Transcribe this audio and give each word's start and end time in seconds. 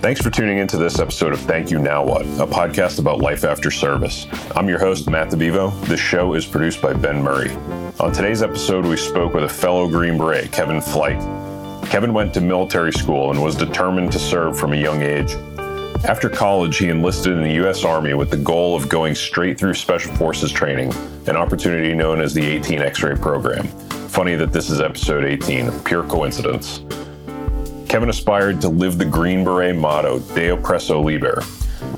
Thanks 0.00 0.22
for 0.22 0.30
tuning 0.30 0.56
into 0.56 0.78
this 0.78 0.98
episode 0.98 1.34
of 1.34 1.40
Thank 1.40 1.70
You 1.70 1.78
Now 1.78 2.02
What, 2.02 2.22
a 2.22 2.46
podcast 2.46 2.98
about 2.98 3.18
life 3.18 3.44
after 3.44 3.70
service. 3.70 4.26
I'm 4.56 4.66
your 4.66 4.78
host, 4.78 5.10
Matt 5.10 5.28
DeVivo. 5.28 5.78
This 5.84 6.00
show 6.00 6.32
is 6.32 6.46
produced 6.46 6.80
by 6.80 6.94
Ben 6.94 7.22
Murray. 7.22 7.50
On 8.00 8.10
today's 8.10 8.42
episode, 8.42 8.86
we 8.86 8.96
spoke 8.96 9.34
with 9.34 9.44
a 9.44 9.48
fellow 9.48 9.86
Green 9.90 10.16
Beret, 10.16 10.52
Kevin 10.52 10.80
Flike. 10.80 11.20
Kevin 11.90 12.14
went 12.14 12.32
to 12.32 12.40
military 12.40 12.94
school 12.94 13.30
and 13.30 13.42
was 13.42 13.54
determined 13.54 14.10
to 14.12 14.18
serve 14.18 14.58
from 14.58 14.72
a 14.72 14.76
young 14.76 15.02
age. 15.02 15.34
After 16.08 16.30
college, 16.30 16.78
he 16.78 16.88
enlisted 16.88 17.34
in 17.34 17.42
the 17.42 17.52
U.S. 17.56 17.84
Army 17.84 18.14
with 18.14 18.30
the 18.30 18.38
goal 18.38 18.74
of 18.74 18.88
going 18.88 19.14
straight 19.14 19.58
through 19.58 19.74
Special 19.74 20.14
Forces 20.16 20.50
training, 20.50 20.94
an 21.26 21.36
opportunity 21.36 21.92
known 21.92 22.22
as 22.22 22.32
the 22.32 22.46
18 22.46 22.80
X 22.80 23.02
ray 23.02 23.16
program. 23.16 23.66
Funny 24.08 24.34
that 24.34 24.50
this 24.50 24.70
is 24.70 24.80
episode 24.80 25.26
18, 25.26 25.70
pure 25.80 26.04
coincidence. 26.04 26.80
Kevin 27.90 28.08
aspired 28.08 28.60
to 28.60 28.68
live 28.68 28.98
the 28.98 29.04
Green 29.04 29.42
Beret 29.42 29.74
motto, 29.74 30.20
De 30.20 30.50
Oppresso 30.50 31.02
Liber, 31.04 31.42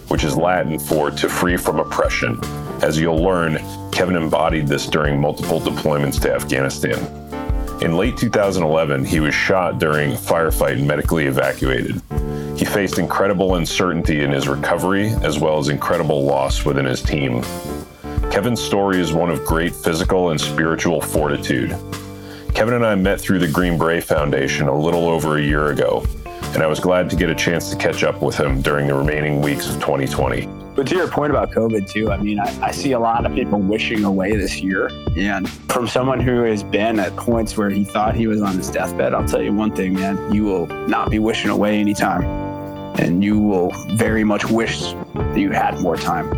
which 0.09 0.25
is 0.25 0.35
Latin 0.35 0.79
for 0.79 1.11
to 1.11 1.29
free 1.29 1.59
from 1.59 1.81
oppression. 1.81 2.41
As 2.81 2.99
you'll 2.99 3.23
learn, 3.23 3.59
Kevin 3.91 4.17
embodied 4.17 4.67
this 4.67 4.87
during 4.87 5.21
multiple 5.21 5.61
deployments 5.61 6.19
to 6.23 6.33
Afghanistan. 6.33 6.99
In 7.83 7.99
late 7.99 8.17
2011, 8.17 9.05
he 9.05 9.21
was 9.21 9.35
shot 9.35 9.79
during 9.79 10.13
a 10.13 10.17
firefight 10.17 10.79
and 10.79 10.89
medically 10.89 11.27
evacuated. 11.27 12.01
He 12.57 12.65
faced 12.65 12.99
incredible 12.99 13.57
uncertainty 13.57 14.23
in 14.23 14.31
his 14.31 14.49
recovery, 14.49 15.11
as 15.23 15.39
well 15.39 15.59
as 15.59 15.69
incredible 15.69 16.25
loss 16.25 16.65
within 16.65 16.87
his 16.87 17.03
team. 17.03 17.43
Kevin's 18.31 18.63
story 18.63 18.99
is 18.99 19.13
one 19.13 19.29
of 19.29 19.45
great 19.45 19.75
physical 19.75 20.31
and 20.31 20.41
spiritual 20.41 21.03
fortitude. 21.03 21.77
Kevin 22.55 22.75
and 22.75 22.85
I 22.85 22.95
met 22.95 23.21
through 23.21 23.39
the 23.39 23.49
Green 23.49 23.79
Beret 23.79 24.05
Foundation 24.05 24.69
a 24.69 24.79
little 24.79 25.09
over 25.09 25.39
a 25.39 25.43
year 25.43 25.71
ago, 25.71 26.05
and 26.55 26.63
I 26.63 26.67
was 26.67 26.81
glad 26.81 27.09
to 27.11 27.17
get 27.17 27.31
a 27.31 27.35
chance 27.35 27.71
to 27.71 27.77
catch 27.77 28.05
up 28.05 28.21
with 28.21 28.37
him 28.37 28.61
during 28.61 28.87
the 28.87 28.95
remaining 28.95 29.41
weeks 29.41 29.69
of 29.69 29.77
2020. 29.77 30.47
But 30.75 30.87
to 30.89 30.97
your 30.97 31.09
point 31.09 31.31
about 31.31 31.51
COVID, 31.51 31.91
too, 31.91 32.11
I 32.11 32.19
mean, 32.19 32.39
I, 32.39 32.67
I, 32.67 32.71
see 32.71 32.93
a 32.93 32.99
lot 32.99 33.27
of 33.27 33.35
people 33.35 33.59
wishing 33.59 34.05
away 34.05 34.37
this 34.37 34.61
year. 34.61 34.91
And 35.17 35.49
from 35.49 35.87
someone 35.87 36.21
who 36.21 36.43
has 36.45 36.63
been 36.63 36.99
at 36.99 37.15
points 37.17 37.57
where 37.57 37.69
he 37.69 37.85
thought 37.85 38.15
he 38.15 38.27
was 38.27 38.41
on 38.41 38.57
his 38.57 38.71
deathbed, 38.71 39.13
I'll 39.13 39.27
tell 39.27 39.43
you 39.43 39.53
one 39.53 39.75
thing, 39.75 39.95
man, 39.95 40.33
you 40.33 40.45
will 40.45 40.67
not 40.89 41.11
be 41.11 41.19
wishing 41.19 41.51
away 41.51 41.79
anytime. 41.79 42.23
And 42.99 43.23
you 43.23 43.39
will 43.39 43.71
very 43.97 44.25
much 44.25 44.47
wish 44.47 44.93
that 45.15 45.37
you 45.37 45.51
had 45.51 45.81
more 45.81 45.97
time. 45.97 46.31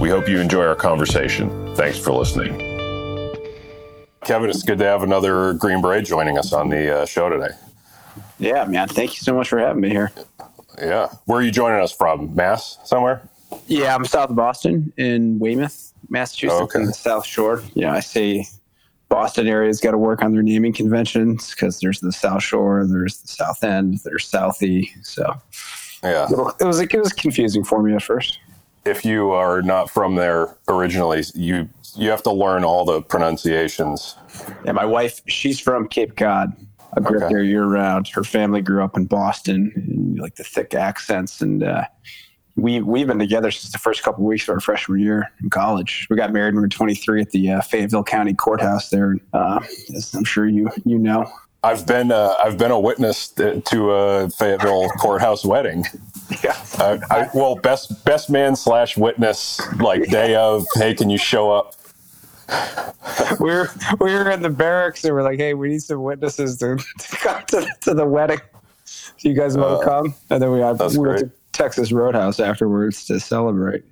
We 0.00 0.08
hope 0.08 0.28
you 0.28 0.40
enjoy 0.40 0.64
our 0.64 0.76
conversation. 0.76 1.74
Thanks 1.76 1.98
for 1.98 2.12
listening. 2.12 2.71
Kevin, 4.24 4.50
it's 4.50 4.62
good 4.62 4.78
to 4.78 4.84
have 4.84 5.02
another 5.02 5.52
Green 5.54 5.82
Beret 5.82 6.04
joining 6.04 6.38
us 6.38 6.52
on 6.52 6.68
the 6.68 7.00
uh, 7.00 7.06
show 7.06 7.28
today. 7.28 7.54
Yeah, 8.38 8.64
man. 8.64 8.88
Thank 8.88 9.12
you 9.12 9.20
so 9.20 9.34
much 9.34 9.48
for 9.48 9.58
having 9.58 9.80
me 9.80 9.90
here. 9.90 10.12
Yeah. 10.78 11.08
Where 11.24 11.40
are 11.40 11.42
you 11.42 11.50
joining 11.50 11.82
us 11.82 11.92
from? 11.92 12.34
Mass 12.34 12.78
somewhere? 12.84 13.28
Yeah, 13.66 13.94
I'm 13.94 14.04
south 14.04 14.30
of 14.30 14.36
Boston 14.36 14.92
in 14.96 15.38
Weymouth, 15.38 15.92
Massachusetts, 16.08 16.58
oh, 16.60 16.64
okay. 16.64 16.80
in 16.80 16.86
the 16.86 16.92
South 16.92 17.26
Shore. 17.26 17.62
Yeah, 17.74 17.92
I 17.92 18.00
see 18.00 18.46
Boston 19.08 19.46
area's 19.46 19.80
got 19.80 19.90
to 19.90 19.98
work 19.98 20.22
on 20.22 20.32
their 20.32 20.42
naming 20.42 20.72
conventions 20.72 21.50
because 21.50 21.80
there's 21.80 22.00
the 22.00 22.12
South 22.12 22.42
Shore, 22.42 22.86
there's 22.86 23.18
the 23.18 23.28
South 23.28 23.62
End, 23.62 23.98
there's 24.04 24.30
Southie. 24.30 24.88
So 25.04 25.34
yeah, 26.02 26.28
it 26.30 26.64
was 26.64 26.80
it 26.80 26.94
was 26.94 27.12
confusing 27.12 27.64
for 27.64 27.82
me 27.82 27.94
at 27.94 28.02
first. 28.02 28.38
If 28.84 29.04
you 29.04 29.30
are 29.30 29.62
not 29.62 29.90
from 29.90 30.14
there 30.14 30.56
originally, 30.66 31.22
you 31.34 31.68
you 31.96 32.10
have 32.10 32.22
to 32.24 32.32
learn 32.32 32.64
all 32.64 32.84
the 32.84 33.02
pronunciations. 33.02 34.16
Yeah, 34.64 34.72
my 34.72 34.84
wife, 34.84 35.20
she's 35.26 35.60
from 35.60 35.88
Cape 35.88 36.16
Cod. 36.16 36.52
I 36.96 37.00
grew 37.00 37.16
okay. 37.16 37.26
up 37.26 37.30
there 37.30 37.42
year 37.42 37.64
round. 37.64 38.08
Her 38.08 38.24
family 38.24 38.60
grew 38.60 38.84
up 38.84 38.96
in 38.96 39.06
Boston, 39.06 39.72
and 39.74 40.18
like 40.18 40.34
the 40.34 40.44
thick 40.44 40.74
accents, 40.74 41.40
and 41.40 41.62
uh, 41.62 41.84
we 42.56 42.80
we've 42.80 43.06
been 43.06 43.18
together 43.18 43.50
since 43.50 43.72
the 43.72 43.78
first 43.78 44.02
couple 44.02 44.24
of 44.24 44.28
weeks 44.28 44.46
of 44.48 44.54
our 44.54 44.60
freshman 44.60 45.00
year 45.00 45.30
in 45.42 45.48
college. 45.48 46.06
We 46.10 46.16
got 46.16 46.32
married 46.32 46.54
when 46.54 46.56
we 46.56 46.62
were 46.62 46.68
23 46.68 47.22
at 47.22 47.30
the 47.30 47.50
uh, 47.52 47.60
Fayetteville 47.62 48.04
County 48.04 48.34
Courthouse 48.34 48.90
there. 48.90 49.16
Uh, 49.32 49.60
as 49.96 50.12
I'm 50.14 50.24
sure 50.24 50.46
you 50.46 50.70
you 50.84 50.98
know. 50.98 51.30
I've 51.64 51.86
been 51.86 52.10
uh, 52.10 52.34
I've 52.42 52.58
been 52.58 52.72
a 52.72 52.80
witness 52.80 53.28
to 53.28 53.90
a 53.92 54.28
Fayetteville 54.30 54.88
courthouse 54.98 55.44
wedding. 55.44 55.86
Yeah. 56.42 56.56
I, 56.78 57.28
well, 57.34 57.54
best 57.56 58.04
best 58.04 58.28
man 58.28 58.56
slash 58.56 58.96
witness 58.96 59.60
like 59.76 60.08
day 60.08 60.34
of. 60.34 60.66
Hey, 60.74 60.94
can 60.94 61.08
you 61.08 61.18
show 61.18 61.52
up? 61.52 61.74
We 63.40 63.50
were 63.50 63.70
we 64.00 64.12
were 64.12 64.30
in 64.30 64.42
the 64.42 64.50
barracks 64.50 65.04
and 65.04 65.14
we're 65.14 65.22
like, 65.22 65.38
hey, 65.38 65.54
we 65.54 65.68
need 65.68 65.82
some 65.82 66.02
witnesses 66.02 66.58
to, 66.58 66.76
to 66.98 67.16
come 67.16 67.42
to, 67.48 67.66
to 67.82 67.94
the 67.94 68.06
wedding. 68.06 68.40
Do 69.18 69.28
you 69.28 69.34
guys 69.34 69.56
want 69.56 69.80
to 69.80 69.86
uh, 69.86 70.02
come? 70.02 70.14
And 70.30 70.42
then 70.42 70.50
we 70.50 70.60
had 70.60 70.78
we 70.78 70.98
went 70.98 71.18
to 71.20 71.30
Texas 71.52 71.92
Roadhouse 71.92 72.40
afterwards 72.40 73.04
to 73.06 73.20
celebrate. 73.20 73.84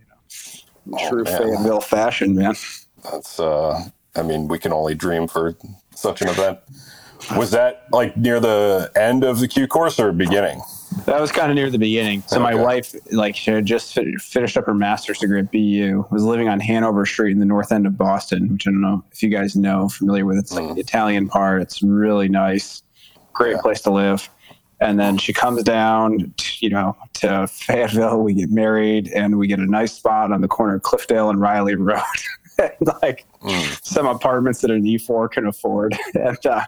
You 0.87 0.93
know, 0.93 0.99
oh, 1.01 1.09
true 1.09 1.25
man. 1.25 1.39
Fayetteville 1.39 1.81
fashion, 1.81 2.35
man. 2.35 2.55
That's 3.05 3.41
uh, 3.41 3.83
I 4.17 4.23
mean, 4.23 4.49
we 4.49 4.59
can 4.59 4.73
only 4.73 4.95
dream 4.95 5.27
for 5.27 5.57
such 5.95 6.23
an 6.23 6.29
event. 6.29 6.59
Was 7.37 7.51
that 7.53 7.87
like 7.93 8.17
near 8.17 8.41
the 8.41 8.91
end 8.97 9.25
of 9.25 9.41
the 9.41 9.49
Q 9.49 9.67
course 9.67 10.01
or 10.01 10.13
beginning? 10.13 10.61
That 11.07 11.21
was 11.21 11.31
kind 11.31 11.51
of 11.51 11.55
near 11.55 11.71
the 11.71 11.79
beginning. 11.79 12.23
So 12.27 12.37
okay. 12.37 12.43
my 12.43 12.55
wife, 12.55 12.95
like, 13.13 13.37
she 13.37 13.51
had 13.51 13.65
just 13.65 13.93
finished 13.93 14.57
up 14.57 14.67
her 14.67 14.75
master's 14.75 15.19
degree 15.19 15.41
at 15.41 15.51
BU. 15.51 16.07
Was 16.11 16.25
living 16.25 16.49
on 16.49 16.61
Hanover 16.61 17.07
Street 17.07 17.33
in 17.33 17.39
the 17.39 17.47
north 17.47 17.73
end 17.73 17.87
of 17.87 17.97
Boston, 17.97 18.53
which 18.53 18.67
I 18.67 18.71
don't 18.71 18.81
know 18.81 19.05
if 19.13 19.23
you 19.23 19.29
guys 19.29 19.57
know, 19.57 19.89
familiar 19.89 20.27
with. 20.27 20.39
It's 20.39 20.53
like 20.53 20.65
mm. 20.65 20.75
the 20.75 20.81
Italian 20.81 21.29
part. 21.29 21.63
It's 21.63 21.83
really 21.83 22.29
nice, 22.29 22.83
great 23.33 23.53
yeah. 23.53 23.61
place 23.61 23.81
to 23.83 23.91
live. 23.91 24.29
And 24.81 24.99
then 24.99 25.19
she 25.19 25.33
comes 25.33 25.63
down, 25.63 26.33
to, 26.37 26.57
you 26.61 26.71
know, 26.71 26.97
to 27.15 27.47
Fayetteville. 27.47 28.23
We 28.23 28.35
get 28.35 28.51
married, 28.51 29.09
and 29.09 29.39
we 29.39 29.47
get 29.47 29.59
a 29.59 29.71
nice 29.71 29.93
spot 29.93 30.33
on 30.33 30.41
the 30.41 30.49
corner 30.49 30.77
of 30.77 30.83
Cliffdale 30.83 31.31
and 31.31 31.41
Reilly 31.41 31.75
Road. 31.75 32.01
like 33.03 33.27
mm. 33.43 33.85
some 33.85 34.07
apartments 34.07 34.61
that 34.61 34.71
an 34.71 34.83
E4 34.83 35.31
can 35.31 35.47
afford. 35.47 35.97
And 36.15 36.45
uh, 36.45 36.65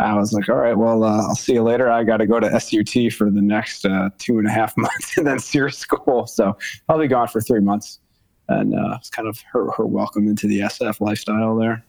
I 0.00 0.14
was 0.14 0.32
like, 0.32 0.48
all 0.48 0.56
right, 0.56 0.76
well, 0.76 1.04
uh, 1.04 1.28
I'll 1.28 1.34
see 1.34 1.54
you 1.54 1.62
later. 1.62 1.90
I 1.90 2.04
got 2.04 2.16
to 2.16 2.26
go 2.26 2.40
to 2.40 2.60
SUT 2.60 3.12
for 3.12 3.30
the 3.30 3.42
next 3.42 3.84
uh, 3.84 4.10
two 4.18 4.38
and 4.38 4.46
a 4.46 4.50
half 4.50 4.76
months 4.76 5.16
and 5.16 5.26
then 5.26 5.38
SERE 5.38 5.70
school. 5.70 6.26
So 6.26 6.56
I'll 6.88 6.98
be 6.98 7.06
gone 7.06 7.28
for 7.28 7.40
three 7.40 7.60
months. 7.60 8.00
And 8.48 8.74
uh, 8.74 8.96
it's 8.98 9.10
kind 9.10 9.28
of 9.28 9.40
her, 9.52 9.70
her 9.72 9.86
welcome 9.86 10.26
into 10.26 10.46
the 10.46 10.60
SF 10.60 11.00
lifestyle 11.00 11.56
there. 11.56 11.84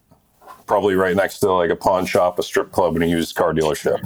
Probably 0.67 0.95
right 0.95 1.15
next 1.15 1.39
to 1.39 1.51
like 1.51 1.71
a 1.71 1.75
pawn 1.75 2.05
shop, 2.05 2.37
a 2.37 2.43
strip 2.43 2.71
club, 2.71 2.95
and 2.95 3.03
a 3.03 3.07
used 3.07 3.35
car 3.35 3.53
dealership. 3.53 3.99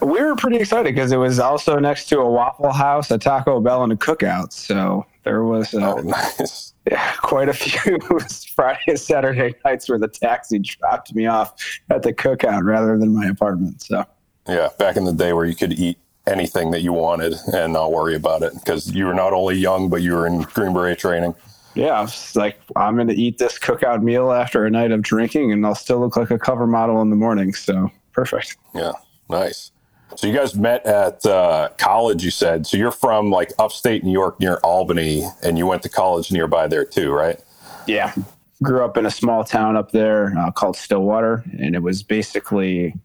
We 0.00 0.20
were 0.20 0.34
pretty 0.34 0.56
excited 0.56 0.94
because 0.94 1.12
it 1.12 1.16
was 1.16 1.38
also 1.38 1.78
next 1.78 2.08
to 2.08 2.18
a 2.20 2.28
Waffle 2.28 2.72
House, 2.72 3.10
a 3.10 3.18
Taco 3.18 3.60
Bell, 3.60 3.84
and 3.84 3.92
a 3.92 3.96
Cookout. 3.96 4.52
So 4.52 5.06
there 5.24 5.44
was 5.44 5.74
uh, 5.74 5.94
oh, 5.94 6.00
nice 6.00 6.72
quite 7.18 7.48
a 7.48 7.52
few 7.52 7.98
Friday 8.54 8.80
and 8.88 9.00
Saturday 9.00 9.54
nights 9.64 9.88
where 9.88 9.98
the 9.98 10.08
taxi 10.08 10.58
dropped 10.58 11.14
me 11.14 11.26
off 11.26 11.54
at 11.90 12.02
the 12.02 12.12
cookout 12.12 12.64
rather 12.64 12.98
than 12.98 13.14
my 13.14 13.26
apartment. 13.26 13.82
So, 13.82 14.04
yeah, 14.48 14.68
back 14.78 14.96
in 14.96 15.04
the 15.04 15.12
day 15.12 15.32
where 15.32 15.44
you 15.44 15.54
could 15.54 15.72
eat 15.72 15.98
anything 16.26 16.70
that 16.70 16.82
you 16.82 16.92
wanted 16.92 17.34
and 17.52 17.72
not 17.72 17.92
worry 17.92 18.14
about 18.14 18.42
it 18.42 18.52
because 18.54 18.92
you 18.94 19.06
were 19.06 19.14
not 19.14 19.32
only 19.32 19.56
young, 19.56 19.88
but 19.88 20.02
you 20.02 20.14
were 20.14 20.26
in 20.26 20.42
Green 20.42 20.72
Beret 20.72 20.98
training. 20.98 21.34
Yeah, 21.74 22.02
it's 22.02 22.34
like 22.34 22.60
I'm 22.76 22.96
going 22.96 23.08
to 23.08 23.14
eat 23.14 23.38
this 23.38 23.58
cookout 23.58 24.02
meal 24.02 24.32
after 24.32 24.64
a 24.64 24.70
night 24.70 24.90
of 24.90 25.02
drinking, 25.02 25.52
and 25.52 25.64
I'll 25.64 25.74
still 25.74 26.00
look 26.00 26.16
like 26.16 26.30
a 26.30 26.38
cover 26.38 26.66
model 26.66 27.00
in 27.02 27.10
the 27.10 27.16
morning. 27.16 27.54
So, 27.54 27.90
perfect. 28.12 28.56
Yeah, 28.74 28.92
nice. 29.30 29.70
So 30.18 30.26
you 30.26 30.32
guys 30.32 30.56
met 30.56 30.84
at 30.84 31.24
uh, 31.24 31.68
college, 31.78 32.24
you 32.24 32.32
said. 32.32 32.66
So 32.66 32.76
you're 32.76 32.90
from 32.90 33.30
like 33.30 33.52
upstate 33.56 34.02
New 34.02 34.10
York 34.10 34.40
near 34.40 34.56
Albany, 34.64 35.24
and 35.44 35.56
you 35.56 35.64
went 35.64 35.84
to 35.84 35.88
college 35.88 36.32
nearby 36.32 36.66
there 36.66 36.84
too, 36.84 37.12
right? 37.12 37.38
Yeah. 37.86 38.12
Grew 38.60 38.84
up 38.84 38.96
in 38.96 39.06
a 39.06 39.12
small 39.12 39.44
town 39.44 39.76
up 39.76 39.92
there 39.92 40.36
uh, 40.36 40.50
called 40.50 40.76
Stillwater, 40.76 41.44
and 41.60 41.76
it 41.76 41.84
was 41.84 42.02
basically 42.02 42.96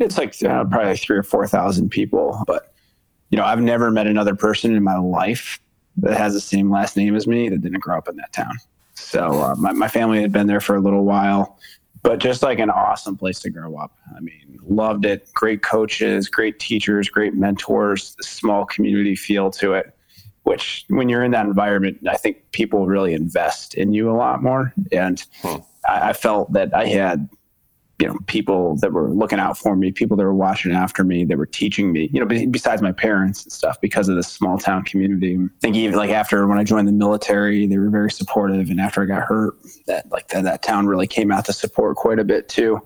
it's 0.00 0.18
like 0.18 0.34
uh, 0.42 0.64
probably 0.64 0.86
like 0.86 1.00
three 1.00 1.16
or 1.16 1.22
four 1.22 1.46
thousand 1.46 1.90
people. 1.90 2.42
But 2.48 2.74
you 3.30 3.38
know, 3.38 3.44
I've 3.44 3.60
never 3.60 3.92
met 3.92 4.08
another 4.08 4.34
person 4.34 4.74
in 4.74 4.82
my 4.82 4.98
life 4.98 5.60
that 5.98 6.18
has 6.18 6.34
the 6.34 6.40
same 6.40 6.68
last 6.68 6.96
name 6.96 7.14
as 7.14 7.28
me 7.28 7.48
that 7.48 7.60
didn't 7.60 7.78
grow 7.78 7.96
up 7.96 8.08
in 8.08 8.16
that 8.16 8.32
town. 8.32 8.56
So 8.94 9.40
uh, 9.40 9.54
my, 9.54 9.70
my 9.70 9.86
family 9.86 10.20
had 10.20 10.32
been 10.32 10.48
there 10.48 10.60
for 10.60 10.74
a 10.74 10.80
little 10.80 11.04
while 11.04 11.60
but 12.06 12.20
just 12.20 12.40
like 12.40 12.60
an 12.60 12.70
awesome 12.70 13.16
place 13.16 13.40
to 13.40 13.50
grow 13.50 13.76
up. 13.76 13.90
I 14.16 14.20
mean, 14.20 14.45
loved 14.68 15.04
it. 15.04 15.28
Great 15.34 15.62
coaches, 15.62 16.28
great 16.28 16.58
teachers, 16.58 17.08
great 17.08 17.34
mentors, 17.34 18.16
small 18.20 18.64
community 18.64 19.16
feel 19.16 19.50
to 19.52 19.74
it, 19.74 19.96
which 20.42 20.84
when 20.88 21.08
you're 21.08 21.24
in 21.24 21.32
that 21.32 21.46
environment, 21.46 21.98
I 22.08 22.16
think 22.16 22.50
people 22.52 22.86
really 22.86 23.14
invest 23.14 23.74
in 23.74 23.92
you 23.92 24.10
a 24.10 24.16
lot 24.16 24.42
more. 24.42 24.72
And 24.92 25.24
hmm. 25.42 25.56
I, 25.88 26.10
I 26.10 26.12
felt 26.12 26.52
that 26.52 26.74
I 26.74 26.86
had 26.86 27.28
you 27.98 28.06
know 28.06 28.18
people 28.26 28.76
that 28.76 28.92
were 28.92 29.10
looking 29.10 29.38
out 29.38 29.56
for 29.56 29.74
me 29.74 29.90
people 29.90 30.16
that 30.16 30.24
were 30.24 30.34
watching 30.34 30.72
after 30.72 31.02
me 31.02 31.24
that 31.24 31.38
were 31.38 31.46
teaching 31.46 31.92
me 31.92 32.10
you 32.12 32.22
know 32.22 32.46
besides 32.50 32.82
my 32.82 32.92
parents 32.92 33.44
and 33.44 33.52
stuff 33.52 33.80
because 33.80 34.08
of 34.08 34.16
this 34.16 34.28
small 34.28 34.58
town 34.58 34.82
community 34.84 35.36
i 35.36 35.48
think 35.60 35.76
even 35.76 35.96
like 35.96 36.10
after 36.10 36.46
when 36.46 36.58
i 36.58 36.64
joined 36.64 36.86
the 36.86 36.92
military 36.92 37.66
they 37.66 37.78
were 37.78 37.90
very 37.90 38.10
supportive 38.10 38.68
and 38.70 38.80
after 38.80 39.02
i 39.02 39.06
got 39.06 39.22
hurt 39.22 39.56
that 39.86 40.10
like 40.10 40.28
that, 40.28 40.44
that 40.44 40.62
town 40.62 40.86
really 40.86 41.06
came 41.06 41.32
out 41.32 41.44
to 41.44 41.52
support 41.52 41.96
quite 41.96 42.18
a 42.18 42.24
bit 42.24 42.48
too 42.48 42.80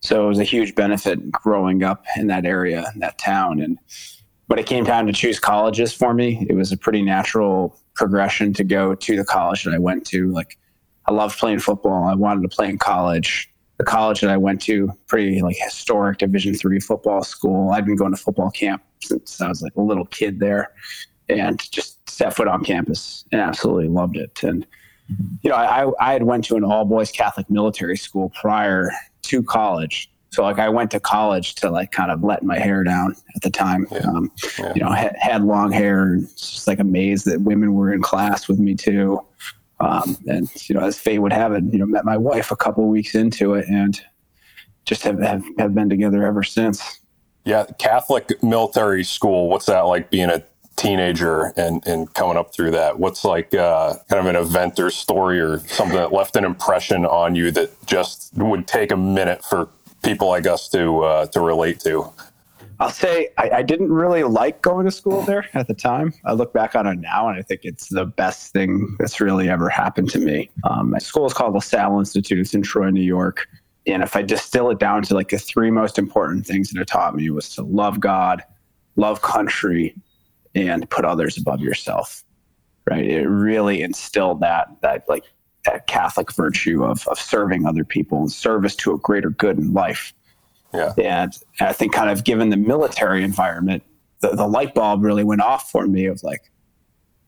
so 0.00 0.24
it 0.24 0.28
was 0.28 0.38
a 0.38 0.44
huge 0.44 0.74
benefit 0.74 1.30
growing 1.30 1.82
up 1.82 2.04
in 2.16 2.26
that 2.28 2.44
area 2.44 2.90
in 2.94 3.00
that 3.00 3.18
town 3.18 3.60
and 3.60 3.78
when 4.48 4.58
it 4.58 4.66
came 4.66 4.84
time 4.84 5.06
to 5.06 5.12
choose 5.12 5.38
colleges 5.38 5.92
for 5.92 6.12
me, 6.12 6.46
it 6.48 6.54
was 6.54 6.72
a 6.72 6.76
pretty 6.76 7.02
natural 7.02 7.78
progression 7.94 8.52
to 8.54 8.64
go 8.64 8.94
to 8.94 9.16
the 9.16 9.24
college 9.24 9.64
that 9.64 9.74
I 9.74 9.78
went 9.78 10.06
to. 10.06 10.32
Like, 10.32 10.58
I 11.06 11.12
loved 11.12 11.38
playing 11.38 11.60
football. 11.60 12.04
I 12.04 12.14
wanted 12.14 12.42
to 12.42 12.48
play 12.48 12.68
in 12.68 12.78
college. 12.78 13.52
The 13.76 13.84
college 13.84 14.22
that 14.22 14.30
I 14.30 14.36
went 14.38 14.60
to, 14.62 14.90
pretty 15.06 15.40
like 15.40 15.56
historic 15.58 16.18
Division 16.18 16.54
three 16.54 16.80
football 16.80 17.22
school. 17.22 17.70
I'd 17.70 17.84
been 17.84 17.94
going 17.94 18.10
to 18.10 18.16
football 18.16 18.50
camp 18.50 18.82
since 19.00 19.40
I 19.40 19.48
was 19.48 19.62
like 19.62 19.76
a 19.76 19.80
little 19.80 20.06
kid 20.06 20.40
there, 20.40 20.72
and 21.28 21.60
just 21.70 22.10
set 22.10 22.34
foot 22.34 22.48
on 22.48 22.64
campus 22.64 23.24
and 23.30 23.40
absolutely 23.40 23.88
loved 23.88 24.16
it. 24.16 24.42
And 24.42 24.66
you 25.42 25.50
know, 25.50 25.56
I 25.56 25.92
I 26.00 26.12
had 26.14 26.24
went 26.24 26.44
to 26.46 26.56
an 26.56 26.64
all 26.64 26.86
boys 26.86 27.12
Catholic 27.12 27.48
military 27.48 27.96
school 27.96 28.30
prior 28.30 28.90
to 29.28 29.42
college, 29.42 30.10
so 30.30 30.42
like 30.42 30.58
I 30.58 30.68
went 30.68 30.90
to 30.92 31.00
college 31.00 31.54
to 31.56 31.70
like 31.70 31.90
kind 31.90 32.10
of 32.10 32.22
let 32.22 32.42
my 32.42 32.58
hair 32.58 32.84
down 32.84 33.16
at 33.34 33.42
the 33.42 33.50
time. 33.50 33.86
Yeah. 33.90 33.98
Um, 34.00 34.30
yeah. 34.58 34.72
You 34.74 34.82
know, 34.82 34.90
had, 34.90 35.16
had 35.18 35.44
long 35.44 35.72
hair 35.72 36.04
and 36.04 36.28
just 36.36 36.66
like 36.66 36.78
amazed 36.78 37.24
that 37.26 37.40
women 37.40 37.74
were 37.74 37.92
in 37.92 38.02
class 38.02 38.48
with 38.48 38.58
me 38.58 38.74
too. 38.74 39.20
Um, 39.80 40.16
and 40.26 40.50
you 40.68 40.74
know, 40.74 40.82
as 40.82 40.98
fate 40.98 41.20
would 41.20 41.32
have 41.32 41.52
it, 41.52 41.64
you 41.72 41.78
know, 41.78 41.86
met 41.86 42.04
my 42.04 42.16
wife 42.16 42.50
a 42.50 42.56
couple 42.56 42.86
weeks 42.88 43.14
into 43.14 43.54
it, 43.54 43.66
and 43.68 44.00
just 44.84 45.02
have, 45.04 45.20
have 45.20 45.44
have 45.58 45.74
been 45.74 45.88
together 45.88 46.26
ever 46.26 46.42
since. 46.42 47.00
Yeah, 47.44 47.64
Catholic 47.78 48.42
military 48.42 49.04
school. 49.04 49.48
What's 49.48 49.66
that 49.66 49.82
like 49.82 50.10
being 50.10 50.30
a 50.30 50.42
teenager 50.78 51.52
and 51.56 51.86
and 51.86 52.12
coming 52.14 52.36
up 52.36 52.54
through 52.54 52.70
that? 52.70 52.98
What's 52.98 53.24
like 53.24 53.54
uh, 53.54 53.96
kind 54.08 54.20
of 54.20 54.26
an 54.26 54.36
event 54.36 54.78
or 54.78 54.90
story 54.90 55.40
or 55.40 55.58
something 55.66 55.96
that 55.96 56.12
left 56.12 56.36
an 56.36 56.44
impression 56.44 57.04
on 57.04 57.34
you 57.34 57.50
that 57.50 57.86
just 57.86 58.32
would 58.34 58.66
take 58.66 58.90
a 58.90 58.96
minute 58.96 59.44
for 59.44 59.68
people 60.02 60.28
like 60.28 60.46
us 60.46 60.68
to 60.70 61.00
uh, 61.00 61.26
to 61.26 61.40
relate 61.40 61.80
to? 61.80 62.10
I'll 62.80 62.90
say 62.90 63.28
I, 63.36 63.50
I, 63.50 63.62
didn't 63.62 63.90
really 63.90 64.22
like 64.22 64.62
going 64.62 64.84
to 64.84 64.92
school 64.92 65.22
there 65.22 65.48
at 65.54 65.66
the 65.66 65.74
time. 65.74 66.14
I 66.24 66.32
look 66.32 66.52
back 66.52 66.76
on 66.76 66.86
it 66.86 67.00
now, 67.00 67.28
and 67.28 67.36
I 67.36 67.42
think 67.42 67.62
it's 67.64 67.88
the 67.88 68.06
best 68.06 68.52
thing 68.52 68.94
that's 69.00 69.20
really 69.20 69.48
ever 69.48 69.68
happened 69.68 70.10
to 70.10 70.20
me. 70.20 70.48
Um, 70.62 70.90
my 70.90 70.98
school 70.98 71.26
is 71.26 71.32
called 71.32 71.54
LaSalle 71.54 71.98
Institute. 71.98 72.38
It's 72.38 72.54
in 72.54 72.62
Troy, 72.62 72.90
New 72.90 73.02
York. 73.02 73.48
And 73.88 74.02
if 74.02 74.14
I 74.14 74.22
distill 74.22 74.70
it 74.70 74.78
down 74.78 75.02
to 75.04 75.14
like 75.14 75.30
the 75.30 75.38
three 75.38 75.72
most 75.72 75.98
important 75.98 76.46
things 76.46 76.70
that 76.70 76.80
it 76.80 76.86
taught 76.86 77.16
me 77.16 77.30
was 77.30 77.48
to 77.56 77.62
love 77.62 77.98
God, 77.98 78.44
love 78.94 79.22
country, 79.22 79.94
and 80.54 80.88
put 80.90 81.04
others 81.04 81.36
above 81.36 81.60
yourself. 81.60 82.22
Right? 82.88 83.04
It 83.04 83.26
really 83.26 83.82
instilled 83.82 84.40
that 84.40 84.68
that 84.80 85.04
like 85.08 85.24
that 85.64 85.86
Catholic 85.86 86.32
virtue 86.32 86.84
of, 86.84 87.06
of 87.08 87.18
serving 87.18 87.66
other 87.66 87.84
people 87.84 88.18
and 88.18 88.32
service 88.32 88.74
to 88.76 88.92
a 88.92 88.98
greater 88.98 89.30
good 89.30 89.58
in 89.58 89.72
life. 89.72 90.14
Yeah. 90.72 90.92
And 90.98 91.32
I 91.60 91.72
think 91.72 91.92
kind 91.92 92.10
of 92.10 92.24
given 92.24 92.50
the 92.50 92.56
military 92.56 93.22
environment, 93.22 93.82
the, 94.20 94.30
the 94.30 94.46
light 94.46 94.74
bulb 94.74 95.02
really 95.02 95.24
went 95.24 95.40
off 95.40 95.70
for 95.70 95.86
me 95.86 96.06
of 96.06 96.22
like, 96.22 96.50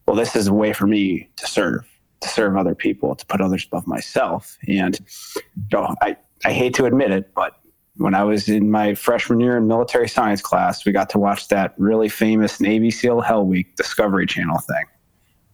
well, 0.06 0.16
this 0.16 0.34
is 0.34 0.48
a 0.48 0.52
way 0.52 0.72
for 0.72 0.86
me 0.86 1.30
to 1.36 1.46
serve, 1.46 1.86
to 2.20 2.28
serve 2.28 2.56
other 2.56 2.74
people, 2.74 3.14
to 3.14 3.26
put 3.26 3.40
others 3.40 3.64
above 3.66 3.86
myself. 3.86 4.58
And 4.66 4.98
you 5.36 5.42
know, 5.72 5.94
I, 6.02 6.16
I 6.44 6.52
hate 6.52 6.74
to 6.74 6.86
admit 6.86 7.10
it, 7.10 7.32
but 7.34 7.59
when 7.96 8.14
I 8.14 8.24
was 8.24 8.48
in 8.48 8.70
my 8.70 8.94
freshman 8.94 9.40
year 9.40 9.56
in 9.56 9.66
military 9.66 10.08
science 10.08 10.40
class, 10.40 10.84
we 10.84 10.92
got 10.92 11.10
to 11.10 11.18
watch 11.18 11.48
that 11.48 11.74
really 11.76 12.08
famous 12.08 12.60
Navy 12.60 12.90
SEAL 12.90 13.20
Hell 13.20 13.44
Week 13.44 13.76
Discovery 13.76 14.26
Channel 14.26 14.58
thing. 14.58 14.84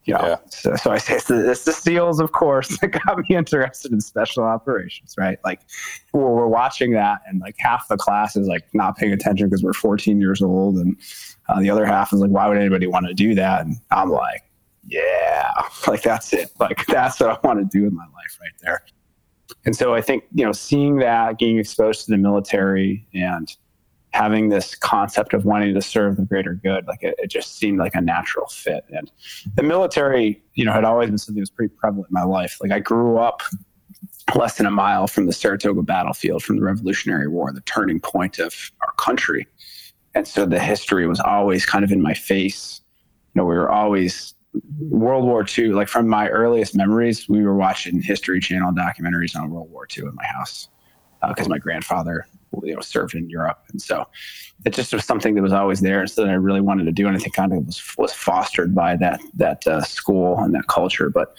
You 0.05 0.15
know, 0.15 0.21
yeah. 0.25 0.37
so, 0.51 0.77
so 0.77 0.93
I 0.93 0.99
say 0.99 1.17
it's 1.17 1.25
the, 1.25 1.51
it's 1.51 1.65
the 1.65 1.73
SEALs, 1.73 2.21
of 2.21 2.31
course, 2.31 2.79
that 2.81 2.89
got 2.89 3.19
me 3.19 3.37
interested 3.37 3.91
in 3.91 4.01
special 4.01 4.45
operations, 4.45 5.17
right? 5.19 5.39
Like, 5.45 5.63
we're, 6.13 6.33
we're 6.33 6.47
watching 6.47 6.93
that, 6.93 7.23
and 7.27 7.41
like 7.41 7.57
half 7.59 7.89
the 7.89 7.97
class 7.97 8.37
is 8.37 8.47
like 8.47 8.63
not 8.73 8.97
paying 8.97 9.13
attention 9.13 9.49
because 9.49 9.65
we're 9.65 9.73
14 9.73 10.21
years 10.21 10.41
old, 10.43 10.77
and 10.77 10.97
uh, 11.49 11.61
the 11.61 11.71
other 11.71 11.85
half 11.85 12.13
is 12.13 12.21
like, 12.21 12.31
why 12.31 12.47
would 12.47 12.57
anybody 12.57 12.87
want 12.87 13.09
to 13.09 13.15
do 13.15 13.35
that? 13.35 13.67
And 13.67 13.77
I'm 13.91 14.11
like, 14.11 14.45
yeah, 14.87 15.51
like 15.89 16.03
that's 16.03 16.33
it. 16.33 16.51
Like, 16.61 16.87
that's 16.87 17.19
what 17.19 17.31
I 17.31 17.39
want 17.47 17.59
to 17.59 17.79
do 17.79 17.85
in 17.85 17.95
my 17.97 18.05
life 18.05 18.39
right 18.41 18.53
there. 18.61 18.85
And 19.65 19.77
so 19.77 19.95
I 19.95 20.01
think, 20.01 20.25
you 20.35 20.45
know, 20.45 20.53
seeing 20.53 20.97
that, 20.99 21.39
getting 21.39 21.59
exposed 21.59 22.05
to 22.05 22.11
the 22.11 22.17
military 22.17 23.07
and 23.15 23.55
having 24.11 24.49
this 24.49 24.75
concept 24.75 25.35
of 25.35 25.45
wanting 25.45 25.75
to 25.75 25.83
serve 25.83 26.17
the 26.17 26.23
greater 26.23 26.55
good, 26.55 26.87
like 26.87 27.03
it, 27.03 27.15
it, 27.19 27.29
just 27.29 27.59
seemed 27.59 27.79
like 27.79 27.95
a 27.95 28.01
natural 28.01 28.47
fit. 28.47 28.85
And 28.89 29.11
the 29.57 29.63
military, 29.63 30.43
you 30.55 30.65
know, 30.65 30.73
had 30.73 30.85
always 30.85 31.11
been 31.11 31.19
something 31.19 31.35
that 31.37 31.43
was 31.43 31.51
pretty 31.51 31.75
prevalent 31.75 32.09
in 32.09 32.15
my 32.15 32.23
life. 32.23 32.57
Like 32.61 32.71
I 32.71 32.79
grew 32.79 33.19
up 33.19 33.43
less 34.35 34.57
than 34.57 34.67
a 34.67 34.71
mile 34.71 35.07
from 35.07 35.27
the 35.27 35.33
Saratoga 35.33 35.83
battlefield 35.83 36.43
from 36.43 36.57
the 36.57 36.63
Revolutionary 36.63 37.29
War, 37.29 37.53
the 37.53 37.61
turning 37.63 38.01
point 38.01 38.39
of 38.39 38.73
our 38.81 38.93
country. 38.95 39.47
And 40.15 40.27
so 40.27 40.47
the 40.47 40.59
history 40.59 41.07
was 41.07 41.21
always 41.21 41.67
kind 41.67 41.85
of 41.85 41.93
in 41.93 42.01
my 42.01 42.15
face. 42.15 42.81
You 43.35 43.43
know, 43.43 43.45
we 43.45 43.55
were 43.55 43.71
always 43.71 44.35
World 44.79 45.25
War 45.25 45.45
II, 45.57 45.71
like 45.71 45.89
from 45.89 46.09
my 46.09 46.29
earliest 46.29 46.75
memories, 46.75 47.29
we 47.29 47.43
were 47.43 47.57
watching 47.57 48.01
History 48.01 48.41
Channel 48.41 48.73
documentaries 48.73 49.37
on 49.37 49.51
World 49.51 49.71
War 49.71 49.87
II 49.97 50.05
in 50.05 50.15
my 50.15 50.25
house 50.27 50.69
because 51.29 51.47
uh, 51.47 51.51
my 51.51 51.59
grandfather 51.59 52.27
you 52.63 52.75
know 52.75 52.81
served 52.81 53.15
in 53.15 53.29
Europe, 53.29 53.59
and 53.71 53.81
so 53.81 54.07
it 54.65 54.73
just 54.73 54.93
was 54.93 55.05
something 55.05 55.35
that 55.35 55.43
was 55.43 55.53
always 55.53 55.81
there, 55.81 56.01
and 56.01 56.11
so 56.11 56.25
that 56.25 56.31
I 56.31 56.35
really 56.35 56.61
wanted 56.61 56.85
to 56.85 56.93
do, 56.93 57.07
and 57.07 57.17
I 57.17 57.21
think 57.21 57.35
kind 57.35 57.53
of 57.53 57.67
was 57.67 57.83
was 57.99 58.13
fostered 58.13 58.75
by 58.75 58.97
that 58.97 59.21
that 59.35 59.67
uh, 59.67 59.83
school 59.83 60.39
and 60.39 60.55
that 60.55 60.67
culture. 60.69 61.11
But 61.11 61.37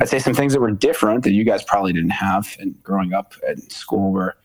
I'd 0.00 0.08
say 0.08 0.18
some 0.18 0.34
things 0.34 0.52
that 0.52 0.60
were 0.60 0.70
different 0.70 1.24
that 1.24 1.32
you 1.32 1.44
guys 1.44 1.62
probably 1.64 1.92
didn't 1.92 2.10
have, 2.10 2.56
and 2.58 2.80
growing 2.82 3.12
up 3.12 3.34
in 3.48 3.68
school 3.70 4.12
were 4.12 4.36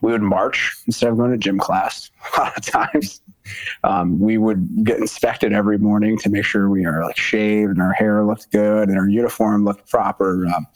we 0.00 0.12
would 0.12 0.22
march 0.22 0.76
instead 0.86 1.10
of 1.10 1.18
going 1.18 1.30
to 1.30 1.38
gym 1.38 1.58
class 1.58 2.10
a 2.36 2.40
lot 2.40 2.56
of 2.56 2.64
times. 2.64 3.20
Um, 3.84 4.20
we 4.20 4.38
would 4.38 4.84
get 4.84 4.98
inspected 4.98 5.52
every 5.52 5.78
morning 5.78 6.18
to 6.18 6.30
make 6.30 6.44
sure 6.44 6.68
we 6.68 6.84
are 6.84 7.02
like 7.04 7.16
shaved 7.16 7.70
and 7.70 7.82
our 7.82 7.92
hair 7.92 8.24
looked 8.24 8.50
good 8.52 8.88
and 8.88 8.98
our 8.98 9.08
uniform 9.08 9.64
looked 9.64 9.88
proper. 9.90 10.46
Um, 10.46 10.66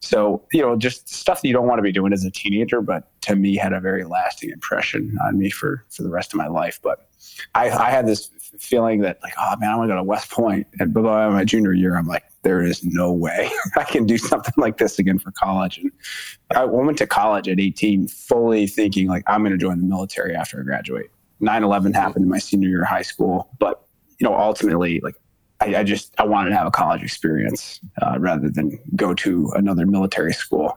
so, 0.00 0.42
you 0.52 0.62
know, 0.62 0.76
just 0.76 1.08
stuff 1.08 1.42
that 1.42 1.48
you 1.48 1.54
don't 1.54 1.66
want 1.66 1.78
to 1.78 1.82
be 1.82 1.92
doing 1.92 2.12
as 2.12 2.24
a 2.24 2.30
teenager, 2.30 2.80
but 2.80 3.08
to 3.22 3.36
me 3.36 3.56
had 3.56 3.72
a 3.72 3.80
very 3.80 4.04
lasting 4.04 4.50
impression 4.50 5.16
on 5.24 5.38
me 5.38 5.50
for, 5.50 5.84
for 5.90 6.02
the 6.02 6.10
rest 6.10 6.32
of 6.32 6.38
my 6.38 6.48
life. 6.48 6.80
But 6.82 7.08
I, 7.54 7.70
I 7.70 7.90
had 7.90 8.06
this 8.06 8.30
feeling 8.58 9.00
that 9.00 9.18
like, 9.22 9.34
oh 9.38 9.56
man, 9.58 9.70
I 9.70 9.76
want 9.76 9.88
to 9.88 9.94
go 9.94 9.98
to 9.98 10.02
West 10.02 10.30
Point. 10.30 10.66
And 10.78 10.92
by 10.92 11.28
my 11.28 11.44
junior 11.44 11.72
year, 11.72 11.96
I'm 11.96 12.06
like, 12.06 12.24
there 12.42 12.62
is 12.62 12.84
no 12.84 13.12
way 13.12 13.50
I 13.76 13.84
can 13.84 14.06
do 14.06 14.18
something 14.18 14.54
like 14.56 14.78
this 14.78 14.98
again 14.98 15.18
for 15.18 15.30
college. 15.32 15.78
And 15.78 15.92
I 16.54 16.64
went 16.64 16.98
to 16.98 17.06
college 17.06 17.48
at 17.48 17.60
18, 17.60 18.08
fully 18.08 18.66
thinking 18.66 19.08
like 19.08 19.24
I'm 19.26 19.42
going 19.42 19.52
to 19.52 19.58
join 19.58 19.78
the 19.78 19.84
military 19.84 20.34
after 20.34 20.60
I 20.60 20.64
graduate. 20.64 21.10
9/11 21.42 21.94
happened 21.94 22.24
in 22.24 22.28
my 22.28 22.38
senior 22.38 22.68
year 22.68 22.82
of 22.82 22.88
high 22.88 23.02
school, 23.02 23.48
but 23.58 23.82
you 24.18 24.28
know, 24.28 24.36
ultimately, 24.36 25.00
like 25.00 25.16
I, 25.60 25.76
I 25.76 25.84
just 25.84 26.14
I 26.18 26.24
wanted 26.24 26.50
to 26.50 26.56
have 26.56 26.66
a 26.66 26.70
college 26.70 27.02
experience 27.02 27.80
uh, 28.02 28.18
rather 28.18 28.50
than 28.50 28.78
go 28.96 29.14
to 29.14 29.50
another 29.56 29.86
military 29.86 30.32
school. 30.32 30.76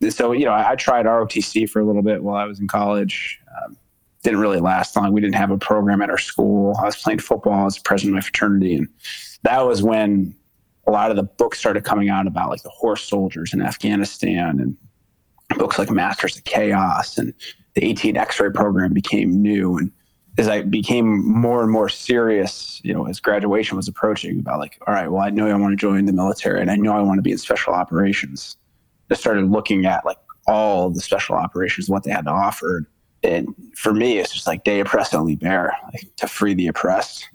And 0.00 0.12
So 0.12 0.32
you 0.32 0.44
know, 0.44 0.52
I, 0.52 0.72
I, 0.72 0.76
tried 0.76 1.06
ROTC 1.06 1.68
for 1.70 1.80
a 1.80 1.84
little 1.84 2.02
bit 2.02 2.22
while 2.22 2.36
I 2.36 2.44
was 2.44 2.60
in 2.60 2.68
college. 2.68 3.40
Um, 3.64 3.76
didn't 4.22 4.40
really 4.40 4.60
last 4.60 4.96
long. 4.96 5.12
We 5.12 5.20
didn't 5.20 5.36
have 5.36 5.50
a 5.50 5.58
program 5.58 6.02
at 6.02 6.10
our 6.10 6.18
school. 6.18 6.74
I 6.78 6.84
was 6.84 6.96
playing 6.96 7.18
football 7.18 7.66
as 7.66 7.78
president 7.78 8.12
of 8.12 8.14
my 8.16 8.20
fraternity, 8.22 8.76
and 8.76 8.88
that 9.42 9.66
was 9.66 9.82
when 9.82 10.34
a 10.86 10.90
lot 10.90 11.10
of 11.10 11.16
the 11.16 11.22
books 11.22 11.58
started 11.58 11.84
coming 11.84 12.08
out 12.08 12.26
about 12.26 12.50
like 12.50 12.62
the 12.62 12.70
horse 12.70 13.02
soldiers 13.02 13.52
in 13.52 13.62
Afghanistan 13.62 14.60
and 14.60 14.76
books 15.58 15.78
like 15.78 15.90
Masters 15.90 16.36
of 16.36 16.44
Chaos 16.44 17.18
and 17.18 17.32
the 17.74 17.84
18 17.84 18.16
X-ray 18.16 18.50
program 18.50 18.92
became 18.92 19.42
new 19.42 19.76
and 19.76 19.90
as 20.36 20.48
I 20.48 20.62
became 20.62 21.24
more 21.28 21.62
and 21.62 21.70
more 21.70 21.88
serious, 21.88 22.80
you 22.82 22.92
know, 22.92 23.06
as 23.06 23.20
graduation 23.20 23.76
was 23.76 23.86
approaching, 23.86 24.40
about 24.40 24.58
like, 24.58 24.78
all 24.86 24.94
right, 24.94 25.10
well, 25.10 25.22
I 25.22 25.30
know 25.30 25.46
I 25.46 25.54
want 25.54 25.72
to 25.72 25.76
join 25.76 26.06
the 26.06 26.12
military 26.12 26.60
and 26.60 26.70
I 26.70 26.76
know 26.76 26.92
I 26.92 27.02
want 27.02 27.18
to 27.18 27.22
be 27.22 27.32
in 27.32 27.38
special 27.38 27.72
operations. 27.72 28.56
I 29.10 29.14
started 29.14 29.50
looking 29.50 29.86
at 29.86 30.04
like 30.04 30.16
all 30.46 30.90
the 30.90 31.00
special 31.00 31.36
operations, 31.36 31.88
what 31.88 32.02
they 32.02 32.10
had 32.10 32.24
to 32.24 32.32
offer. 32.32 32.88
And 33.22 33.54
for 33.76 33.94
me, 33.94 34.18
it's 34.18 34.32
just 34.32 34.46
like 34.46 34.64
De 34.64 34.82
Oppresso 34.82 35.24
Liber, 35.24 35.72
like 35.92 36.16
to 36.16 36.26
free 36.26 36.54
the 36.54 36.66
oppressed, 36.66 37.28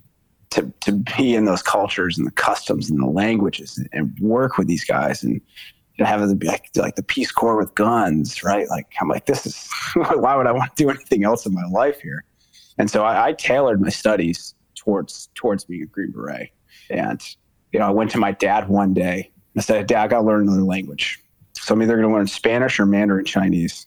to, 0.52 0.74
to 0.82 0.92
be 1.18 1.36
in 1.36 1.46
those 1.46 1.62
cultures 1.62 2.18
and 2.18 2.26
the 2.26 2.32
customs 2.32 2.90
and 2.90 3.00
the 3.00 3.08
languages 3.08 3.84
and 3.94 4.18
work 4.20 4.58
with 4.58 4.68
these 4.68 4.84
guys 4.84 5.24
and 5.24 5.42
know, 6.00 6.06
have 6.06 6.22
the 6.22 6.46
like, 6.46 6.70
like 6.76 6.96
the 6.96 7.04
Peace 7.04 7.32
Corps 7.32 7.58
with 7.58 7.76
guns, 7.76 8.44
right? 8.44 8.68
Like 8.70 8.88
I'm 9.00 9.08
like, 9.08 9.26
this 9.26 9.46
is 9.46 9.70
why 9.96 10.36
would 10.36 10.48
I 10.48 10.52
want 10.52 10.76
to 10.76 10.84
do 10.84 10.90
anything 10.90 11.24
else 11.24 11.46
in 11.46 11.54
my 11.54 11.66
life 11.72 12.02
here? 12.02 12.24
And 12.78 12.90
so 12.90 13.04
I, 13.04 13.30
I 13.30 13.34
tailored 13.34 13.82
my 13.82 13.90
studies 13.90 14.56
towards 14.76 15.30
towards 15.36 15.66
being 15.66 15.84
a 15.84 15.86
Green 15.86 16.12
Beret. 16.12 16.50
And 16.90 17.22
you 17.72 17.80
know, 17.80 17.86
I 17.86 17.92
went 17.92 18.12
to 18.12 18.18
my 18.18 18.32
dad 18.32 18.70
one 18.70 18.94
day 18.94 19.32
and 19.54 19.62
I 19.62 19.62
said, 19.62 19.88
Dad, 19.88 20.04
I 20.04 20.08
got 20.08 20.22
to 20.22 20.26
learn 20.26 20.48
another 20.48 20.64
language. 20.64 21.20
So 21.54 21.74
I'm 21.74 21.84
either 21.84 21.96
going 21.96 22.08
to 22.08 22.14
learn 22.14 22.28
Spanish 22.28 22.80
or 22.80 22.86
Mandarin 22.86 23.26
Chinese. 23.26 23.86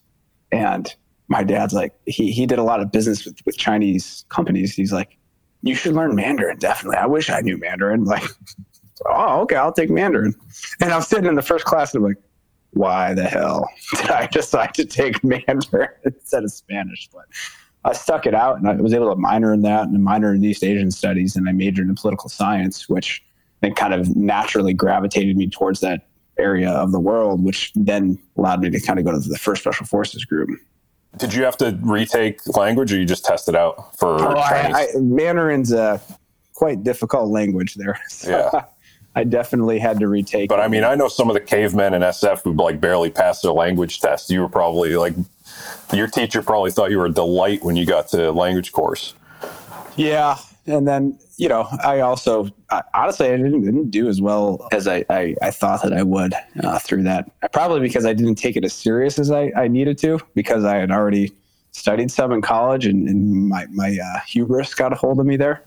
And 0.53 0.95
my 1.29 1.43
dad's 1.43 1.73
like, 1.73 1.95
he, 2.07 2.31
he 2.31 2.47
did 2.47 2.59
a 2.59 2.63
lot 2.63 2.81
of 2.81 2.93
business 2.93 3.25
with, 3.25 3.39
with 3.47 3.57
Chinese 3.57 4.25
companies. 4.29 4.75
He's 4.75 4.93
like, 4.93 5.17
you 5.63 5.75
should 5.75 5.95
learn 5.95 6.15
Mandarin, 6.15 6.59
definitely. 6.59 6.99
I 6.99 7.07
wish 7.07 7.31
I 7.31 7.41
knew 7.41 7.57
Mandarin. 7.57 8.05
Like, 8.05 8.25
oh, 9.07 9.41
okay, 9.43 9.57
I'll 9.57 9.73
take 9.73 9.91
Mandarin. 9.91 10.35
And 10.81 10.93
I'm 10.93 11.03
sitting 11.03 11.27
in 11.27 11.35
the 11.35 11.43
first 11.43 11.65
class 11.65 11.95
and 11.95 12.05
I'm 12.05 12.11
like, 12.11 12.23
why 12.73 13.15
the 13.15 13.25
hell 13.25 13.69
did 13.97 14.11
I 14.11 14.27
decide 14.27 14.75
to 14.75 14.85
take 14.85 15.23
Mandarin 15.23 15.91
instead 16.05 16.45
of 16.45 16.53
Spanish? 16.53 17.09
But 17.13 17.25
I 17.85 17.93
stuck 17.93 18.27
it 18.27 18.35
out 18.35 18.59
and 18.59 18.69
I 18.69 18.75
was 18.75 18.95
able 18.95 19.11
to 19.11 19.17
minor 19.17 19.53
in 19.53 19.63
that 19.63 19.83
and 19.83 19.97
a 19.97 19.99
minor 19.99 20.35
in 20.35 20.45
East 20.45 20.65
Asian 20.65 20.91
studies 20.91 21.37
and 21.37 21.49
I 21.49 21.53
majored 21.53 21.89
in 21.89 21.95
political 21.95 22.29
science, 22.29 22.89
which 22.89 23.23
then 23.61 23.75
kind 23.75 23.95
of 23.95 24.15
naturally 24.17 24.73
gravitated 24.73 25.37
me 25.37 25.49
towards 25.49 25.81
that 25.81 26.07
area 26.39 26.71
of 26.71 26.93
the 26.93 27.01
world, 27.01 27.45
which 27.45 27.73
then 27.75 28.19
allowed 28.37 28.61
me 28.61 28.71
to 28.71 28.81
kind 28.81 28.99
of 28.99 29.05
go 29.05 29.13
to 29.13 29.19
the 29.19 29.39
first 29.39 29.63
special 29.63 29.87
forces 29.87 30.25
group. 30.25 30.49
Did 31.19 31.35
you 31.35 31.45
have 31.45 31.57
to 31.59 31.79
retake 31.83 32.41
language 32.57 32.93
or 32.93 32.97
you 32.97 33.05
just 33.05 33.25
tested 33.25 33.55
out 33.55 33.97
for 33.97 34.09
oh, 34.09 34.39
I, 34.39 34.73
I, 34.75 34.87
Mandarin's 34.97 35.73
a 35.73 36.01
quite 36.55 36.85
difficult 36.85 37.31
language 37.31 37.75
there. 37.75 38.01
So 38.09 38.51
yeah. 38.53 38.65
I 39.15 39.25
definitely 39.25 39.79
had 39.79 40.01
to 40.01 40.09
retake. 40.09 40.49
But 40.49 40.61
I 40.61 40.69
mean, 40.69 40.85
I 40.85 40.95
know 40.95 41.09
some 41.09 41.29
of 41.29 41.35
the 41.35 41.41
cavemen 41.41 41.93
in 41.93 42.03
SF 42.03 42.45
who 42.45 42.55
like 42.55 42.81
barely 42.81 43.11
passed 43.11 43.43
their 43.43 43.53
language 43.53 44.01
test. 44.01 44.31
You 44.31 44.41
were 44.41 44.49
probably 44.49 44.97
like, 44.97 45.15
your 45.93 46.07
teacher 46.07 46.41
probably 46.41 46.71
thought 46.71 46.91
you 46.91 46.99
were 46.99 47.07
a 47.07 47.13
delight 47.13 47.63
when 47.63 47.77
you 47.77 47.85
got 47.85 48.09
to 48.09 48.33
language 48.33 48.73
course. 48.73 49.15
Yeah, 49.97 50.39
and 50.67 50.87
then 50.87 51.19
you 51.37 51.49
know, 51.49 51.67
I 51.83 52.01
also 52.01 52.49
I, 52.71 52.83
honestly 52.95 53.27
I 53.29 53.37
didn't, 53.37 53.63
didn't 53.63 53.91
do 53.91 54.09
as 54.09 54.21
well 54.21 54.69
as 54.73 54.87
I, 54.87 55.05
I, 55.11 55.35
I 55.43 55.51
thought 55.51 55.83
that 55.83 55.93
I 55.93 56.03
would 56.03 56.35
uh, 56.63 56.79
through 56.79 57.03
that. 57.05 57.31
Probably 57.53 57.81
because 57.81 58.07
I 58.07 58.13
didn't 58.13 58.37
take 58.37 58.57
it 58.57 58.65
as 58.65 58.73
serious 58.73 59.19
as 59.19 59.31
I, 59.31 59.53
I 59.57 59.69
needed 59.69 59.99
to 59.99 60.21
because 60.35 60.65
I 60.65 60.77
had 60.77 60.91
already 60.91 61.33
studied 61.73 62.11
some 62.11 62.33
in 62.33 62.43
college 62.43 62.87
and, 62.87 63.09
and 63.09 63.49
my 63.49 63.67
my 63.67 63.99
uh, 63.99 64.21
hubris 64.27 64.75
got 64.75 64.93
a 64.93 64.97
hold 64.97 65.19
of 65.19 65.27
me 65.27 65.37
there. 65.37 65.65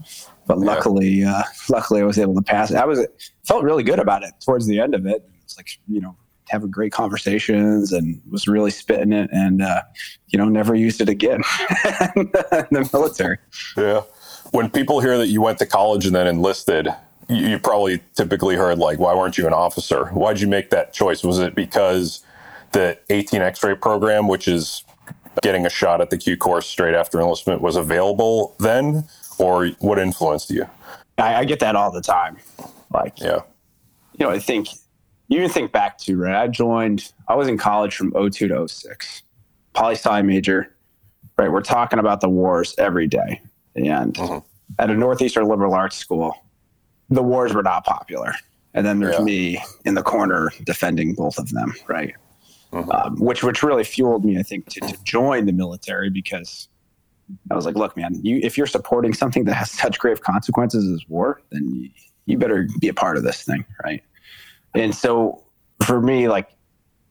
But 0.47 0.59
luckily, 0.59 1.09
yeah. 1.09 1.39
uh, 1.39 1.43
luckily 1.69 2.01
I 2.01 2.05
was 2.05 2.19
able 2.19 2.35
to 2.35 2.41
pass 2.41 2.71
it. 2.71 2.77
I 2.77 2.85
was 2.85 3.05
felt 3.43 3.63
really 3.63 3.83
good 3.83 3.99
about 3.99 4.23
it 4.23 4.33
towards 4.39 4.67
the 4.67 4.79
end 4.79 4.93
of 4.93 5.05
it. 5.05 5.27
It's 5.43 5.57
like 5.57 5.67
you 5.87 5.99
know 5.99 6.15
having 6.47 6.69
great 6.69 6.91
conversations 6.91 7.91
and 7.91 8.21
was 8.29 8.47
really 8.47 8.69
spitting 8.69 9.11
it 9.11 9.29
and 9.33 9.61
uh, 9.61 9.81
you 10.27 10.37
know 10.37 10.45
never 10.45 10.75
used 10.75 11.01
it 11.01 11.09
again 11.09 11.41
in 12.15 12.31
the 12.71 12.89
military. 12.93 13.39
Yeah 13.75 14.03
when 14.51 14.69
people 14.69 14.99
hear 14.99 15.17
that 15.17 15.27
you 15.27 15.41
went 15.41 15.59
to 15.59 15.65
college 15.65 16.05
and 16.05 16.15
then 16.15 16.27
enlisted, 16.27 16.87
you, 17.27 17.47
you 17.47 17.59
probably 17.59 18.01
typically 18.15 18.55
heard 18.55 18.77
like, 18.77 18.99
"Why 18.99 19.15
weren't 19.15 19.37
you 19.37 19.47
an 19.47 19.53
officer? 19.53 20.05
Why'd 20.07 20.39
you 20.39 20.47
make 20.47 20.69
that 20.69 20.93
choice? 20.93 21.23
Was 21.23 21.39
it 21.39 21.55
because 21.55 22.23
the 22.71 22.97
18 23.09 23.41
X-ray 23.41 23.75
program, 23.75 24.27
which 24.27 24.47
is 24.47 24.83
getting 25.41 25.65
a 25.65 25.69
shot 25.69 26.01
at 26.01 26.09
the 26.09 26.17
Q 26.17 26.37
course 26.37 26.67
straight 26.67 26.95
after 26.95 27.19
enlistment, 27.19 27.61
was 27.61 27.75
available 27.75 28.55
then, 28.59 29.05
or 29.37 29.67
what 29.79 29.99
influenced 29.99 30.49
you?" 30.49 30.67
I, 31.17 31.35
I 31.35 31.45
get 31.45 31.59
that 31.59 31.75
all 31.75 31.91
the 31.91 32.01
time. 32.01 32.37
Like, 32.91 33.19
yeah, 33.19 33.41
you 34.17 34.25
know, 34.25 34.31
I 34.31 34.39
think 34.39 34.67
you 35.27 35.39
even 35.39 35.49
think 35.49 35.71
back 35.71 35.97
to 35.99 36.17
right. 36.17 36.35
I 36.35 36.47
joined. 36.47 37.11
I 37.27 37.35
was 37.35 37.47
in 37.47 37.57
college 37.57 37.95
from 37.95 38.11
02 38.11 38.47
to 38.47 38.67
06, 38.67 39.23
poli 39.73 39.95
sci 39.95 40.21
major. 40.21 40.71
Right, 41.37 41.51
we're 41.51 41.61
talking 41.61 41.99
about 41.99 42.21
the 42.21 42.29
wars 42.29 42.75
every 42.77 43.07
day 43.07 43.41
and 43.75 44.13
mm-hmm. 44.13 44.37
at 44.79 44.89
a 44.89 44.95
Northeastern 44.95 45.47
liberal 45.47 45.73
arts 45.73 45.97
school, 45.97 46.35
the 47.09 47.23
wars 47.23 47.53
were 47.53 47.63
not 47.63 47.85
popular. 47.85 48.33
And 48.73 48.85
then 48.85 48.99
there's 48.99 49.17
yeah. 49.17 49.23
me 49.23 49.63
in 49.85 49.93
the 49.93 50.03
corner 50.03 50.51
defending 50.63 51.13
both 51.13 51.37
of 51.37 51.49
them, 51.51 51.73
right? 51.87 52.13
Mm-hmm. 52.73 52.91
Um, 52.91 53.15
which 53.19 53.43
which 53.43 53.63
really 53.63 53.85
fueled 53.85 54.25
me, 54.25 54.37
I 54.37 54.43
think, 54.43 54.67
to, 54.71 54.81
to 54.81 54.97
join 55.03 55.45
the 55.45 55.53
military 55.53 56.09
because 56.09 56.67
I 57.49 57.55
was 57.55 57.65
like, 57.65 57.75
look, 57.75 57.95
man, 57.95 58.19
you 58.23 58.39
if 58.43 58.57
you're 58.57 58.67
supporting 58.67 59.13
something 59.13 59.45
that 59.45 59.53
has 59.53 59.71
such 59.83 59.97
grave 59.99 60.21
consequences 60.21 60.91
as 60.91 61.07
war, 61.07 61.41
then 61.51 61.73
you, 61.73 61.89
you 62.25 62.37
better 62.37 62.67
be 62.79 62.89
a 62.89 62.93
part 62.93 63.17
of 63.17 63.23
this 63.23 63.43
thing, 63.43 63.65
right? 63.83 64.03
And 64.73 64.93
so 64.93 65.43
for 65.85 66.01
me, 66.01 66.27
like 66.27 66.49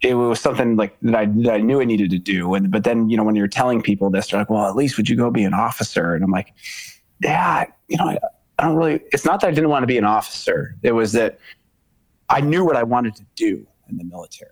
it 0.03 0.15
was 0.15 0.41
something 0.41 0.77
like 0.77 0.97
that 1.03 1.15
I, 1.15 1.27
that 1.27 1.55
I 1.55 1.59
knew 1.59 1.81
I 1.81 1.85
needed 1.85 2.11
to 2.11 2.19
do. 2.19 2.55
And 2.55 2.71
but 2.71 2.85
then 2.85 3.09
you 3.09 3.17
know 3.17 3.25
when 3.25 3.37
you're 3.37 3.49
telling 3.49 3.83
people 3.83 4.11
this, 4.11 4.29
they're 4.29 4.41
like, 4.41 4.51
"Well, 4.51 4.67
at 4.67 4.77
least 4.77 4.97
would 4.97 5.09
you 5.09 5.17
go 5.17 5.31
be 5.31 5.45
an 5.45 5.55
officer?" 5.55 6.15
And 6.15 6.23
I'm 6.23 6.31
like, 6.31 6.53
"Yeah, 7.23 7.65
you 7.89 7.97
know, 7.97 8.09
I, 8.09 8.19
I 8.59 8.65
don't 8.65 8.77
really." 8.77 9.01
It's 9.13 9.25
not 9.25 9.41
that 9.41 9.49
I 9.49 9.51
didn't 9.51 9.71
want 9.71 9.83
to 9.83 9.87
be 9.87 9.99
an 9.99 10.05
officer. 10.05 10.77
It 10.83 10.93
was 10.93 11.13
that 11.13 11.39
I 12.29 12.41
knew 12.41 12.65
what 12.65 12.77
I 12.77 12.83
wanted 12.83 13.17
to 13.17 13.25
do 13.35 13.67
in 13.89 13.97
the 13.97 14.05
military. 14.05 14.51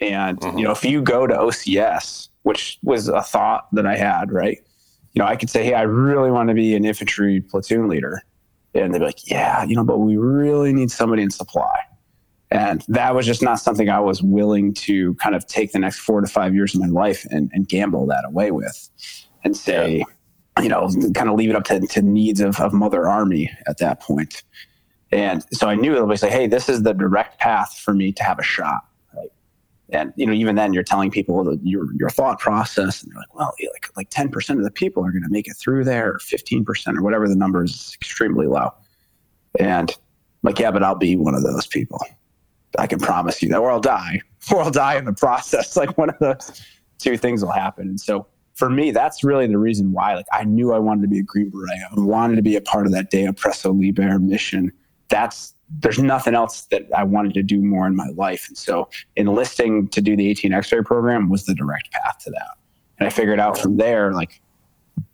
And 0.00 0.38
mm-hmm. 0.40 0.58
you 0.58 0.64
know, 0.64 0.72
if 0.72 0.84
you 0.84 1.02
go 1.02 1.26
to 1.26 1.34
OCS, 1.34 2.28
which 2.42 2.78
was 2.82 3.08
a 3.08 3.22
thought 3.22 3.68
that 3.72 3.86
I 3.86 3.96
had, 3.96 4.32
right? 4.32 4.58
You 5.12 5.20
know, 5.20 5.26
I 5.26 5.36
could 5.36 5.50
say, 5.50 5.64
"Hey, 5.64 5.74
I 5.74 5.82
really 5.82 6.30
want 6.30 6.48
to 6.48 6.54
be 6.54 6.74
an 6.74 6.84
infantry 6.84 7.40
platoon 7.40 7.88
leader," 7.88 8.22
and 8.74 8.92
they'd 8.92 8.98
be 8.98 9.04
like, 9.04 9.30
"Yeah, 9.30 9.64
you 9.64 9.76
know, 9.76 9.84
but 9.84 9.98
we 9.98 10.16
really 10.16 10.72
need 10.72 10.90
somebody 10.90 11.22
in 11.22 11.30
supply." 11.30 11.78
And 12.50 12.84
that 12.88 13.14
was 13.14 13.26
just 13.26 13.42
not 13.42 13.60
something 13.60 13.88
I 13.88 14.00
was 14.00 14.22
willing 14.22 14.74
to 14.74 15.14
kind 15.14 15.36
of 15.36 15.46
take 15.46 15.70
the 15.72 15.78
next 15.78 15.98
four 15.98 16.20
to 16.20 16.26
five 16.26 16.54
years 16.54 16.74
of 16.74 16.80
my 16.80 16.88
life 16.88 17.24
and, 17.30 17.50
and 17.54 17.68
gamble 17.68 18.06
that 18.06 18.24
away 18.26 18.50
with 18.50 18.90
and 19.44 19.56
say, 19.56 19.98
yeah. 20.56 20.62
you 20.62 20.68
know, 20.68 20.88
kind 21.14 21.28
of 21.28 21.36
leave 21.36 21.50
it 21.50 21.56
up 21.56 21.64
to, 21.64 21.78
to 21.80 22.02
needs 22.02 22.40
of, 22.40 22.58
of 22.58 22.72
Mother 22.72 23.06
Army 23.06 23.50
at 23.68 23.78
that 23.78 24.00
point. 24.00 24.42
And 25.12 25.44
so 25.52 25.68
I 25.68 25.74
knew 25.74 25.96
it 25.96 26.06
was 26.06 26.22
like, 26.22 26.32
hey, 26.32 26.46
this 26.46 26.68
is 26.68 26.82
the 26.82 26.92
direct 26.92 27.38
path 27.38 27.78
for 27.78 27.94
me 27.94 28.12
to 28.12 28.22
have 28.24 28.38
a 28.38 28.42
shot. 28.42 28.80
Right? 29.14 29.30
And 29.90 30.12
you 30.16 30.26
know, 30.26 30.32
even 30.32 30.56
then, 30.56 30.72
you're 30.72 30.84
telling 30.84 31.10
people 31.10 31.56
your 31.62 31.92
your 31.94 32.10
thought 32.10 32.38
process, 32.38 33.02
and 33.02 33.10
they're 33.10 33.18
like, 33.18 33.34
well, 33.34 33.52
like 33.72 33.88
like 33.96 34.10
ten 34.10 34.28
percent 34.28 34.60
of 34.60 34.64
the 34.64 34.70
people 34.70 35.04
are 35.04 35.10
going 35.10 35.24
to 35.24 35.30
make 35.30 35.48
it 35.48 35.54
through 35.54 35.84
there, 35.84 36.14
or 36.14 36.18
fifteen 36.20 36.64
percent, 36.64 36.96
or 36.96 37.02
whatever 37.02 37.28
the 37.28 37.34
number 37.34 37.64
is, 37.64 37.96
extremely 38.00 38.46
low. 38.46 38.70
And 39.58 39.90
I'm 39.90 39.96
like, 40.44 40.60
yeah, 40.60 40.70
but 40.70 40.84
I'll 40.84 40.94
be 40.94 41.16
one 41.16 41.34
of 41.34 41.42
those 41.42 41.66
people. 41.66 41.98
I 42.78 42.86
can 42.86 42.98
promise 42.98 43.42
you 43.42 43.48
that, 43.50 43.58
or 43.58 43.70
I'll 43.70 43.80
die, 43.80 44.20
or 44.52 44.62
I'll 44.62 44.70
die 44.70 44.96
in 44.96 45.04
the 45.04 45.12
process. 45.12 45.76
Like 45.80 45.96
one 45.96 46.10
of 46.10 46.18
those 46.18 46.62
two 46.98 47.16
things 47.16 47.42
will 47.42 47.52
happen. 47.52 47.88
And 47.88 48.00
so 48.00 48.26
for 48.54 48.68
me, 48.68 48.90
that's 48.90 49.24
really 49.24 49.46
the 49.46 49.58
reason 49.58 49.92
why. 49.92 50.14
Like 50.14 50.26
I 50.32 50.44
knew 50.44 50.72
I 50.72 50.78
wanted 50.78 51.02
to 51.02 51.08
be 51.08 51.18
a 51.18 51.22
Green 51.22 51.50
Beret. 51.50 51.80
I 51.90 52.00
wanted 52.00 52.36
to 52.36 52.42
be 52.42 52.56
a 52.56 52.60
part 52.60 52.86
of 52.86 52.92
that 52.92 53.10
De 53.10 53.24
Oppresso 53.26 53.78
Liber 53.78 54.18
mission. 54.18 54.72
That's 55.08 55.54
there's 55.78 55.98
nothing 55.98 56.34
else 56.34 56.62
that 56.72 56.86
I 56.96 57.04
wanted 57.04 57.32
to 57.34 57.42
do 57.42 57.62
more 57.62 57.86
in 57.86 57.94
my 57.94 58.08
life. 58.16 58.46
And 58.48 58.58
so 58.58 58.88
enlisting 59.16 59.88
to 59.88 60.00
do 60.00 60.16
the 60.16 60.28
18 60.28 60.52
X-ray 60.52 60.82
program 60.82 61.30
was 61.30 61.46
the 61.46 61.54
direct 61.54 61.92
path 61.92 62.18
to 62.24 62.30
that. 62.30 62.58
And 62.98 63.06
I 63.06 63.10
figured 63.10 63.38
out 63.38 63.56
from 63.56 63.76
there, 63.76 64.12
like 64.12 64.42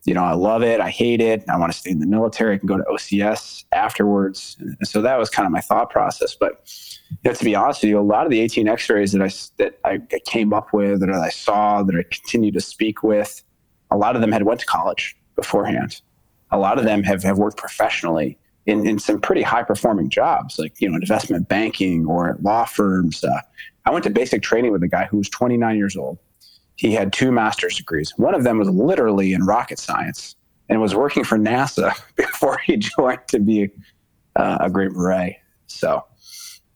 you 0.06 0.14
know, 0.14 0.22
I 0.22 0.34
love 0.34 0.62
it. 0.62 0.80
I 0.80 0.88
hate 0.88 1.20
it. 1.20 1.44
I 1.48 1.58
want 1.58 1.72
to 1.72 1.78
stay 1.78 1.90
in 1.90 1.98
the 1.98 2.06
military. 2.06 2.54
I 2.54 2.58
can 2.58 2.68
go 2.68 2.76
to 2.76 2.84
OCS 2.84 3.64
afterwards. 3.72 4.56
And 4.60 4.86
so 4.86 5.02
that 5.02 5.18
was 5.18 5.28
kind 5.28 5.46
of 5.46 5.52
my 5.52 5.60
thought 5.60 5.90
process. 5.90 6.36
But 6.38 6.72
you 7.10 7.18
know, 7.24 7.34
to 7.34 7.44
be 7.44 7.56
honest 7.56 7.82
with 7.82 7.90
you, 7.90 7.98
a 7.98 8.00
lot 8.00 8.24
of 8.24 8.30
the 8.30 8.40
18 8.40 8.68
X-rays 8.68 9.12
that 9.12 9.22
I 9.22 9.30
that 9.58 9.78
I 9.84 9.98
came 10.24 10.52
up 10.52 10.72
with, 10.72 11.00
that 11.00 11.10
I 11.10 11.28
saw, 11.30 11.82
that 11.82 11.96
I 11.96 12.04
continue 12.04 12.52
to 12.52 12.60
speak 12.60 13.02
with, 13.02 13.42
a 13.90 13.96
lot 13.96 14.14
of 14.14 14.22
them 14.22 14.30
had 14.30 14.44
went 14.44 14.60
to 14.60 14.66
college 14.66 15.16
beforehand. 15.34 16.00
A 16.52 16.58
lot 16.58 16.78
of 16.78 16.84
them 16.84 17.02
have, 17.02 17.24
have 17.24 17.38
worked 17.38 17.56
professionally 17.56 18.38
in, 18.66 18.86
in 18.86 19.00
some 19.00 19.20
pretty 19.20 19.42
high 19.42 19.64
performing 19.64 20.08
jobs, 20.08 20.56
like 20.56 20.80
you 20.80 20.88
know, 20.88 20.94
investment 20.94 21.48
banking 21.48 22.06
or 22.06 22.36
law 22.42 22.64
firms. 22.64 23.24
Uh, 23.24 23.40
I 23.84 23.90
went 23.90 24.04
to 24.04 24.10
basic 24.10 24.42
training 24.42 24.70
with 24.70 24.84
a 24.84 24.88
guy 24.88 25.06
who 25.06 25.16
was 25.16 25.28
29 25.28 25.76
years 25.76 25.96
old 25.96 26.18
he 26.76 26.92
had 26.92 27.12
two 27.12 27.32
master's 27.32 27.76
degrees. 27.76 28.12
One 28.16 28.34
of 28.34 28.44
them 28.44 28.58
was 28.58 28.68
literally 28.68 29.32
in 29.32 29.44
rocket 29.44 29.78
science 29.78 30.36
and 30.68 30.80
was 30.80 30.94
working 30.94 31.24
for 31.24 31.38
NASA 31.38 31.92
before 32.16 32.58
he 32.58 32.76
joined 32.98 33.26
to 33.28 33.40
be 33.40 33.70
uh, 34.36 34.58
a 34.60 34.70
Green 34.70 34.92
Beret. 34.92 35.36
So 35.66 36.04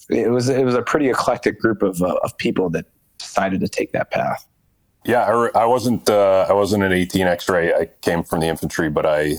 it 0.09 0.31
was 0.31 0.49
it 0.49 0.65
was 0.65 0.75
a 0.75 0.83
pretty 0.83 1.09
eclectic 1.09 1.61
group 1.61 1.83
of 1.83 2.03
uh, 2.03 2.17
of 2.25 2.37
people 2.39 2.71
that 2.71 2.87
decided 3.19 3.61
to 3.61 3.69
take 3.69 3.93
that 3.93 4.11
path. 4.11 4.47
Yeah, 5.05 5.25
I, 5.25 5.61
I 5.61 5.67
wasn't 5.67 6.09
uh, 6.11 6.47
I 6.49 6.53
wasn't 6.53 6.83
an 6.83 6.93
18 6.93 7.27
X-ray. 7.27 7.73
I 7.73 7.89
came 8.03 8.23
from 8.23 8.41
the 8.41 8.47
infantry, 8.47 8.91
but 8.91 9.07
I 9.07 9.35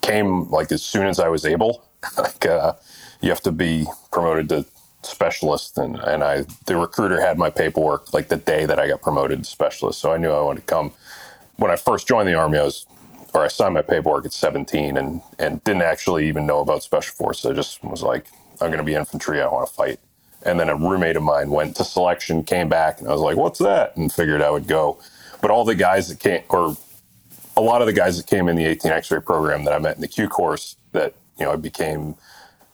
came 0.00 0.50
like 0.50 0.72
as 0.72 0.82
soon 0.82 1.06
as 1.06 1.20
I 1.20 1.28
was 1.28 1.44
able. 1.44 1.86
like 2.18 2.46
uh, 2.46 2.72
you 3.20 3.28
have 3.28 3.42
to 3.42 3.52
be 3.52 3.86
promoted 4.10 4.48
to 4.48 4.64
specialist 5.02 5.78
and, 5.78 5.96
and 5.96 6.22
I 6.22 6.44
the 6.66 6.76
recruiter 6.76 7.20
had 7.20 7.38
my 7.38 7.50
paperwork 7.50 8.12
like 8.12 8.28
the 8.28 8.36
day 8.36 8.66
that 8.66 8.78
I 8.78 8.88
got 8.88 9.02
promoted 9.02 9.44
to 9.44 9.50
specialist. 9.50 10.00
So 10.00 10.12
I 10.12 10.18
knew 10.18 10.30
I 10.30 10.42
wanted 10.42 10.60
to 10.60 10.66
come. 10.66 10.92
When 11.56 11.70
I 11.70 11.76
first 11.76 12.08
joined 12.08 12.28
the 12.28 12.34
army, 12.34 12.58
I 12.58 12.64
was 12.64 12.86
or 13.32 13.44
I 13.44 13.48
signed 13.48 13.74
my 13.74 13.82
paperwork 13.82 14.26
at 14.26 14.32
17 14.32 14.96
and 14.96 15.22
and 15.38 15.62
didn't 15.64 15.82
actually 15.82 16.28
even 16.28 16.46
know 16.46 16.60
about 16.60 16.82
special 16.82 17.14
forces. 17.14 17.46
I 17.46 17.54
just 17.54 17.82
was 17.84 18.02
like, 18.02 18.26
I'm 18.60 18.68
going 18.68 18.78
to 18.78 18.84
be 18.84 18.94
infantry. 18.94 19.40
I 19.40 19.48
want 19.48 19.68
to 19.68 19.74
fight. 19.74 20.00
And 20.44 20.58
then 20.58 20.68
a 20.68 20.76
roommate 20.76 21.16
of 21.16 21.22
mine 21.22 21.50
went 21.50 21.76
to 21.76 21.84
selection, 21.84 22.44
came 22.44 22.68
back, 22.68 23.00
and 23.00 23.08
I 23.08 23.12
was 23.12 23.20
like, 23.20 23.36
"What's 23.36 23.58
that?" 23.58 23.96
And 23.96 24.10
figured 24.10 24.40
I 24.40 24.50
would 24.50 24.66
go. 24.66 24.98
But 25.42 25.50
all 25.50 25.64
the 25.64 25.74
guys 25.74 26.08
that 26.08 26.18
came, 26.18 26.42
or 26.48 26.76
a 27.56 27.60
lot 27.60 27.82
of 27.82 27.86
the 27.86 27.92
guys 27.92 28.16
that 28.16 28.26
came 28.26 28.48
in 28.48 28.56
the 28.56 28.64
18 28.64 28.90
X-ray 28.90 29.20
program 29.20 29.64
that 29.64 29.74
I 29.74 29.78
met 29.78 29.96
in 29.96 30.00
the 30.00 30.08
Q 30.08 30.28
course, 30.28 30.76
that 30.92 31.14
you 31.38 31.44
know 31.44 31.52
I 31.52 31.56
became 31.56 32.16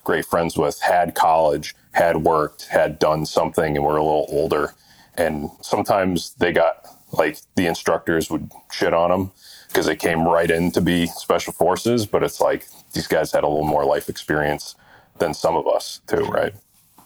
great 0.05 0.25
friends 0.25 0.57
with, 0.57 0.81
had 0.81 1.15
college, 1.15 1.75
had 1.97 2.19
worked, 2.19 2.67
had 2.67 2.99
done 2.99 3.25
something, 3.25 3.75
and 3.75 3.83
were 3.83 3.97
a 3.97 4.05
little 4.05 4.27
older. 4.29 4.75
And 5.15 5.49
sometimes 5.63 6.35
they 6.35 6.53
got 6.53 6.87
like 7.13 7.39
the 7.55 7.67
instructors 7.67 8.31
would 8.31 8.53
shit 8.71 8.93
on 8.93 9.11
them 9.11 9.31
because 9.69 9.87
they 9.87 9.97
came 9.97 10.29
right 10.29 10.51
in 10.51 10.71
to 10.73 10.83
be 10.83 11.07
special 11.07 11.55
forces. 11.55 12.05
But 12.05 12.23
it's 12.23 12.39
like 12.39 12.67
these 12.93 13.07
guys 13.07 13.33
had 13.33 13.45
a 13.45 13.49
little 13.49 13.65
more 13.65 13.87
life 13.87 14.11
experience 14.11 14.77
than 15.19 15.33
some 15.33 15.57
of 15.57 15.67
us 15.67 16.03
too, 16.07 16.25
right? 16.27 16.53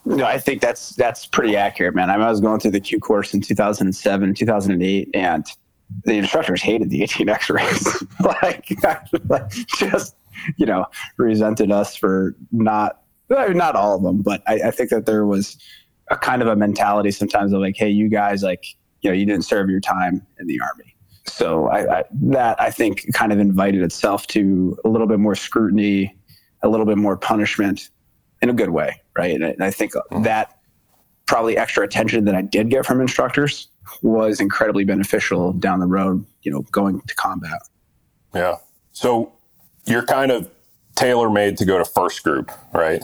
No, 0.03 0.25
I 0.25 0.37
think 0.37 0.61
that's 0.61 0.89
that's 0.89 1.25
pretty 1.25 1.55
accurate, 1.55 1.95
man. 1.95 2.09
I, 2.09 2.17
mean, 2.17 2.25
I 2.25 2.29
was 2.29 2.41
going 2.41 2.59
through 2.59 2.71
the 2.71 2.81
Q 2.81 2.99
course 2.99 3.33
in 3.33 3.39
2007, 3.39 4.33
2008, 4.33 5.09
and 5.13 5.45
the 6.03 6.15
instructors 6.15 6.61
hated 6.61 6.89
the 6.89 7.03
18 7.03 7.29
X-rays, 7.29 8.03
like, 8.23 8.69
like 9.29 9.49
just 9.77 10.17
you 10.57 10.65
know 10.65 10.85
resented 11.15 11.71
us 11.71 11.95
for 11.95 12.35
not 12.51 13.00
not 13.31 13.75
all 13.75 13.95
of 13.95 14.03
them, 14.03 14.21
but 14.21 14.43
I, 14.47 14.55
I 14.65 14.71
think 14.71 14.89
that 14.89 15.05
there 15.05 15.25
was 15.25 15.57
a 16.09 16.17
kind 16.17 16.41
of 16.41 16.47
a 16.47 16.55
mentality 16.55 17.11
sometimes 17.11 17.53
of 17.53 17.61
like, 17.61 17.75
hey, 17.77 17.89
you 17.89 18.09
guys 18.09 18.43
like 18.43 18.65
you 19.01 19.09
know 19.09 19.15
you 19.15 19.25
didn't 19.25 19.45
serve 19.45 19.69
your 19.69 19.79
time 19.79 20.25
in 20.39 20.47
the 20.47 20.59
army. 20.61 20.95
So 21.27 21.67
I, 21.67 21.99
I, 21.99 22.03
that 22.11 22.59
I 22.59 22.71
think 22.71 23.13
kind 23.13 23.31
of 23.31 23.39
invited 23.39 23.81
itself 23.81 24.27
to 24.27 24.77
a 24.83 24.89
little 24.89 25.07
bit 25.07 25.19
more 25.19 25.35
scrutiny, 25.35 26.15
a 26.63 26.67
little 26.67 26.85
bit 26.85 26.97
more 26.97 27.15
punishment, 27.15 27.89
in 28.41 28.49
a 28.49 28.53
good 28.53 28.71
way, 28.71 29.01
right? 29.17 29.33
And 29.33 29.45
I, 29.45 29.49
and 29.49 29.63
I 29.63 29.71
think 29.71 29.93
mm-hmm. 29.93 30.23
that 30.23 30.57
probably 31.27 31.57
extra 31.57 31.83
attention 31.83 32.25
that 32.25 32.35
I 32.35 32.41
did 32.41 32.69
get 32.69 32.85
from 32.85 32.99
instructors 32.99 33.69
was 34.01 34.39
incredibly 34.39 34.83
beneficial 34.83 35.53
down 35.53 35.79
the 35.79 35.85
road, 35.85 36.25
you 36.41 36.51
know, 36.51 36.61
going 36.71 37.01
to 37.01 37.15
combat. 37.15 37.61
Yeah. 38.33 38.55
So 38.91 39.31
you're 39.85 40.05
kind 40.05 40.31
of 40.31 40.49
tailor 40.95 41.29
made 41.29 41.57
to 41.57 41.65
go 41.65 41.77
to 41.77 41.85
first 41.85 42.23
group, 42.23 42.51
right? 42.73 43.03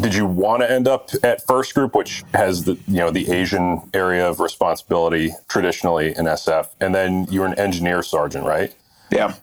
Did 0.00 0.14
you 0.14 0.26
want 0.26 0.62
to 0.62 0.70
end 0.70 0.88
up 0.88 1.10
at 1.22 1.46
first 1.46 1.74
group, 1.74 1.94
which 1.94 2.24
has 2.32 2.64
the 2.64 2.78
you 2.88 2.96
know 2.96 3.10
the 3.10 3.30
Asian 3.30 3.90
area 3.92 4.28
of 4.28 4.40
responsibility 4.40 5.32
traditionally 5.48 6.08
in 6.16 6.24
SF, 6.24 6.68
and 6.80 6.94
then 6.94 7.26
you're 7.30 7.46
an 7.46 7.58
engineer 7.58 8.02
sergeant, 8.02 8.46
right? 8.46 8.74
Yeah. 9.10 9.34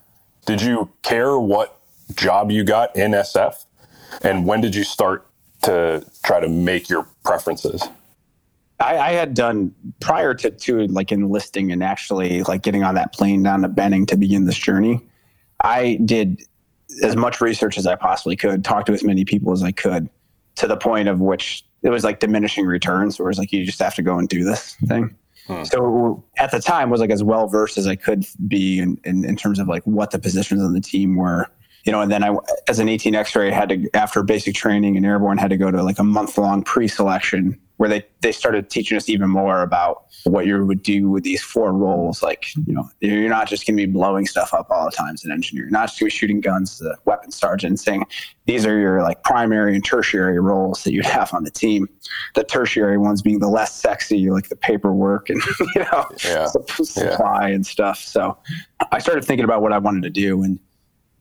Did 0.46 0.62
you 0.62 0.90
care 1.04 1.38
what 1.38 1.80
job 2.16 2.52
you 2.52 2.64
got 2.64 2.96
in 2.96 3.12
SF, 3.12 3.66
and 4.24 4.46
when 4.46 4.62
did 4.62 4.74
you 4.74 4.84
start 4.84 5.28
to 5.64 6.04
try 6.24 6.40
to 6.40 6.50
make 6.50 6.90
your 6.90 7.08
preferences? 7.24 7.84
I, 8.80 8.98
I, 8.98 9.12
had 9.12 9.34
done 9.34 9.76
prior 10.00 10.34
to, 10.36 10.52
to 10.52 10.88
like 10.88 11.12
enlisting 11.12 11.72
and 11.72 11.84
actually 11.84 12.44
like 12.44 12.62
getting 12.62 12.84
on 12.84 12.96
that 12.96 13.12
plane 13.14 13.44
down 13.44 13.62
to 13.64 13.68
Benning 13.68 14.06
to 14.06 14.16
begin 14.16 14.46
this 14.46 14.58
journey. 14.58 15.02
I 15.62 16.00
did 16.06 16.42
as 17.04 17.16
much 17.16 17.42
research 17.42 17.78
as 17.78 17.86
I 17.86 17.96
possibly 17.96 18.38
could, 18.38 18.64
talked 18.64 18.88
to 18.88 18.94
as 18.94 19.04
many 19.04 19.26
people 19.26 19.52
as 19.52 19.64
I 19.64 19.72
could, 19.72 20.10
to 20.60 20.68
the 20.68 20.78
point 20.78 21.08
of 21.08 21.22
which 21.22 21.66
it 21.84 21.90
was 21.90 22.04
like 22.04 22.20
diminishing 22.20 22.66
returns, 22.66 23.18
where 23.18 23.30
it's 23.30 23.40
like 23.40 23.52
you 23.52 23.66
just 23.66 23.80
have 23.80 23.96
to 23.96 24.02
go 24.02 24.20
and 24.20 24.28
do 24.28 24.44
this 24.44 24.76
thing. 24.88 25.16
Hmm. 25.48 25.64
So 25.64 26.24
at 26.38 26.52
the 26.52 26.60
time, 26.60 26.90
was 26.90 27.00
like 27.00 27.10
as 27.10 27.24
well 27.24 27.48
versed 27.48 27.78
as 27.78 27.88
I 27.88 27.96
could 27.96 28.26
be 28.48 28.80
in, 28.80 29.00
in, 29.06 29.24
in 29.24 29.36
terms 29.36 29.58
of 29.58 29.68
like 29.68 29.84
what 29.84 30.12
the 30.12 30.20
positions 30.20 30.62
on 30.62 30.74
the 30.74 30.82
team 30.82 31.16
were, 31.16 31.48
you 31.86 31.92
know. 31.92 32.02
And 32.02 32.12
then 32.12 32.24
I, 32.24 32.36
as 32.68 32.80
an 32.80 32.90
18 32.90 33.16
X-ray, 33.16 33.50
had 33.50 33.70
to 33.70 33.90
after 33.94 34.22
basic 34.22 34.54
training 34.54 34.98
and 34.98 35.06
airborne, 35.06 35.38
had 35.38 35.50
to 35.50 35.58
go 35.58 35.72
to 35.72 35.82
like 35.82 35.98
a 35.98 36.04
month 36.04 36.38
long 36.38 36.62
pre-selection 36.62 37.60
where 37.80 37.88
they, 37.88 38.06
they 38.20 38.34
started 38.34 38.70
teaching 38.70 38.98
us 38.98 39.08
even 39.08 39.30
more 39.30 39.62
about 39.62 40.04
what 40.26 40.46
you 40.46 40.66
would 40.66 40.84
do 40.84 41.10
with 41.10 41.24
these 41.24 41.42
four 41.42 41.72
roles. 41.72 42.22
Like, 42.22 42.54
you 42.68 42.74
know, 42.74 42.90
you're 43.00 43.30
not 43.30 43.48
just 43.48 43.66
going 43.66 43.78
to 43.78 43.88
be 43.88 43.90
blowing 43.90 44.28
stuff 44.28 44.54
up 44.54 44.70
all 44.70 44.84
the 44.84 44.92
time 44.92 45.14
as 45.14 45.24
an 45.24 45.32
engineer. 45.32 45.64
You're 45.64 45.72
not 45.72 45.88
just 45.88 45.98
going 45.98 46.10
to 46.10 46.14
be 46.14 46.18
shooting 46.18 46.42
guns 46.42 46.82
as 46.82 46.88
a 46.88 46.98
weapons 47.06 47.38
sergeant 47.38 47.80
saying 47.80 48.04
these 48.48 48.66
are 48.66 48.78
your 48.78 49.02
like 49.02 49.24
primary 49.24 49.76
and 49.76 49.86
tertiary 49.86 50.42
roles 50.42 50.84
that 50.84 50.92
you'd 50.92 51.06
have 51.06 51.34
on 51.34 51.46
the 51.46 51.52
team. 51.52 51.88
The 52.36 52.44
tertiary 52.44 52.98
ones 52.98 53.22
being 53.22 53.40
the 53.40 53.48
less 53.48 53.74
sexy, 53.74 54.30
like 54.30 54.50
the 54.50 54.58
paperwork 54.58 55.30
and, 55.30 55.42
you 55.74 55.82
know, 55.82 56.06
yeah. 56.26 56.48
supply 56.48 57.48
yeah. 57.48 57.56
and 57.56 57.66
stuff. 57.66 58.00
So 58.00 58.38
I 58.92 59.00
started 59.00 59.24
thinking 59.24 59.46
about 59.46 59.62
what 59.62 59.72
I 59.72 59.78
wanted 59.78 60.04
to 60.04 60.10
do. 60.10 60.44
And, 60.44 60.60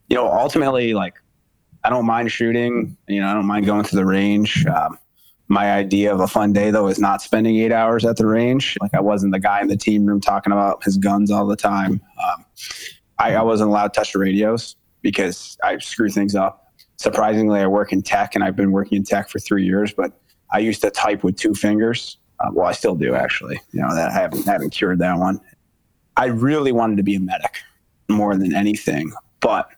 you 0.09 0.17
know, 0.17 0.29
ultimately, 0.29 0.93
like, 0.93 1.15
I 1.85 1.91
don't 1.91 2.05
mind 2.05 2.33
shooting. 2.33 2.97
You 3.07 3.21
know, 3.21 3.29
I 3.29 3.35
don't 3.35 3.47
mind 3.47 3.65
going 3.65 3.85
to 3.85 3.95
the 3.95 4.05
range. 4.05 4.67
Um, 4.67 4.99
my 5.49 5.73
idea 5.73 6.13
of 6.13 6.21
a 6.21 6.29
fun 6.29 6.53
day 6.53 6.71
though 6.71 6.89
is 6.89 6.99
not 6.99 7.23
spending 7.23 7.57
eight 7.57 7.73
hours 7.73 8.05
at 8.05 8.17
the 8.17 8.27
range. 8.27 8.77
Like 8.81 8.95
I 8.95 9.01
wasn't 9.01 9.33
the 9.33 9.41
guy 9.41 9.61
in 9.61 9.69
the 9.69 9.77
team 9.77 10.05
room 10.05 10.21
talking 10.21 10.53
about 10.53 10.85
his 10.85 10.99
guns 10.99 11.31
all 11.31 11.47
the 11.47 11.57
time. 11.57 12.01
Um, 12.23 12.45
I, 13.19 13.35
I, 13.35 13.43
wasn't 13.43 13.71
allowed 13.71 13.95
to 13.95 13.99
touch 13.99 14.13
the 14.13 14.19
radios 14.19 14.77
because 15.03 15.57
I 15.65 15.79
screw 15.79 16.11
things 16.11 16.35
up. 16.35 16.73
Surprisingly, 16.99 17.61
I 17.61 17.67
work 17.67 17.93
in 17.93 18.03
tech 18.03 18.35
and 18.35 18.45
I've 18.45 18.57
been 18.57 18.73
working 18.73 18.99
in 18.99 19.05
tech 19.05 19.29
for 19.29 19.39
three 19.39 19.65
years, 19.65 19.93
but 19.93 20.13
I 20.53 20.59
used 20.59 20.83
to 20.83 20.91
type 20.91 21.25
with 21.25 21.37
two 21.37 21.55
fingers. 21.55 22.19
Uh, 22.41 22.51
well, 22.53 22.67
I 22.67 22.73
still 22.73 22.95
do 22.95 23.15
actually. 23.15 23.61
You 23.73 23.81
know 23.81 23.95
that 23.95 24.11
I 24.11 24.13
haven't, 24.13 24.45
haven't 24.45 24.71
cured 24.71 24.99
that 24.99 25.19
one. 25.19 25.41
I 26.17 26.27
really 26.27 26.73
wanted 26.73 26.97
to 26.99 27.03
be 27.03 27.15
a 27.15 27.21
medic 27.21 27.57
more 28.09 28.37
than 28.37 28.55
anything, 28.55 29.13
but 29.41 29.71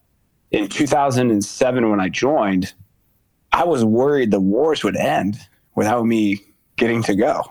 in 0.51 0.69
2007 0.69 1.91
when 1.91 2.01
I 2.01 2.09
joined, 2.09 2.75
I 3.53 3.65
was 3.65 3.85
worried 3.85 4.31
the 4.31 4.41
wars 4.41 4.83
would 4.83 4.97
end 4.97 5.39
without 5.75 6.05
me 6.05 6.45
getting 6.77 7.03
to 7.05 7.15
go. 7.15 7.45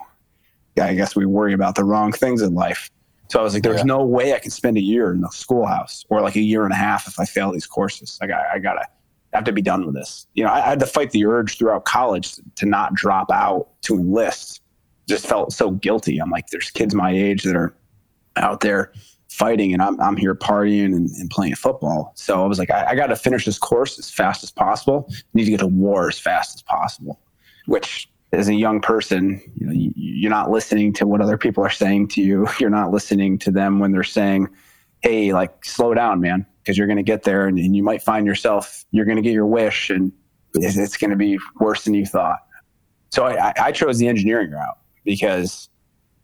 Yeah, 0.76 0.86
I 0.86 0.94
guess 0.94 1.16
we 1.16 1.26
worry 1.26 1.52
about 1.52 1.74
the 1.74 1.84
wrong 1.84 2.12
things 2.12 2.42
in 2.42 2.54
life. 2.54 2.90
So 3.28 3.38
I 3.38 3.42
was 3.42 3.54
like, 3.54 3.62
there's 3.62 3.78
yeah. 3.78 3.84
no 3.84 4.04
way 4.04 4.34
I 4.34 4.38
can 4.38 4.50
spend 4.50 4.76
a 4.76 4.82
year 4.82 5.12
in 5.12 5.20
the 5.20 5.28
schoolhouse 5.28 6.04
or 6.08 6.20
like 6.20 6.36
a 6.36 6.40
year 6.40 6.64
and 6.64 6.72
a 6.72 6.76
half 6.76 7.06
if 7.06 7.18
I 7.20 7.24
fail 7.24 7.52
these 7.52 7.66
courses. 7.66 8.18
Like 8.20 8.30
I, 8.30 8.54
I 8.54 8.58
gotta 8.58 8.86
have 9.32 9.44
to 9.44 9.52
be 9.52 9.62
done 9.62 9.86
with 9.86 9.94
this. 9.94 10.26
You 10.34 10.44
know, 10.44 10.50
I, 10.50 10.58
I 10.58 10.68
had 10.70 10.80
to 10.80 10.86
fight 10.86 11.10
the 11.12 11.24
urge 11.26 11.56
throughout 11.56 11.84
college 11.84 12.34
to 12.56 12.66
not 12.66 12.94
drop 12.94 13.30
out 13.30 13.68
to 13.82 13.94
enlist. 13.94 14.62
Just 15.08 15.26
felt 15.26 15.52
so 15.52 15.70
guilty. 15.72 16.18
I'm 16.18 16.30
like, 16.30 16.48
there's 16.48 16.70
kids 16.70 16.94
my 16.94 17.12
age 17.12 17.44
that 17.44 17.56
are 17.56 17.74
out 18.36 18.60
there 18.60 18.92
fighting 19.28 19.72
and 19.72 19.80
I'm, 19.80 20.00
I'm 20.00 20.16
here 20.16 20.34
partying 20.34 20.86
and, 20.86 21.08
and 21.10 21.30
playing 21.30 21.54
football. 21.54 22.12
So 22.16 22.42
I 22.42 22.46
was 22.46 22.58
like, 22.58 22.70
I, 22.70 22.90
I 22.90 22.94
got 22.96 23.06
to 23.06 23.16
finish 23.16 23.44
this 23.44 23.58
course 23.58 23.98
as 23.98 24.10
fast 24.10 24.42
as 24.42 24.50
possible. 24.50 25.06
I 25.08 25.14
need 25.34 25.44
to 25.44 25.50
get 25.52 25.60
to 25.60 25.66
war 25.68 26.08
as 26.08 26.18
fast 26.18 26.56
as 26.56 26.62
possible, 26.62 27.20
which 27.70 28.10
as 28.32 28.48
a 28.48 28.54
young 28.54 28.80
person, 28.80 29.40
you're 29.54 30.30
not 30.30 30.50
listening 30.50 30.92
to 30.94 31.06
what 31.06 31.20
other 31.20 31.38
people 31.38 31.64
are 31.64 31.70
saying 31.70 32.08
to 32.08 32.20
you. 32.20 32.48
You're 32.58 32.68
not 32.68 32.90
listening 32.90 33.38
to 33.38 33.52
them 33.52 33.78
when 33.78 33.92
they're 33.92 34.02
saying, 34.02 34.48
"Hey, 35.02 35.32
like 35.32 35.64
slow 35.64 35.94
down, 35.94 36.20
man," 36.20 36.46
because 36.62 36.76
you're 36.76 36.88
going 36.88 36.96
to 36.96 37.04
get 37.04 37.22
there 37.22 37.46
and, 37.46 37.58
and, 37.58 37.76
you 37.76 37.82
might 37.84 38.02
find 38.02 38.26
yourself 38.26 38.84
you're 38.90 39.04
going 39.04 39.16
to 39.16 39.22
get 39.22 39.32
your 39.32 39.46
wish 39.46 39.88
and 39.90 40.12
it's 40.54 40.96
going 40.96 41.10
to 41.10 41.16
be 41.16 41.38
worse 41.60 41.84
than 41.84 41.94
you 41.94 42.04
thought. 42.04 42.38
So 43.10 43.24
I, 43.26 43.52
I, 43.56 43.72
chose 43.72 43.98
the 43.98 44.08
engineering 44.08 44.50
route 44.50 44.78
because 45.04 45.68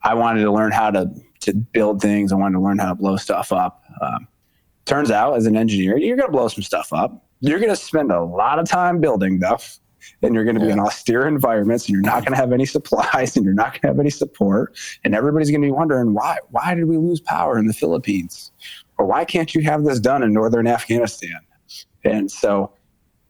I 0.03 0.15
wanted 0.15 0.43
to 0.43 0.53
learn 0.53 0.73
how 0.73 0.91
to 0.91 1.09
to 1.43 1.55
build 1.55 2.03
things. 2.03 2.33
I 2.33 2.37
wanted 2.37 2.55
to 2.55 2.65
learn 2.65 2.79
how 2.79 2.89
to 2.89 2.95
blow 2.97 3.17
stuff 3.17 3.53
up. 3.53 3.85
Um, 4.01 4.27
turns 4.85 5.13
out, 5.13 5.37
as 5.37 5.47
an 5.47 5.57
engineer, 5.57 5.97
you're 5.97 6.17
going 6.17 6.29
to 6.29 6.33
blow 6.33 6.49
some 6.49 6.65
stuff 6.65 6.93
up. 6.93 7.25
You're 7.41 7.61
going 7.61 7.71
to 7.71 7.77
spend 7.77 8.11
a 8.11 8.23
lot 8.23 8.59
of 8.59 8.69
time 8.69 9.01
building 9.01 9.39
stuff 9.39 9.79
and 10.23 10.35
you're 10.35 10.45
going 10.45 10.59
to 10.59 10.65
be 10.65 10.71
in 10.71 10.79
austere 10.81 11.27
environments 11.27 11.87
and 11.87 11.95
you're 11.95 12.03
not 12.03 12.25
going 12.25 12.33
to 12.33 12.37
have 12.37 12.53
any 12.53 12.67
supplies 12.67 13.37
and 13.37 13.45
you're 13.45 13.55
not 13.55 13.73
going 13.73 13.81
to 13.83 13.87
have 13.89 14.01
any 14.01 14.11
support 14.11 14.77
and 15.05 15.15
everybody's 15.15 15.51
going 15.51 15.63
to 15.63 15.67
be 15.67 15.73
wondering 15.73 16.15
why 16.15 16.39
why 16.51 16.75
did 16.75 16.85
we 16.85 16.97
lose 16.97 17.21
power 17.21 17.59
in 17.59 17.67
the 17.67 17.75
philippines? 17.75 18.53
Or 18.99 19.05
why 19.05 19.25
can't 19.25 19.55
you 19.55 19.63
have 19.63 19.85
this 19.85 20.01
done 20.01 20.23
in 20.23 20.33
northern 20.33 20.67
afghanistan? 20.67 21.41
And 22.05 22.31
so 22.31 22.73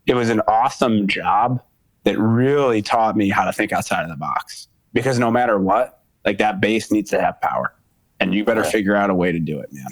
it 0.06 0.14
was 0.14 0.30
an 0.30 0.40
awesome 0.46 1.08
job 1.08 1.62
that 2.04 2.18
really 2.18 2.82
taught 2.82 3.16
me 3.16 3.28
how 3.28 3.44
to 3.44 3.52
think 3.52 3.72
outside 3.72 4.04
of 4.04 4.08
the 4.08 4.16
box. 4.16 4.68
Because 4.92 5.18
no 5.18 5.30
matter 5.30 5.58
what 5.58 6.04
like 6.24 6.38
that 6.38 6.60
base 6.60 6.90
needs 6.90 7.10
to 7.10 7.20
have 7.20 7.40
power 7.40 7.74
and 8.20 8.34
you 8.34 8.44
better 8.44 8.62
right. 8.62 8.72
figure 8.72 8.96
out 8.96 9.10
a 9.10 9.14
way 9.14 9.32
to 9.32 9.38
do 9.38 9.58
it 9.58 9.72
man. 9.72 9.86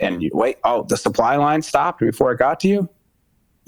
And 0.00 0.22
you 0.22 0.30
wait 0.32 0.58
oh 0.64 0.84
the 0.84 0.96
supply 0.96 1.36
line 1.36 1.62
stopped 1.62 2.00
before 2.00 2.32
it 2.32 2.38
got 2.38 2.60
to 2.60 2.68
you 2.68 2.88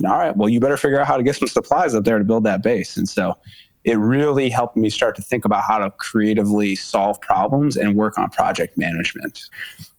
all 0.04 0.18
right, 0.18 0.36
well, 0.36 0.48
you 0.48 0.60
better 0.60 0.76
figure 0.76 1.00
out 1.00 1.06
how 1.06 1.16
to 1.16 1.22
get 1.22 1.36
some 1.36 1.48
supplies 1.48 1.94
up 1.94 2.04
there 2.04 2.18
to 2.18 2.24
build 2.24 2.44
that 2.44 2.62
base. 2.62 2.96
And 2.96 3.08
so 3.08 3.36
it 3.84 3.98
really 3.98 4.50
helped 4.50 4.76
me 4.76 4.90
start 4.90 5.16
to 5.16 5.22
think 5.22 5.44
about 5.44 5.62
how 5.62 5.78
to 5.78 5.90
creatively 5.92 6.74
solve 6.74 7.20
problems 7.20 7.76
and 7.76 7.94
work 7.94 8.18
on 8.18 8.28
project 8.30 8.76
management. 8.76 9.42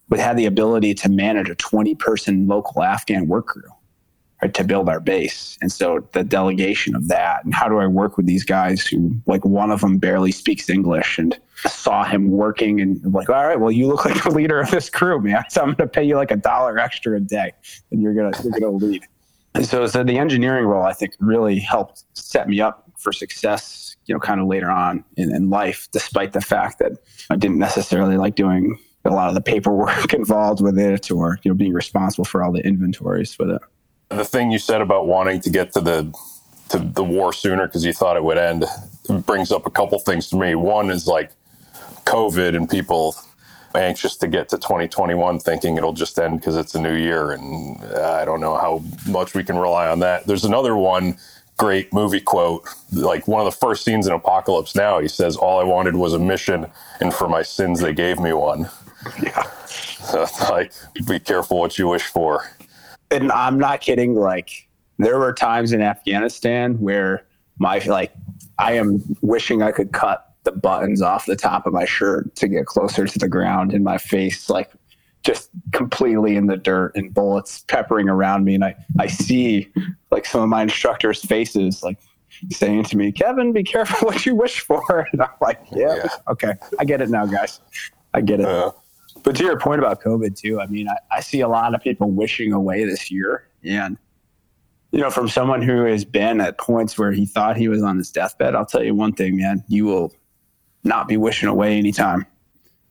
We 0.09 0.19
had 0.19 0.37
the 0.37 0.45
ability 0.45 0.93
to 0.95 1.09
manage 1.09 1.49
a 1.49 1.55
20 1.55 1.95
person 1.95 2.47
local 2.47 2.83
Afghan 2.83 3.27
work 3.27 3.47
crew 3.47 3.69
right, 4.41 4.53
to 4.53 4.63
build 4.63 4.89
our 4.89 4.99
base. 4.99 5.57
And 5.61 5.71
so 5.71 6.07
the 6.13 6.23
delegation 6.23 6.95
of 6.95 7.07
that 7.07 7.43
and 7.43 7.53
how 7.53 7.67
do 7.67 7.77
I 7.77 7.87
work 7.87 8.17
with 8.17 8.25
these 8.25 8.43
guys 8.43 8.85
who 8.85 9.15
like 9.25 9.43
one 9.45 9.71
of 9.71 9.81
them 9.81 9.97
barely 9.97 10.31
speaks 10.31 10.69
English 10.69 11.17
and 11.17 11.37
saw 11.65 12.03
him 12.03 12.29
working 12.29 12.81
and 12.81 13.01
like, 13.13 13.29
all 13.29 13.45
right, 13.45 13.59
well, 13.59 13.71
you 13.71 13.87
look 13.87 14.05
like 14.05 14.21
the 14.23 14.31
leader 14.31 14.59
of 14.59 14.69
this 14.71 14.89
crew, 14.89 15.19
man. 15.21 15.43
So 15.49 15.61
I'm 15.61 15.67
going 15.67 15.77
to 15.77 15.87
pay 15.87 16.03
you 16.03 16.15
like 16.15 16.31
a 16.31 16.35
dollar 16.35 16.77
extra 16.77 17.17
a 17.17 17.19
day 17.19 17.53
and 17.91 18.01
you're 18.01 18.13
going 18.13 18.31
to, 18.33 18.43
you're 18.43 18.59
going 18.59 18.79
to 18.79 18.85
lead. 18.85 19.07
So, 19.63 19.87
so 19.87 20.03
the 20.03 20.17
engineering 20.17 20.65
role, 20.65 20.83
I 20.83 20.93
think, 20.93 21.13
really 21.19 21.59
helped 21.59 22.03
set 22.13 22.47
me 22.47 22.61
up 22.61 22.89
for 22.97 23.11
success, 23.11 23.95
you 24.05 24.13
know, 24.13 24.19
kind 24.19 24.41
of 24.41 24.47
later 24.47 24.69
on 24.69 25.03
in, 25.15 25.33
in 25.33 25.49
life, 25.49 25.87
despite 25.91 26.33
the 26.33 26.41
fact 26.41 26.79
that 26.79 26.93
I 27.29 27.35
didn't 27.35 27.59
necessarily 27.59 28.17
like 28.17 28.35
doing 28.35 28.79
a 29.05 29.11
lot 29.11 29.29
of 29.29 29.35
the 29.35 29.41
paperwork 29.41 30.13
involved 30.13 30.61
with 30.61 30.77
it 30.77 31.11
or, 31.11 31.39
you 31.43 31.51
know, 31.51 31.55
being 31.55 31.73
responsible 31.73 32.25
for 32.25 32.43
all 32.43 32.51
the 32.51 32.65
inventories 32.65 33.37
with 33.39 33.51
it. 33.51 33.61
The 34.09 34.25
thing 34.25 34.51
you 34.51 34.59
said 34.59 34.81
about 34.81 35.07
wanting 35.07 35.41
to 35.41 35.49
get 35.49 35.73
to 35.73 35.81
the 35.81 36.13
to 36.69 36.79
the 36.79 37.03
war 37.03 37.31
sooner 37.31 37.65
because 37.65 37.85
you 37.85 37.93
thought 37.93 38.17
it 38.17 38.23
would 38.23 38.37
end 38.37 38.65
brings 39.25 39.51
up 39.51 39.65
a 39.65 39.69
couple 39.69 39.97
things 39.99 40.29
to 40.29 40.35
me. 40.35 40.55
One 40.55 40.89
is 40.89 41.07
like 41.07 41.31
COVID 42.05 42.55
and 42.55 42.69
people 42.69 43.15
anxious 43.75 44.15
to 44.17 44.27
get 44.27 44.49
to 44.49 44.57
2021 44.57 45.39
thinking 45.39 45.77
it'll 45.77 45.93
just 45.93 46.17
end 46.19 46.39
because 46.39 46.55
it's 46.55 46.75
a 46.75 46.81
new 46.81 46.95
year. 46.95 47.31
And 47.31 47.83
uh, 47.83 48.17
I 48.21 48.25
don't 48.25 48.41
know 48.41 48.55
how 48.57 48.83
much 49.09 49.33
we 49.33 49.43
can 49.43 49.57
rely 49.57 49.87
on 49.87 49.99
that. 49.99 50.25
There's 50.25 50.45
another 50.45 50.75
one 50.75 51.17
great 51.57 51.91
movie 51.91 52.21
quote. 52.21 52.67
Like 52.91 53.27
one 53.27 53.45
of 53.45 53.45
the 53.45 53.57
first 53.57 53.83
scenes 53.83 54.07
in 54.07 54.13
Apocalypse 54.13 54.75
Now, 54.75 54.99
he 54.99 55.07
says, 55.07 55.35
All 55.35 55.59
I 55.59 55.63
wanted 55.63 55.95
was 55.95 56.13
a 56.13 56.19
mission, 56.19 56.67
and 57.01 57.13
for 57.13 57.27
my 57.27 57.41
sins, 57.41 57.81
they 57.81 57.93
gave 57.93 58.19
me 58.19 58.33
one. 58.33 58.69
Yeah. 59.21 59.43
like, 60.49 60.71
be 61.07 61.19
careful 61.19 61.59
what 61.59 61.77
you 61.77 61.87
wish 61.87 62.03
for. 62.03 62.43
And 63.11 63.31
I'm 63.31 63.57
not 63.57 63.81
kidding. 63.81 64.15
Like, 64.15 64.67
there 64.97 65.17
were 65.17 65.33
times 65.33 65.73
in 65.73 65.81
Afghanistan 65.81 66.79
where 66.79 67.25
my, 67.57 67.79
like, 67.79 68.13
I 68.59 68.73
am 68.73 69.03
wishing 69.21 69.61
I 69.61 69.71
could 69.71 69.91
cut 69.91 70.26
the 70.47 70.57
buttons 70.57 71.01
off 71.01 71.25
the 71.25 71.35
top 71.35 71.67
of 71.67 71.73
my 71.73 71.83
shirt 71.83 72.33
to 72.35 72.47
get 72.47 72.65
closer 72.65 73.05
to 73.05 73.19
the 73.19 73.27
ground 73.27 73.73
and 73.73 73.83
my 73.83 73.97
face, 73.97 74.49
like, 74.49 74.71
just 75.25 75.49
completely 75.73 76.37
in 76.37 76.47
the 76.47 76.55
dirt 76.55 76.93
and 76.95 77.13
bullets 77.13 77.65
peppering 77.67 78.07
around 78.07 78.45
me. 78.45 78.55
And 78.55 78.63
I, 78.63 78.75
I 78.97 79.07
see 79.07 79.69
like 80.09 80.25
some 80.25 80.41
of 80.41 80.47
my 80.47 80.61
instructors' 80.61 81.21
faces, 81.21 81.83
like 81.83 81.99
saying 82.49 82.85
to 82.85 82.97
me, 82.97 83.11
Kevin, 83.11 83.51
be 83.51 83.61
careful 83.61 83.97
what 84.07 84.25
you 84.25 84.35
wish 84.35 84.61
for. 84.61 85.05
And 85.11 85.21
I'm 85.21 85.29
like, 85.41 85.59
yeah, 85.73 85.95
yeah. 85.95 86.09
okay, 86.29 86.53
I 86.79 86.85
get 86.85 87.01
it 87.01 87.09
now, 87.09 87.25
guys. 87.25 87.59
I 88.13 88.21
get 88.21 88.39
it. 88.39 88.45
Uh, 88.45 88.71
but 89.23 89.35
to 89.35 89.43
your 89.43 89.59
point 89.59 89.79
about 89.79 90.01
COVID, 90.01 90.39
too, 90.39 90.61
I 90.61 90.67
mean, 90.67 90.87
I, 90.87 90.95
I 91.11 91.19
see 91.19 91.41
a 91.41 91.49
lot 91.49 91.75
of 91.75 91.81
people 91.81 92.09
wishing 92.09 92.53
away 92.53 92.85
this 92.85 93.11
year. 93.11 93.49
And, 93.65 93.97
you 94.93 95.01
know, 95.01 95.09
from 95.09 95.27
someone 95.27 95.61
who 95.61 95.83
has 95.83 96.05
been 96.05 96.39
at 96.39 96.57
points 96.57 96.97
where 96.97 97.11
he 97.11 97.25
thought 97.25 97.57
he 97.57 97.67
was 97.67 97.83
on 97.83 97.97
his 97.97 98.11
deathbed, 98.13 98.55
I'll 98.55 98.65
tell 98.65 98.81
you 98.83 98.95
one 98.95 99.11
thing, 99.11 99.35
man, 99.35 99.65
you 99.67 99.83
will 99.83 100.13
not 100.87 101.07
be 101.07 101.17
wishing 101.17 101.49
away 101.49 101.77
any 101.77 101.91
time. 101.91 102.25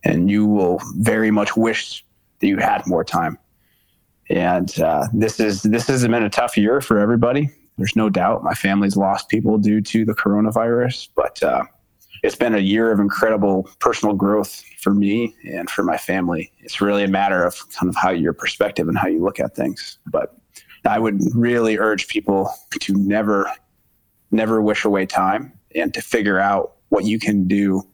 And 0.04 0.30
you 0.30 0.46
will 0.46 0.80
very 0.96 1.30
much 1.30 1.56
wish 1.56 2.04
that 2.40 2.46
you 2.46 2.58
had 2.58 2.86
more 2.86 3.04
time. 3.04 3.38
And 4.28 4.78
uh, 4.80 5.06
this 5.12 5.40
is 5.40 5.62
this 5.62 5.86
has 5.88 6.06
been 6.06 6.22
a 6.22 6.30
tough 6.30 6.56
year 6.56 6.80
for 6.80 6.98
everybody. 6.98 7.50
There's 7.78 7.96
no 7.96 8.08
doubt. 8.08 8.42
My 8.42 8.54
family's 8.54 8.96
lost 8.96 9.28
people 9.28 9.58
due 9.58 9.80
to 9.82 10.04
the 10.04 10.14
coronavirus, 10.14 11.08
but 11.14 11.42
uh, 11.42 11.64
it's 12.22 12.34
been 12.34 12.54
a 12.54 12.60
year 12.60 12.90
of 12.90 12.98
incredible 12.98 13.68
personal 13.78 14.14
growth 14.14 14.64
for 14.80 14.94
me 14.94 15.34
and 15.44 15.68
for 15.68 15.82
my 15.82 15.96
family. 15.96 16.50
It's 16.60 16.80
really 16.80 17.04
a 17.04 17.08
matter 17.08 17.44
of 17.44 17.56
kind 17.72 17.88
of 17.88 17.96
how 17.96 18.10
your 18.10 18.32
perspective 18.32 18.88
and 18.88 18.96
how 18.96 19.08
you 19.08 19.22
look 19.22 19.38
at 19.38 19.54
things. 19.54 19.98
But 20.06 20.34
I 20.84 20.98
would 20.98 21.20
really 21.34 21.78
urge 21.78 22.08
people 22.08 22.50
to 22.80 22.94
never, 22.94 23.50
never 24.30 24.62
wish 24.62 24.84
away 24.84 25.06
time 25.06 25.52
and 25.74 25.92
to 25.94 26.00
figure 26.00 26.38
out 26.38 26.75
what 26.96 27.04
you 27.04 27.18
can 27.18 27.46
do 27.46 27.86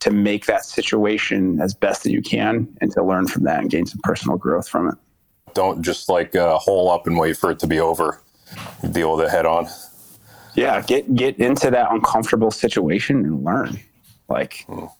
to 0.00 0.10
make 0.10 0.44
that 0.44 0.66
situation 0.66 1.58
as 1.62 1.72
best 1.72 2.02
that 2.02 2.10
you 2.10 2.20
can 2.20 2.68
and 2.82 2.92
to 2.92 3.02
learn 3.02 3.26
from 3.26 3.44
that 3.44 3.60
and 3.60 3.70
gain 3.70 3.86
some 3.86 4.00
personal 4.02 4.36
growth 4.36 4.68
from 4.68 4.88
it. 4.88 4.94
Don't 5.54 5.80
just 5.80 6.10
like 6.10 6.36
uh, 6.36 6.58
hole 6.58 6.90
up 6.90 7.06
and 7.06 7.18
wait 7.18 7.38
for 7.38 7.50
it 7.50 7.58
to 7.60 7.66
be 7.66 7.80
over. 7.80 8.20
Deal 8.92 9.16
with 9.16 9.24
it 9.24 9.30
head 9.30 9.46
on. 9.46 9.66
Yeah, 10.54 10.82
get 10.82 11.14
get 11.14 11.38
into 11.38 11.70
that 11.70 11.90
uncomfortable 11.90 12.50
situation 12.50 13.24
and 13.24 13.42
learn. 13.42 13.80
Like 14.28 14.66
mm. 14.68 14.90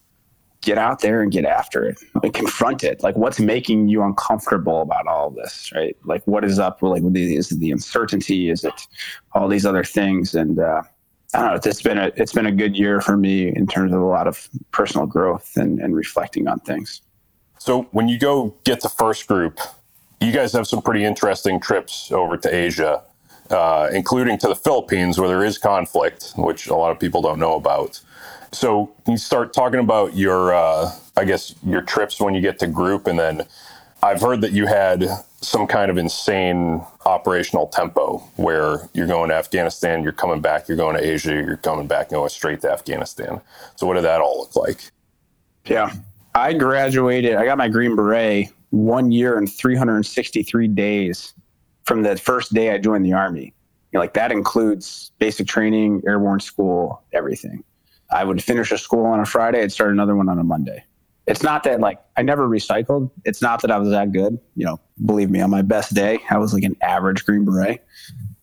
get 0.62 0.78
out 0.78 1.00
there 1.00 1.20
and 1.20 1.30
get 1.30 1.44
after 1.44 1.84
it 1.84 1.98
and 2.22 2.32
confront 2.32 2.82
it. 2.82 3.02
Like 3.02 3.16
what's 3.16 3.40
making 3.40 3.88
you 3.88 4.02
uncomfortable 4.02 4.80
about 4.80 5.06
all 5.06 5.28
of 5.28 5.34
this, 5.34 5.70
right? 5.74 5.94
Like 6.04 6.26
what 6.26 6.44
is 6.44 6.58
up? 6.58 6.80
Like 6.80 7.02
is 7.14 7.52
it 7.52 7.60
the 7.60 7.72
uncertainty? 7.72 8.48
Is 8.48 8.64
it 8.64 8.86
all 9.32 9.48
these 9.48 9.66
other 9.66 9.84
things? 9.84 10.34
And 10.34 10.58
uh, 10.58 10.82
I 11.34 11.38
don't 11.40 11.50
know. 11.50 11.70
It's 11.70 11.82
been 11.82 11.98
a 11.98 12.10
it's 12.16 12.32
been 12.32 12.46
a 12.46 12.52
good 12.52 12.76
year 12.76 13.00
for 13.00 13.16
me 13.16 13.48
in 13.48 13.66
terms 13.66 13.92
of 13.92 14.00
a 14.00 14.04
lot 14.04 14.26
of 14.26 14.48
personal 14.72 15.06
growth 15.06 15.56
and, 15.56 15.78
and 15.78 15.94
reflecting 15.94 16.48
on 16.48 16.60
things. 16.60 17.02
So 17.58 17.82
when 17.92 18.08
you 18.08 18.18
go 18.18 18.54
get 18.64 18.80
the 18.80 18.88
first 18.88 19.28
group, 19.28 19.60
you 20.20 20.32
guys 20.32 20.52
have 20.54 20.66
some 20.66 20.82
pretty 20.82 21.04
interesting 21.04 21.60
trips 21.60 22.10
over 22.10 22.36
to 22.38 22.54
Asia, 22.54 23.02
uh, 23.50 23.88
including 23.92 24.38
to 24.38 24.48
the 24.48 24.54
Philippines, 24.54 25.18
where 25.18 25.28
there 25.28 25.44
is 25.44 25.58
conflict, 25.58 26.32
which 26.36 26.66
a 26.68 26.74
lot 26.74 26.90
of 26.90 26.98
people 26.98 27.22
don't 27.22 27.38
know 27.38 27.54
about. 27.54 28.00
So 28.52 28.92
you 29.06 29.16
start 29.16 29.52
talking 29.52 29.78
about 29.78 30.16
your, 30.16 30.52
uh, 30.52 30.90
I 31.16 31.24
guess, 31.24 31.54
your 31.64 31.82
trips 31.82 32.20
when 32.20 32.34
you 32.34 32.40
get 32.40 32.58
to 32.60 32.66
group, 32.66 33.06
and 33.06 33.18
then 33.18 33.46
I've 34.02 34.20
heard 34.20 34.40
that 34.40 34.52
you 34.52 34.66
had 34.66 35.04
some 35.42 35.66
kind 35.66 35.90
of 35.90 35.98
insane 35.98 36.82
operational 37.04 37.66
tempo 37.66 38.18
where 38.36 38.88
you're 38.94 39.06
going 39.06 39.28
to 39.28 39.34
Afghanistan, 39.34 40.02
you're 40.02 40.12
coming 40.12 40.40
back, 40.40 40.68
you're 40.68 40.76
going 40.76 40.96
to 40.96 41.04
Asia, 41.04 41.32
you're 41.32 41.58
coming 41.58 41.86
back, 41.86 42.10
going 42.10 42.28
straight 42.30 42.62
to 42.62 42.72
Afghanistan. 42.72 43.40
So, 43.76 43.86
what 43.86 43.94
did 43.94 44.04
that 44.04 44.20
all 44.20 44.40
look 44.40 44.56
like? 44.56 44.90
Yeah. 45.66 45.92
I 46.34 46.52
graduated, 46.52 47.34
I 47.34 47.44
got 47.44 47.58
my 47.58 47.68
Green 47.68 47.96
Beret 47.96 48.50
one 48.70 49.10
year 49.10 49.36
and 49.36 49.50
363 49.52 50.68
days 50.68 51.34
from 51.84 52.02
the 52.02 52.16
first 52.16 52.54
day 52.54 52.72
I 52.72 52.78
joined 52.78 53.04
the 53.04 53.12
Army. 53.12 53.52
You 53.92 53.98
know, 53.98 54.00
like 54.00 54.14
that 54.14 54.30
includes 54.30 55.10
basic 55.18 55.48
training, 55.48 56.02
airborne 56.06 56.40
school, 56.40 57.02
everything. 57.12 57.64
I 58.12 58.24
would 58.24 58.42
finish 58.42 58.70
a 58.70 58.78
school 58.78 59.06
on 59.06 59.20
a 59.20 59.26
Friday, 59.26 59.60
I'd 59.62 59.72
start 59.72 59.90
another 59.90 60.14
one 60.14 60.28
on 60.28 60.38
a 60.38 60.44
Monday 60.44 60.84
it's 61.30 61.44
not 61.44 61.62
that 61.62 61.80
like 61.80 62.00
I 62.16 62.22
never 62.22 62.48
recycled. 62.48 63.10
It's 63.24 63.40
not 63.40 63.62
that 63.62 63.70
I 63.70 63.78
was 63.78 63.90
that 63.90 64.12
good. 64.12 64.38
You 64.56 64.66
know, 64.66 64.80
believe 65.04 65.30
me, 65.30 65.40
on 65.40 65.50
my 65.50 65.62
best 65.62 65.94
day, 65.94 66.18
I 66.28 66.38
was 66.38 66.52
like 66.52 66.64
an 66.64 66.76
average 66.82 67.24
Green 67.24 67.44
Beret. 67.44 67.84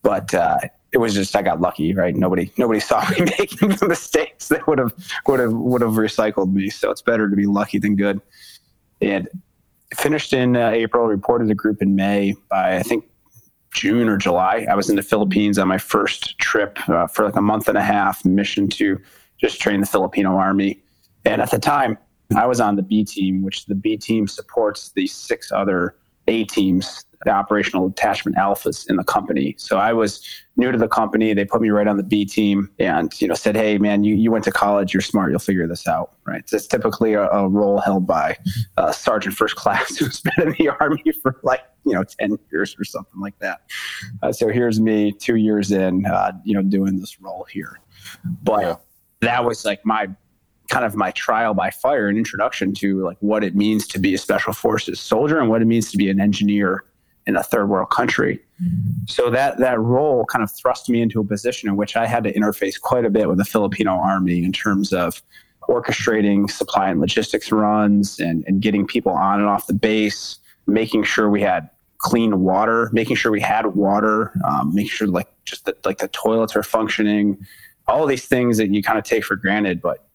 But 0.02 0.32
uh, 0.32 0.58
it 0.92 0.98
was 0.98 1.12
just 1.12 1.36
I 1.36 1.42
got 1.42 1.60
lucky, 1.60 1.94
right? 1.94 2.16
Nobody 2.16 2.50
nobody 2.56 2.80
saw 2.90 3.06
me 3.10 3.26
making 3.38 3.68
the 3.68 3.86
mistakes 3.86 4.48
that 4.48 4.66
would 4.66 4.78
have 4.78 4.94
would 5.26 5.38
have 5.38 5.52
would 5.52 5.82
have 5.82 5.92
recycled 5.92 6.52
me. 6.52 6.70
So 6.70 6.90
it's 6.90 7.02
better 7.02 7.28
to 7.28 7.36
be 7.36 7.46
lucky 7.46 7.78
than 7.78 7.94
good. 7.94 8.22
And 9.02 9.28
finished 9.94 10.32
in 10.32 10.56
uh, 10.56 10.70
April. 10.70 11.06
Reported 11.06 11.48
the 11.48 11.54
group 11.54 11.82
in 11.82 11.94
May. 11.94 12.34
By 12.50 12.76
I 12.76 12.82
think 12.82 13.04
June 13.74 14.08
or 14.08 14.16
July, 14.16 14.66
I 14.70 14.74
was 14.74 14.88
in 14.88 14.96
the 14.96 15.02
Philippines 15.02 15.58
on 15.58 15.68
my 15.68 15.78
first 15.78 16.38
trip 16.38 16.78
uh, 16.88 17.06
for 17.06 17.26
like 17.26 17.36
a 17.36 17.42
month 17.42 17.68
and 17.68 17.76
a 17.76 17.82
half 17.82 18.24
mission 18.24 18.68
to 18.70 18.98
just 19.36 19.60
train 19.60 19.80
the 19.80 19.86
Filipino 19.86 20.36
Army. 20.36 20.80
And 21.26 21.42
at 21.42 21.50
the 21.50 21.58
time, 21.58 21.98
I 22.36 22.46
was 22.46 22.60
on 22.60 22.76
the 22.76 22.82
B 22.82 23.04
team, 23.04 23.42
which 23.42 23.66
the 23.66 23.74
B 23.74 23.96
team 23.96 24.26
supports 24.26 24.90
the 24.90 25.06
six 25.06 25.50
other 25.50 25.96
A 26.26 26.44
teams, 26.44 27.06
the 27.24 27.30
operational 27.30 27.86
attachment 27.86 28.36
alphas 28.36 28.88
in 28.88 28.96
the 28.96 29.04
company. 29.04 29.54
So 29.58 29.78
I 29.78 29.94
was 29.94 30.22
new 30.56 30.70
to 30.70 30.76
the 30.76 30.88
company. 30.88 31.32
They 31.32 31.46
put 31.46 31.62
me 31.62 31.70
right 31.70 31.88
on 31.88 31.96
the 31.96 32.02
B 32.02 32.26
team 32.26 32.70
and, 32.78 33.18
you 33.20 33.28
know, 33.28 33.34
said, 33.34 33.56
Hey 33.56 33.78
man, 33.78 34.04
you, 34.04 34.14
you 34.14 34.30
went 34.30 34.44
to 34.44 34.52
college. 34.52 34.92
You're 34.92 35.00
smart. 35.00 35.30
You'll 35.30 35.38
figure 35.38 35.66
this 35.66 35.88
out. 35.88 36.12
Right. 36.26 36.46
So 36.48 36.56
it's 36.56 36.66
typically 36.66 37.14
a, 37.14 37.28
a 37.30 37.48
role 37.48 37.80
held 37.80 38.06
by 38.06 38.36
a 38.76 38.92
sergeant 38.92 39.34
first 39.34 39.56
class 39.56 39.96
who's 39.98 40.20
been 40.20 40.48
in 40.48 40.54
the 40.58 40.68
army 40.80 41.02
for 41.22 41.40
like, 41.42 41.62
you 41.86 41.94
know, 41.94 42.04
10 42.04 42.38
years 42.52 42.76
or 42.78 42.84
something 42.84 43.20
like 43.20 43.38
that. 43.38 43.62
Uh, 44.22 44.32
so 44.32 44.48
here's 44.48 44.78
me 44.78 45.12
two 45.12 45.36
years 45.36 45.72
in, 45.72 46.04
uh, 46.04 46.32
you 46.44 46.54
know, 46.54 46.62
doing 46.62 47.00
this 47.00 47.20
role 47.22 47.46
here. 47.50 47.80
But 48.42 48.60
yeah. 48.60 48.76
that 49.22 49.44
was 49.44 49.64
like 49.64 49.84
my 49.86 50.08
kind 50.68 50.84
of 50.84 50.94
my 50.94 51.10
trial 51.12 51.54
by 51.54 51.70
fire 51.70 52.08
and 52.08 52.18
introduction 52.18 52.74
to 52.74 53.02
like 53.04 53.16
what 53.20 53.42
it 53.42 53.54
means 53.54 53.86
to 53.88 53.98
be 53.98 54.14
a 54.14 54.18
special 54.18 54.52
forces 54.52 55.00
soldier 55.00 55.38
and 55.38 55.48
what 55.48 55.62
it 55.62 55.64
means 55.64 55.90
to 55.90 55.96
be 55.96 56.10
an 56.10 56.20
engineer 56.20 56.84
in 57.26 57.36
a 57.36 57.42
third 57.42 57.68
world 57.68 57.90
country. 57.90 58.40
Mm-hmm. 58.62 59.04
So 59.06 59.30
that 59.30 59.58
that 59.58 59.78
role 59.78 60.24
kind 60.26 60.42
of 60.42 60.50
thrust 60.50 60.88
me 60.88 61.00
into 61.00 61.20
a 61.20 61.24
position 61.24 61.68
in 61.68 61.76
which 61.76 61.96
I 61.96 62.06
had 62.06 62.24
to 62.24 62.32
interface 62.32 62.80
quite 62.80 63.04
a 63.04 63.10
bit 63.10 63.28
with 63.28 63.38
the 63.38 63.44
Filipino 63.44 63.92
army 63.92 64.44
in 64.44 64.52
terms 64.52 64.92
of 64.92 65.22
orchestrating 65.68 66.50
supply 66.50 66.88
and 66.88 67.00
logistics 67.00 67.52
runs 67.52 68.18
and, 68.18 68.42
and 68.46 68.62
getting 68.62 68.86
people 68.86 69.12
on 69.12 69.40
and 69.40 69.48
off 69.48 69.66
the 69.66 69.74
base, 69.74 70.38
making 70.66 71.04
sure 71.04 71.28
we 71.28 71.42
had 71.42 71.68
clean 71.98 72.40
water, 72.40 72.88
making 72.92 73.16
sure 73.16 73.30
we 73.30 73.40
had 73.40 73.66
water, 73.66 74.32
um, 74.46 74.74
making 74.74 74.90
sure 74.90 75.06
like 75.06 75.28
just 75.44 75.66
that 75.66 75.84
like 75.84 75.98
the 75.98 76.08
toilets 76.08 76.56
are 76.56 76.62
functioning, 76.62 77.36
all 77.86 78.06
these 78.06 78.24
things 78.24 78.56
that 78.56 78.70
you 78.70 78.82
kind 78.82 78.98
of 78.98 79.04
take 79.04 79.24
for 79.24 79.36
granted, 79.36 79.82
but 79.82 80.07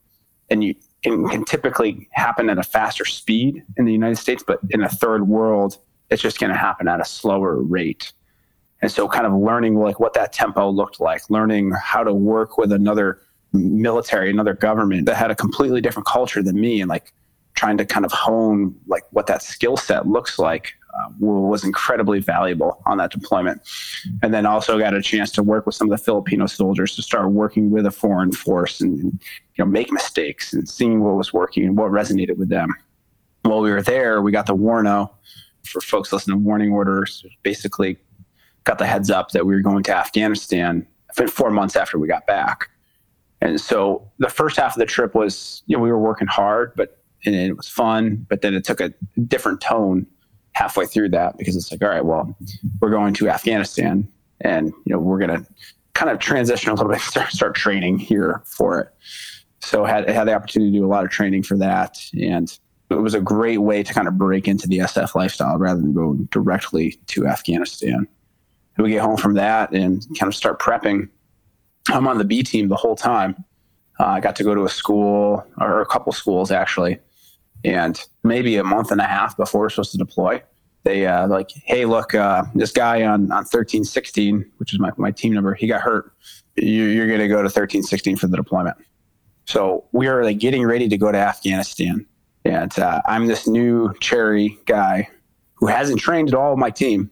and 0.53 0.63
you 0.63 0.75
can, 1.01 1.27
can 1.27 1.43
typically 1.43 2.07
happen 2.11 2.49
at 2.49 2.57
a 2.57 2.63
faster 2.63 3.05
speed 3.05 3.63
in 3.75 3.85
the 3.85 3.91
United 3.91 4.17
States, 4.17 4.43
but 4.45 4.59
in 4.69 4.83
a 4.83 4.89
third 4.89 5.27
world, 5.27 5.77
it's 6.09 6.21
just 6.21 6.39
going 6.39 6.51
to 6.51 6.57
happen 6.57 6.87
at 6.87 7.01
a 7.01 7.05
slower 7.05 7.61
rate. 7.61 8.13
And 8.81 8.91
so, 8.91 9.07
kind 9.07 9.25
of 9.25 9.33
learning 9.33 9.75
like 9.75 9.99
what 9.99 10.13
that 10.13 10.31
tempo 10.31 10.69
looked 10.69 10.99
like, 10.99 11.29
learning 11.29 11.71
how 11.71 12.03
to 12.03 12.13
work 12.13 12.57
with 12.57 12.71
another 12.71 13.21
military, 13.51 14.29
another 14.29 14.53
government 14.53 15.05
that 15.07 15.15
had 15.15 15.31
a 15.31 15.35
completely 15.35 15.81
different 15.81 16.05
culture 16.05 16.43
than 16.43 16.59
me, 16.59 16.81
and 16.81 16.89
like 16.89 17.13
trying 17.55 17.77
to 17.77 17.85
kind 17.85 18.05
of 18.05 18.11
hone 18.11 18.75
like 18.87 19.03
what 19.11 19.25
that 19.27 19.41
skill 19.41 19.77
set 19.77 20.07
looks 20.07 20.37
like 20.37 20.73
uh, 20.99 21.09
was 21.19 21.63
incredibly 21.63 22.19
valuable 22.19 22.81
on 22.85 22.97
that 22.97 23.11
deployment. 23.11 23.61
And 24.21 24.33
then 24.33 24.45
also 24.45 24.77
got 24.77 24.93
a 24.93 25.01
chance 25.01 25.31
to 25.31 25.43
work 25.43 25.65
with 25.65 25.75
some 25.75 25.91
of 25.91 25.97
the 25.97 26.03
Filipino 26.03 26.45
soldiers 26.45 26.95
to 26.95 27.01
start 27.01 27.31
working 27.31 27.71
with 27.71 27.85
a 27.85 27.91
foreign 27.91 28.31
force 28.31 28.79
and, 28.79 28.99
and 28.99 29.21
you 29.55 29.65
know 29.65 29.65
make 29.65 29.91
mistakes 29.91 30.53
and 30.53 30.67
seeing 30.67 31.03
what 31.03 31.15
was 31.15 31.33
working 31.33 31.65
and 31.65 31.77
what 31.77 31.91
resonated 31.91 32.37
with 32.37 32.49
them. 32.49 32.69
While 33.41 33.61
we 33.61 33.71
were 33.71 33.81
there, 33.81 34.21
we 34.21 34.31
got 34.31 34.45
the 34.45 34.55
warno 34.55 35.09
for 35.65 35.81
folks 35.81 36.13
listening 36.13 36.37
to 36.37 36.43
warning 36.43 36.71
orders. 36.71 37.25
Basically, 37.41 37.97
got 38.63 38.77
the 38.77 38.85
heads 38.85 39.09
up 39.09 39.31
that 39.31 39.45
we 39.45 39.53
were 39.53 39.61
going 39.61 39.83
to 39.83 39.95
Afghanistan 39.95 40.87
four 41.27 41.51
months 41.51 41.75
after 41.75 41.97
we 41.99 42.07
got 42.07 42.25
back. 42.25 42.69
And 43.41 43.59
so 43.59 44.09
the 44.19 44.29
first 44.29 44.57
half 44.57 44.75
of 44.75 44.79
the 44.79 44.85
trip 44.85 45.13
was, 45.13 45.63
you 45.67 45.75
know, 45.75 45.83
we 45.83 45.91
were 45.91 45.99
working 45.99 46.27
hard, 46.27 46.73
but 46.75 46.99
and 47.25 47.35
it 47.35 47.55
was 47.55 47.67
fun. 47.67 48.25
But 48.29 48.41
then 48.41 48.53
it 48.53 48.63
took 48.63 48.79
a 48.79 48.93
different 49.27 49.61
tone 49.61 50.07
halfway 50.53 50.85
through 50.85 51.09
that 51.09 51.37
because 51.37 51.55
it's 51.55 51.71
like, 51.71 51.81
all 51.81 51.89
right, 51.89 52.05
well, 52.05 52.35
we're 52.79 52.89
going 52.89 53.13
to 53.15 53.29
Afghanistan 53.29 54.07
and, 54.41 54.67
you 54.67 54.93
know, 54.93 54.99
we're 54.99 55.19
going 55.19 55.43
to 55.43 55.45
kind 55.93 56.11
of 56.11 56.19
transition 56.19 56.71
a 56.71 56.75
little 56.75 56.91
bit, 56.91 57.01
start, 57.01 57.31
start 57.31 57.55
training 57.55 57.97
here 57.97 58.41
for 58.45 58.79
it. 58.79 58.89
So 59.61 59.85
had, 59.85 60.09
had 60.09 60.27
the 60.27 60.33
opportunity 60.33 60.71
to 60.71 60.77
do 60.79 60.85
a 60.85 60.87
lot 60.87 61.03
of 61.03 61.09
training 61.09 61.43
for 61.43 61.57
that. 61.57 61.97
And 62.19 62.57
it 62.89 62.95
was 62.95 63.13
a 63.13 63.21
great 63.21 63.59
way 63.59 63.81
to 63.83 63.93
kind 63.93 64.07
of 64.07 64.17
break 64.17 64.47
into 64.47 64.67
the 64.67 64.79
SF 64.79 65.15
lifestyle 65.15 65.57
rather 65.57 65.79
than 65.79 65.93
go 65.93 66.13
directly 66.31 66.99
to 67.07 67.27
Afghanistan. 67.27 68.07
And 68.75 68.83
we 68.83 68.91
get 68.91 69.01
home 69.01 69.17
from 69.17 69.35
that 69.35 69.71
and 69.71 70.05
kind 70.19 70.27
of 70.27 70.35
start 70.35 70.59
prepping. 70.59 71.09
I'm 71.87 72.07
on 72.07 72.17
the 72.17 72.23
B 72.23 72.43
team 72.43 72.69
the 72.69 72.75
whole 72.75 72.95
time. 72.95 73.43
Uh, 73.99 74.05
I 74.05 74.19
got 74.19 74.35
to 74.37 74.43
go 74.43 74.55
to 74.55 74.63
a 74.63 74.69
school 74.69 75.45
or 75.59 75.81
a 75.81 75.85
couple 75.85 76.11
schools 76.13 76.51
actually, 76.51 76.99
and 77.63 77.99
maybe 78.23 78.57
a 78.57 78.63
month 78.63 78.91
and 78.91 79.01
a 79.01 79.05
half 79.05 79.37
before 79.37 79.61
we're 79.61 79.69
supposed 79.69 79.91
to 79.91 79.97
deploy, 79.97 80.41
they 80.83 81.05
uh, 81.05 81.27
like, 81.27 81.51
hey, 81.51 81.85
look, 81.85 82.13
uh, 82.13 82.43
this 82.55 82.71
guy 82.71 83.03
on 83.03 83.31
on 83.31 83.43
1316, 83.45 84.51
which 84.57 84.73
is 84.73 84.79
my, 84.79 84.91
my 84.97 85.11
team 85.11 85.33
number, 85.33 85.53
he 85.53 85.67
got 85.67 85.81
hurt. 85.81 86.11
You, 86.55 86.83
you're 86.83 87.07
going 87.07 87.19
to 87.19 87.27
go 87.27 87.37
to 87.37 87.43
1316 87.43 88.17
for 88.17 88.27
the 88.27 88.37
deployment. 88.37 88.77
So 89.45 89.85
we 89.91 90.07
are 90.07 90.23
like 90.23 90.39
getting 90.39 90.65
ready 90.65 90.87
to 90.89 90.97
go 90.97 91.11
to 91.11 91.17
Afghanistan, 91.17 92.05
and 92.45 92.77
uh, 92.77 93.01
I'm 93.05 93.27
this 93.27 93.47
new 93.47 93.93
cherry 93.99 94.57
guy 94.65 95.09
who 95.55 95.67
hasn't 95.67 95.99
trained 95.99 96.29
at 96.29 96.35
all 96.35 96.55
my 96.57 96.69
team. 96.69 97.09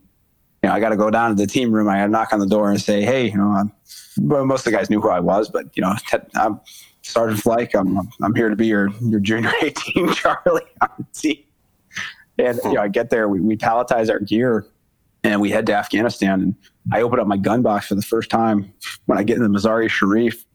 You 0.61 0.69
know, 0.69 0.75
I 0.75 0.79
got 0.79 0.89
to 0.89 0.97
go 0.97 1.09
down 1.09 1.29
to 1.29 1.35
the 1.35 1.47
team 1.47 1.71
room. 1.71 1.89
I 1.89 1.97
got 1.97 2.05
to 2.05 2.11
knock 2.11 2.33
on 2.33 2.39
the 2.39 2.47
door 2.47 2.69
and 2.69 2.79
say, 2.79 3.01
hey, 3.01 3.29
you 3.29 3.37
know, 3.37 3.49
I'm, 3.49 3.71
well, 4.19 4.45
most 4.45 4.59
of 4.59 4.71
the 4.71 4.77
guys 4.77 4.89
knew 4.89 5.01
who 5.01 5.09
I 5.09 5.19
was, 5.19 5.49
but 5.49 5.65
you 5.75 5.81
know, 5.81 5.95
I'm 6.35 6.59
Sergeant 7.01 7.41
Flike. 7.41 7.75
I'm, 7.75 8.09
I'm 8.21 8.35
here 8.35 8.49
to 8.49 8.55
be 8.55 8.67
your, 8.67 8.89
your 9.01 9.19
junior 9.19 9.51
18 9.61 10.13
Charlie 10.13 10.61
on. 10.81 11.05
And 12.37 12.59
you 12.63 12.73
know, 12.73 12.81
I 12.81 12.87
get 12.87 13.09
there, 13.09 13.27
we, 13.29 13.39
we 13.39 13.57
palletize 13.57 14.09
our 14.09 14.19
gear, 14.19 14.65
and 15.23 15.41
we 15.41 15.51
head 15.51 15.65
to 15.67 15.73
Afghanistan. 15.75 16.41
And 16.41 16.55
I 16.91 17.01
open 17.01 17.19
up 17.19 17.27
my 17.27 17.37
gun 17.37 17.61
box 17.61 17.87
for 17.87 17.95
the 17.95 18.01
first 18.01 18.29
time 18.29 18.73
when 19.05 19.17
I 19.17 19.23
get 19.23 19.37
in 19.37 19.43
the 19.43 19.49
Mazar-e 19.49 19.89
Sharif, 19.89 20.45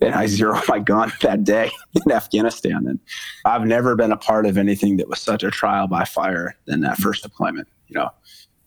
and 0.00 0.14
I 0.14 0.26
zero 0.26 0.60
my 0.68 0.78
gun 0.78 1.12
that 1.22 1.44
day 1.44 1.70
in 1.94 2.12
Afghanistan. 2.12 2.86
And 2.86 2.98
I've 3.44 3.64
never 3.64 3.94
been 3.94 4.12
a 4.12 4.16
part 4.16 4.46
of 4.46 4.58
anything 4.58 4.96
that 4.96 5.08
was 5.08 5.20
such 5.20 5.42
a 5.42 5.50
trial 5.50 5.86
by 5.86 6.04
fire 6.04 6.56
than 6.66 6.80
that 6.80 6.98
first 6.98 7.22
deployment. 7.22 7.68
You 7.88 8.00
know, 8.00 8.10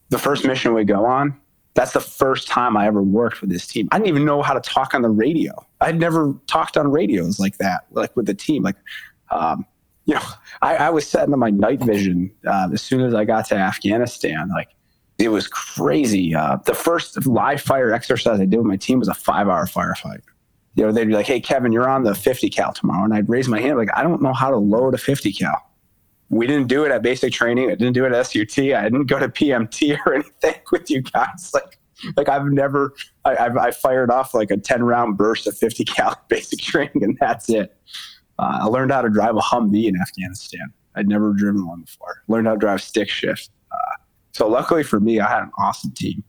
the 0.10 0.19
first 0.19 0.45
mission 0.45 0.73
we 0.73 0.86
go 0.86 1.06
on, 1.06 1.38
that's 1.80 1.94
the 1.94 2.02
first 2.02 2.50
time 2.50 2.76
I 2.76 2.88
ever 2.88 3.02
worked 3.02 3.39
with 3.39 3.50
this 3.50 3.65
team. 3.65 3.88
I 3.94 4.00
didn't 4.00 4.10
even 4.10 4.26
know 4.26 4.42
how 4.42 4.54
to 4.54 4.60
talk 4.60 4.94
on 4.94 5.02
the 5.02 5.10
radio. 5.10 5.65
I'd 5.80 5.98
never 5.98 6.36
talked 6.46 6.76
on 6.76 6.92
radios 6.92 7.39
like 7.39 7.58
that, 7.60 7.86
like 7.92 8.13
with 8.18 8.26
the 8.26 8.34
team. 8.34 8.63
Like, 8.63 8.76
um, 9.32 9.65
you 10.04 10.15
know, 10.15 10.22
I, 10.62 10.76
I, 10.76 10.89
was 10.89 11.08
setting 11.08 11.32
on 11.32 11.39
my 11.39 11.52
night 11.52 11.82
vision 11.82 12.32
uh, 12.46 12.68
as 12.74 12.82
soon 12.82 13.00
as 13.00 13.13
I 13.13 13.24
got 13.24 13.46
to 13.46 13.56
Afghanistan. 13.56 14.50
Like, 14.50 14.76
it 15.20 15.30
was 15.30 15.48
crazy. 15.48 16.36
Uh, 16.36 16.58
the 16.65 16.74
first 16.74 17.26
live 17.26 17.62
fire 17.62 17.94
exercise 17.94 18.42
I 18.42 18.46
did 18.46 18.58
with 18.58 18.65
my 18.65 18.76
team 18.76 19.00
was 19.00 19.08
a 19.08 19.13
five-hour 19.13 19.65
firefight. 19.68 20.20
You 20.76 20.86
know, 20.86 20.92
they'd 20.92 21.06
be 21.06 21.13
like, 21.13 21.28
"Hey, 21.28 21.39
Kevin, 21.39 21.72
you're 21.72 21.88
on 21.88 22.04
the 22.04 22.13
50 22.13 22.50
cal 22.50 22.74
tomorrow," 22.74 23.06
and 23.06 23.13
I'd 23.13 23.30
raise 23.30 23.48
my 23.48 23.62
hand 23.62 23.78
like, 23.78 23.96
"I 23.96 24.04
don't 24.04 24.22
know 24.22 24.34
how 24.34 24.50
to 24.50 24.58
load 24.58 24.96
a 24.96 24.98
50 24.98 25.32
cal." 25.32 25.69
We 26.30 26.46
didn't 26.46 26.68
do 26.68 26.86
it 26.86 26.92
at 26.92 27.02
basic 27.02 27.34
training. 27.34 27.72
I 27.72 27.76
didn't 27.76 27.94
do 27.94 28.06
it 28.06 28.13
at 28.13 28.28
SUT. 28.28 28.60
I 28.60 28.84
didn't 28.84 29.08
go 29.08 29.20
to 29.20 29.28
PMT 29.28 29.98
or 30.06 30.13
anything 30.13 30.56
with 30.72 30.89
you 30.89 31.02
guys. 31.02 31.52
Like, 31.54 31.80
like 32.15 32.30
I've 32.30 32.46
never, 32.46 32.94
I, 33.26 33.36
I've, 33.36 33.58
I 33.58 33.72
fired 33.72 34.12
off 34.12 34.34
like 34.34 34.52
a 34.52 34.58
10 34.58 34.84
round 34.84 35.18
burst 35.18 35.48
of 35.48 35.58
50 35.58 35.84
cal 35.86 36.15
basic 36.30 36.60
training 36.60 37.04
and 37.04 37.18
that's 37.20 37.50
it. 37.50 37.76
Uh, 38.38 38.60
I 38.62 38.65
learned 38.65 38.92
how 38.92 39.02
to 39.02 39.10
drive 39.10 39.36
a 39.36 39.42
Humvee 39.42 39.88
in 39.88 40.00
Afghanistan. 40.00 40.72
I'd 40.96 41.08
never 41.08 41.34
driven 41.34 41.68
one 41.68 41.82
before. 41.82 42.24
Learned 42.28 42.48
how 42.48 42.54
to 42.54 42.60
drive 42.60 42.82
stick 42.82 43.10
shift. 43.10 43.50
Uh, 43.72 43.96
so 44.32 44.48
luckily 44.48 44.84
for 44.84 45.00
me, 45.00 45.20
I 45.20 45.28
had 45.28 45.44
an 45.44 45.52
awesome 45.58 45.92
team 45.92 46.24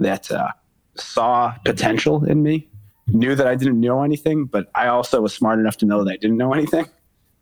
that 0.00 0.30
uh, 0.32 0.48
saw 0.96 1.54
potential 1.64 2.24
in 2.24 2.42
me, 2.42 2.68
knew 3.08 3.34
that 3.34 3.46
I 3.46 3.54
didn't 3.54 3.80
know 3.80 4.02
anything, 4.02 4.46
but 4.46 4.68
I 4.74 4.88
also 4.88 5.20
was 5.20 5.32
smart 5.32 5.60
enough 5.60 5.76
to 5.78 5.86
know 5.86 6.02
that 6.02 6.10
I 6.10 6.16
didn't 6.16 6.38
know 6.38 6.52
anything 6.52 6.86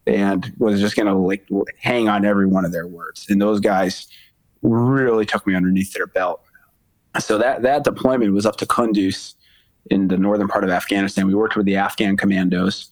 and 0.06 0.52
was 0.58 0.80
just 0.80 0.96
going 0.96 1.06
to 1.06 1.14
like 1.14 1.46
hang 1.78 2.08
on 2.08 2.24
every 2.24 2.46
one 2.46 2.64
of 2.64 2.72
their 2.72 2.86
words. 2.86 3.26
And 3.28 3.40
those 3.40 3.60
guys 3.60 4.08
really 4.62 5.26
took 5.26 5.46
me 5.46 5.54
underneath 5.54 5.92
their 5.92 6.06
belt. 6.06 6.42
So 7.18 7.38
that 7.38 7.62
that 7.62 7.84
deployment 7.84 8.32
was 8.32 8.46
up 8.46 8.56
to 8.56 8.66
Kunduz 8.66 9.34
in 9.90 10.08
the 10.08 10.16
northern 10.16 10.48
part 10.48 10.64
of 10.64 10.70
Afghanistan. 10.70 11.26
We 11.26 11.34
worked 11.34 11.56
with 11.56 11.66
the 11.66 11.76
Afghan 11.76 12.16
commandos, 12.16 12.90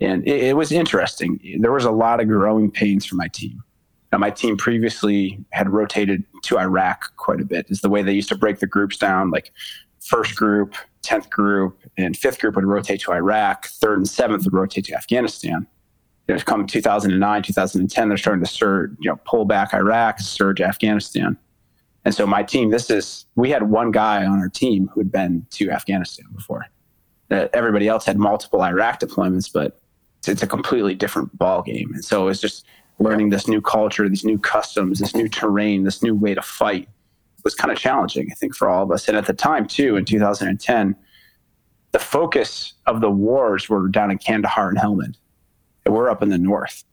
and 0.00 0.26
it, 0.26 0.44
it 0.44 0.56
was 0.56 0.72
interesting. 0.72 1.38
There 1.60 1.70
was 1.70 1.84
a 1.84 1.90
lot 1.92 2.20
of 2.20 2.26
growing 2.26 2.70
pains 2.70 3.06
for 3.06 3.14
my 3.14 3.28
team. 3.28 3.62
Now, 4.10 4.18
my 4.18 4.30
team 4.30 4.56
previously 4.56 5.42
had 5.50 5.70
rotated 5.70 6.24
to 6.42 6.58
Iraq 6.58 7.16
quite 7.16 7.40
a 7.40 7.44
bit. 7.44 7.66
Is 7.70 7.82
the 7.82 7.88
way 7.88 8.02
they 8.02 8.12
used 8.12 8.28
to 8.30 8.36
break 8.36 8.58
the 8.58 8.66
groups 8.66 8.98
down. 8.98 9.30
Like 9.30 9.52
first 10.00 10.34
group, 10.34 10.74
tenth 11.02 11.30
group, 11.30 11.78
and 11.96 12.16
fifth 12.16 12.40
group 12.40 12.56
would 12.56 12.64
rotate 12.64 13.00
to 13.02 13.12
Iraq. 13.12 13.68
Third 13.68 13.98
and 13.98 14.08
seventh 14.08 14.44
would 14.44 14.54
rotate 14.54 14.86
to 14.86 14.94
Afghanistan 14.94 15.68
you 16.28 16.36
come 16.36 16.66
2009, 16.66 17.42
2010, 17.42 18.08
they're 18.08 18.16
starting 18.16 18.44
to 18.44 18.50
surge, 18.50 18.90
you 19.00 19.10
know, 19.10 19.16
pull 19.24 19.44
back 19.44 19.74
Iraq, 19.74 20.20
surge 20.20 20.60
Afghanistan. 20.60 21.36
And 22.04 22.14
so 22.14 22.26
my 22.26 22.42
team, 22.42 22.70
this 22.70 22.90
is, 22.90 23.26
we 23.36 23.50
had 23.50 23.70
one 23.70 23.90
guy 23.90 24.24
on 24.24 24.38
our 24.38 24.48
team 24.48 24.88
who 24.92 25.00
had 25.00 25.12
been 25.12 25.46
to 25.50 25.70
Afghanistan 25.70 26.26
before. 26.34 26.66
Uh, 27.30 27.48
everybody 27.52 27.88
else 27.88 28.04
had 28.04 28.18
multiple 28.18 28.62
Iraq 28.62 29.00
deployments, 29.00 29.50
but 29.52 29.80
it's, 30.18 30.28
it's 30.28 30.42
a 30.42 30.46
completely 30.46 30.94
different 30.94 31.36
ball 31.38 31.62
game. 31.62 31.92
And 31.94 32.04
so 32.04 32.28
it's 32.28 32.40
just 32.40 32.66
learning 32.98 33.30
this 33.30 33.48
new 33.48 33.60
culture, 33.60 34.08
these 34.08 34.24
new 34.24 34.38
customs, 34.38 34.98
this 34.98 35.14
new 35.14 35.28
terrain, 35.28 35.84
this 35.84 36.02
new 36.02 36.14
way 36.14 36.34
to 36.34 36.42
fight 36.42 36.88
was 37.44 37.54
kind 37.54 37.72
of 37.72 37.78
challenging, 37.78 38.28
I 38.30 38.34
think, 38.34 38.54
for 38.54 38.68
all 38.68 38.84
of 38.84 38.90
us. 38.92 39.08
And 39.08 39.16
at 39.16 39.26
the 39.26 39.32
time, 39.32 39.66
too, 39.66 39.96
in 39.96 40.04
2010, 40.04 40.94
the 41.92 41.98
focus 41.98 42.74
of 42.86 43.00
the 43.00 43.10
wars 43.10 43.68
were 43.68 43.88
down 43.88 44.10
in 44.10 44.18
Kandahar 44.18 44.68
and 44.68 44.78
Helmand 44.78 45.16
we're 45.86 46.10
up 46.10 46.22
in 46.22 46.28
the 46.28 46.38
north. 46.38 46.84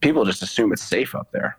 People 0.00 0.24
just 0.24 0.42
assume 0.42 0.72
it's 0.72 0.82
safe 0.82 1.14
up 1.14 1.30
there, 1.32 1.56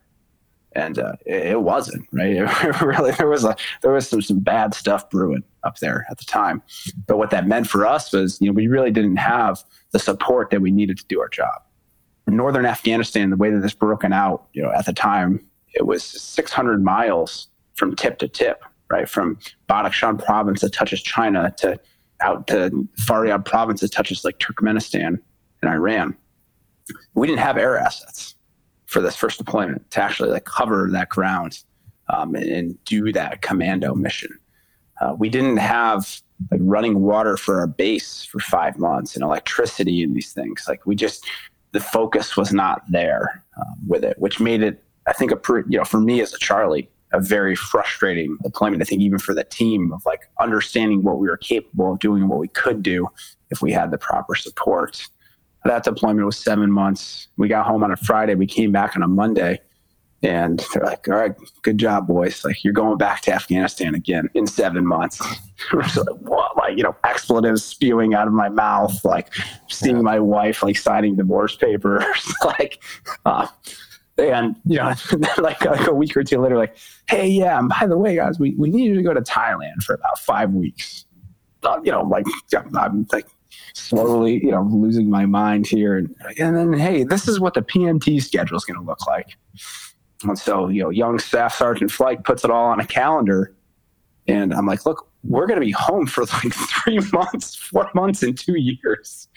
and 0.73 0.99
uh, 0.99 1.13
it, 1.25 1.47
it, 1.47 1.61
wasn't. 1.61 2.07
Right? 2.11 2.35
It 2.63 2.81
really, 2.81 3.11
there 3.11 3.27
was 3.27 3.43
a 3.43 3.55
there 3.81 3.91
was 3.91 4.07
some 4.07 4.21
some 4.21 4.39
bad 4.39 4.73
stuff 4.73 5.09
brewing 5.09 5.43
up 5.63 5.79
there 5.79 6.05
at 6.09 6.17
the 6.17 6.25
time. 6.25 6.61
But 7.07 7.17
what 7.17 7.31
that 7.31 7.47
meant 7.47 7.67
for 7.67 7.85
us 7.85 8.11
was, 8.11 8.39
you 8.39 8.47
know, 8.47 8.53
we 8.53 8.67
really 8.67 8.91
didn't 8.91 9.17
have 9.17 9.63
the 9.91 9.99
support 9.99 10.51
that 10.51 10.61
we 10.61 10.71
needed 10.71 10.97
to 10.99 11.05
do 11.07 11.19
our 11.19 11.29
job. 11.29 11.61
Northern 12.27 12.65
Afghanistan, 12.65 13.29
the 13.29 13.35
way 13.35 13.51
that 13.51 13.59
this 13.59 13.73
broken 13.73 14.11
out, 14.11 14.47
you 14.53 14.61
know, 14.61 14.71
at 14.71 14.85
the 14.85 14.93
time, 14.93 15.45
it 15.73 15.85
was 15.85 16.03
600 16.03 16.83
miles 16.83 17.47
from 17.75 17.95
tip 17.95 18.17
to 18.19 18.27
tip, 18.27 18.63
right? 18.89 19.07
From 19.07 19.37
Badakhshan 19.69 20.23
province 20.23 20.61
that 20.61 20.73
touches 20.73 21.01
China 21.01 21.53
to 21.57 21.79
out 22.21 22.47
to 22.47 22.87
Faryab 23.01 23.45
province 23.45 23.81
that 23.81 23.91
touches 23.91 24.23
like 24.23 24.39
Turkmenistan 24.39 25.19
and 25.61 25.71
Iran 25.71 26.15
we 27.13 27.27
didn't 27.27 27.39
have 27.39 27.57
air 27.57 27.77
assets 27.77 28.35
for 28.85 29.01
this 29.01 29.15
first 29.15 29.37
deployment 29.37 29.89
to 29.91 30.01
actually 30.01 30.29
like 30.29 30.45
cover 30.45 30.89
that 30.91 31.09
ground 31.09 31.63
um, 32.09 32.35
and, 32.35 32.45
and, 32.45 32.85
do 32.85 33.11
that 33.11 33.41
commando 33.41 33.95
mission. 33.95 34.29
Uh, 35.01 35.15
we 35.17 35.27
didn't 35.27 35.57
have 35.57 36.21
like 36.51 36.61
running 36.63 37.01
water 37.01 37.35
for 37.35 37.59
our 37.59 37.67
base 37.67 38.23
for 38.25 38.39
five 38.39 38.77
months 38.77 39.15
and 39.15 39.23
electricity 39.23 40.03
and 40.03 40.15
these 40.15 40.33
things. 40.33 40.65
Like 40.67 40.85
we 40.85 40.95
just 40.95 41.25
the 41.71 41.79
focus 41.79 42.37
was 42.37 42.53
not 42.53 42.83
there 42.89 43.43
um, 43.57 43.75
with 43.87 44.03
it, 44.03 44.17
which 44.19 44.39
made 44.39 44.61
it 44.61 44.83
I 45.07 45.13
think 45.13 45.31
a 45.31 45.35
pre, 45.35 45.63
you 45.67 45.77
know 45.77 45.83
for 45.83 45.99
me 45.99 46.21
as 46.21 46.33
a 46.33 46.37
Charlie 46.37 46.89
a 47.13 47.19
very 47.19 47.55
frustrating 47.55 48.37
deployment. 48.43 48.81
I 48.81 48.85
think 48.85 49.01
even 49.01 49.19
for 49.19 49.33
the 49.33 49.43
team 49.43 49.91
of 49.93 50.05
like 50.05 50.29
understanding 50.39 51.03
what 51.03 51.17
we 51.17 51.27
were 51.27 51.37
capable 51.37 51.93
of 51.93 51.99
doing 51.99 52.21
and 52.21 52.29
what 52.29 52.39
we 52.39 52.47
could 52.49 52.83
do 52.83 53.07
if 53.49 53.61
we 53.61 53.71
had 53.71 53.91
the 53.91 53.97
proper 53.97 54.35
support. 54.35 55.07
That 55.65 55.83
deployment 55.83 56.25
was 56.25 56.37
seven 56.37 56.71
months. 56.71 57.27
We 57.37 57.47
got 57.47 57.65
home 57.65 57.83
on 57.83 57.91
a 57.91 57.97
Friday. 57.97 58.35
We 58.35 58.47
came 58.47 58.71
back 58.71 58.95
on 58.95 59.01
a 59.01 59.07
Monday. 59.07 59.59
And 60.23 60.65
they're 60.73 60.83
like, 60.83 61.07
all 61.07 61.15
right, 61.15 61.35
good 61.61 61.77
job, 61.77 62.07
boys. 62.07 62.43
Like, 62.43 62.63
you're 62.63 62.73
going 62.73 62.97
back 62.97 63.21
to 63.23 63.33
Afghanistan 63.33 63.93
again 63.93 64.29
in 64.33 64.47
seven 64.47 64.85
months. 64.85 65.21
like, 65.73 65.95
what? 66.21 66.57
Like, 66.57 66.77
you 66.77 66.83
know, 66.83 66.95
expletives 67.03 67.63
spewing 67.63 68.15
out 68.15 68.27
of 68.27 68.33
my 68.33 68.49
mouth, 68.49 69.03
like 69.05 69.31
seeing 69.69 70.01
my 70.01 70.19
wife, 70.19 70.63
like 70.63 70.77
signing 70.77 71.15
divorce 71.15 71.55
papers. 71.55 72.05
like, 72.45 72.81
uh, 73.25 73.47
and, 74.17 74.55
you 74.65 74.77
know, 74.77 74.93
like, 75.37 75.63
like 75.63 75.87
a 75.87 75.93
week 75.93 76.15
or 76.17 76.23
two 76.23 76.39
later, 76.39 76.57
like, 76.57 76.75
hey, 77.07 77.27
yeah, 77.27 77.59
and 77.59 77.69
by 77.69 77.85
the 77.85 77.97
way, 77.97 78.15
guys, 78.15 78.39
we, 78.39 78.55
we 78.55 78.69
need 78.69 78.85
you 78.85 78.95
to 78.95 79.03
go 79.03 79.13
to 79.13 79.21
Thailand 79.21 79.83
for 79.83 79.93
about 79.93 80.17
five 80.19 80.53
weeks. 80.53 81.05
Uh, 81.61 81.79
you 81.83 81.91
know, 81.91 82.01
like, 82.03 82.25
I'm 82.55 83.05
like, 83.11 83.27
slowly, 83.73 84.43
you 84.43 84.51
know, 84.51 84.63
losing 84.63 85.09
my 85.09 85.25
mind 85.25 85.67
here. 85.67 85.97
And, 85.97 86.15
and 86.37 86.55
then, 86.55 86.73
hey, 86.73 87.03
this 87.03 87.27
is 87.27 87.39
what 87.39 87.53
the 87.53 87.61
PMT 87.61 88.21
schedule 88.21 88.57
is 88.57 88.65
going 88.65 88.79
to 88.79 88.85
look 88.85 89.05
like. 89.07 89.37
And 90.23 90.37
so, 90.37 90.69
you 90.69 90.83
know, 90.83 90.89
young 90.89 91.19
Staff 91.19 91.55
Sergeant 91.55 91.91
Flike 91.91 92.23
puts 92.23 92.43
it 92.43 92.51
all 92.51 92.67
on 92.67 92.79
a 92.79 92.85
calendar. 92.85 93.55
And 94.27 94.53
I'm 94.53 94.65
like, 94.65 94.85
look, 94.85 95.09
we're 95.23 95.47
going 95.47 95.59
to 95.59 95.65
be 95.65 95.71
home 95.71 96.07
for 96.07 96.23
like 96.25 96.53
three 96.53 96.99
months, 97.11 97.55
four 97.55 97.89
months, 97.93 98.23
and 98.23 98.37
two 98.37 98.57
years. 98.57 99.27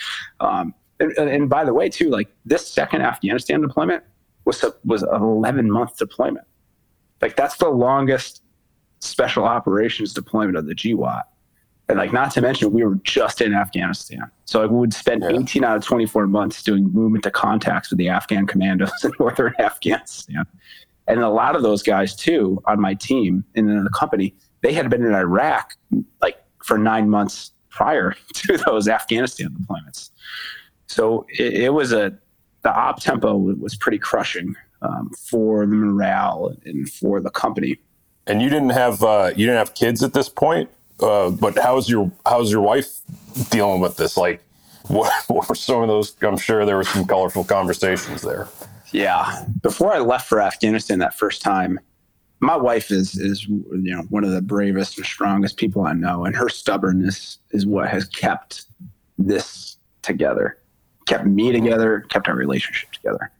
Um, 0.40 0.74
and, 1.00 1.12
and, 1.12 1.48
by 1.48 1.64
the 1.64 1.72
way, 1.72 1.88
too, 1.88 2.10
like 2.10 2.28
this 2.44 2.66
second 2.66 3.02
Afghanistan 3.02 3.60
deployment 3.60 4.02
was 4.44 4.62
a, 4.64 4.74
was 4.84 5.02
an 5.02 5.22
11 5.22 5.70
month 5.70 5.96
deployment. 5.96 6.46
Like 7.20 7.36
that's 7.36 7.56
the 7.56 7.68
longest 7.68 8.42
special 9.00 9.44
operations 9.44 10.12
deployment 10.12 10.56
of 10.56 10.66
the 10.66 10.74
GWOT 10.74 11.22
And 11.88 11.98
like, 11.98 12.12
not 12.12 12.30
to 12.32 12.42
mention, 12.42 12.70
we 12.70 12.84
were 12.84 12.96
just 12.96 13.40
in 13.40 13.54
Afghanistan. 13.54 14.30
So 14.44 14.60
like, 14.60 14.70
we 14.70 14.76
would 14.76 14.92
spend 14.92 15.22
yeah. 15.22 15.38
18 15.38 15.64
out 15.64 15.76
of 15.76 15.84
24 15.84 16.26
months 16.26 16.62
doing 16.62 16.92
movement 16.92 17.24
to 17.24 17.30
contacts 17.30 17.90
with 17.90 17.98
the 17.98 18.08
Afghan 18.10 18.46
commandos 18.46 18.90
in 19.04 19.12
northern 19.18 19.54
Afghanistan. 19.58 20.44
And 21.06 21.20
a 21.20 21.30
lot 21.30 21.56
of 21.56 21.62
those 21.62 21.82
guys, 21.82 22.14
too, 22.14 22.62
on 22.66 22.80
my 22.80 22.92
team 22.92 23.42
and 23.54 23.70
in 23.70 23.84
the 23.84 23.90
company, 23.90 24.34
they 24.60 24.72
had 24.72 24.90
been 24.90 25.04
in 25.04 25.14
Iraq 25.14 25.74
like 26.20 26.36
for 26.62 26.76
nine 26.76 27.08
months 27.08 27.52
prior 27.70 28.14
to 28.34 28.58
those 28.58 28.88
Afghanistan 28.88 29.48
deployments. 29.50 30.10
So 30.86 31.26
it, 31.30 31.54
it 31.54 31.72
was 31.72 31.92
a, 31.92 32.16
the 32.62 32.74
op 32.74 33.00
tempo 33.00 33.36
was 33.36 33.76
pretty 33.76 33.98
crushing 33.98 34.54
um, 34.82 35.10
for 35.30 35.64
the 35.64 35.74
morale 35.74 36.54
and 36.64 36.88
for 36.88 37.20
the 37.20 37.30
company. 37.30 37.78
And 38.26 38.42
you 38.42 38.50
didn't 38.50 38.70
have 38.70 39.02
uh, 39.02 39.30
you 39.34 39.46
didn't 39.46 39.58
have 39.58 39.74
kids 39.74 40.02
at 40.02 40.12
this 40.12 40.28
point, 40.28 40.68
uh, 41.00 41.30
but 41.30 41.58
how's 41.58 41.88
your 41.88 42.10
how's 42.26 42.50
your 42.50 42.60
wife 42.60 43.00
dealing 43.50 43.80
with 43.80 43.96
this? 43.96 44.16
Like, 44.16 44.42
what, 44.88 45.12
what 45.28 45.48
were 45.48 45.54
some 45.54 45.82
of 45.82 45.88
those? 45.88 46.16
I'm 46.22 46.38
sure 46.38 46.64
there 46.64 46.76
were 46.76 46.84
some 46.84 47.04
colorful 47.04 47.44
conversations 47.44 48.22
there. 48.22 48.48
Yeah, 48.90 49.44
before 49.62 49.92
I 49.92 49.98
left 49.98 50.28
for 50.28 50.40
Afghanistan 50.40 50.98
that 51.00 51.14
first 51.14 51.42
time, 51.42 51.78
my 52.40 52.56
wife 52.56 52.90
is 52.90 53.16
is 53.16 53.46
you 53.46 53.64
know 53.70 54.02
one 54.10 54.24
of 54.24 54.30
the 54.30 54.42
bravest 54.42 54.96
and 54.96 55.06
strongest 55.06 55.56
people 55.56 55.82
I 55.82 55.92
know, 55.92 56.24
and 56.24 56.34
her 56.36 56.48
stubbornness 56.48 57.38
is 57.50 57.66
what 57.66 57.88
has 57.88 58.04
kept 58.06 58.64
this 59.18 59.76
together, 60.02 60.58
kept 61.06 61.26
me 61.26 61.52
together, 61.52 62.00
kept 62.08 62.28
our 62.28 62.36
relationship 62.36 62.92
together. 62.92 63.30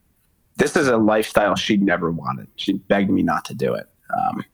This 0.57 0.77
is 0.77 0.89
a 0.89 0.97
lifestyle 0.97 1.55
she 1.55 1.77
never 1.77 2.11
wanted. 2.11 2.49
She 2.57 2.75
begged 2.75 3.11
me 3.11 3.23
not 3.23 3.45
to 3.47 3.55
do 3.55 3.75
it. 3.75 3.89
Um, 4.17 4.45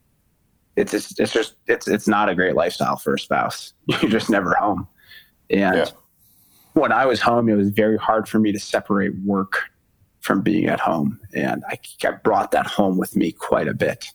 it's 0.76 0.92
just, 0.92 1.20
it's 1.20 1.32
just 1.32 1.54
it's 1.66 1.86
it's 1.86 2.08
not 2.08 2.28
a 2.28 2.34
great 2.34 2.54
lifestyle 2.54 2.96
for 2.96 3.14
a 3.14 3.18
spouse. 3.18 3.72
You're 3.86 4.10
just 4.10 4.30
never 4.30 4.54
home. 4.54 4.88
And 5.50 5.76
yeah. 5.76 5.86
when 6.72 6.92
I 6.92 7.06
was 7.06 7.20
home, 7.20 7.48
it 7.48 7.54
was 7.54 7.70
very 7.70 7.96
hard 7.96 8.28
for 8.28 8.38
me 8.38 8.52
to 8.52 8.58
separate 8.58 9.12
work 9.24 9.62
from 10.20 10.40
being 10.40 10.66
at 10.66 10.80
home, 10.80 11.20
and 11.34 11.62
I, 11.68 11.78
I 12.04 12.12
brought 12.12 12.50
that 12.52 12.66
home 12.66 12.96
with 12.96 13.14
me 13.14 13.30
quite 13.32 13.68
a 13.68 13.74
bit. 13.74 14.06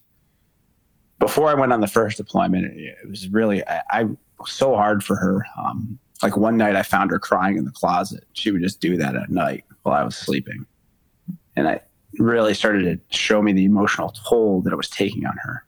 Before 1.19 1.49
I 1.49 1.53
went 1.53 1.71
on 1.71 1.81
the 1.81 1.87
first 1.87 2.17
deployment, 2.17 2.65
it 2.65 2.95
was 3.07 3.29
really 3.29 3.65
I, 3.67 3.83
I 3.91 4.03
was 4.03 4.51
so 4.51 4.75
hard 4.75 5.03
for 5.03 5.15
her. 5.15 5.45
Um, 5.57 5.99
like 6.23 6.35
one 6.35 6.57
night, 6.57 6.75
I 6.75 6.83
found 6.83 7.11
her 7.11 7.19
crying 7.19 7.57
in 7.57 7.63
the 7.63 7.71
closet. 7.71 8.25
She 8.33 8.51
would 8.51 8.61
just 8.61 8.81
do 8.81 8.97
that 8.97 9.15
at 9.15 9.29
night 9.29 9.63
while 9.83 9.95
I 9.95 10.03
was 10.03 10.17
sleeping, 10.17 10.65
and 11.55 11.67
I 11.67 11.81
really 12.17 12.55
started 12.55 12.83
to 12.83 13.15
show 13.15 13.41
me 13.41 13.53
the 13.53 13.65
emotional 13.65 14.09
toll 14.09 14.61
that 14.63 14.73
it 14.73 14.75
was 14.75 14.89
taking 14.89 15.25
on 15.25 15.37
her 15.43 15.63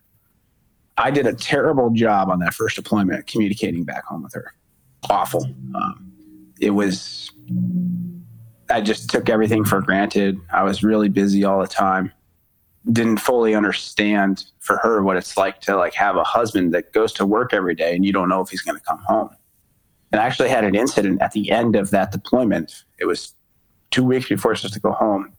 I 0.97 1.11
did 1.11 1.25
a 1.25 1.33
terrible 1.33 1.89
job 1.91 2.29
on 2.29 2.39
that 2.39 2.53
first 2.53 2.75
deployment 2.75 3.27
communicating 3.27 3.83
back 3.83 4.05
home 4.05 4.23
with 4.23 4.33
her. 4.33 4.53
Awful. 5.09 5.45
Um, 5.75 6.11
it 6.59 6.71
was, 6.71 7.31
I 8.69 8.81
just 8.81 9.09
took 9.09 9.29
everything 9.29 9.63
for 9.63 9.81
granted. 9.81 10.39
I 10.53 10.63
was 10.63 10.83
really 10.83 11.09
busy 11.09 11.43
all 11.43 11.59
the 11.59 11.67
time. 11.67 12.11
Didn't 12.91 13.17
fully 13.17 13.55
understand 13.55 14.45
for 14.59 14.77
her 14.77 15.01
what 15.01 15.17
it's 15.17 15.37
like 15.37 15.61
to 15.61 15.75
like 15.75 15.93
have 15.93 16.15
a 16.15 16.23
husband 16.23 16.73
that 16.73 16.93
goes 16.93 17.13
to 17.13 17.25
work 17.25 17.53
every 17.53 17.75
day 17.75 17.95
and 17.95 18.05
you 18.05 18.13
don't 18.13 18.29
know 18.29 18.41
if 18.41 18.49
he's 18.49 18.61
going 18.61 18.77
to 18.77 18.83
come 18.83 18.99
home. 19.07 19.29
And 20.11 20.19
I 20.19 20.25
actually 20.25 20.49
had 20.49 20.63
an 20.63 20.75
incident 20.75 21.21
at 21.21 21.31
the 21.31 21.51
end 21.51 21.75
of 21.75 21.89
that 21.91 22.11
deployment. 22.11 22.83
It 22.99 23.05
was 23.05 23.33
two 23.91 24.03
weeks 24.03 24.27
before 24.27 24.51
I 24.51 24.53
was 24.53 24.61
supposed 24.61 24.73
to 24.73 24.79
go 24.81 24.91
home. 24.91 25.31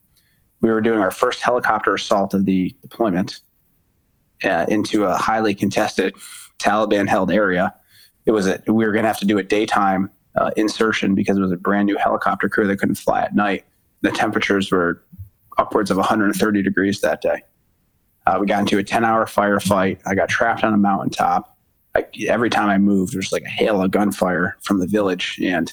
We 0.61 0.71
were 0.71 0.81
doing 0.81 0.99
our 0.99 1.11
first 1.11 1.41
helicopter 1.41 1.93
assault 1.93 2.33
of 2.33 2.45
the 2.45 2.73
deployment 2.81 3.41
uh, 4.43 4.65
into 4.67 5.05
a 5.05 5.15
highly 5.15 5.55
contested 5.55 6.13
Taliban 6.59 7.07
held 7.07 7.31
area. 7.31 7.73
It 8.25 8.31
was 8.31 8.47
a, 8.47 8.61
we 8.67 8.85
were 8.85 8.91
going 8.91 9.03
to 9.03 9.09
have 9.09 9.19
to 9.19 9.25
do 9.25 9.37
a 9.37 9.43
daytime 9.43 10.09
uh, 10.35 10.51
insertion 10.55 11.15
because 11.15 11.37
it 11.37 11.41
was 11.41 11.51
a 11.51 11.57
brand 11.57 11.85
new 11.85 11.97
helicopter 11.97 12.49
crew 12.49 12.67
that 12.67 12.77
couldn't 12.77 12.95
fly 12.95 13.21
at 13.21 13.35
night. 13.35 13.65
The 14.01 14.11
temperatures 14.11 14.71
were 14.71 15.03
upwards 15.57 15.91
of 15.91 15.97
130 15.97 16.63
degrees 16.63 17.01
that 17.01 17.21
day. 17.21 17.43
Uh, 18.25 18.37
we 18.39 18.47
got 18.47 18.61
into 18.61 18.77
a 18.77 18.83
10 18.83 19.03
hour 19.03 19.25
firefight. 19.25 19.99
I 20.05 20.15
got 20.15 20.29
trapped 20.29 20.63
on 20.63 20.73
a 20.73 20.77
mountaintop. 20.77 21.57
I, 21.95 22.05
every 22.27 22.49
time 22.49 22.69
I 22.69 22.77
moved, 22.77 23.13
there's 23.13 23.31
like 23.31 23.43
a 23.43 23.49
hail 23.49 23.81
of 23.81 23.91
gunfire 23.91 24.57
from 24.61 24.79
the 24.79 24.87
village. 24.87 25.39
And 25.43 25.71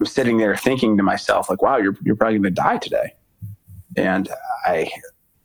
I'm 0.00 0.06
sitting 0.06 0.38
there 0.38 0.56
thinking 0.56 0.96
to 0.96 1.02
myself, 1.02 1.50
like, 1.50 1.60
wow, 1.60 1.76
you're, 1.76 1.96
you're 2.04 2.16
probably 2.16 2.38
going 2.38 2.54
to 2.54 2.62
die 2.62 2.78
today. 2.78 3.14
And 3.96 4.28
I 4.64 4.90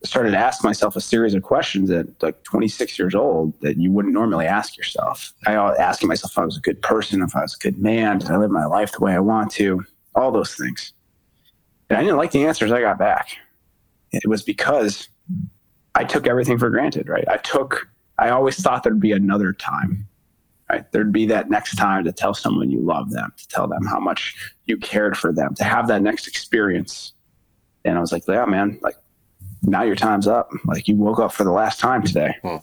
started 0.03 0.31
to 0.31 0.37
ask 0.37 0.63
myself 0.63 0.95
a 0.95 1.01
series 1.01 1.33
of 1.33 1.43
questions 1.43 1.89
at 1.91 2.07
like 2.23 2.41
26 2.43 2.97
years 2.97 3.13
old 3.13 3.59
that 3.61 3.77
you 3.77 3.91
wouldn't 3.91 4.13
normally 4.13 4.45
ask 4.45 4.77
yourself. 4.77 5.33
I 5.45 5.53
asking 5.53 6.07
myself 6.07 6.31
if 6.31 6.37
I 6.37 6.45
was 6.45 6.57
a 6.57 6.61
good 6.61 6.81
person, 6.81 7.21
if 7.21 7.35
I 7.35 7.41
was 7.41 7.55
a 7.55 7.59
good 7.59 7.77
man, 7.79 8.19
did 8.19 8.31
I 8.31 8.37
live 8.37 8.51
my 8.51 8.65
life 8.65 8.93
the 8.93 9.03
way 9.03 9.13
I 9.13 9.19
want 9.19 9.51
to, 9.53 9.83
all 10.15 10.31
those 10.31 10.55
things. 10.55 10.93
And 11.89 11.97
I 11.97 12.01
didn't 12.01 12.17
like 12.17 12.31
the 12.31 12.45
answers 12.45 12.71
I 12.71 12.81
got 12.81 12.97
back. 12.97 13.29
It 14.11 14.27
was 14.27 14.41
because 14.41 15.09
I 15.95 16.03
took 16.03 16.27
everything 16.27 16.57
for 16.57 16.69
granted, 16.69 17.09
right? 17.09 17.27
I 17.27 17.37
took, 17.37 17.89
I 18.17 18.29
always 18.29 18.57
thought 18.57 18.83
there'd 18.83 18.99
be 18.99 19.11
another 19.11 19.53
time, 19.53 20.07
right? 20.69 20.89
There'd 20.91 21.11
be 21.11 21.25
that 21.27 21.49
next 21.49 21.75
time 21.75 22.05
to 22.05 22.11
tell 22.13 22.33
someone 22.33 22.71
you 22.71 22.79
love 22.79 23.11
them, 23.11 23.33
to 23.35 23.47
tell 23.49 23.67
them 23.67 23.85
how 23.85 23.99
much 23.99 24.53
you 24.65 24.77
cared 24.77 25.17
for 25.17 25.33
them, 25.33 25.55
to 25.55 25.63
have 25.63 25.87
that 25.87 26.01
next 26.01 26.27
experience. 26.27 27.13
And 27.83 27.97
I 27.97 28.01
was 28.01 28.11
like, 28.11 28.23
yeah, 28.27 28.45
man, 28.45 28.79
like 28.81 28.95
now 29.63 29.83
your 29.83 29.95
time's 29.95 30.27
up. 30.27 30.51
Like 30.65 30.87
you 30.87 30.95
woke 30.95 31.19
up 31.19 31.31
for 31.31 31.43
the 31.43 31.51
last 31.51 31.79
time 31.79 32.03
today. 32.03 32.35
Hmm. 32.41 32.57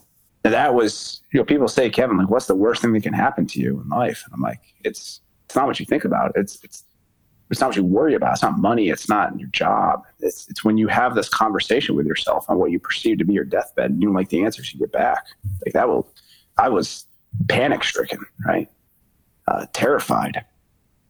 And 0.45 0.55
that 0.55 0.75
was, 0.75 1.21
you 1.33 1.41
know, 1.41 1.45
people 1.45 1.67
say, 1.67 1.91
Kevin, 1.91 2.19
like, 2.19 2.31
what's 2.31 2.47
the 2.47 2.55
worst 2.55 2.81
thing 2.81 2.93
that 2.93 3.03
can 3.03 3.13
happen 3.13 3.47
to 3.49 3.61
you 3.61 3.81
in 3.81 3.89
life? 3.89 4.23
And 4.25 4.35
I'm 4.35 4.41
like, 4.41 4.61
it's, 4.85 5.21
it's 5.45 5.57
not 5.57 5.67
what 5.67 5.81
you 5.81 5.87
think 5.87 6.05
about. 6.05 6.33
It's, 6.37 6.63
it's, 6.63 6.85
it's 7.51 7.61
not 7.61 7.69
what 7.69 7.77
you 7.77 7.85
worry 7.85 8.15
about. 8.15 8.35
It's 8.35 8.43
not 8.43 8.59
money. 8.59 8.89
It's 8.89 9.09
not 9.09 9.39
your 9.39 9.49
job. 9.49 10.03
It's, 10.21 10.49
it's 10.49 10.65
when 10.65 10.79
you 10.79 10.87
have 10.87 11.15
this 11.17 11.29
conversation 11.29 11.97
with 11.97 12.07
yourself 12.07 12.49
on 12.49 12.59
what 12.59 12.71
you 12.71 12.79
perceive 12.79 13.19
to 13.19 13.25
be 13.25 13.35
your 13.35 13.45
deathbed 13.45 13.91
and 13.91 14.01
you 14.01 14.07
don't 14.07 14.15
like 14.15 14.29
the 14.29 14.45
answers 14.45 14.73
you 14.73 14.79
get 14.79 14.93
back. 14.93 15.27
Like 15.65 15.75
that 15.75 15.89
will, 15.89 16.09
I 16.59 16.69
was 16.69 17.07
panic 17.49 17.83
stricken, 17.83 18.25
right? 18.47 18.71
Uh, 19.49 19.67
terrified 19.73 20.45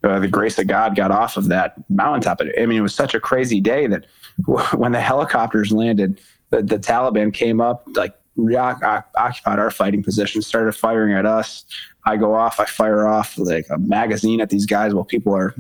uh, 0.05 0.19
the 0.19 0.29
grace 0.29 0.59
of 0.59 0.67
God 0.67 0.95
got 0.95 1.11
off 1.11 1.37
of 1.37 1.49
that 1.49 1.75
mountaintop. 1.91 2.41
I 2.59 2.67
mean, 2.67 2.79
it 2.79 2.83
was 2.83 2.95
such 2.95 3.15
a 3.15 3.21
crazy 3.21 3.61
day 3.61 3.87
that 3.87 4.07
when 4.75 4.93
the 4.93 5.01
helicopters 5.01 5.73
landed, 5.73 6.21
the, 6.51 6.63
the 6.63 6.79
Taliban 6.79 7.33
came 7.33 7.61
up, 7.61 7.87
like 7.95 8.15
occupied 8.39 9.59
our 9.59 9.71
fighting 9.71 10.03
position, 10.03 10.43
started 10.43 10.73
firing 10.73 11.15
at 11.15 11.27
us. 11.27 11.65
I 12.05 12.17
go 12.17 12.35
off, 12.35 12.61
I 12.61 12.67
fire 12.67 13.07
off 13.07 13.37
like 13.39 13.67
a 13.71 13.79
magazine 13.79 14.41
at 14.41 14.51
these 14.51 14.67
guys 14.67 14.95
while 14.95 15.05
people 15.05 15.35
are 15.35 15.55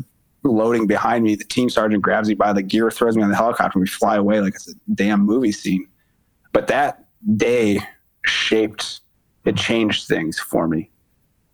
loading 0.44 0.86
behind 0.86 1.24
me. 1.24 1.34
The 1.34 1.44
team 1.44 1.70
sergeant 1.70 2.02
grabs 2.02 2.28
me 2.28 2.34
by 2.34 2.52
the 2.52 2.62
gear, 2.62 2.90
throws 2.90 3.16
me 3.16 3.22
on 3.22 3.30
the 3.30 3.36
helicopter, 3.36 3.78
and 3.78 3.82
we 3.82 3.88
fly 3.88 4.16
away 4.16 4.40
like 4.40 4.54
it's 4.54 4.68
a 4.68 4.74
damn 4.94 5.24
movie 5.24 5.52
scene. 5.52 5.88
But 6.52 6.68
that 6.68 7.04
day 7.36 7.80
shaped, 8.24 9.00
it 9.44 9.56
changed 9.56 10.06
things 10.06 10.38
for 10.38 10.68
me. 10.68 10.90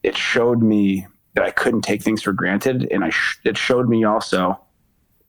It 0.03 0.17
showed 0.17 0.63
me 0.63 1.07
that 1.35 1.45
I 1.45 1.51
couldn't 1.51 1.83
take 1.83 2.03
things 2.03 2.23
for 2.23 2.33
granted, 2.33 2.89
and 2.91 3.05
I 3.05 3.11
sh- 3.11 3.41
it 3.45 3.57
showed 3.57 3.89
me 3.89 4.05
also 4.05 4.61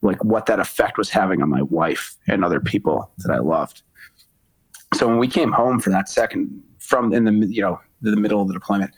like 0.01 0.21
what 0.23 0.45
that 0.47 0.59
effect 0.59 0.97
was 0.97 1.09
having 1.09 1.41
on 1.41 1.49
my 1.49 1.61
wife 1.61 2.17
and 2.27 2.43
other 2.43 2.59
people 2.59 3.09
that 3.19 3.31
I 3.31 3.39
loved. 3.39 3.83
So 4.93 5.07
when 5.07 5.17
we 5.17 5.27
came 5.27 5.51
home 5.51 5.79
for 5.79 5.89
that 5.91 6.09
second 6.09 6.61
from 6.79 7.13
in 7.13 7.23
the 7.23 7.47
you 7.47 7.61
know 7.61 7.79
the 8.01 8.15
middle 8.17 8.41
of 8.41 8.47
the 8.47 8.53
deployment, 8.53 8.91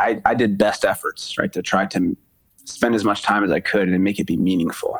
I, 0.00 0.20
I 0.24 0.34
did 0.34 0.56
best 0.56 0.84
efforts 0.84 1.36
right 1.38 1.52
to 1.52 1.62
try 1.62 1.86
to 1.86 2.16
spend 2.64 2.94
as 2.94 3.04
much 3.04 3.22
time 3.22 3.44
as 3.44 3.50
I 3.50 3.60
could 3.60 3.88
and 3.88 4.02
make 4.02 4.18
it 4.18 4.26
be 4.26 4.36
meaningful. 4.36 4.98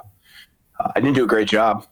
Uh, 0.78 0.92
I 0.94 1.00
didn't 1.00 1.16
do 1.16 1.24
a 1.24 1.28
great 1.28 1.48
job, 1.48 1.86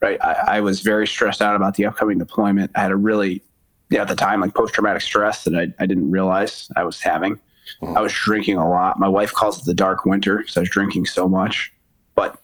right? 0.00 0.22
I, 0.22 0.56
I 0.56 0.60
was 0.60 0.80
very 0.80 1.06
stressed 1.06 1.42
out 1.42 1.56
about 1.56 1.74
the 1.74 1.86
upcoming 1.86 2.18
deployment. 2.18 2.70
I 2.74 2.80
had 2.80 2.92
a 2.92 2.96
really 2.96 3.42
yeah, 3.90 4.02
at 4.02 4.08
the 4.08 4.16
time 4.16 4.40
like 4.40 4.54
post 4.54 4.74
traumatic 4.74 5.02
stress 5.02 5.44
that 5.44 5.54
I, 5.54 5.82
I 5.82 5.86
didn't 5.86 6.10
realize 6.10 6.70
I 6.76 6.84
was 6.84 7.00
having. 7.00 7.40
I 7.82 8.00
was 8.00 8.12
drinking 8.12 8.56
a 8.56 8.68
lot. 8.68 8.98
My 8.98 9.08
wife 9.08 9.32
calls 9.32 9.58
it 9.60 9.64
the 9.64 9.74
dark 9.74 10.04
winter 10.04 10.38
because 10.38 10.56
I 10.56 10.60
was 10.60 10.70
drinking 10.70 11.06
so 11.06 11.28
much. 11.28 11.72
But 12.14 12.38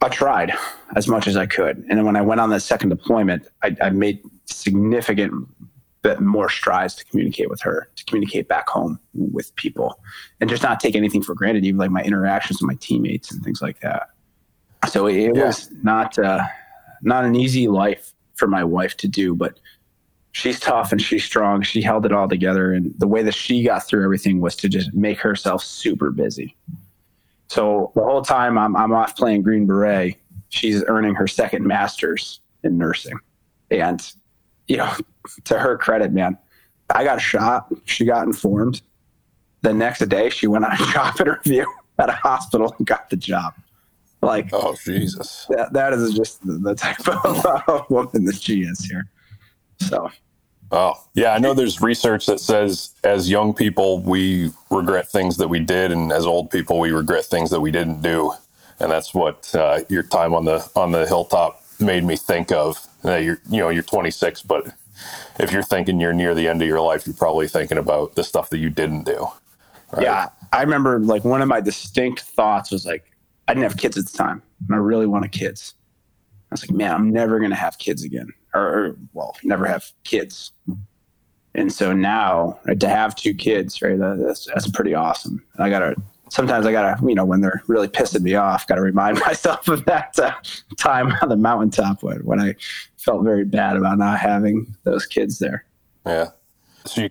I 0.00 0.08
tried 0.08 0.52
as 0.96 1.06
much 1.08 1.26
as 1.26 1.36
I 1.36 1.46
could. 1.46 1.78
And 1.88 1.98
then 1.98 2.04
when 2.04 2.16
I 2.16 2.22
went 2.22 2.40
on 2.40 2.50
that 2.50 2.60
second 2.60 2.88
deployment, 2.88 3.46
I, 3.62 3.76
I 3.80 3.90
made 3.90 4.20
significant 4.46 5.48
bit 6.02 6.20
more 6.20 6.48
strides 6.48 6.96
to 6.96 7.04
communicate 7.04 7.48
with 7.48 7.60
her, 7.60 7.88
to 7.94 8.04
communicate 8.04 8.48
back 8.48 8.68
home 8.68 8.98
with 9.14 9.54
people, 9.56 10.00
and 10.40 10.50
just 10.50 10.62
not 10.62 10.80
take 10.80 10.96
anything 10.96 11.22
for 11.22 11.34
granted, 11.34 11.64
even 11.64 11.78
like 11.78 11.90
my 11.90 12.02
interactions 12.02 12.60
with 12.60 12.68
my 12.68 12.76
teammates 12.80 13.32
and 13.32 13.42
things 13.44 13.62
like 13.62 13.80
that. 13.80 14.08
So 14.88 15.06
it, 15.06 15.16
it 15.16 15.36
yeah. 15.36 15.46
was 15.46 15.70
not 15.82 16.18
uh, 16.18 16.44
not 17.02 17.24
an 17.24 17.36
easy 17.36 17.68
life 17.68 18.12
for 18.34 18.48
my 18.48 18.64
wife 18.64 18.96
to 18.98 19.08
do, 19.08 19.34
but 19.34 19.60
she's 20.32 20.58
tough 20.58 20.92
and 20.92 21.00
she's 21.00 21.24
strong. 21.24 21.62
She 21.62 21.80
held 21.82 22.04
it 22.04 22.12
all 22.12 22.28
together. 22.28 22.72
And 22.72 22.92
the 22.98 23.06
way 23.06 23.22
that 23.22 23.34
she 23.34 23.62
got 23.62 23.86
through 23.86 24.02
everything 24.02 24.40
was 24.40 24.56
to 24.56 24.68
just 24.68 24.92
make 24.94 25.20
herself 25.20 25.62
super 25.62 26.10
busy. 26.10 26.56
So 27.48 27.92
the 27.94 28.02
whole 28.02 28.22
time 28.22 28.58
I'm, 28.58 28.74
I'm 28.74 28.92
off 28.92 29.14
playing 29.14 29.42
Green 29.42 29.66
Beret, 29.66 30.16
she's 30.48 30.82
earning 30.86 31.14
her 31.14 31.26
second 31.26 31.66
master's 31.66 32.40
in 32.64 32.78
nursing. 32.78 33.18
And, 33.70 34.00
you 34.66 34.78
know, 34.78 34.92
to 35.44 35.58
her 35.58 35.76
credit, 35.76 36.12
man, 36.12 36.38
I 36.94 37.04
got 37.04 37.20
shot. 37.20 37.72
She 37.84 38.04
got 38.04 38.26
informed. 38.26 38.82
The 39.60 39.72
next 39.72 40.00
day, 40.08 40.30
she 40.30 40.46
went 40.46 40.64
on 40.64 40.72
a 40.72 40.76
job 40.92 41.20
interview 41.20 41.64
at 41.98 42.08
a 42.08 42.12
hospital 42.12 42.74
and 42.78 42.86
got 42.86 43.10
the 43.10 43.16
job. 43.16 43.54
Like, 44.22 44.50
oh 44.52 44.76
Jesus, 44.84 45.46
that, 45.50 45.72
that 45.72 45.92
is 45.92 46.14
just 46.14 46.46
the, 46.46 46.52
the 46.54 46.74
type 46.74 47.06
of 47.08 47.86
woman 47.90 48.24
that 48.24 48.40
she 48.40 48.60
is 48.60 48.84
here. 48.84 49.08
So, 49.80 50.10
oh 50.70 50.94
yeah, 51.14 51.32
I 51.32 51.38
know 51.38 51.54
there's 51.54 51.80
research 51.80 52.26
that 52.26 52.40
says 52.40 52.94
as 53.04 53.30
young 53.30 53.54
people 53.54 54.00
we 54.00 54.50
regret 54.70 55.08
things 55.08 55.36
that 55.38 55.48
we 55.48 55.60
did, 55.60 55.92
and 55.92 56.12
as 56.12 56.26
old 56.26 56.50
people 56.50 56.78
we 56.78 56.92
regret 56.92 57.24
things 57.24 57.50
that 57.50 57.60
we 57.60 57.70
didn't 57.70 58.02
do, 58.02 58.32
and 58.80 58.90
that's 58.90 59.14
what 59.14 59.54
uh, 59.54 59.80
your 59.88 60.02
time 60.02 60.34
on 60.34 60.44
the 60.44 60.68
on 60.76 60.92
the 60.92 61.06
hilltop 61.06 61.62
made 61.80 62.04
me 62.04 62.16
think 62.16 62.52
of. 62.52 62.86
Uh, 63.04 63.16
you're 63.16 63.40
you 63.50 63.58
know 63.58 63.68
you're 63.68 63.82
26, 63.82 64.42
but 64.42 64.66
if 65.38 65.52
you're 65.52 65.62
thinking 65.62 66.00
you're 66.00 66.12
near 66.12 66.34
the 66.34 66.48
end 66.48 66.62
of 66.62 66.68
your 66.68 66.80
life, 66.80 67.06
you're 67.06 67.14
probably 67.14 67.48
thinking 67.48 67.78
about 67.78 68.14
the 68.14 68.24
stuff 68.24 68.50
that 68.50 68.58
you 68.58 68.70
didn't 68.70 69.04
do. 69.04 69.26
Right? 69.92 70.04
Yeah, 70.04 70.28
I 70.52 70.62
remember 70.62 70.98
like 71.00 71.24
one 71.24 71.42
of 71.42 71.48
my 71.48 71.60
distinct 71.60 72.20
thoughts 72.20 72.70
was 72.70 72.86
like 72.86 73.04
I 73.48 73.54
didn't 73.54 73.64
have 73.64 73.76
kids 73.76 73.98
at 73.98 74.06
the 74.06 74.16
time, 74.16 74.42
and 74.66 74.74
I 74.74 74.78
really 74.78 75.06
wanted 75.06 75.32
kids. 75.32 75.74
I 76.52 76.54
was 76.54 76.68
like, 76.68 76.76
man, 76.76 76.92
I'm 76.92 77.10
never 77.10 77.38
going 77.38 77.50
to 77.50 77.56
have 77.56 77.78
kids 77.78 78.04
again, 78.04 78.28
or, 78.54 78.62
or, 78.62 78.96
well, 79.12 79.36
never 79.42 79.66
have 79.66 79.90
kids. 80.04 80.52
And 81.54 81.72
so 81.72 81.92
now 81.92 82.58
to 82.78 82.88
have 82.88 83.14
two 83.14 83.34
kids, 83.34 83.80
right, 83.82 83.98
that's, 83.98 84.46
that's 84.46 84.70
pretty 84.70 84.94
awesome. 84.94 85.42
I 85.58 85.70
got 85.70 85.80
to, 85.80 85.94
sometimes 86.30 86.66
I 86.66 86.72
got 86.72 86.98
to, 86.98 87.06
you 87.08 87.14
know, 87.14 87.24
when 87.24 87.40
they're 87.40 87.62
really 87.66 87.88
pissing 87.88 88.22
me 88.22 88.34
off, 88.34 88.66
got 88.66 88.76
to 88.76 88.82
remind 88.82 89.18
myself 89.26 89.68
of 89.68 89.84
that 89.86 90.18
uh, 90.18 90.32
time 90.78 91.12
on 91.22 91.28
the 91.28 91.36
mountaintop 91.36 92.02
when, 92.02 92.18
when 92.18 92.40
I 92.40 92.54
felt 92.96 93.24
very 93.24 93.44
bad 93.44 93.76
about 93.76 93.98
not 93.98 94.18
having 94.18 94.74
those 94.84 95.06
kids 95.06 95.38
there. 95.38 95.64
Yeah. 96.06 96.30
So 96.86 97.02
you 97.02 97.10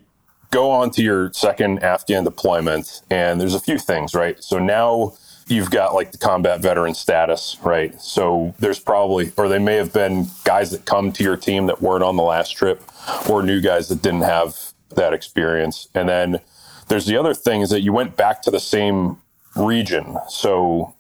go 0.51 0.69
on 0.69 0.91
to 0.91 1.03
your 1.03 1.31
second 1.33 1.83
Afghan 1.83 2.23
deployment, 2.23 3.01
and 3.09 3.39
there's 3.39 3.55
a 3.55 3.59
few 3.59 3.79
things, 3.79 4.13
right? 4.13 4.43
So 4.43 4.59
now, 4.59 5.13
you've 5.51 5.69
got 5.69 5.93
like 5.93 6.11
the 6.11 6.17
combat 6.17 6.61
veteran 6.61 6.95
status, 6.95 7.57
right? 7.61 7.99
So 8.01 8.55
there's 8.59 8.79
probably, 8.79 9.31
or 9.37 9.49
they 9.49 9.59
may 9.59 9.75
have 9.75 9.91
been 9.91 10.27
guys 10.45 10.71
that 10.71 10.85
come 10.85 11.11
to 11.11 11.23
your 11.23 11.37
team 11.37 11.67
that 11.67 11.81
weren't 11.81 12.03
on 12.03 12.15
the 12.15 12.23
last 12.23 12.51
trip, 12.51 12.81
or 13.29 13.43
new 13.43 13.59
guys 13.59 13.89
that 13.89 14.01
didn't 14.01 14.21
have 14.21 14.57
that 14.95 15.13
experience. 15.13 15.89
And 15.93 16.07
then 16.07 16.39
there's 16.87 17.05
the 17.05 17.17
other 17.17 17.33
thing 17.33 17.61
is 17.61 17.69
that 17.69 17.81
you 17.81 17.93
went 17.93 18.15
back 18.15 18.41
to 18.43 18.51
the 18.51 18.59
same 18.59 19.17
region, 19.55 20.17
so 20.29 20.95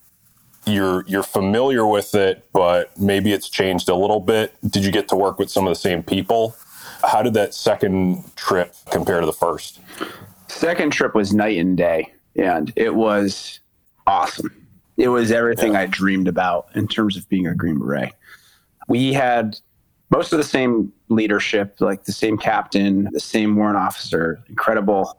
you're 0.65 1.03
you're 1.07 1.23
familiar 1.23 1.87
with 1.87 2.13
it, 2.13 2.45
but 2.53 2.97
maybe 2.99 3.31
it's 3.31 3.49
changed 3.49 3.89
a 3.89 3.95
little 3.95 4.19
bit. 4.19 4.53
Did 4.69 4.85
you 4.85 4.91
get 4.91 5.07
to 5.07 5.15
work 5.15 5.39
with 5.39 5.49
some 5.49 5.65
of 5.65 5.71
the 5.71 5.79
same 5.79 6.03
people? 6.03 6.55
How 7.03 7.23
did 7.23 7.33
that 7.33 7.53
second 7.53 8.35
trip 8.35 8.75
compare 8.91 9.21
to 9.21 9.25
the 9.25 9.33
first? 9.33 9.79
Second 10.49 10.91
trip 10.91 11.15
was 11.15 11.33
night 11.33 11.57
and 11.57 11.77
day, 11.77 12.13
and 12.35 12.71
it 12.75 12.93
was 12.93 13.60
awesome. 14.11 14.67
It 14.97 15.07
was 15.07 15.31
everything 15.31 15.73
yeah. 15.73 15.81
I 15.81 15.85
dreamed 15.87 16.27
about 16.27 16.67
in 16.75 16.87
terms 16.87 17.17
of 17.17 17.27
being 17.29 17.47
a 17.47 17.55
Green 17.55 17.79
Beret. 17.79 18.13
We 18.87 19.13
had 19.13 19.57
most 20.09 20.33
of 20.33 20.37
the 20.37 20.43
same 20.43 20.91
leadership, 21.09 21.77
like 21.79 22.03
the 22.03 22.11
same 22.11 22.37
captain, 22.37 23.07
the 23.11 23.19
same 23.19 23.55
warrant 23.55 23.77
officer, 23.77 24.43
incredible. 24.49 25.17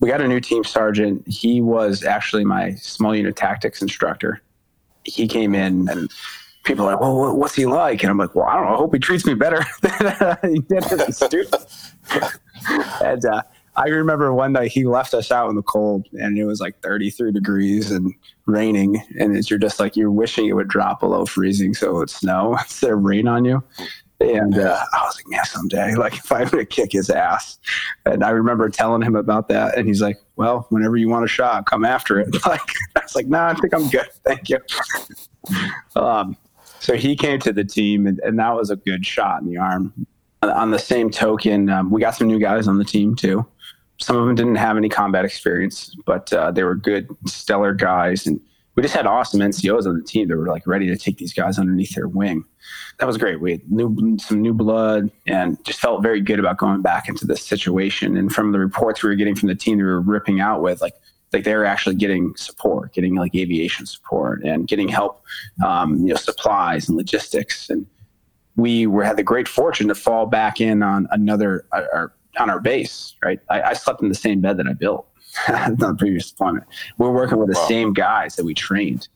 We 0.00 0.08
got 0.08 0.20
a 0.20 0.28
new 0.28 0.40
team 0.40 0.64
sergeant. 0.64 1.26
He 1.26 1.60
was 1.60 2.04
actually 2.04 2.44
my 2.44 2.74
small 2.74 3.16
unit 3.16 3.36
tactics 3.36 3.80
instructor. 3.80 4.42
He 5.04 5.26
came 5.26 5.54
in 5.54 5.88
and 5.88 6.10
people 6.64 6.86
are 6.86 6.92
like, 6.92 7.00
well, 7.00 7.34
what's 7.36 7.54
he 7.54 7.66
like? 7.66 8.02
And 8.02 8.10
I'm 8.10 8.18
like, 8.18 8.34
well, 8.34 8.46
I 8.46 8.56
don't 8.56 8.66
know. 8.66 8.74
I 8.74 8.76
hope 8.76 8.94
he 8.94 9.00
treats 9.00 9.24
me 9.24 9.34
better 9.34 9.64
than 9.82 10.38
he 10.42 10.58
did 10.60 10.84
as 10.84 11.00
a 11.00 11.12
student. 11.12 11.54
and 13.02 13.24
uh, 13.24 13.42
I 13.76 13.88
remember 13.88 14.32
one 14.32 14.52
night 14.52 14.70
he 14.70 14.84
left 14.84 15.14
us 15.14 15.32
out 15.32 15.50
in 15.50 15.56
the 15.56 15.62
cold 15.62 16.06
and 16.12 16.38
it 16.38 16.44
was 16.44 16.60
like 16.60 16.80
33 16.80 17.32
degrees 17.32 17.90
and 17.90 18.14
raining. 18.46 19.02
And 19.18 19.36
it's, 19.36 19.50
you're 19.50 19.58
just 19.58 19.80
like, 19.80 19.96
you're 19.96 20.12
wishing 20.12 20.46
it 20.46 20.52
would 20.52 20.68
drop 20.68 21.00
below 21.00 21.26
freezing 21.26 21.74
so 21.74 21.90
it 21.90 21.94
would 21.94 22.10
snow 22.10 22.56
instead 22.60 22.92
of 22.92 23.02
rain 23.02 23.26
on 23.26 23.44
you. 23.44 23.62
And 24.20 24.56
uh, 24.56 24.84
I 24.92 25.02
was 25.02 25.16
like, 25.16 25.28
man, 25.28 25.44
someday, 25.44 25.94
like 25.98 26.14
if 26.14 26.30
I'm 26.30 26.48
going 26.48 26.64
to 26.64 26.66
kick 26.66 26.92
his 26.92 27.10
ass. 27.10 27.58
And 28.06 28.22
I 28.22 28.30
remember 28.30 28.68
telling 28.68 29.02
him 29.02 29.16
about 29.16 29.48
that. 29.48 29.76
And 29.76 29.88
he's 29.88 30.00
like, 30.00 30.18
well, 30.36 30.66
whenever 30.70 30.96
you 30.96 31.08
want 31.08 31.24
a 31.24 31.28
shot, 31.28 31.66
come 31.66 31.84
after 31.84 32.20
it. 32.20 32.34
Like, 32.46 32.60
I 32.94 33.00
was 33.00 33.16
like, 33.16 33.26
no, 33.26 33.38
nah, 33.38 33.48
I 33.48 33.54
think 33.54 33.74
I'm 33.74 33.88
good. 33.88 34.08
Thank 34.24 34.50
you. 34.50 34.58
um, 35.96 36.36
so 36.78 36.94
he 36.94 37.16
came 37.16 37.40
to 37.40 37.52
the 37.52 37.64
team 37.64 38.06
and, 38.06 38.20
and, 38.20 38.38
that 38.38 38.54
was 38.54 38.70
a 38.70 38.76
good 38.76 39.04
shot 39.04 39.40
in 39.40 39.48
the 39.48 39.56
arm. 39.56 39.92
On 40.42 40.70
the 40.70 40.78
same 40.78 41.10
token, 41.10 41.70
um, 41.70 41.90
we 41.90 42.00
got 42.00 42.14
some 42.14 42.28
new 42.28 42.38
guys 42.38 42.68
on 42.68 42.76
the 42.78 42.84
team 42.84 43.16
too 43.16 43.46
some 43.98 44.16
of 44.16 44.26
them 44.26 44.34
didn't 44.34 44.56
have 44.56 44.76
any 44.76 44.88
combat 44.88 45.24
experience, 45.24 45.94
but 46.04 46.32
uh, 46.32 46.50
they 46.50 46.64
were 46.64 46.74
good, 46.74 47.08
stellar 47.26 47.72
guys. 47.72 48.26
And 48.26 48.40
we 48.74 48.82
just 48.82 48.94
had 48.94 49.06
awesome 49.06 49.40
NCOs 49.40 49.86
on 49.86 49.96
the 49.96 50.04
team 50.04 50.28
that 50.28 50.36
were 50.36 50.48
like 50.48 50.66
ready 50.66 50.86
to 50.86 50.96
take 50.96 51.18
these 51.18 51.32
guys 51.32 51.58
underneath 51.58 51.94
their 51.94 52.08
wing. 52.08 52.44
That 52.98 53.06
was 53.06 53.16
great. 53.16 53.40
We 53.40 53.52
had 53.52 53.70
new, 53.70 54.18
some 54.18 54.42
new 54.42 54.52
blood 54.52 55.10
and 55.26 55.62
just 55.64 55.80
felt 55.80 56.02
very 56.02 56.20
good 56.20 56.40
about 56.40 56.58
going 56.58 56.82
back 56.82 57.08
into 57.08 57.26
this 57.26 57.44
situation. 57.44 58.16
And 58.16 58.32
from 58.32 58.52
the 58.52 58.58
reports 58.58 59.02
we 59.02 59.10
were 59.10 59.14
getting 59.14 59.36
from 59.36 59.48
the 59.48 59.54
team 59.54 59.78
that 59.78 59.84
we 59.84 59.90
were 59.90 60.00
ripping 60.00 60.40
out 60.40 60.60
with, 60.60 60.80
like, 60.80 60.94
like 61.32 61.44
they 61.44 61.54
were 61.54 61.64
actually 61.64 61.96
getting 61.96 62.34
support, 62.36 62.92
getting 62.94 63.16
like 63.16 63.34
aviation 63.34 63.86
support 63.86 64.42
and 64.44 64.68
getting 64.68 64.88
help, 64.88 65.24
um, 65.64 65.98
you 65.98 66.08
know, 66.08 66.16
supplies 66.16 66.88
and 66.88 66.96
logistics. 66.96 67.70
And 67.70 67.86
we 68.56 68.86
were 68.86 69.04
had 69.04 69.16
the 69.16 69.24
great 69.24 69.48
fortune 69.48 69.88
to 69.88 69.94
fall 69.94 70.26
back 70.26 70.60
in 70.60 70.82
on 70.82 71.08
another, 71.10 71.66
our, 71.72 72.12
on 72.38 72.50
our 72.50 72.60
base, 72.60 73.14
right? 73.22 73.40
I, 73.50 73.62
I 73.62 73.72
slept 73.74 74.02
in 74.02 74.08
the 74.08 74.14
same 74.14 74.40
bed 74.40 74.56
that 74.58 74.66
I 74.66 74.72
built 74.72 75.06
on 75.48 75.76
the 75.76 75.94
previous 75.94 76.30
deployment. 76.30 76.64
We're 76.98 77.12
working 77.12 77.38
with 77.38 77.48
the 77.48 77.58
wow. 77.58 77.66
same 77.66 77.92
guys 77.92 78.36
that 78.36 78.44
we 78.44 78.54
trained. 78.54 79.08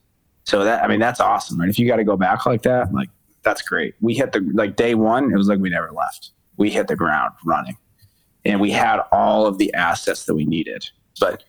So 0.45 0.63
that 0.63 0.83
I 0.83 0.87
mean 0.87 0.99
that's 0.99 1.19
awesome, 1.19 1.59
right? 1.59 1.69
If 1.69 1.77
you 1.77 1.87
got 1.87 1.97
to 1.97 2.03
go 2.03 2.17
back 2.17 2.45
like 2.45 2.63
that, 2.63 2.91
like 2.93 3.09
that's 3.43 3.61
great. 3.61 3.95
We 4.01 4.15
hit 4.15 4.31
the 4.31 4.39
like 4.53 4.75
day 4.75 4.95
one, 4.95 5.31
it 5.31 5.37
was 5.37 5.47
like 5.47 5.59
we 5.59 5.69
never 5.69 5.91
left. 5.91 6.31
We 6.57 6.69
hit 6.69 6.87
the 6.87 6.95
ground 6.95 7.33
running, 7.45 7.77
and 8.45 8.59
we 8.59 8.71
had 8.71 9.01
all 9.11 9.45
of 9.45 9.57
the 9.57 9.73
assets 9.73 10.25
that 10.25 10.35
we 10.35 10.45
needed. 10.45 10.89
But 11.19 11.43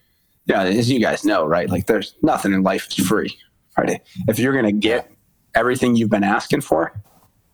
yeah, 0.46 0.62
as 0.62 0.90
you 0.90 1.00
guys 1.00 1.24
know, 1.24 1.46
right? 1.46 1.68
Like 1.68 1.86
there's 1.86 2.14
nothing 2.22 2.52
in 2.52 2.62
life 2.62 2.88
is 2.90 3.06
free, 3.06 3.36
right? 3.78 4.02
If 4.28 4.38
you're 4.38 4.54
gonna 4.54 4.72
get 4.72 5.10
everything 5.54 5.96
you've 5.96 6.10
been 6.10 6.24
asking 6.24 6.60
for, 6.60 6.92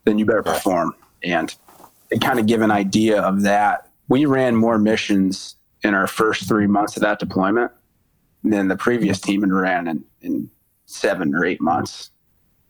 then 0.03 0.19
you 0.19 0.25
better 0.25 0.43
perform. 0.43 0.93
And 1.23 1.55
kind 2.21 2.39
of 2.39 2.45
give 2.45 2.61
an 2.61 2.71
idea 2.71 3.21
of 3.21 3.41
that 3.41 3.86
we 4.09 4.25
ran 4.25 4.55
more 4.55 4.77
missions 4.77 5.55
in 5.83 5.93
our 5.93 6.07
first 6.07 6.47
three 6.47 6.67
months 6.67 6.95
of 6.95 7.01
that 7.03 7.19
deployment 7.19 7.71
than 8.43 8.67
the 8.67 8.77
previous 8.77 9.19
team 9.19 9.41
had 9.41 9.51
ran 9.51 9.87
in, 9.87 10.03
in 10.21 10.49
seven 10.85 11.35
or 11.35 11.45
eight 11.45 11.61
months. 11.61 12.11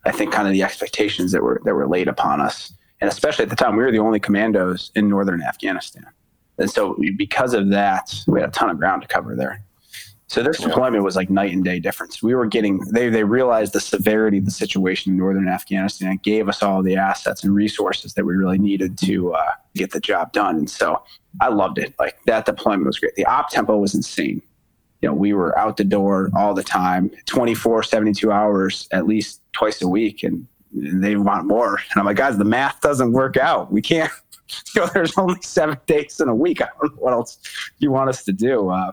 I 0.05 0.11
think 0.11 0.31
kind 0.31 0.47
of 0.47 0.53
the 0.53 0.63
expectations 0.63 1.31
that 1.31 1.43
were 1.43 1.61
that 1.65 1.73
were 1.73 1.87
laid 1.87 2.07
upon 2.07 2.39
us, 2.39 2.73
and 3.01 3.09
especially 3.09 3.43
at 3.43 3.49
the 3.49 3.55
time, 3.55 3.75
we 3.75 3.83
were 3.83 3.91
the 3.91 3.99
only 3.99 4.19
commandos 4.19 4.91
in 4.95 5.09
northern 5.09 5.41
Afghanistan, 5.41 6.05
and 6.57 6.69
so 6.69 6.97
because 7.17 7.53
of 7.53 7.69
that, 7.71 8.13
we 8.27 8.39
had 8.39 8.49
a 8.49 8.51
ton 8.51 8.69
of 8.69 8.77
ground 8.77 9.01
to 9.01 9.07
cover 9.07 9.35
there. 9.35 9.63
So 10.29 10.43
this 10.43 10.57
deployment 10.57 11.05
was 11.05 11.15
like 11.15 11.29
night 11.29 11.53
and 11.53 11.63
day 11.63 11.79
difference. 11.79 12.21
We 12.21 12.35
were 12.35 12.45
getting 12.45 12.79
they 12.91 13.07
they 13.09 13.23
realized 13.23 13.71
the 13.71 13.79
severity 13.79 14.39
of 14.39 14.45
the 14.45 14.51
situation 14.51 15.13
in 15.13 15.17
northern 15.17 15.47
Afghanistan 15.47 16.09
and 16.11 16.21
gave 16.21 16.49
us 16.49 16.61
all 16.61 16.83
the 16.83 16.97
assets 16.97 17.45
and 17.45 17.55
resources 17.55 18.13
that 18.13 18.25
we 18.25 18.35
really 18.35 18.57
needed 18.57 18.97
to 18.99 19.33
uh, 19.33 19.51
get 19.73 19.91
the 19.91 20.01
job 20.01 20.33
done. 20.33 20.57
And 20.57 20.69
so 20.69 21.01
I 21.39 21.47
loved 21.47 21.77
it. 21.77 21.95
Like 21.97 22.17
that 22.25 22.45
deployment 22.45 22.85
was 22.85 22.99
great. 22.99 23.15
The 23.15 23.25
op 23.25 23.49
tempo 23.49 23.77
was 23.77 23.95
insane. 23.95 24.41
You 25.01 25.09
know, 25.09 25.15
we 25.15 25.31
were 25.31 25.57
out 25.57 25.77
the 25.77 25.83
door 25.83 26.29
all 26.35 26.53
the 26.53 26.63
time, 26.63 27.11
24, 27.27 27.83
72 27.83 28.31
hours, 28.31 28.87
at 28.91 29.07
least 29.07 29.41
twice 29.53 29.81
a 29.81 29.87
week. 29.87 30.23
And, 30.23 30.47
and 30.73 31.03
they 31.03 31.15
want 31.15 31.45
more. 31.45 31.75
And 31.75 31.99
I'm 31.99 32.05
like, 32.05 32.17
guys, 32.17 32.37
the 32.37 32.45
math 32.45 32.81
doesn't 32.81 33.11
work 33.11 33.37
out. 33.37 33.71
We 33.71 33.81
can't, 33.81 34.11
you 34.75 34.81
know, 34.81 34.87
there's 34.87 35.15
only 35.17 35.39
seven 35.41 35.77
days 35.85 36.19
in 36.19 36.27
a 36.27 36.35
week. 36.35 36.61
I 36.61 36.67
don't 36.81 36.95
know 36.95 37.01
what 37.01 37.13
else 37.13 37.37
you 37.77 37.91
want 37.91 38.09
us 38.09 38.23
to 38.25 38.33
do. 38.33 38.69
Uh, 38.69 38.91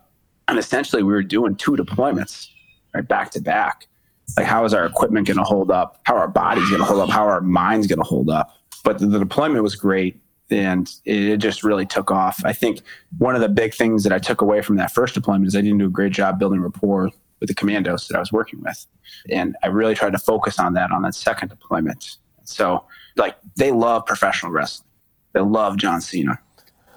and 0.49 0.59
essentially, 0.59 1.03
we 1.03 1.13
were 1.13 1.23
doing 1.23 1.57
two 1.57 1.73
deployments 1.73 2.49
right 2.95 3.07
back 3.07 3.31
to 3.33 3.41
back. 3.41 3.89
Like, 4.37 4.47
how 4.47 4.65
is 4.65 4.75
our 4.75 4.87
equipment 4.87 5.27
going 5.27 5.37
to 5.37 5.45
hold 5.45 5.71
up? 5.71 6.01
How 6.05 6.15
are 6.15 6.21
our 6.21 6.29
bodies 6.29 6.69
going 6.69 6.81
to 6.81 6.87
hold 6.87 7.01
up? 7.01 7.11
How 7.11 7.27
are 7.27 7.33
our 7.33 7.41
minds 7.41 7.87
going 7.87 7.99
to 7.99 8.05
hold 8.05 8.31
up? 8.31 8.57
But 8.83 8.99
the, 8.99 9.07
the 9.07 9.19
deployment 9.19 9.63
was 9.63 9.77
great 9.77 10.21
and 10.51 10.91
it 11.05 11.39
just 11.39 11.65
really 11.65 11.87
took 11.87 12.11
off. 12.11 12.43
I 12.45 12.53
think 12.53 12.81
one 13.19 13.35
of 13.35 13.41
the 13.41 13.49
big 13.49 13.75
things 13.75 14.03
that 14.05 14.13
I 14.13 14.19
took 14.19 14.41
away 14.41 14.61
from 14.63 14.77
that 14.77 14.93
first 14.93 15.15
deployment 15.15 15.47
is 15.47 15.57
I 15.57 15.61
didn't 15.61 15.79
do 15.79 15.87
a 15.87 15.91
great 15.91 16.13
job 16.13 16.39
building 16.39 16.61
rapport 16.61 17.11
with 17.41 17.49
the 17.49 17.55
commandos 17.55 18.09
that 18.09 18.17
I 18.17 18.21
was 18.21 18.33
working 18.33 18.63
with. 18.63 18.87
And 19.31 19.57
I 19.63 19.69
really 19.69 19.95
tried 19.95 20.13
to 20.13 20.19
focus 20.19 20.59
on 20.59 20.75
that 20.75 20.91
on 20.91 21.03
that 21.03 21.15
second 21.15 21.49
deployment. 21.49 22.19
So, 22.45 22.85
like, 23.17 23.37
they 23.57 23.73
love 23.73 24.05
professional 24.07 24.53
wrestling, 24.53 24.89
they 25.33 25.41
love 25.41 25.77
John 25.77 26.01
Cena. 26.01 26.39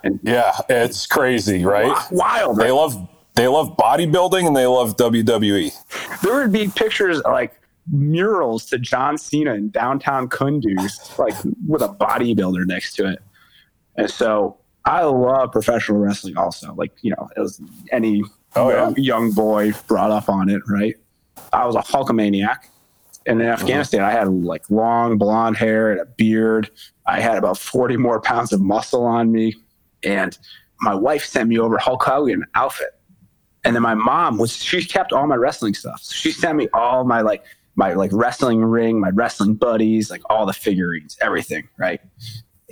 And 0.04 0.20
yeah, 0.24 0.54
it's 0.70 1.06
crazy, 1.06 1.66
right? 1.66 1.96
Wild. 2.12 2.58
Right? 2.58 2.66
They 2.66 2.72
love 2.72 3.08
they 3.38 3.48
love 3.48 3.78
bodybuilding 3.78 4.48
and 4.48 4.56
they 4.56 4.66
love 4.66 4.98
WWE. 4.98 5.72
There 6.22 6.36
would 6.36 6.52
be 6.52 6.68
pictures 6.68 7.22
like 7.24 7.60
murals 7.90 8.66
to 8.66 8.80
John 8.80 9.18
Cena 9.18 9.54
in 9.54 9.70
downtown 9.70 10.28
Kunduz, 10.28 11.18
like 11.18 11.36
with 11.68 11.82
a 11.82 11.90
bodybuilder 11.90 12.66
next 12.66 12.96
to 12.96 13.10
it. 13.10 13.20
And 13.96 14.10
so 14.10 14.58
I 14.86 15.04
love 15.04 15.52
professional 15.52 16.00
wrestling 16.00 16.38
also. 16.38 16.74
Like, 16.74 16.92
you 17.02 17.12
know, 17.12 17.30
it 17.36 17.40
was 17.40 17.62
any 17.92 18.24
oh, 18.56 18.70
young, 18.70 18.96
yeah. 18.96 19.04
young 19.04 19.32
boy 19.32 19.74
brought 19.88 20.12
up 20.12 20.30
on 20.30 20.50
it, 20.50 20.62
right? 20.68 20.96
I 21.54 21.66
was 21.66 21.76
a 21.76 21.80
Hulkamaniac. 21.80 22.58
And 23.26 23.42
in 23.42 23.48
uh-huh. 23.48 23.62
Afghanistan, 23.62 24.02
I 24.02 24.12
had 24.12 24.28
like 24.30 24.70
long 24.70 25.18
blonde 25.18 25.58
hair 25.58 25.92
and 25.92 26.00
a 26.00 26.06
beard. 26.06 26.70
I 27.06 27.20
had 27.20 27.38
about 27.38 27.58
40 27.58 27.98
more 27.98 28.22
pounds 28.22 28.54
of 28.54 28.62
muscle 28.62 29.06
on 29.06 29.32
me. 29.32 29.54
And 30.04 30.38
my 30.82 30.96
wife 30.96 31.26
sent 31.26 31.50
me 31.50 31.60
over 31.60 31.78
Hulk 31.78 32.04
Hogan 32.04 32.46
outfit. 32.56 32.97
And 33.68 33.76
then 33.76 33.84
my 33.84 33.96
mom 33.96 34.38
was, 34.38 34.56
she 34.56 34.82
kept 34.86 35.12
all 35.12 35.28
my 35.28 35.36
wrestling 35.36 35.74
stuff. 35.74 36.02
So 36.02 36.14
she 36.16 36.32
sent 36.32 36.58
me 36.58 36.70
all 36.74 37.04
my 37.04 37.20
like, 37.20 37.44
my 37.76 37.94
like 37.96 38.12
wrestling 38.14 38.64
ring, 38.64 38.98
my 38.98 39.10
wrestling 39.10 39.56
buddies, 39.56 40.10
like 40.10 40.22
all 40.30 40.46
the 40.46 40.54
figurines, 40.54 41.18
everything. 41.20 41.68
Right. 41.78 42.00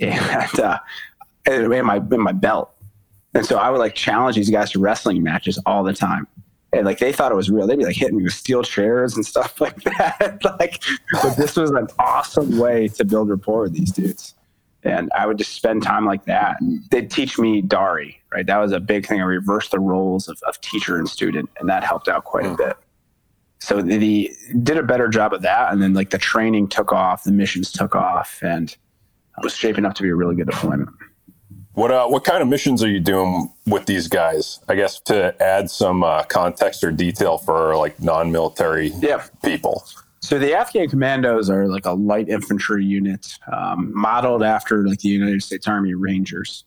And, 0.00 0.58
uh, 0.58 0.78
and 1.46 1.68
my, 1.68 1.96
and 1.96 2.22
my 2.22 2.32
belt. 2.32 2.70
And 3.34 3.44
so 3.44 3.58
I 3.58 3.68
would 3.68 3.78
like 3.78 3.94
challenge 3.94 4.36
these 4.36 4.48
guys 4.48 4.70
to 4.70 4.78
wrestling 4.78 5.22
matches 5.22 5.58
all 5.66 5.84
the 5.84 5.92
time. 5.92 6.26
And 6.72 6.86
like 6.86 6.98
they 6.98 7.12
thought 7.12 7.30
it 7.30 7.34
was 7.34 7.50
real. 7.50 7.66
They'd 7.66 7.78
be 7.78 7.84
like 7.84 7.96
hitting 7.96 8.16
me 8.16 8.24
with 8.24 8.32
steel 8.32 8.62
chairs 8.62 9.16
and 9.16 9.26
stuff 9.26 9.60
like 9.60 9.82
that. 9.82 10.40
like, 10.58 10.82
but 11.12 11.36
this 11.36 11.56
was 11.56 11.72
an 11.72 11.88
awesome 11.98 12.58
way 12.58 12.88
to 12.88 13.04
build 13.04 13.28
rapport 13.28 13.62
with 13.64 13.74
these 13.74 13.92
dudes. 13.92 14.34
And 14.82 15.10
I 15.14 15.26
would 15.26 15.36
just 15.36 15.52
spend 15.52 15.82
time 15.82 16.06
like 16.06 16.24
that. 16.24 16.60
And 16.60 16.82
they'd 16.90 17.10
teach 17.10 17.38
me 17.38 17.60
Dari, 17.60 18.18
right? 18.36 18.46
That 18.46 18.58
was 18.58 18.72
a 18.72 18.80
big 18.80 19.06
thing. 19.06 19.20
I 19.20 19.24
reversed 19.24 19.70
the 19.70 19.80
roles 19.80 20.28
of, 20.28 20.38
of 20.46 20.60
teacher 20.60 20.98
and 20.98 21.08
student, 21.08 21.48
and 21.58 21.68
that 21.70 21.82
helped 21.82 22.06
out 22.06 22.24
quite 22.24 22.44
a 22.44 22.50
hmm. 22.50 22.56
bit. 22.56 22.76
So 23.60 23.80
the, 23.80 23.96
the 23.96 24.30
did 24.62 24.76
a 24.76 24.82
better 24.82 25.08
job 25.08 25.32
of 25.32 25.40
that. 25.40 25.72
And 25.72 25.82
then 25.82 25.94
like 25.94 26.10
the 26.10 26.18
training 26.18 26.68
took 26.68 26.92
off, 26.92 27.24
the 27.24 27.32
missions 27.32 27.72
took 27.72 27.96
off, 27.96 28.38
and 28.42 28.76
was 29.42 29.54
shaping 29.54 29.86
up 29.86 29.94
to 29.94 30.02
be 30.02 30.10
a 30.10 30.14
really 30.14 30.34
good 30.34 30.48
deployment. 30.48 30.90
What 31.72 31.90
uh, 31.90 32.06
what 32.08 32.24
kind 32.24 32.42
of 32.42 32.48
missions 32.48 32.84
are 32.84 32.90
you 32.90 33.00
doing 33.00 33.50
with 33.66 33.86
these 33.86 34.06
guys? 34.06 34.60
I 34.68 34.74
guess 34.74 35.00
to 35.00 35.34
add 35.42 35.70
some 35.70 36.04
uh, 36.04 36.24
context 36.24 36.84
or 36.84 36.92
detail 36.92 37.38
for 37.38 37.74
like 37.76 38.00
non-military 38.02 38.88
yeah. 39.00 39.26
people. 39.42 39.82
So 40.20 40.38
the 40.38 40.52
Afghan 40.54 40.90
commandos 40.90 41.48
are 41.48 41.68
like 41.68 41.86
a 41.86 41.92
light 41.92 42.28
infantry 42.28 42.84
unit, 42.84 43.38
um, 43.50 43.92
modeled 43.94 44.42
after 44.42 44.86
like 44.86 44.98
the 44.98 45.08
United 45.08 45.42
States 45.42 45.66
Army 45.66 45.94
Rangers. 45.94 46.65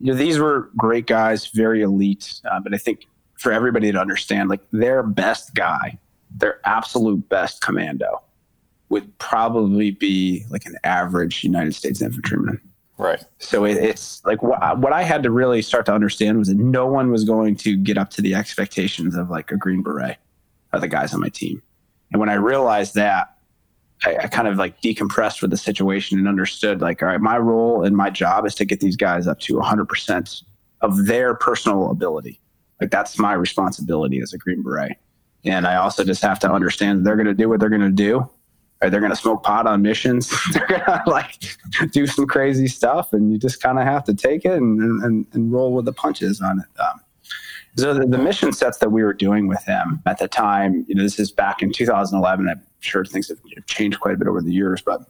You 0.00 0.12
know, 0.12 0.14
these 0.14 0.38
were 0.38 0.70
great 0.76 1.06
guys, 1.06 1.46
very 1.48 1.82
elite. 1.82 2.40
Uh, 2.50 2.60
but 2.60 2.74
I 2.74 2.78
think 2.78 3.06
for 3.38 3.52
everybody 3.52 3.92
to 3.92 3.98
understand, 3.98 4.48
like 4.48 4.62
their 4.72 5.02
best 5.02 5.54
guy, 5.54 5.98
their 6.30 6.60
absolute 6.64 7.28
best 7.28 7.62
commando, 7.62 8.22
would 8.88 9.18
probably 9.18 9.90
be 9.90 10.44
like 10.50 10.64
an 10.66 10.76
average 10.84 11.42
United 11.42 11.74
States 11.74 12.00
infantryman. 12.00 12.60
Right. 12.98 13.22
So 13.38 13.64
it, 13.64 13.76
it's 13.76 14.24
like 14.24 14.42
what, 14.42 14.78
what 14.78 14.92
I 14.92 15.02
had 15.02 15.22
to 15.24 15.30
really 15.30 15.60
start 15.60 15.86
to 15.86 15.92
understand 15.92 16.38
was 16.38 16.48
that 16.48 16.56
no 16.56 16.86
one 16.86 17.10
was 17.10 17.24
going 17.24 17.56
to 17.56 17.76
get 17.76 17.98
up 17.98 18.10
to 18.10 18.22
the 18.22 18.34
expectations 18.34 19.16
of 19.16 19.28
like 19.28 19.50
a 19.50 19.56
Green 19.56 19.82
Beret 19.82 20.16
of 20.72 20.80
the 20.80 20.88
guys 20.88 21.12
on 21.12 21.20
my 21.20 21.28
team. 21.28 21.62
And 22.12 22.20
when 22.20 22.28
I 22.28 22.34
realized 22.34 22.94
that, 22.94 23.35
I, 24.04 24.16
I, 24.24 24.26
kind 24.26 24.46
of 24.46 24.56
like 24.56 24.80
decompressed 24.82 25.40
with 25.40 25.50
the 25.50 25.56
situation 25.56 26.18
and 26.18 26.28
understood 26.28 26.80
like, 26.80 27.02
all 27.02 27.08
right, 27.08 27.20
my 27.20 27.38
role 27.38 27.82
and 27.82 27.96
my 27.96 28.10
job 28.10 28.44
is 28.44 28.54
to 28.56 28.64
get 28.64 28.80
these 28.80 28.96
guys 28.96 29.26
up 29.26 29.40
to 29.40 29.54
100% 29.54 30.42
of 30.82 31.06
their 31.06 31.34
personal 31.34 31.90
ability. 31.90 32.40
Like 32.80 32.90
that's 32.90 33.18
my 33.18 33.32
responsibility 33.32 34.20
as 34.20 34.32
a 34.34 34.38
Green 34.38 34.62
Beret. 34.62 34.98
And 35.44 35.66
I 35.66 35.76
also 35.76 36.04
just 36.04 36.22
have 36.22 36.38
to 36.40 36.52
understand 36.52 37.06
they're 37.06 37.16
going 37.16 37.26
to 37.26 37.34
do 37.34 37.48
what 37.48 37.60
they're 37.60 37.70
going 37.70 37.80
to 37.80 37.90
do 37.90 38.28
or 38.82 38.90
they're 38.90 39.00
going 39.00 39.12
to 39.12 39.16
smoke 39.16 39.42
pot 39.42 39.66
on 39.66 39.82
missions. 39.82 40.30
they're 40.52 40.66
going 40.66 40.80
to 40.82 41.02
like 41.06 41.38
do 41.92 42.06
some 42.06 42.26
crazy 42.26 42.68
stuff, 42.68 43.12
and 43.12 43.32
you 43.32 43.38
just 43.38 43.62
kind 43.62 43.78
of 43.78 43.84
have 43.84 44.04
to 44.04 44.14
take 44.14 44.44
it 44.44 44.52
and, 44.52 45.02
and, 45.02 45.26
and 45.32 45.52
roll 45.52 45.72
with 45.72 45.84
the 45.84 45.92
punches 45.92 46.40
on 46.40 46.60
it. 46.60 46.80
Um, 46.80 47.00
so 47.76 47.94
the, 47.94 48.06
the, 48.06 48.18
mission 48.18 48.52
sets 48.52 48.78
that 48.78 48.90
we 48.90 49.02
were 49.02 49.12
doing 49.12 49.46
with 49.46 49.64
them 49.64 50.02
at 50.06 50.18
the 50.18 50.28
time, 50.28 50.84
you 50.88 50.94
know, 50.94 51.02
this 51.02 51.18
is 51.18 51.30
back 51.30 51.62
in 51.62 51.72
2011. 51.72 52.48
I'm 52.48 52.62
sure 52.80 53.04
things 53.04 53.28
have 53.28 53.66
changed 53.66 54.00
quite 54.00 54.14
a 54.14 54.16
bit 54.16 54.28
over 54.28 54.40
the 54.40 54.52
years, 54.52 54.80
but 54.82 55.02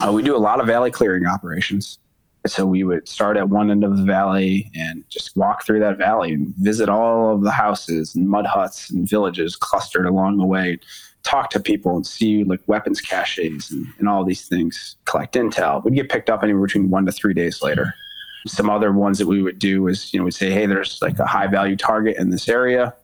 uh, 0.00 0.12
we 0.12 0.22
do 0.22 0.36
a 0.36 0.38
lot 0.38 0.60
of 0.60 0.66
valley 0.66 0.90
clearing 0.90 1.26
operations. 1.26 1.98
So 2.46 2.64
we 2.64 2.84
would 2.84 3.08
start 3.08 3.36
at 3.36 3.48
one 3.48 3.70
end 3.70 3.84
of 3.84 3.96
the 3.96 4.04
valley 4.04 4.70
and 4.74 5.04
just 5.08 5.36
walk 5.36 5.66
through 5.66 5.80
that 5.80 5.98
valley 5.98 6.32
and 6.32 6.54
visit 6.56 6.88
all 6.88 7.34
of 7.34 7.42
the 7.42 7.50
houses 7.50 8.14
and 8.14 8.28
mud 8.28 8.46
huts 8.46 8.90
and 8.90 9.08
villages 9.08 9.56
clustered 9.56 10.06
along 10.06 10.38
the 10.38 10.46
way 10.46 10.78
talk 11.24 11.50
to 11.50 11.60
people 11.60 11.96
and 11.96 12.06
see 12.06 12.44
like 12.44 12.60
weapons 12.66 13.00
caches 13.00 13.70
and, 13.70 13.86
and 13.98 14.08
all 14.08 14.24
these 14.24 14.46
things, 14.48 14.96
collect 15.04 15.34
intel. 15.34 15.84
We'd 15.84 15.94
get 15.94 16.08
picked 16.08 16.30
up 16.30 16.42
anywhere 16.42 16.66
between 16.66 16.90
one 16.90 17.06
to 17.06 17.12
three 17.12 17.34
days 17.34 17.60
later. 17.62 17.94
Some 18.46 18.70
other 18.70 18.92
ones 18.92 19.18
that 19.18 19.26
we 19.26 19.42
would 19.42 19.58
do 19.58 19.88
is, 19.88 20.12
you 20.12 20.18
know, 20.18 20.24
we'd 20.24 20.34
say, 20.34 20.50
hey, 20.50 20.66
there's 20.66 21.00
like 21.02 21.18
a 21.18 21.26
high 21.26 21.46
value 21.46 21.76
target 21.76 22.16
in 22.18 22.30
this 22.30 22.48
area. 22.48 22.94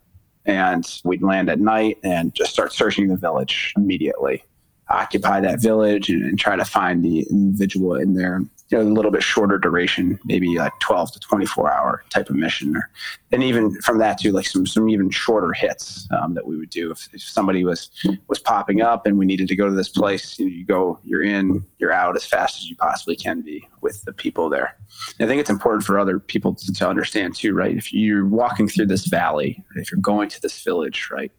And 0.47 0.87
we'd 1.05 1.23
land 1.23 1.49
at 1.49 1.59
night 1.59 1.99
and 2.05 2.35
just 2.35 2.53
start 2.53 2.73
searching 2.73 3.09
the 3.09 3.17
village 3.17 3.73
immediately. 3.77 4.45
Occupy 4.91 5.41
that 5.41 5.61
village 5.61 6.11
and, 6.11 6.23
and 6.23 6.39
try 6.39 6.57
to 6.57 6.65
find 6.65 7.03
the 7.03 7.21
individual 7.31 7.95
in 7.95 8.15
there 8.15 8.43
you 8.69 8.79
know, 8.79 8.85
a 8.85 8.89
little 8.89 9.11
bit 9.11 9.23
shorter 9.23 9.59
duration, 9.59 10.19
maybe 10.25 10.57
like 10.57 10.73
12 10.81 11.13
to 11.13 11.21
24 11.21 11.73
hour 11.73 12.05
type 12.09 12.31
of 12.31 12.37
mission. 12.37 12.77
Or, 12.77 12.91
and 13.31 13.43
even 13.43 13.79
from 13.83 13.99
that 13.99 14.19
to 14.19 14.33
like 14.33 14.47
some, 14.47 14.67
some 14.67 14.89
even 14.89 15.11
shorter 15.11 15.53
hits 15.53 16.09
um, 16.13 16.35
that 16.35 16.47
we 16.47 16.57
would 16.57 16.71
do. 16.71 16.91
If, 16.91 17.09
if, 17.13 17.23
somebody 17.23 17.65
was, 17.65 17.91
was 18.29 18.39
popping 18.39 18.81
up 18.81 19.07
and 19.07 19.19
we 19.19 19.27
needed 19.27 19.49
to 19.49 19.57
go 19.57 19.69
to 19.69 19.75
this 19.75 19.91
place, 19.91 20.39
you, 20.39 20.47
know, 20.47 20.53
you 20.53 20.65
go, 20.65 20.99
you're 21.05 21.23
in, 21.23 21.65
you're 21.79 21.93
out 21.93 22.17
as 22.17 22.25
fast 22.25 22.59
as 22.59 22.71
you 22.71 22.77
possibly 22.77 23.17
can 23.17 23.43
be 23.43 23.69
with 23.83 24.03
the 24.05 24.13
people 24.13 24.49
there. 24.49 24.77
And 25.19 25.27
I 25.27 25.29
think 25.29 25.41
it's 25.41 25.51
important 25.51 25.85
for 25.85 25.99
other 25.99 26.19
people 26.19 26.55
to, 26.55 26.73
to 26.73 26.89
understand 26.89 27.35
too, 27.35 27.55
right? 27.55 27.77
If 27.77 27.93
you're 27.93 28.27
walking 28.27 28.67
through 28.67 28.87
this 28.87 29.05
valley, 29.07 29.63
if 29.77 29.91
you're 29.91 30.01
going 30.01 30.31
to 30.31 30.41
this 30.41 30.63
village, 30.63 31.09
right, 31.11 31.31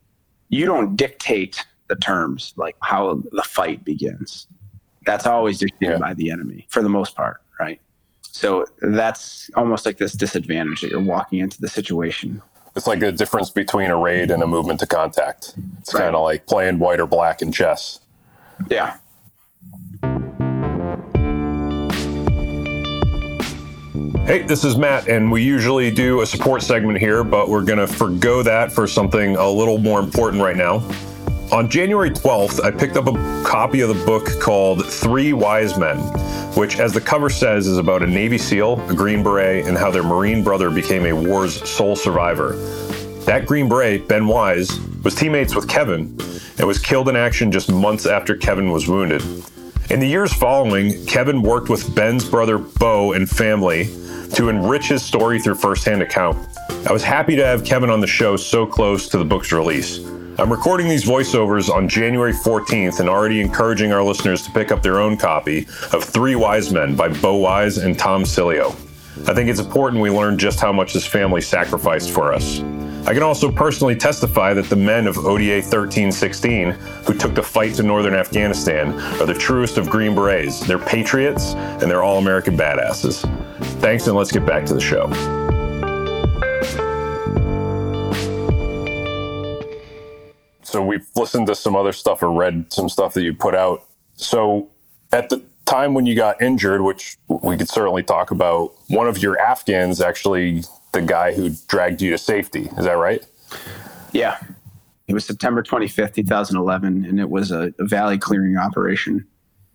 you 0.50 0.66
don't 0.66 0.96
dictate 0.96 1.66
the 1.88 1.96
terms 1.96 2.54
like 2.58 2.76
how 2.82 3.22
the 3.32 3.44
fight 3.44 3.84
begins 3.84 4.48
that's 5.06 5.26
always 5.26 5.60
dictated 5.60 5.94
yeah. 5.94 5.98
by 5.98 6.14
the 6.14 6.32
enemy 6.32 6.68
for 6.70 6.82
the 6.82 6.90
most 6.90 7.16
part, 7.16 7.42
right? 7.60 7.80
So 8.24 8.66
that's 8.82 9.50
almost 9.56 9.86
like 9.86 9.98
this 9.98 10.14
disadvantage 10.14 10.82
that 10.82 10.92
you're 10.92 11.02
walking 11.02 11.40
into 11.40 11.62
the 11.62 11.70
situation. 11.70 12.42
It's 12.76 12.88
like 12.88 13.02
a 13.02 13.12
difference 13.12 13.50
between 13.50 13.90
a 13.90 13.96
raid 13.96 14.32
and 14.32 14.44
a 14.44 14.48
movement 14.48 14.82
to 14.82 14.88
contact. 14.88 15.54
It's 15.80 15.94
right. 15.94 16.02
kind 16.02 16.16
of 16.16 16.24
like 16.24 16.46
playing 16.46 16.80
white 16.80 17.00
or 17.00 17.08
black 17.08 17.42
in 17.42 17.54
chess. 17.54 18.02
Yeah. 18.70 18.98
Hey, 24.26 24.42
this 24.42 24.66
is 24.66 24.76
Matt, 24.76 25.08
and 25.08 25.32
we 25.32 25.44
usually 25.44 25.92
do 25.92 26.22
a 26.22 26.26
support 26.26 26.64
segment 26.64 26.98
here, 26.98 27.24
but 27.24 27.48
we're 27.48 27.64
going 27.64 27.80
to 27.80 27.88
forego 27.88 28.44
that 28.44 28.72
for 28.72 28.88
something 28.88 29.38
a 29.38 29.48
little 29.48 29.78
more 29.78 30.00
important 30.00 30.42
right 30.42 30.58
now. 30.58 30.80
On 31.52 31.70
January 31.70 32.10
12th, 32.10 32.64
I 32.64 32.72
picked 32.72 32.98
up 32.98 33.08
a 33.08 33.44
copy 33.46 33.82
of 33.82 33.90
the 33.90 34.06
book 34.06 34.28
called 34.42 34.84
Three 34.84 35.32
Wise 35.32 35.78
Men, 35.78 36.00
which, 36.56 36.80
as 36.80 36.92
the 36.92 37.00
cover 37.00 37.30
says, 37.30 37.68
is 37.68 37.78
about 37.78 38.02
a 38.02 38.08
Navy 38.08 38.40
SEAL, 38.40 38.84
a 38.90 38.96
Green 38.96 39.22
Beret, 39.22 39.68
and 39.68 39.78
how 39.78 39.92
their 39.92 40.04
Marine 40.04 40.44
brother 40.44 40.72
became 40.72 41.06
a 41.06 41.14
war's 41.14 41.62
sole 41.70 41.96
survivor. 41.96 42.54
That 43.26 43.46
Green 43.46 43.70
Beret, 43.70 44.08
Ben 44.08 44.28
Wise, 44.28 44.80
was 45.04 45.14
teammates 45.14 45.56
with 45.56 45.70
Kevin 45.70 46.18
and 46.58 46.68
was 46.68 46.80
killed 46.80 47.10
in 47.10 47.16
action 47.16 47.52
just 47.52 47.72
months 47.72 48.08
after 48.08 48.36
Kevin 48.36 48.72
was 48.72 48.88
wounded. 48.88 49.22
In 49.92 50.00
the 50.00 50.08
years 50.08 50.34
following, 50.34 51.06
Kevin 51.06 51.44
worked 51.44 51.70
with 51.70 51.94
Ben's 51.94 52.28
brother 52.28 52.58
Bo 52.58 53.14
and 53.14 53.30
family 53.30 53.86
to 54.34 54.50
enrich 54.50 54.88
his 54.88 55.04
story 55.04 55.40
through 55.40 55.56
firsthand 55.56 56.02
account. 56.02 56.38
I 56.88 56.92
was 56.92 57.04
happy 57.04 57.36
to 57.36 57.46
have 57.46 57.64
Kevin 57.64 57.92
on 57.92 58.02
the 58.02 58.08
show 58.08 58.36
so 58.36 58.66
close 58.66 59.08
to 59.10 59.20
the 59.20 59.26
book's 59.26 59.52
release. 59.52 60.00
I'm 60.38 60.52
recording 60.52 60.90
these 60.90 61.06
voiceovers 61.06 61.74
on 61.74 61.88
January 61.88 62.34
14th 62.34 63.00
and 63.00 63.08
already 63.08 63.40
encouraging 63.40 63.94
our 63.94 64.04
listeners 64.04 64.42
to 64.42 64.52
pick 64.52 64.70
up 64.70 64.84
their 64.84 65.00
own 65.00 65.16
copy 65.16 65.66
of 65.94 66.04
Three 66.04 66.36
Wise 66.36 66.74
Men 66.74 66.94
by 66.94 67.08
Bo 67.08 67.36
Wise 67.36 67.78
and 67.78 67.98
Tom 67.98 68.24
Sileo. 68.24 68.72
I 69.30 69.34
think 69.34 69.50
it's 69.50 69.62
important 69.62 70.02
we 70.02 70.10
learn 70.10 70.38
just 70.38 70.60
how 70.60 70.74
much 70.74 70.92
this 70.92 71.06
family 71.06 71.40
sacrificed 71.40 72.12
for 72.12 72.34
us. 72.34 72.60
I 73.08 73.14
can 73.14 73.24
also 73.24 73.50
personally 73.50 73.96
testify 73.96 74.54
that 74.56 74.66
the 74.66 74.76
men 74.76 75.08
of 75.08 75.18
ODA 75.20 75.62
1316 75.62 76.72
who 76.72 77.14
took 77.14 77.34
the 77.34 77.44
fight 77.44 77.76
to 77.76 77.84
northern 77.84 78.14
Afghanistan 78.14 78.92
are 79.22 79.26
the 79.26 79.34
truest 79.34 79.78
of 79.78 79.90
Green 79.90 80.14
Berets. 80.14 80.60
They're 80.60 80.80
patriots 80.80 81.54
and 81.54 81.84
they're 81.84 82.04
all 82.04 82.18
American 82.18 82.58
badasses. 82.58 83.22
Thanks, 83.80 84.08
and 84.08 84.18
let's 84.18 84.34
get 84.34 84.46
back 84.46 84.66
to 84.66 84.74
the 84.74 84.82
show. 84.82 85.45
So 90.76 90.82
we've 90.82 91.08
listened 91.16 91.48
to 91.48 91.56
some 91.56 91.74
other 91.74 91.94
stuff 91.94 92.22
or 92.22 92.30
read 92.30 92.66
some 92.74 92.90
stuff 92.90 93.14
that 93.14 93.24
you 93.24 93.34
put 93.34 93.56
out. 93.56 93.86
So 94.16 94.70
at 95.14 95.30
the 95.30 95.42
time 95.64 95.94
when 95.94 96.06
you 96.06 96.16
got 96.16 96.42
injured, 96.42 96.82
which 96.82 97.16
we 97.30 97.56
could 97.56 97.70
certainly 97.70 98.04
talk 98.04 98.30
about, 98.30 98.74
one 98.90 99.08
of 99.08 99.18
your 99.18 99.40
Afghans 99.40 100.02
actually 100.02 100.64
the 100.92 101.02
guy 101.02 101.34
who 101.34 101.52
dragged 101.70 102.02
you 102.02 102.12
to 102.12 102.18
safety. 102.18 102.68
Is 102.78 102.84
that 102.84 102.98
right? 102.98 103.26
Yeah. 104.12 104.38
It 105.08 105.14
was 105.14 105.24
September 105.24 105.64
25th, 105.64 106.14
2011, 106.14 107.06
and 107.06 107.22
it 107.22 107.30
was 107.30 107.52
a, 107.52 107.74
a 107.80 107.86
valley 107.86 108.18
clearing 108.18 108.58
operation. 108.58 109.26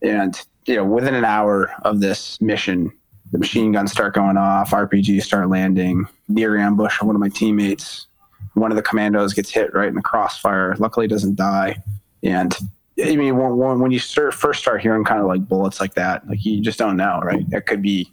And, 0.02 0.38
you 0.66 0.76
know, 0.76 0.84
within 0.84 1.14
an 1.14 1.24
hour 1.24 1.72
of 1.80 2.00
this 2.00 2.38
mission, 2.42 2.92
the 3.32 3.38
machine 3.38 3.72
guns 3.72 3.90
start 3.90 4.12
going 4.12 4.36
off, 4.36 4.72
RPGs 4.72 5.22
start 5.22 5.48
landing, 5.48 6.06
near 6.28 6.58
ambush 6.58 7.00
one 7.00 7.16
of 7.16 7.20
my 7.20 7.30
teammates 7.30 8.06
one 8.54 8.70
of 8.70 8.76
the 8.76 8.82
commandos 8.82 9.32
gets 9.32 9.50
hit 9.50 9.72
right 9.74 9.88
in 9.88 9.94
the 9.94 10.02
crossfire. 10.02 10.74
Luckily, 10.78 11.06
doesn't 11.06 11.36
die. 11.36 11.82
And 12.22 12.56
I 13.02 13.16
mean, 13.16 13.36
when, 13.36 13.80
when 13.80 13.90
you 13.90 13.98
start, 13.98 14.34
first 14.34 14.60
start 14.60 14.80
hearing 14.80 15.04
kind 15.04 15.20
of 15.20 15.26
like 15.26 15.48
bullets 15.48 15.80
like 15.80 15.94
that, 15.94 16.26
like 16.28 16.44
you 16.44 16.60
just 16.60 16.78
don't 16.78 16.96
know, 16.96 17.20
right? 17.22 17.44
It 17.50 17.66
could 17.66 17.82
be 17.82 18.12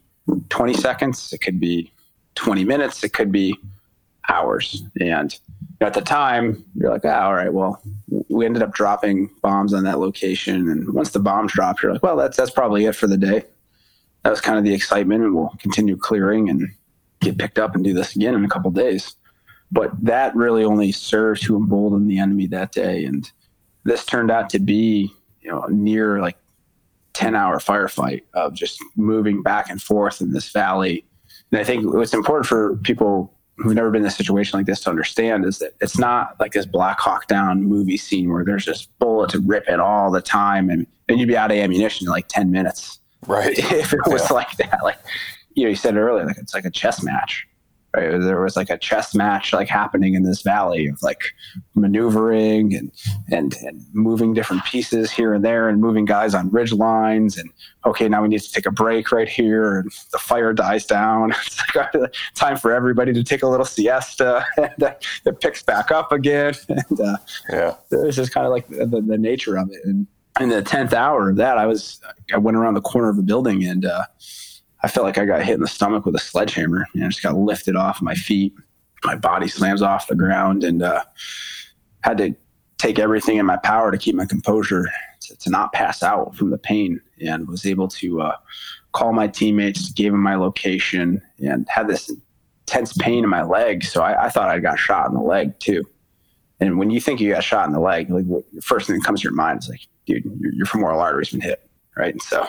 20 0.49 0.73
seconds, 0.73 1.33
it 1.33 1.39
could 1.39 1.59
be 1.59 1.91
20 2.35 2.63
minutes, 2.63 3.03
it 3.03 3.13
could 3.13 3.31
be 3.31 3.55
hours. 4.29 4.83
And 4.99 5.37
at 5.81 5.93
the 5.93 6.01
time, 6.01 6.63
you're 6.75 6.91
like, 6.91 7.05
oh, 7.05 7.09
all 7.09 7.33
right, 7.33 7.53
well, 7.53 7.81
we 8.29 8.45
ended 8.45 8.63
up 8.63 8.73
dropping 8.73 9.29
bombs 9.41 9.73
on 9.73 9.83
that 9.83 9.99
location. 9.99 10.69
And 10.69 10.93
once 10.93 11.11
the 11.11 11.19
bombs 11.19 11.53
dropped, 11.53 11.81
you're 11.81 11.93
like, 11.93 12.03
well, 12.03 12.15
that's, 12.15 12.37
that's 12.37 12.51
probably 12.51 12.85
it 12.85 12.95
for 12.95 13.07
the 13.07 13.17
day. 13.17 13.43
That 14.23 14.29
was 14.29 14.41
kind 14.41 14.57
of 14.57 14.63
the 14.63 14.73
excitement. 14.73 15.23
And 15.23 15.35
we'll 15.35 15.53
continue 15.59 15.97
clearing 15.97 16.49
and 16.49 16.69
get 17.21 17.37
picked 17.37 17.59
up 17.59 17.75
and 17.75 17.83
do 17.83 17.93
this 17.93 18.15
again 18.15 18.35
in 18.35 18.43
a 18.43 18.49
couple 18.49 18.71
days. 18.71 19.15
But 19.71 19.91
that 20.03 20.35
really 20.35 20.63
only 20.63 20.91
served 20.91 21.43
to 21.43 21.55
embolden 21.55 22.07
the 22.07 22.19
enemy 22.19 22.47
that 22.47 22.71
day. 22.71 23.03
And 23.05 23.29
this 23.83 24.05
turned 24.05 24.31
out 24.31 24.49
to 24.51 24.59
be, 24.59 25.11
you 25.41 25.51
know, 25.51 25.65
near 25.69 26.19
like 26.21 26.37
10 27.13 27.35
hour 27.35 27.57
firefight 27.57 28.21
of 28.33 28.53
just 28.53 28.79
moving 28.95 29.41
back 29.41 29.69
and 29.69 29.81
forth 29.81 30.21
in 30.21 30.31
this 30.31 30.51
valley. 30.51 31.03
And 31.51 31.59
I 31.59 31.63
think 31.63 31.93
what's 31.93 32.13
important 32.13 32.45
for 32.45 32.77
people 32.77 33.33
who've 33.57 33.73
never 33.73 33.89
been 33.89 34.03
in 34.03 34.07
a 34.07 34.11
situation 34.11 34.59
like 34.59 34.67
this 34.67 34.81
to 34.81 34.89
understand 34.89 35.43
is 35.43 35.57
that 35.59 35.71
it's 35.81 35.97
not 35.97 36.39
like 36.39 36.53
this 36.53 36.65
Black 36.65 36.99
Hawk 36.99 37.27
Down 37.27 37.63
movie 37.63 37.97
scene 37.97 38.31
where 38.31 38.45
there's 38.45 38.63
just 38.63 38.95
bullets 38.99 39.35
ripping 39.35 39.79
all 39.79 40.11
the 40.11 40.21
time 40.21 40.69
and, 40.69 40.85
and 41.09 41.19
you'd 41.19 41.27
be 41.27 41.35
out 41.35 41.49
of 41.49 41.57
ammunition 41.57 42.05
in 42.05 42.11
like 42.11 42.27
10 42.27 42.51
minutes. 42.51 42.99
Right. 43.25 43.57
If 43.71 43.93
it 43.93 43.99
was 44.05 44.29
yeah. 44.29 44.35
like 44.35 44.55
that, 44.57 44.79
like, 44.83 44.99
you 45.55 45.63
know, 45.63 45.69
you 45.69 45.75
said 45.75 45.97
earlier, 45.97 46.25
like 46.25 46.37
it's 46.37 46.53
like 46.53 46.65
a 46.65 46.69
chess 46.69 47.01
match. 47.01 47.47
Right? 47.95 48.19
There 48.19 48.41
was 48.41 48.55
like 48.55 48.69
a 48.69 48.77
chess 48.77 49.15
match 49.15 49.53
like 49.53 49.69
happening 49.69 50.13
in 50.13 50.23
this 50.23 50.41
valley 50.41 50.87
of 50.87 51.01
like 51.01 51.21
maneuvering 51.73 52.75
and, 52.75 52.91
and 53.31 53.55
and 53.63 53.81
moving 53.93 54.33
different 54.33 54.65
pieces 54.65 55.09
here 55.09 55.33
and 55.33 55.43
there 55.43 55.69
and 55.69 55.79
moving 55.79 56.05
guys 56.05 56.35
on 56.35 56.49
ridge 56.51 56.73
lines 56.73 57.37
and 57.37 57.49
okay 57.85 58.09
now 58.09 58.21
we 58.21 58.27
need 58.27 58.41
to 58.41 58.51
take 58.51 58.65
a 58.65 58.71
break 58.71 59.11
right 59.11 59.29
here 59.29 59.79
and 59.79 59.91
the 60.11 60.19
fire 60.19 60.53
dies 60.53 60.85
down. 60.85 61.33
It's 61.45 61.75
like 61.75 61.95
uh, 61.95 62.07
time 62.35 62.57
for 62.57 62.73
everybody 62.73 63.13
to 63.13 63.23
take 63.23 63.41
a 63.41 63.47
little 63.47 63.65
siesta 63.65 64.45
and 64.57 64.83
uh, 64.83 64.93
it 65.25 65.39
picks 65.39 65.63
back 65.63 65.89
up 65.89 66.11
again 66.11 66.53
and 66.69 66.99
uh, 66.99 67.17
yeah. 67.49 67.75
it's 67.89 68.17
just 68.17 68.33
kind 68.33 68.45
of 68.45 68.51
like 68.51 68.67
the, 68.67 69.01
the, 69.05 69.17
nature 69.17 69.57
of 69.57 69.71
it. 69.71 69.79
And 69.85 70.07
in 70.39 70.49
the 70.49 70.61
10th 70.61 70.93
hour 70.93 71.29
of 71.29 71.37
that 71.37 71.57
I 71.57 71.65
was 71.65 72.01
I 72.33 72.37
went 72.37 72.57
around 72.57 72.73
the 72.73 72.81
corner 72.81 73.09
of 73.09 73.15
the 73.15 73.23
building 73.23 73.63
and 73.63 73.85
uh, 73.85 74.03
I 74.81 74.87
felt 74.87 75.05
like 75.05 75.17
I 75.17 75.25
got 75.25 75.43
hit 75.43 75.55
in 75.55 75.61
the 75.61 75.67
stomach 75.67 76.05
with 76.05 76.15
a 76.15 76.19
sledgehammer. 76.19 76.85
Know, 76.93 77.05
I 77.05 77.09
just 77.09 77.23
got 77.23 77.35
lifted 77.35 77.75
off 77.75 78.01
my 78.01 78.15
feet. 78.15 78.53
My 79.03 79.15
body 79.15 79.47
slams 79.47 79.81
off 79.81 80.07
the 80.07 80.15
ground 80.15 80.63
and 80.63 80.83
uh, 80.83 81.03
had 82.01 82.17
to 82.19 82.35
take 82.77 82.99
everything 82.99 83.37
in 83.37 83.45
my 83.45 83.57
power 83.57 83.91
to 83.91 83.97
keep 83.97 84.15
my 84.15 84.25
composure 84.25 84.85
to, 85.21 85.35
to 85.37 85.49
not 85.49 85.73
pass 85.73 86.03
out 86.03 86.35
from 86.35 86.51
the 86.51 86.57
pain 86.57 87.01
and 87.25 87.47
was 87.47 87.65
able 87.65 87.87
to 87.87 88.21
uh, 88.21 88.35
call 88.91 89.13
my 89.13 89.27
teammates, 89.27 89.91
gave 89.91 90.11
them 90.11 90.21
my 90.21 90.35
location, 90.35 91.21
and 91.39 91.67
had 91.69 91.87
this 91.87 92.11
intense 92.61 92.93
pain 92.93 93.23
in 93.23 93.29
my 93.29 93.43
leg. 93.43 93.83
So 93.83 94.01
I, 94.01 94.25
I 94.25 94.29
thought 94.29 94.49
I 94.49 94.59
got 94.59 94.77
shot 94.77 95.07
in 95.07 95.13
the 95.13 95.21
leg 95.21 95.57
too. 95.59 95.83
And 96.59 96.77
when 96.77 96.89
you 96.89 96.99
think 96.99 97.19
you 97.19 97.31
got 97.31 97.43
shot 97.43 97.67
in 97.67 97.73
the 97.73 97.79
leg, 97.79 98.09
like 98.09 98.27
the 98.27 98.61
first 98.61 98.87
thing 98.87 98.97
that 98.97 99.05
comes 99.05 99.21
to 99.21 99.25
your 99.25 99.33
mind 99.33 99.59
is 99.59 99.69
like, 99.69 99.81
dude, 100.05 100.25
your, 100.39 100.53
your 100.53 100.65
femoral 100.65 100.99
artery's 100.99 101.29
been 101.29 101.41
hit, 101.41 101.69
right? 101.95 102.13
And 102.13 102.21
so 102.21 102.47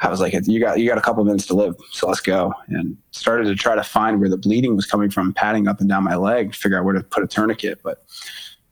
I 0.00 0.08
was 0.08 0.20
like, 0.20 0.34
you 0.46 0.60
got 0.60 0.78
you 0.78 0.88
got 0.88 0.98
a 0.98 1.00
couple 1.00 1.22
of 1.22 1.26
minutes 1.26 1.46
to 1.46 1.54
live, 1.54 1.76
so 1.90 2.08
let's 2.08 2.20
go. 2.20 2.52
And 2.68 2.96
started 3.12 3.44
to 3.44 3.54
try 3.54 3.74
to 3.74 3.82
find 3.82 4.20
where 4.20 4.28
the 4.28 4.36
bleeding 4.36 4.76
was 4.76 4.86
coming 4.86 5.10
from, 5.10 5.32
patting 5.32 5.68
up 5.68 5.80
and 5.80 5.88
down 5.88 6.04
my 6.04 6.16
leg, 6.16 6.54
figure 6.54 6.78
out 6.78 6.84
where 6.84 6.94
to 6.94 7.02
put 7.02 7.22
a 7.22 7.26
tourniquet, 7.26 7.80
but 7.82 8.04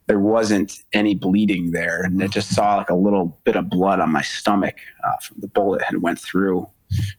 there 0.08 0.18
wasn't 0.18 0.80
any 0.92 1.14
bleeding 1.14 1.70
there, 1.70 2.02
and 2.02 2.20
it 2.20 2.32
just 2.32 2.54
saw 2.54 2.76
like 2.76 2.90
a 2.90 2.94
little 2.94 3.38
bit 3.44 3.56
of 3.56 3.70
blood 3.70 4.00
on 4.00 4.10
my 4.10 4.22
stomach 4.22 4.76
uh, 5.04 5.16
from 5.22 5.38
the 5.40 5.48
bullet 5.48 5.80
had 5.82 6.02
went 6.02 6.18
through 6.18 6.66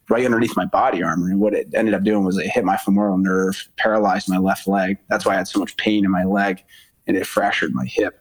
right 0.10 0.26
underneath 0.26 0.56
my 0.56 0.66
body 0.66 1.02
armor. 1.02 1.30
And 1.30 1.40
what 1.40 1.54
it 1.54 1.70
ended 1.74 1.94
up 1.94 2.04
doing 2.04 2.24
was 2.24 2.38
it 2.38 2.48
hit 2.48 2.64
my 2.64 2.78
femoral 2.78 3.18
nerve, 3.18 3.68
paralyzed 3.78 4.30
my 4.30 4.38
left 4.38 4.68
leg. 4.68 4.98
That's 5.10 5.26
why 5.26 5.34
I 5.34 5.38
had 5.38 5.48
so 5.48 5.60
much 5.60 5.76
pain 5.78 6.06
in 6.06 6.12
my 6.12 6.26
leg, 6.26 6.62
and 7.08 7.18
it 7.18 7.26
fractured 7.26 7.74
my 7.74 7.86
hip. 7.86 8.20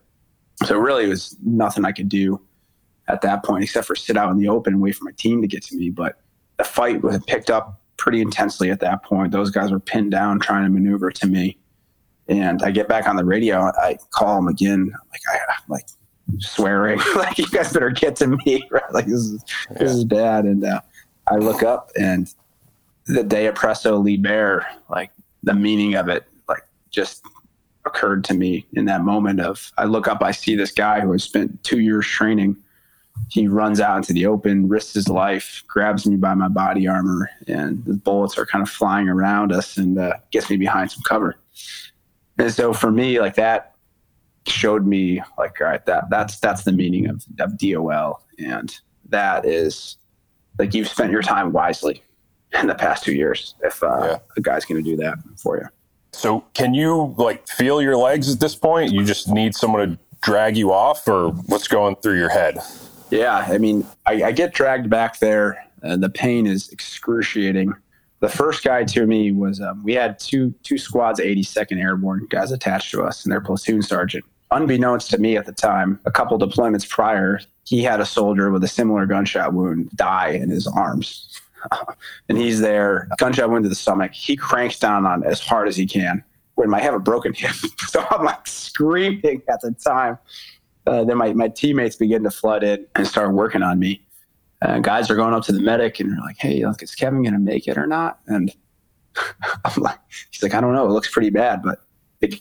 So 0.65 0.79
really, 0.79 1.05
it 1.05 1.09
was 1.09 1.37
nothing 1.43 1.85
I 1.85 1.93
could 1.93 2.09
do 2.09 2.41
at 3.09 3.21
that 3.23 3.45
point, 3.45 3.65
except 3.65 3.87
for 3.87 3.97
sit 3.97 4.17
out 4.17 4.31
in 4.31 4.39
the 4.39 4.49
open 4.49 4.75
and 4.75 4.83
wait 4.83 4.95
for 4.95 5.05
my 5.05 5.13
team 5.13 5.43
to 5.43 5.49
get 5.49 5.63
to 5.65 5.77
me. 5.77 5.91
But 5.91 6.21
the 6.57 6.65
fight 6.65 7.03
was 7.03 7.19
picked 7.27 7.51
up 7.51 7.81
pretty 7.97 8.21
intensely 8.21 8.71
at 8.71 8.81
that 8.81 9.03
point. 9.03 9.33
Those 9.33 9.51
guys 9.51 9.71
were 9.71 9.81
pinned 9.81 10.11
down 10.11 10.41
trying 10.41 10.65
to 10.65 10.71
maneuver 10.71 11.11
to 11.11 11.27
me. 11.27 11.59
And 12.29 12.63
I 12.63 12.71
get 12.71 12.89
back 12.89 13.09
on 13.09 13.17
the 13.17 13.25
radio. 13.25 13.61
I 13.61 13.99
call 14.11 14.37
them 14.37 14.49
again. 14.49 14.93
Like 15.11 15.21
I 15.33 15.37
am 15.37 15.65
like 15.69 15.87
swearing, 16.39 17.01
like 17.17 17.39
you 17.39 17.49
guys 17.49 17.73
better 17.73 17.91
get 17.91 18.17
to 18.17 18.29
me. 18.29 18.67
Right? 18.71 18.93
Like 18.93 19.07
this 19.07 19.21
is 19.21 19.45
yeah. 19.71 19.79
this 19.79 19.93
is 19.93 20.05
bad. 20.05 20.45
And 20.45 20.65
uh, 20.65 20.81
I 21.29 21.37
look 21.37 21.63
up 21.63 21.91
and 21.99 22.33
the 23.07 23.23
De 23.23 23.51
Oppresso 23.51 24.03
Liber, 24.03 24.67
like 24.89 25.11
the 25.43 25.55
meaning 25.55 25.95
of 25.95 26.09
it, 26.09 26.25
like 26.49 26.63
just 26.91 27.23
occurred 27.85 28.25
to 28.25 28.35
me 28.35 28.65
in 28.75 28.85
that 28.85 29.03
moment 29.03 29.41
of 29.41 29.73
I 29.77 29.85
look 29.85 30.07
up, 30.07 30.23
I 30.23 30.31
see 30.31 30.55
this 30.55 30.71
guy 30.71 31.01
who 31.01 31.13
has 31.13 31.25
spent 31.25 31.63
two 31.65 31.81
years 31.81 32.07
training 32.07 32.57
he 33.29 33.49
runs 33.49 33.81
out 33.81 33.97
into 33.97 34.13
the 34.13 34.27
open, 34.27 34.69
risks 34.69 34.95
his 34.95 35.09
life, 35.09 35.63
grabs 35.67 36.07
me 36.07 36.17
by 36.17 36.35
my 36.35 36.49
body 36.49 36.87
armor, 36.87 37.31
and 37.47 37.85
the 37.85 37.95
bullets 37.95 38.37
are 38.37 38.47
kind 38.47 38.63
of 38.63 38.69
flying 38.69 39.09
around 39.09 39.53
us 39.53 39.77
and 39.77 39.99
uh, 39.99 40.15
gets 40.31 40.51
me 40.51 40.57
behind 40.57 40.91
some 40.91 41.03
cover. 41.03 41.37
And 42.39 42.53
so 42.53 42.73
for 42.73 42.91
me, 42.91 43.21
like 43.21 43.35
that 43.37 43.75
showed 44.47 44.87
me 44.87 45.23
like, 45.39 45.61
all 45.61 45.67
right, 45.67 45.85
that 45.87 46.11
that's 46.11 46.39
that's 46.41 46.65
the 46.65 46.73
meaning 46.73 47.09
of, 47.09 47.25
of 47.39 47.57
DOL. 47.59 48.23
And 48.39 48.75
that 49.09 49.47
is 49.47 49.97
like 50.59 50.75
you've 50.75 50.89
spent 50.89 51.13
your 51.13 51.23
time 51.23 51.53
wisely 51.53 52.03
in 52.61 52.67
the 52.67 52.75
past 52.75 53.05
two 53.05 53.15
years 53.15 53.55
if 53.63 53.83
uh, 53.83 53.99
yeah. 54.03 54.19
a 54.37 54.41
guy's 54.41 54.65
going 54.65 54.83
to 54.83 54.91
do 54.91 54.97
that 54.97 55.19
for 55.37 55.59
you. 55.59 55.67
So 56.13 56.45
can 56.53 56.75
you 56.75 57.15
like 57.17 57.49
feel 57.49 57.81
your 57.81 57.97
legs 57.97 58.33
at 58.33 58.41
this 58.41 58.55
point? 58.55 58.93
You 58.93 59.05
just 59.05 59.29
need 59.29 59.55
someone 59.55 59.89
to 59.89 59.99
drag 60.21 60.57
you 60.57 60.73
off 60.73 61.09
or 61.09 61.31
what's 61.47 61.69
going 61.69 61.97
through 61.97 62.19
your 62.19 62.29
head? 62.29 62.59
Yeah, 63.13 63.45
I 63.47 63.59
mean, 63.59 63.87
I, 64.07 64.23
I 64.25 64.33
get 64.33 64.55
dragged 64.55 64.89
back 64.89 65.19
there. 65.19 65.63
and 65.83 66.03
the 66.03 66.09
pain 66.09 66.47
is 66.47 66.71
excruciating. 66.71 67.75
The 68.21 68.29
first 68.31 68.65
guy 68.65 68.85
to 68.85 69.07
me 69.07 69.33
was 69.33 69.61
um, 69.61 69.85
we 69.85 69.93
had 69.93 70.19
two 70.19 70.55
two 70.63 70.79
squads, 70.79 71.21
82nd 71.21 71.79
Airborne 71.79 72.27
guys 72.31 72.53
attached 72.53 72.91
to 72.93 73.03
us, 73.03 73.25
and 73.25 73.33
their 73.33 73.43
platoon 73.43 73.83
sergeant. 73.83 74.25
Unbeknownst 74.51 75.11
to 75.11 75.19
me 75.19 75.37
at 75.37 75.45
the 75.45 75.53
time, 75.53 76.01
a 76.07 76.11
couple 76.11 76.39
deployments 76.39 76.89
prior, 76.89 77.41
he 77.65 77.83
had 77.83 78.01
a 78.01 78.07
soldier 78.07 78.51
with 78.51 78.65
a 78.65 78.69
similar 78.69 79.05
gunshot 79.05 79.53
wound 79.53 79.91
die 79.91 80.29
in 80.29 80.49
his 80.49 80.67
arms. 80.67 81.39
and 82.31 82.39
he's 82.39 82.61
there, 82.61 83.09
gunshot 83.19 83.51
wound 83.51 83.65
to 83.65 83.69
the 83.69 83.75
stomach. 83.75 84.13
He 84.13 84.37
cranks 84.37 84.79
down 84.79 85.05
on 85.05 85.23
as 85.25 85.39
hard 85.39 85.69
as 85.69 85.77
he 85.77 85.85
can. 85.85 86.25
When 86.55 86.73
I 86.73 86.81
have 86.81 86.95
a 86.95 86.99
broken 86.99 87.35
hip, 87.35 87.53
so 87.89 88.07
I'm 88.11 88.25
like 88.25 88.47
screaming 88.47 89.43
at 89.49 89.61
the 89.61 89.73
time 89.73 90.17
uh, 90.87 91.05
then 91.05 91.17
my, 91.17 91.33
my 91.33 91.49
teammates 91.49 91.97
begin 91.97 92.25
to 92.25 92.31
flood 92.31 92.65
in 92.65 92.87
and 92.95 93.07
start 93.07 93.33
working 93.33 93.63
on 93.63 93.79
me. 93.79 94.05
Uh, 94.61 94.79
guys 94.79 95.11
are 95.11 95.17
going 95.17 95.35
up 95.35 95.43
to 95.45 95.53
the 95.53 95.61
medic 95.61 95.99
and 96.01 96.11
they're 96.11 96.21
like, 96.21 96.39
"Hey, 96.39 96.65
look, 96.65 96.83
is 96.83 96.95
Kevin 96.95 97.23
going 97.23 97.35
to 97.35 97.41
make 97.41 97.67
it 97.67 97.77
or 97.77 97.87
not?" 97.87 98.21
And 98.27 98.53
I'm 99.65 99.83
like, 99.83 99.99
"He's 100.31 100.43
like, 100.43 100.55
I 100.55 100.61
don't 100.61 100.75
know. 100.75 100.87
It 100.87 100.91
looks 100.91 101.11
pretty 101.11 101.31
bad, 101.31 101.63
but 101.63 101.81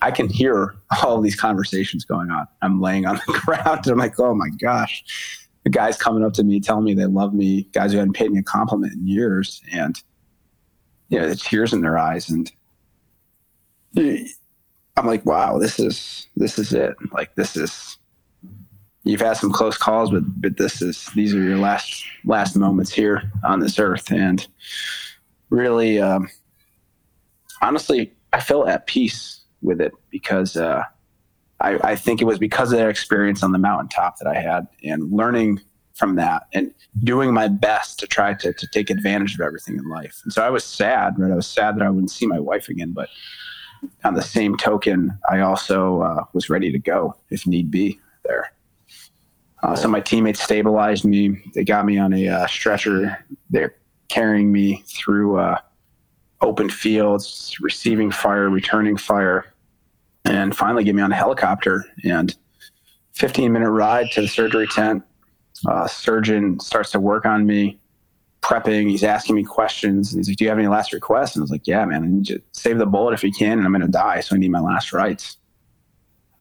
I 0.02 0.12
can 0.12 0.30
hear 0.30 0.76
all 1.04 1.20
these 1.22 1.36
conversations 1.36 2.06
going 2.06 2.30
on. 2.30 2.48
I'm 2.62 2.80
laying 2.80 3.06
on 3.06 3.16
the 3.28 3.34
ground. 3.34 3.82
And 3.86 3.94
I'm 3.94 3.98
like, 3.98 4.20
oh 4.20 4.36
my 4.36 4.50
gosh." 4.62 5.38
The 5.64 5.70
guys 5.70 5.96
coming 5.96 6.24
up 6.24 6.34
to 6.34 6.44
me 6.44 6.60
telling 6.60 6.86
me 6.86 6.96
they 6.96 7.06
love 7.06 7.36
me. 7.36 7.68
Guys 7.72 7.92
who 7.92 8.00
hadn't 8.00 8.14
paid 8.14 8.32
me 8.32 8.39
a 8.39 8.44
compliment 8.44 8.94
in 8.94 9.08
years, 9.08 9.62
and 9.72 10.02
you 11.10 11.20
know, 11.20 11.30
the 11.30 11.36
tears 11.36 11.72
in 11.72 11.82
their 11.82 12.00
eyes, 12.00 12.32
and 12.32 12.52
I'm 13.98 15.06
like, 15.06 15.26
wow, 15.26 15.58
this 15.60 15.80
is 15.80 16.28
this 16.36 16.58
is 16.58 16.74
it. 16.74 16.96
Like 17.12 17.36
this 17.36 17.56
is 17.56 17.98
you've 19.04 19.22
had 19.22 19.34
some 19.34 19.52
close 19.52 19.78
calls, 19.78 20.12
but 20.12 20.24
but 20.41 20.58
this 20.58 20.82
is 20.82 21.08
these 21.16 21.34
are 21.34 21.41
your 21.41 21.58
last 21.58 22.04
last 22.26 22.56
moments 22.56 22.91
here 22.91 23.32
on 23.43 23.60
this 23.60 23.80
earth, 23.80 24.12
and 24.12 24.47
really, 25.49 25.99
um, 25.99 26.30
honestly, 27.62 28.14
I 28.34 28.39
felt 28.39 28.68
at 28.68 28.88
peace 28.88 29.41
with 29.62 29.82
it 29.82 29.93
because 30.10 30.58
uh, 30.58 30.84
I, 31.60 31.91
I 31.91 31.95
think 31.95 32.22
it 32.22 32.26
was 32.26 32.39
because 32.39 32.72
of 32.72 32.80
that 32.80 32.89
experience 32.89 33.43
on 33.43 33.52
the 33.52 33.60
mountaintop 33.60 34.18
that 34.18 34.28
I 34.28 34.39
had 34.39 34.68
and 34.84 35.12
learning 35.12 35.62
from 35.93 36.16
that 36.16 36.47
and 36.54 36.74
doing 37.04 37.34
my 37.34 37.47
best 37.47 37.99
to 37.99 38.08
try 38.08 38.34
to, 38.34 38.54
to 38.54 38.68
take 38.68 38.89
advantage 38.89 39.36
of 39.36 39.41
everything 39.41 39.78
in 39.78 39.88
life. 39.88 40.20
And 40.24 40.34
so 40.34 40.41
I 40.41 40.49
was 40.49 40.64
sad, 40.64 41.20
right? 41.20 41.32
I 41.32 41.36
was 41.36 41.45
sad 41.45 41.76
that 41.76 41.84
I 41.84 41.89
wouldn't 41.89 42.10
see 42.10 42.26
my 42.26 42.39
wife 42.39 42.70
again, 42.70 42.91
but 42.91 43.10
on 44.04 44.16
the 44.16 44.22
same 44.22 44.58
token, 44.58 45.18
I 45.30 45.41
also 45.41 46.02
uh, 46.02 46.24
was 46.34 46.49
ready 46.49 46.72
to 46.72 46.80
go 46.80 47.16
if 47.30 47.45
need 47.45 47.70
be 47.70 47.99
there. 48.24 48.52
Uh, 49.64 49.76
so 49.76 49.88
my 49.88 49.99
teammates 49.99 50.41
stabilized 50.41 51.05
me. 51.05 51.41
They 51.53 51.64
got 51.64 51.86
me 51.86 51.97
on 51.97 52.14
a 52.14 52.28
uh, 52.28 52.47
stretcher. 52.47 53.24
They're 53.49 53.76
carrying 54.07 54.51
me 54.51 54.84
through 54.88 55.39
uh, 55.39 55.57
open 56.41 56.70
fields, 56.70 57.55
receiving 57.62 58.12
fire, 58.12 58.49
returning 58.49 58.97
fire. 58.97 59.45
and 60.26 60.55
finally 60.55 60.84
get 60.84 60.95
me 60.95 61.01
on 61.01 61.12
a 61.12 61.16
helicopter 61.16 61.86
and 62.03 62.36
15 63.14 63.51
minute 63.51 63.70
ride 63.70 64.09
to 64.12 64.22
the 64.22 64.28
surgery 64.28 64.68
tent. 64.68 65.03
Uh, 65.68 65.88
surgeon 65.88 66.59
starts 66.59 66.91
to 66.91 66.99
work 66.99 67.26
on 67.26 67.45
me, 67.45 67.80
prepping. 68.41 68.89
He's 68.89 69.03
asking 69.03 69.36
me 69.36 69.43
questions. 69.43 70.12
He's 70.12 70.28
like, 70.28 70.38
"Do 70.38 70.43
you 70.43 70.49
have 70.49 70.57
any 70.57 70.68
last 70.68 70.91
requests?" 70.93 71.36
And 71.36 71.41
I 71.41 71.43
was 71.43 71.51
like, 71.51 71.68
"Yeah, 71.68 71.86
man. 71.86 72.03
I 72.03 72.07
need 72.07 72.26
to 72.28 72.41
save 72.51 72.80
the 72.80 72.86
bullet 72.86 73.14
if 73.14 73.24
you 73.24 73.32
can, 73.32 73.57
and 73.59 73.66
I'm 73.66 73.72
going 73.72 73.82
to 73.82 73.88
die, 73.88 74.22
so 74.22 74.36
I 74.36 74.39
need 74.39 74.49
my 74.51 74.59
last 74.59 74.91
rites." 74.91 75.38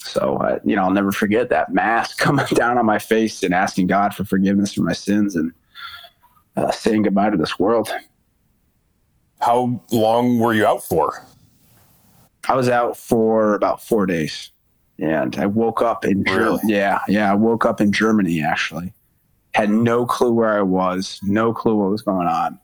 So, 0.03 0.39
uh, 0.39 0.59
you 0.65 0.77
know, 0.77 0.85
I'll 0.85 0.91
never 0.91 1.13
forget 1.13 1.51
that 1.51 1.73
mask 1.73 2.19
coming 2.19 2.47
down 2.55 2.79
on 2.79 2.87
my 2.87 2.99
face 2.99 3.43
and 3.43 3.55
asking 3.55 3.87
God 3.87 4.15
for 4.15 4.25
forgiveness 4.25 4.75
for 4.75 4.83
my 4.83 4.93
sins 4.93 5.37
and 5.37 5.53
uh, 6.57 6.71
saying 6.71 7.03
goodbye 7.03 7.31
to 7.31 7.37
this 7.37 7.59
world. 7.59 7.91
How 9.41 9.83
long 9.91 10.39
were 10.39 10.53
you 10.53 10.67
out 10.67 10.83
for? 10.83 11.25
I 12.49 12.55
was 12.55 12.69
out 12.69 12.97
for 12.97 13.55
about 13.55 13.83
four 13.83 14.07
days, 14.07 14.51
and 14.99 15.37
I 15.37 15.47
woke 15.47 15.83
up 15.83 16.05
in 16.05 16.23
really? 16.25 16.61
yeah, 16.65 17.01
yeah. 17.09 17.31
I 17.31 17.35
woke 17.35 17.65
up 17.65 17.81
in 17.81 17.93
Germany 17.93 18.43
actually. 18.43 18.93
Had 19.55 19.71
no 19.71 20.07
clue 20.07 20.33
where 20.33 20.59
I 20.59 20.63
was, 20.63 21.21
no 21.23 21.53
clue 21.53 21.77
what 21.77 21.91
was 21.91 22.03
going 22.03 22.27
on. 22.27 22.59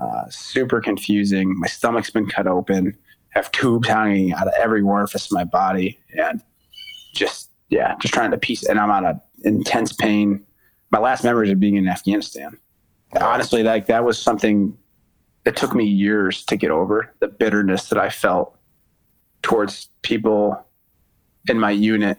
Uh, 0.00 0.24
super 0.28 0.80
confusing. 0.80 1.58
My 1.58 1.66
stomach's 1.66 2.10
been 2.10 2.26
cut 2.26 2.46
open. 2.46 2.96
I 3.34 3.38
have 3.38 3.50
tubes 3.52 3.88
hanging 3.88 4.32
out 4.32 4.46
of 4.46 4.54
every 4.58 4.82
orifice 4.82 5.26
of 5.26 5.32
my 5.32 5.44
body, 5.44 5.98
and 6.16 6.42
just 7.18 7.50
yeah, 7.68 7.96
just 8.00 8.14
trying 8.14 8.30
to 8.30 8.38
piece. 8.38 8.64
And 8.64 8.78
I'm 8.78 8.90
out 8.90 9.04
of 9.04 9.20
intense 9.44 9.92
pain. 9.92 10.44
My 10.90 10.98
last 10.98 11.22
memories 11.24 11.50
of 11.50 11.60
being 11.60 11.76
in 11.76 11.86
Afghanistan. 11.86 12.56
Honestly, 13.20 13.62
like 13.62 13.86
that 13.86 14.04
was 14.04 14.20
something 14.20 14.76
it 15.44 15.56
took 15.56 15.74
me 15.74 15.84
years 15.84 16.44
to 16.44 16.56
get 16.56 16.70
over 16.70 17.14
the 17.20 17.28
bitterness 17.28 17.88
that 17.88 17.98
I 17.98 18.10
felt 18.10 18.56
towards 19.42 19.88
people 20.02 20.64
in 21.48 21.58
my 21.58 21.70
unit 21.70 22.18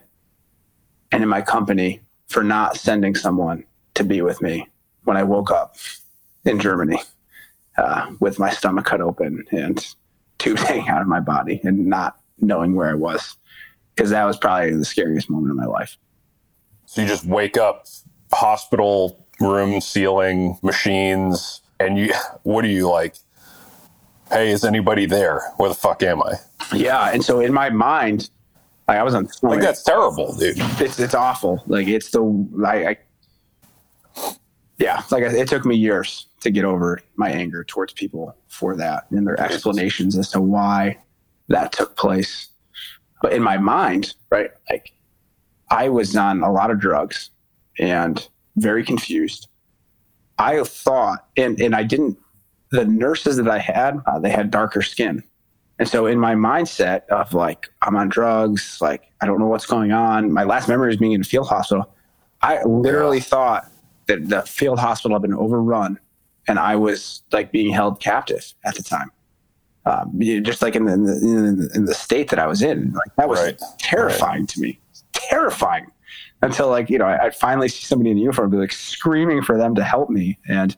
and 1.11 1.23
in 1.23 1.29
my 1.29 1.41
company 1.41 2.01
for 2.27 2.43
not 2.43 2.77
sending 2.77 3.15
someone 3.15 3.63
to 3.95 4.03
be 4.03 4.21
with 4.21 4.41
me 4.41 4.67
when 5.03 5.17
I 5.17 5.23
woke 5.23 5.51
up 5.51 5.75
in 6.45 6.59
Germany 6.59 7.01
uh, 7.77 8.11
with 8.19 8.39
my 8.39 8.49
stomach 8.49 8.85
cut 8.85 9.01
open 9.01 9.45
and 9.51 9.95
tubes 10.37 10.63
hanging 10.63 10.89
out 10.89 11.01
of 11.01 11.07
my 11.07 11.19
body 11.19 11.59
and 11.63 11.85
not 11.85 12.19
knowing 12.39 12.75
where 12.75 12.89
I 12.89 12.93
was. 12.93 13.35
Because 13.99 14.11
that 14.11 14.23
was 14.23 14.37
probably 14.37 14.73
the 14.73 14.85
scariest 14.85 15.29
moment 15.29 15.51
of 15.51 15.57
my 15.57 15.65
life. 15.65 15.97
So 16.85 17.01
you 17.01 17.07
just 17.09 17.25
wake 17.25 17.57
up, 17.57 17.85
hospital 18.31 19.27
room 19.41 19.81
ceiling, 19.81 20.57
machines, 20.63 21.59
and 21.81 21.99
you, 21.99 22.13
what 22.43 22.63
are 22.63 22.69
you 22.69 22.89
like? 22.89 23.15
Hey, 24.31 24.51
is 24.51 24.63
anybody 24.63 25.05
there? 25.05 25.41
Where 25.57 25.67
the 25.67 25.75
fuck 25.75 26.01
am 26.01 26.23
I? 26.23 26.35
Yeah, 26.73 27.11
and 27.11 27.21
so 27.21 27.41
in 27.41 27.51
my 27.51 27.69
mind, 27.69 28.29
like 28.87 28.99
I 28.99 29.03
was 29.03 29.13
on. 29.13 29.27
Like 29.41 29.59
that's 29.59 29.83
terrible, 29.83 30.33
dude. 30.33 30.55
It's 30.79 30.97
it's 30.97 31.13
awful. 31.13 31.61
Like 31.67 31.87
it's 31.87 32.11
the 32.11 32.21
like 32.21 32.85
I, 34.15 34.31
yeah, 34.77 35.03
like 35.11 35.23
it 35.23 35.49
took 35.49 35.65
me 35.65 35.75
years 35.75 36.27
to 36.39 36.51
get 36.51 36.63
over 36.63 37.01
my 37.17 37.31
anger 37.31 37.65
towards 37.65 37.91
people 37.91 38.33
for 38.47 38.77
that 38.77 39.07
and 39.11 39.27
their 39.27 39.37
explanations 39.41 40.17
as 40.17 40.31
to 40.31 40.39
why 40.39 40.97
that 41.49 41.73
took 41.73 41.97
place. 41.97 42.47
But 43.22 43.34
in 43.34 43.43
my 43.43 43.57
mind, 43.57 44.15
right, 44.30 44.51
like 44.70 44.93
I 45.70 45.89
was 45.89 46.15
on 46.15 46.41
a 46.41 46.51
lot 46.51 46.72
of 46.72 46.80
drugs 46.80 47.32
and 47.78 48.28
very 48.55 48.84
confused. 48.84 49.47
I 50.38 50.63
thought, 50.63 51.28
and 51.38 51.59
and 51.59 51.76
I 51.76 51.84
didn't. 51.84 52.17
The 52.72 52.86
nurses 52.86 53.38
that 53.38 53.49
I 53.49 53.57
had, 53.57 53.99
uh, 54.05 54.20
they 54.20 54.30
had 54.30 54.51
darker 54.51 54.82
skin, 54.82 55.24
and 55.80 55.88
so 55.88 56.05
in 56.05 56.20
my 56.20 56.36
mindset 56.36 57.07
of 57.07 57.34
like, 57.34 57.70
I'm 57.82 57.95
on 57.95 58.09
drugs, 58.09 58.78
like, 58.82 59.09
I 59.22 59.26
don't 59.26 59.39
know 59.39 59.47
what's 59.47 59.65
going 59.65 59.93
on. 59.93 60.32
My 60.32 60.43
last 60.43 60.67
memory 60.67 60.91
is 60.91 60.97
being 60.97 61.13
in 61.13 61.22
a 61.22 61.24
field 61.24 61.47
hospital. 61.47 61.93
I 62.41 62.61
literally 62.63 63.22
thought 63.22 63.72
that 64.07 64.28
the 64.28 64.41
field 64.41 64.80
hospital 64.80 65.15
had 65.15 65.22
been 65.22 65.34
overrun 65.34 65.97
and 66.49 66.59
I 66.59 66.76
was 66.76 67.24
like 67.32 67.51
being 67.51 67.72
held 67.72 68.01
captive 68.01 68.53
at 68.65 68.76
the 68.76 68.84
time. 68.84 69.11
Um, 69.89 70.19
just 70.43 70.61
like 70.61 70.75
in 70.75 70.85
the, 70.85 70.93
in 70.93 71.57
the, 71.57 71.69
in 71.73 71.85
the 71.85 71.95
state 71.95 72.29
that 72.29 72.37
I 72.37 72.45
was 72.45 72.61
in, 72.61 72.91
like 72.93 73.15
that 73.17 73.27
was 73.27 73.39
right. 73.39 73.59
terrifying 73.79 74.41
right. 74.41 74.49
to 74.49 74.61
me, 74.61 74.79
terrifying 75.13 75.87
until 76.41 76.69
like, 76.69 76.89
you 76.89 76.97
know, 76.97 77.05
I, 77.05 77.23
would 77.23 77.35
finally 77.35 77.69
see 77.69 77.85
somebody 77.85 78.11
in 78.11 78.17
uniform 78.17 78.51
be 78.51 78.57
like 78.57 78.71
screaming 78.71 79.41
for 79.41 79.57
them 79.57 79.73
to 79.75 79.83
help 79.83 80.09
me. 80.09 80.37
And 80.47 80.75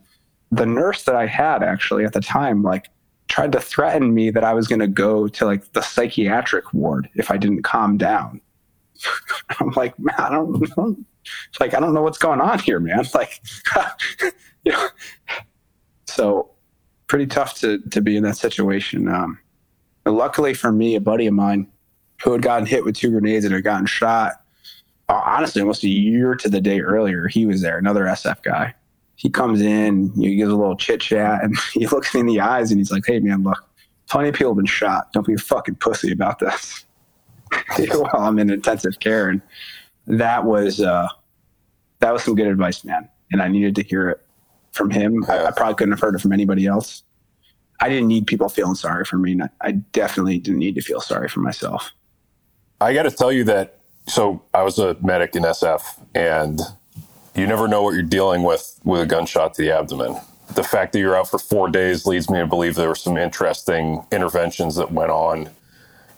the 0.52 0.66
nurse 0.66 1.04
that 1.04 1.16
I 1.16 1.28
had 1.28 1.62
actually 1.62 2.06
at 2.06 2.14
the 2.14 2.22
time, 2.22 2.64
like 2.64 2.90
tried 3.28 3.52
to 3.54 3.60
threaten 3.60 4.14
me 4.14 4.30
that 4.30 4.44
I 4.44 4.54
was 4.54 4.68
going 4.68 4.80
to 4.80 4.88
go 4.88 5.28
to 5.28 5.46
like 5.46 5.72
the 5.74 5.82
psychiatric 5.82 6.74
ward 6.74 7.10
if 7.16 7.32
I 7.32 7.38
didn't 7.38 7.64
calm 7.64 7.98
down. 7.98 8.42
I'm 9.60 9.72
like, 9.72 9.98
man, 10.00 10.16
I 10.18 10.30
don't 10.30 10.78
know. 10.78 10.96
Like, 11.60 11.74
I 11.74 11.80
don't 11.80 11.94
know 11.94 12.02
what's 12.02 12.18
going 12.18 12.42
on 12.42 12.60
here, 12.60 12.80
man. 12.80 13.06
Like, 13.14 13.42
you 14.64 14.72
know, 14.72 14.88
so 16.08 16.51
pretty 17.12 17.28
tough 17.28 17.56
to, 17.56 17.78
to 17.90 18.02
be 18.02 18.16
in 18.16 18.24
that 18.24 18.38
situation. 18.38 19.08
Um, 19.08 19.38
luckily 20.06 20.54
for 20.54 20.72
me, 20.72 20.96
a 20.96 21.02
buddy 21.02 21.28
of 21.28 21.34
mine 21.34 21.68
who 22.24 22.32
had 22.32 22.42
gotten 22.42 22.66
hit 22.66 22.86
with 22.86 22.96
two 22.96 23.12
grenades 23.12 23.46
and 23.46 23.54
had 23.54 23.64
gotten 23.64 23.86
shot, 23.86 24.42
uh, 25.10 25.22
honestly, 25.26 25.62
almost 25.62 25.84
a 25.84 25.90
year 25.90 26.36
to 26.36 26.50
the 26.50 26.62
day 26.62 26.80
earlier, 26.80 27.28
he 27.28 27.46
was 27.46 27.62
there, 27.62 27.78
another 27.78 28.06
SF 28.06 28.42
guy 28.42 28.74
he 29.22 29.30
comes 29.30 29.62
in, 29.62 30.12
he 30.16 30.36
gives 30.36 30.52
a 30.52 30.56
little 30.56 30.76
chit 30.76 31.00
chat, 31.00 31.44
and 31.44 31.56
he 31.74 31.86
looks 31.86 32.12
me 32.16 32.22
in 32.22 32.26
the 32.26 32.40
eyes 32.40 32.72
and 32.72 32.80
he's 32.80 32.92
like, 32.92 33.04
"Hey, 33.06 33.20
man, 33.20 33.44
look, 33.44 33.64
plenty 34.10 34.30
of 34.30 34.36
people 34.36 34.54
have 34.54 34.58
been 34.58 34.66
shot. 34.66 35.14
Don't 35.14 35.28
be 35.28 35.36
a 35.36 35.38
fucking 35.38 35.76
pussy 35.76 36.12
about 36.12 36.40
this." 36.40 36.86
While 37.78 38.16
I'm 38.16 38.40
in 38.40 38.50
intensive 38.50 39.00
care, 39.00 39.30
and 39.30 39.40
that 40.08 40.44
was 40.44 40.82
uh, 40.82 41.08
that 42.00 42.12
was 42.12 42.24
some 42.24 42.34
good 42.34 42.48
advice, 42.48 42.84
man. 42.84 43.08
And 43.32 43.44
I 43.44 43.48
needed 43.48 43.76
to 43.76 43.84
hear 43.84 44.10
it 44.10 44.26
from 44.72 44.90
him. 44.90 45.24
I, 45.28 45.46
I 45.46 45.52
probably 45.52 45.76
couldn't 45.76 45.94
have 45.94 46.02
heard 46.02 46.16
it 46.16 46.22
from 46.22 46.34
anybody 46.34 46.66
else. 46.66 47.04
I 47.80 47.90
didn't 47.90 48.08
need 48.08 48.28
people 48.28 48.48
feeling 48.48 48.76
sorry 48.76 49.06
for 49.06 49.18
me. 49.18 49.40
I 49.62 49.72
definitely 49.72 50.40
didn't 50.40 50.60
need 50.60 50.76
to 50.76 50.82
feel 50.82 51.02
sorry 51.02 51.28
for 51.28 51.40
myself. 51.40 51.92
I 52.80 52.94
got 52.94 53.04
to 53.04 53.12
tell 53.12 53.32
you 53.32 53.44
that. 53.46 53.78
So 54.08 54.44
I 54.54 54.64
was 54.64 54.80
a 54.80 54.96
medic 55.02 55.36
in 55.36 55.44
SF, 55.44 55.82
and 56.16 56.60
you 57.36 57.48
never 57.48 57.68
know 57.68 57.84
what 57.84 57.94
you're 57.94 58.04
dealing 58.04 58.44
with 58.44 58.80
with 58.84 59.02
a 59.02 59.06
gunshot 59.06 59.54
to 59.56 59.62
the 59.62 59.72
abdomen. 59.72 60.18
The 60.56 60.64
fact 60.64 60.94
that 60.94 61.00
you're 61.00 61.16
out 61.16 61.30
for 61.30 61.40
four 61.40 61.70
days 61.70 62.06
leads 62.06 62.30
me 62.30 62.40
to 62.40 62.48
believe 62.48 62.76
there 62.76 62.90
were 62.90 62.96
some 62.96 63.18
interesting 63.18 64.04
interventions 64.12 64.76
that 64.76 64.92
went 64.92 65.12
on, 65.12 65.50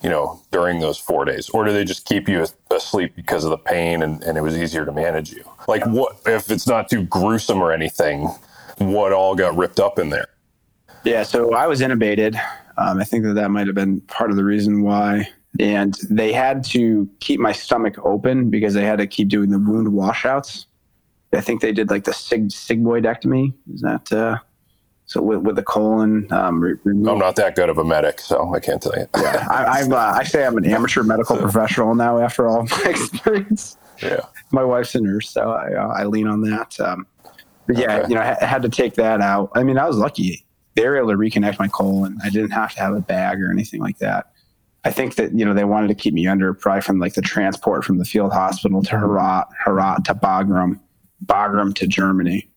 you 0.03 0.09
know, 0.09 0.41
during 0.51 0.79
those 0.79 0.97
four 0.97 1.23
days. 1.25 1.49
Or 1.49 1.63
do 1.63 1.71
they 1.71 1.85
just 1.85 2.05
keep 2.05 2.27
you 2.27 2.45
asleep 2.69 3.15
because 3.15 3.45
of 3.45 3.51
the 3.51 3.57
pain 3.57 4.03
and, 4.03 4.21
and 4.23 4.37
it 4.37 4.41
was 4.41 4.57
easier 4.57 4.85
to 4.85 4.91
manage 4.91 5.31
you? 5.31 5.43
Like, 5.67 5.85
what 5.85 6.17
if 6.25 6.51
it's 6.51 6.67
not 6.67 6.89
too 6.89 7.03
gruesome 7.03 7.61
or 7.61 7.71
anything? 7.71 8.27
What 8.79 9.13
all 9.13 9.33
got 9.33 9.55
ripped 9.55 9.79
up 9.79 9.97
in 9.97 10.09
there? 10.09 10.27
Yeah, 11.05 11.23
so 11.23 11.53
I 11.53 11.67
was 11.67 11.81
intubated. 11.81 12.39
Um, 12.77 12.99
I 12.99 13.03
think 13.03 13.23
that 13.23 13.33
that 13.35 13.49
might 13.49 13.67
have 13.67 13.75
been 13.75 14.01
part 14.01 14.29
of 14.29 14.35
the 14.35 14.43
reason 14.43 14.83
why. 14.83 15.29
And 15.59 15.97
they 16.09 16.33
had 16.33 16.63
to 16.65 17.09
keep 17.19 17.39
my 17.39 17.51
stomach 17.51 17.95
open 18.03 18.49
because 18.49 18.73
they 18.73 18.83
had 18.83 18.97
to 18.97 19.07
keep 19.07 19.29
doing 19.29 19.51
the 19.51 19.59
wound 19.59 19.93
washouts. 19.93 20.65
I 21.33 21.41
think 21.41 21.61
they 21.61 21.71
did 21.71 21.89
like 21.89 22.03
the 22.03 22.13
sig- 22.13 22.49
sigmoidectomy. 22.49 23.53
Is 23.73 23.81
that 23.81 24.11
uh, 24.11 24.37
so 25.13 25.21
with, 25.21 25.41
with 25.41 25.55
the 25.55 25.63
colon? 25.63 26.27
Um, 26.33 26.59
re- 26.59 26.75
I'm 26.85 27.03
not 27.03 27.35
that 27.35 27.55
good 27.55 27.69
of 27.69 27.77
a 27.77 27.83
medic, 27.83 28.19
so 28.19 28.51
I 28.55 28.59
can't 28.59 28.81
tell 28.81 28.97
you. 28.97 29.07
yeah, 29.15 29.45
I, 29.47 29.63
I'm, 29.81 29.93
uh, 29.93 29.95
I 29.95 30.23
say 30.23 30.43
I'm 30.43 30.57
an 30.57 30.65
amateur 30.65 31.03
medical 31.03 31.37
professional 31.37 31.93
now 31.93 32.17
after 32.17 32.47
all 32.47 32.63
my 32.63 32.83
experience. 32.85 33.77
Yeah, 34.01 34.21
my 34.51 34.63
wife's 34.63 34.95
a 34.95 35.01
nurse, 35.01 35.29
so 35.29 35.51
I, 35.51 35.71
uh, 35.75 35.87
I 35.89 36.05
lean 36.05 36.25
on 36.25 36.41
that. 36.41 36.79
Um, 36.79 37.05
but 37.67 37.77
yeah, 37.77 37.97
okay. 37.97 38.09
you 38.09 38.15
know, 38.15 38.21
I 38.21 38.43
had 38.43 38.63
to 38.63 38.69
take 38.69 38.95
that 38.95 39.21
out. 39.21 39.51
I 39.53 39.61
mean, 39.61 39.77
I 39.77 39.87
was 39.87 39.97
lucky; 39.97 40.47
they 40.73 40.87
were 40.87 40.97
able 40.97 41.09
to 41.09 41.15
reconnect 41.15 41.59
my 41.59 41.67
colon. 41.67 42.17
I 42.23 42.31
didn't 42.31 42.51
have 42.51 42.73
to 42.73 42.79
have 42.79 42.95
a 42.95 43.01
bag 43.01 43.39
or 43.39 43.51
anything 43.51 43.81
like 43.81 43.99
that. 43.99 44.31
I 44.83 44.91
think 44.91 45.13
that 45.15 45.37
you 45.37 45.45
know 45.45 45.53
they 45.53 45.63
wanted 45.63 45.89
to 45.89 45.95
keep 45.95 46.15
me 46.15 46.25
under 46.25 46.55
probably 46.55 46.81
from 46.81 46.97
like 46.97 47.13
the 47.13 47.21
transport 47.21 47.85
from 47.85 47.99
the 47.99 48.05
field 48.05 48.33
hospital 48.33 48.81
to 48.81 48.97
Herat, 48.97 49.45
Herat 49.63 50.05
to 50.05 50.15
Bagram 50.15 50.79
Bagram 51.23 51.75
to 51.75 51.85
Germany. 51.85 52.49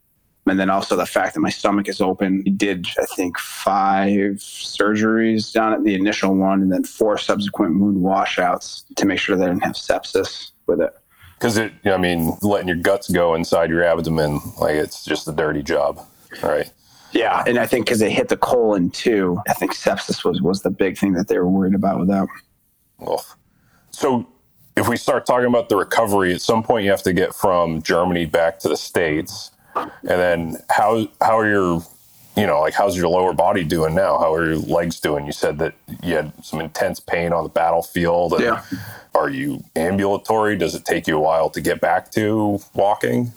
And 0.49 0.61
then 0.61 0.71
also 0.71 0.95
the 0.95 1.07
fact 1.07 1.35
that 1.35 1.41
my 1.41 1.51
stomach 1.51 1.89
is 1.89 2.01
open. 2.01 2.43
He 2.45 2.51
did, 2.51 2.87
I 3.01 3.07
think, 3.07 3.37
five 3.39 4.37
surgeries 4.37 5.53
down 5.53 5.73
at 5.73 5.83
the 5.83 5.95
initial 5.95 6.37
one 6.37 6.63
and 6.63 6.73
then 6.73 6.85
four 6.85 7.19
subsequent 7.19 7.81
wound 7.81 8.01
washouts 8.01 8.85
to 8.97 9.07
make 9.07 9.19
sure 9.19 9.37
that 9.37 9.45
I 9.45 9.49
didn't 9.49 9.65
have 9.65 9.75
sepsis 9.75 10.53
with 10.67 10.81
it. 10.81 10.95
Because 11.37 11.59
it, 11.59 11.73
I 11.85 11.97
mean, 11.97 12.37
letting 12.43 12.69
your 12.69 12.77
guts 12.77 13.11
go 13.11 13.35
inside 13.35 13.71
your 13.71 13.83
abdomen, 13.85 14.41
like 14.59 14.77
it's 14.77 15.05
just 15.05 15.29
a 15.29 15.33
dirty 15.33 15.63
job, 15.63 16.01
right? 16.43 16.71
Yeah, 17.13 17.43
and 17.47 17.59
I 17.59 17.67
think 17.67 17.87
because 17.87 18.01
it 18.01 18.11
hit 18.11 18.29
the 18.29 18.37
colon 18.37 18.91
too, 18.91 19.41
I 19.49 19.53
think 19.55 19.75
sepsis 19.75 20.25
was 20.25 20.41
was 20.41 20.63
the 20.63 20.71
big 20.71 20.99
thing 20.99 21.13
that 21.15 21.29
they 21.29 21.39
were 21.39 21.49
worried 21.49 21.75
about 21.75 21.99
with 21.99 22.09
that. 22.09 22.27
Well, 22.99 23.25
so 23.91 24.27
if 24.77 24.89
we 24.89 24.97
start 24.97 25.27
talking 25.27 25.47
about 25.47 25.69
the 25.69 25.77
recovery, 25.77 26.35
at 26.35 26.41
some 26.41 26.63
point 26.63 26.85
you 26.85 26.91
have 26.91 27.03
to 27.03 27.13
get 27.13 27.35
from 27.35 27.83
Germany 27.83 28.27
back 28.27 28.59
to 28.61 28.69
the 28.69 28.77
States. 28.77 29.51
And 29.77 29.91
then 30.03 30.57
how 30.71 31.09
how 31.21 31.39
are 31.39 31.49
your 31.49 31.83
you 32.37 32.47
know, 32.47 32.61
like 32.61 32.75
how's 32.75 32.97
your 32.97 33.09
lower 33.09 33.33
body 33.33 33.65
doing 33.65 33.95
now? 33.95 34.19
How 34.19 34.35
are 34.35 34.47
your 34.47 34.59
legs 34.59 35.01
doing? 35.01 35.25
You 35.25 35.33
said 35.33 35.59
that 35.59 35.75
you 36.03 36.15
had 36.15 36.33
some 36.45 36.61
intense 36.61 37.01
pain 37.01 37.33
on 37.33 37.43
the 37.45 37.49
battlefield. 37.49 38.35
yeah. 38.39 38.63
Are 39.15 39.31
you 39.31 39.65
ambulatory? 39.75 40.59
Does 40.59 40.75
it 40.75 40.85
take 40.85 41.07
you 41.07 41.17
a 41.17 41.21
while 41.21 41.49
to 41.51 41.63
get 41.63 41.81
back 41.81 42.11
to 42.13 42.61
walking? 42.75 43.33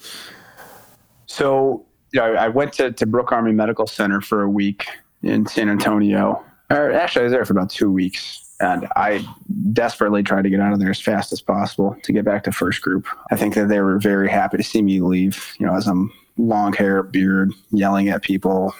So, 1.28 1.86
you 2.12 2.20
know, 2.20 2.34
I 2.34 2.50
went 2.50 2.74
to, 2.74 2.92
to 2.92 3.06
Brooke 3.06 3.32
Army 3.32 3.54
Medical 3.54 3.88
Center 3.88 4.20
for 4.20 4.42
a 4.42 4.50
week 4.50 4.88
in 5.24 5.46
San 5.46 5.70
Antonio. 5.70 6.44
Or 6.70 6.92
actually, 6.92 7.22
I 7.22 7.24
was 7.24 7.32
there 7.32 7.46
for 7.46 7.54
about 7.54 7.70
two 7.70 7.90
weeks. 7.90 8.46
And 8.60 8.90
I 8.98 9.26
desperately 9.72 10.22
tried 10.22 10.42
to 10.42 10.50
get 10.50 10.60
out 10.60 10.74
of 10.74 10.80
there 10.80 10.90
as 10.90 11.00
fast 11.00 11.32
as 11.32 11.40
possible 11.40 11.96
to 12.04 12.12
get 12.12 12.26
back 12.26 12.44
to 12.44 12.52
first 12.52 12.82
group. 12.82 13.08
I 13.32 13.38
think 13.38 13.56
that 13.56 13.70
they 13.70 13.80
were 13.80 14.00
very 14.00 14.30
happy 14.30 14.58
to 14.58 14.64
see 14.64 14.82
me 14.82 15.00
leave, 15.00 15.56
you 15.60 15.66
know, 15.66 15.76
as 15.76 15.88
I'm 15.88 16.12
long 16.40 16.74
hair, 16.74 17.04
beard, 17.04 17.52
yelling 17.72 18.10
at 18.10 18.24
people, 18.24 18.74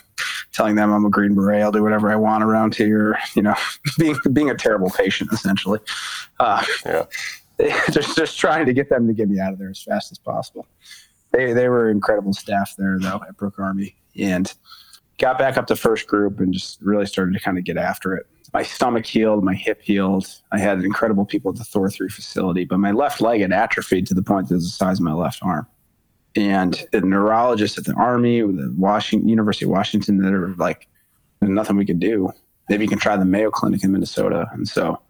telling 0.54 0.76
them 0.76 0.92
I'm 0.92 1.06
a 1.06 1.10
Green 1.10 1.36
Beret, 1.36 1.62
I'll 1.62 1.72
do 1.72 1.84
whatever 1.84 2.12
I 2.12 2.16
want 2.16 2.44
around 2.44 2.76
here, 2.76 3.18
you 3.36 3.42
know, 3.42 3.56
being 3.98 4.18
being 4.34 4.50
a 4.50 4.56
terrible 4.56 4.90
patient 4.90 5.32
essentially. 5.32 5.80
Uh, 6.40 6.64
Yeah. 6.86 7.06
just 7.92 8.16
just 8.16 8.40
trying 8.40 8.66
to 8.66 8.74
get 8.74 8.90
them 8.90 9.06
to 9.06 9.14
get 9.14 9.28
me 9.28 9.38
out 9.38 9.52
of 9.52 9.60
there 9.60 9.70
as 9.70 9.84
fast 9.84 10.14
as 10.14 10.18
possible. 10.18 10.66
They 11.32 11.52
they 11.52 11.68
were 11.68 11.90
incredible 11.90 12.34
staff 12.34 12.74
there 12.78 12.98
though 13.00 13.22
at 13.28 13.36
Brooke 13.36 13.60
Army 13.60 13.96
and 14.18 14.52
got 15.18 15.38
back 15.38 15.58
up 15.58 15.68
to 15.68 15.76
first 15.76 16.08
group 16.08 16.40
and 16.40 16.54
just 16.54 16.82
really 16.82 17.06
started 17.06 17.34
to 17.34 17.40
kind 17.42 17.58
of 17.58 17.66
get 17.66 17.78
after 17.78 18.16
it. 18.16 18.26
My 18.54 18.64
stomach 18.64 19.06
healed, 19.06 19.44
my 19.44 19.54
hip 19.54 19.82
healed. 19.82 20.26
I 20.54 20.58
had 20.58 20.84
incredible 20.84 21.26
people 21.26 21.52
at 21.52 21.58
the 21.58 21.66
Thor 21.66 21.90
3 21.90 22.10
facility, 22.10 22.64
but 22.64 22.80
my 22.80 22.92
left 22.92 23.22
leg 23.22 23.42
had 23.42 23.52
atrophied 23.52 24.08
to 24.08 24.14
the 24.14 24.24
point 24.24 24.48
that 24.48 24.56
it 24.56 24.58
was 24.58 24.64
the 24.66 24.70
size 24.72 25.00
of 25.00 25.04
my 25.04 25.14
left 25.14 25.40
arm. 25.44 25.68
And 26.36 26.86
the 26.92 27.02
neurologists 27.02 27.78
at 27.78 27.86
the 27.86 27.94
Army, 27.94 28.42
the 28.42 28.74
Washington 28.78 29.28
University 29.28 29.66
of 29.66 29.72
Washington, 29.72 30.18
that 30.22 30.34
are 30.34 30.50
like, 30.56 30.88
nothing 31.42 31.76
we 31.76 31.86
could 31.86 32.00
do. 32.00 32.32
Maybe 32.70 32.84
you 32.84 32.90
can 32.90 33.00
try 33.00 33.18
the 33.18 33.26
Mayo 33.26 33.50
Clinic 33.50 33.84
in 33.84 33.92
Minnesota. 33.92 34.48
And 34.54 34.68
so 34.68 35.02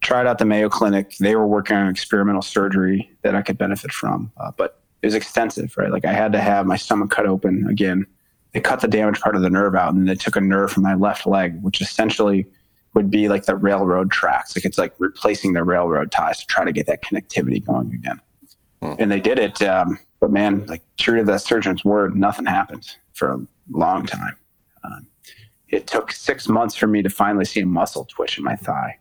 tried 0.00 0.26
out 0.26 0.38
the 0.38 0.44
Mayo 0.44 0.68
Clinic. 0.68 1.16
They 1.18 1.36
were 1.36 1.46
working 1.46 1.76
on 1.76 1.88
experimental 1.88 2.42
surgery 2.42 3.10
that 3.22 3.34
I 3.34 3.42
could 3.42 3.58
benefit 3.58 3.92
from, 3.92 4.32
uh, 4.36 4.52
but 4.56 4.80
it 5.02 5.06
was 5.06 5.14
extensive, 5.14 5.76
right? 5.76 5.90
Like 5.90 6.04
I 6.04 6.12
had 6.12 6.32
to 6.32 6.40
have 6.40 6.66
my 6.66 6.76
stomach 6.76 7.10
cut 7.10 7.26
open 7.26 7.66
again. 7.68 8.06
They 8.52 8.60
cut 8.60 8.80
the 8.80 8.88
damaged 8.88 9.20
part 9.20 9.36
of 9.36 9.42
the 9.42 9.50
nerve 9.50 9.74
out, 9.74 9.90
and 9.90 9.98
then 9.98 10.06
they 10.06 10.14
took 10.14 10.34
a 10.34 10.40
nerve 10.40 10.72
from 10.72 10.82
my 10.82 10.94
left 10.94 11.26
leg, 11.26 11.62
which 11.62 11.80
essentially 11.80 12.46
would 12.94 13.10
be 13.10 13.28
like 13.28 13.44
the 13.44 13.54
railroad 13.54 14.10
tracks. 14.10 14.56
Like 14.56 14.64
it's 14.64 14.78
like 14.78 14.94
replacing 14.98 15.52
the 15.52 15.62
railroad 15.62 16.10
ties 16.10 16.40
to 16.40 16.46
try 16.46 16.64
to 16.64 16.72
get 16.72 16.86
that 16.86 17.02
connectivity 17.02 17.64
going 17.64 17.92
again. 17.92 18.20
And 18.80 19.10
they 19.10 19.20
did 19.20 19.38
it, 19.38 19.60
um, 19.62 19.98
but 20.20 20.30
man, 20.30 20.66
like 20.66 20.82
true 20.96 21.18
to 21.18 21.24
that 21.24 21.42
surgeon's 21.42 21.84
word, 21.84 22.16
nothing 22.16 22.46
happened 22.46 22.96
for 23.12 23.32
a 23.32 23.46
long 23.70 24.06
time. 24.06 24.36
Um, 24.84 25.06
it 25.68 25.86
took 25.86 26.12
six 26.12 26.48
months 26.48 26.74
for 26.74 26.86
me 26.86 27.02
to 27.02 27.10
finally 27.10 27.44
see 27.44 27.60
a 27.60 27.66
muscle 27.66 28.04
twitch 28.04 28.38
in 28.38 28.44
my 28.44 28.56
thigh 28.56 28.98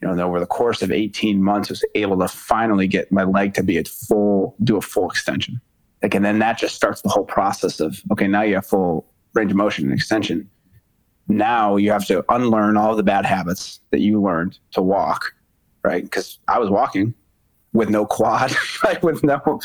you 0.00 0.06
know, 0.06 0.12
and 0.12 0.20
over 0.20 0.38
the 0.38 0.46
course 0.46 0.82
of 0.82 0.92
18 0.92 1.42
months, 1.42 1.70
I 1.70 1.72
was 1.72 1.84
able 1.94 2.18
to 2.20 2.28
finally 2.28 2.86
get 2.86 3.10
my 3.10 3.24
leg 3.24 3.54
to 3.54 3.62
be 3.62 3.78
at 3.78 3.88
full, 3.88 4.54
do 4.62 4.76
a 4.76 4.80
full 4.80 5.10
extension. 5.10 5.60
Like, 6.02 6.14
and 6.14 6.24
then 6.24 6.38
that 6.38 6.58
just 6.58 6.76
starts 6.76 7.02
the 7.02 7.08
whole 7.08 7.24
process 7.24 7.80
of, 7.80 8.00
okay, 8.12 8.28
now 8.28 8.42
you 8.42 8.54
have 8.54 8.66
full 8.66 9.06
range 9.34 9.50
of 9.50 9.56
motion 9.56 9.84
and 9.86 9.92
extension. 9.92 10.48
Now 11.26 11.76
you 11.76 11.90
have 11.90 12.06
to 12.06 12.24
unlearn 12.32 12.76
all 12.76 12.94
the 12.94 13.02
bad 13.02 13.26
habits 13.26 13.80
that 13.90 14.00
you 14.00 14.22
learned 14.22 14.58
to 14.72 14.82
walk, 14.82 15.34
right? 15.82 16.04
Because 16.04 16.38
I 16.46 16.58
was 16.58 16.70
walking 16.70 17.12
with 17.78 17.88
no 17.88 18.04
quad, 18.04 18.52
like 18.84 19.02
with 19.02 19.22
no, 19.22 19.60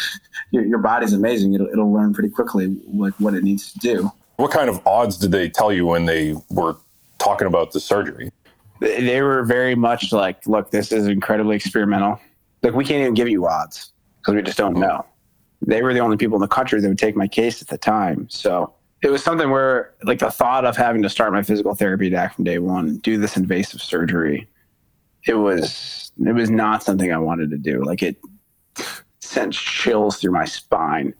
your, 0.51 0.63
your 0.65 0.77
body's 0.77 1.13
amazing. 1.13 1.55
It'll, 1.55 1.67
it'll 1.67 1.91
learn 1.91 2.13
pretty 2.13 2.29
quickly 2.29 2.67
what, 2.85 3.19
what 3.19 3.33
it 3.33 3.43
needs 3.43 3.73
to 3.73 3.79
do. 3.79 4.11
What 4.37 4.51
kind 4.51 4.69
of 4.69 4.85
odds 4.87 5.17
did 5.17 5.31
they 5.31 5.49
tell 5.49 5.73
you 5.73 5.85
when 5.85 6.05
they 6.05 6.35
were 6.49 6.77
talking 7.17 7.47
about 7.47 7.71
the 7.71 7.79
surgery? 7.79 8.31
they 8.79 9.01
they 9.01 9.21
were 9.21 9.43
very 9.43 9.75
much 9.75 10.11
like, 10.11 10.45
look, 10.47 10.69
this 10.71 10.91
is 10.91 11.07
incredibly 11.07 11.55
experimental. 11.55 12.19
Like, 12.61 12.73
we 12.73 12.85
can't 12.85 13.01
even 13.01 13.13
give 13.13 13.29
you 13.29 13.47
odds 13.47 13.91
because 14.19 14.35
we 14.35 14.41
just 14.41 14.57
don't 14.57 14.73
mm-hmm. 14.73 14.81
know. 14.81 15.05
They 15.65 15.81
were 15.81 15.93
the 15.93 15.99
only 15.99 16.17
people 16.17 16.35
in 16.35 16.41
the 16.41 16.47
country 16.47 16.81
that 16.81 16.87
would 16.87 16.99
take 16.99 17.15
my 17.15 17.27
case 17.27 17.61
at 17.61 17.69
the 17.69 17.77
time. 17.77 18.27
So 18.29 18.73
it 19.01 19.09
was 19.09 19.23
something 19.23 19.49
where, 19.49 19.93
like, 20.03 20.19
the 20.19 20.31
thought 20.31 20.65
of 20.65 20.75
having 20.75 21.01
to 21.03 21.09
start 21.09 21.31
my 21.33 21.41
physical 21.41 21.73
therapy 21.73 22.09
back 22.09 22.35
from 22.35 22.43
day 22.43 22.59
one, 22.59 22.97
do 22.97 23.17
this 23.17 23.37
invasive 23.37 23.81
surgery, 23.81 24.47
it 25.25 25.35
was 25.35 26.11
it 26.25 26.33
was 26.33 26.49
not 26.49 26.83
something 26.83 27.11
I 27.11 27.17
wanted 27.17 27.49
to 27.51 27.57
do. 27.57 27.83
Like, 27.83 28.03
it 28.03 28.17
sent 29.19 29.53
chills 29.53 30.17
through 30.17 30.31
my 30.31 30.45
spine. 30.45 31.13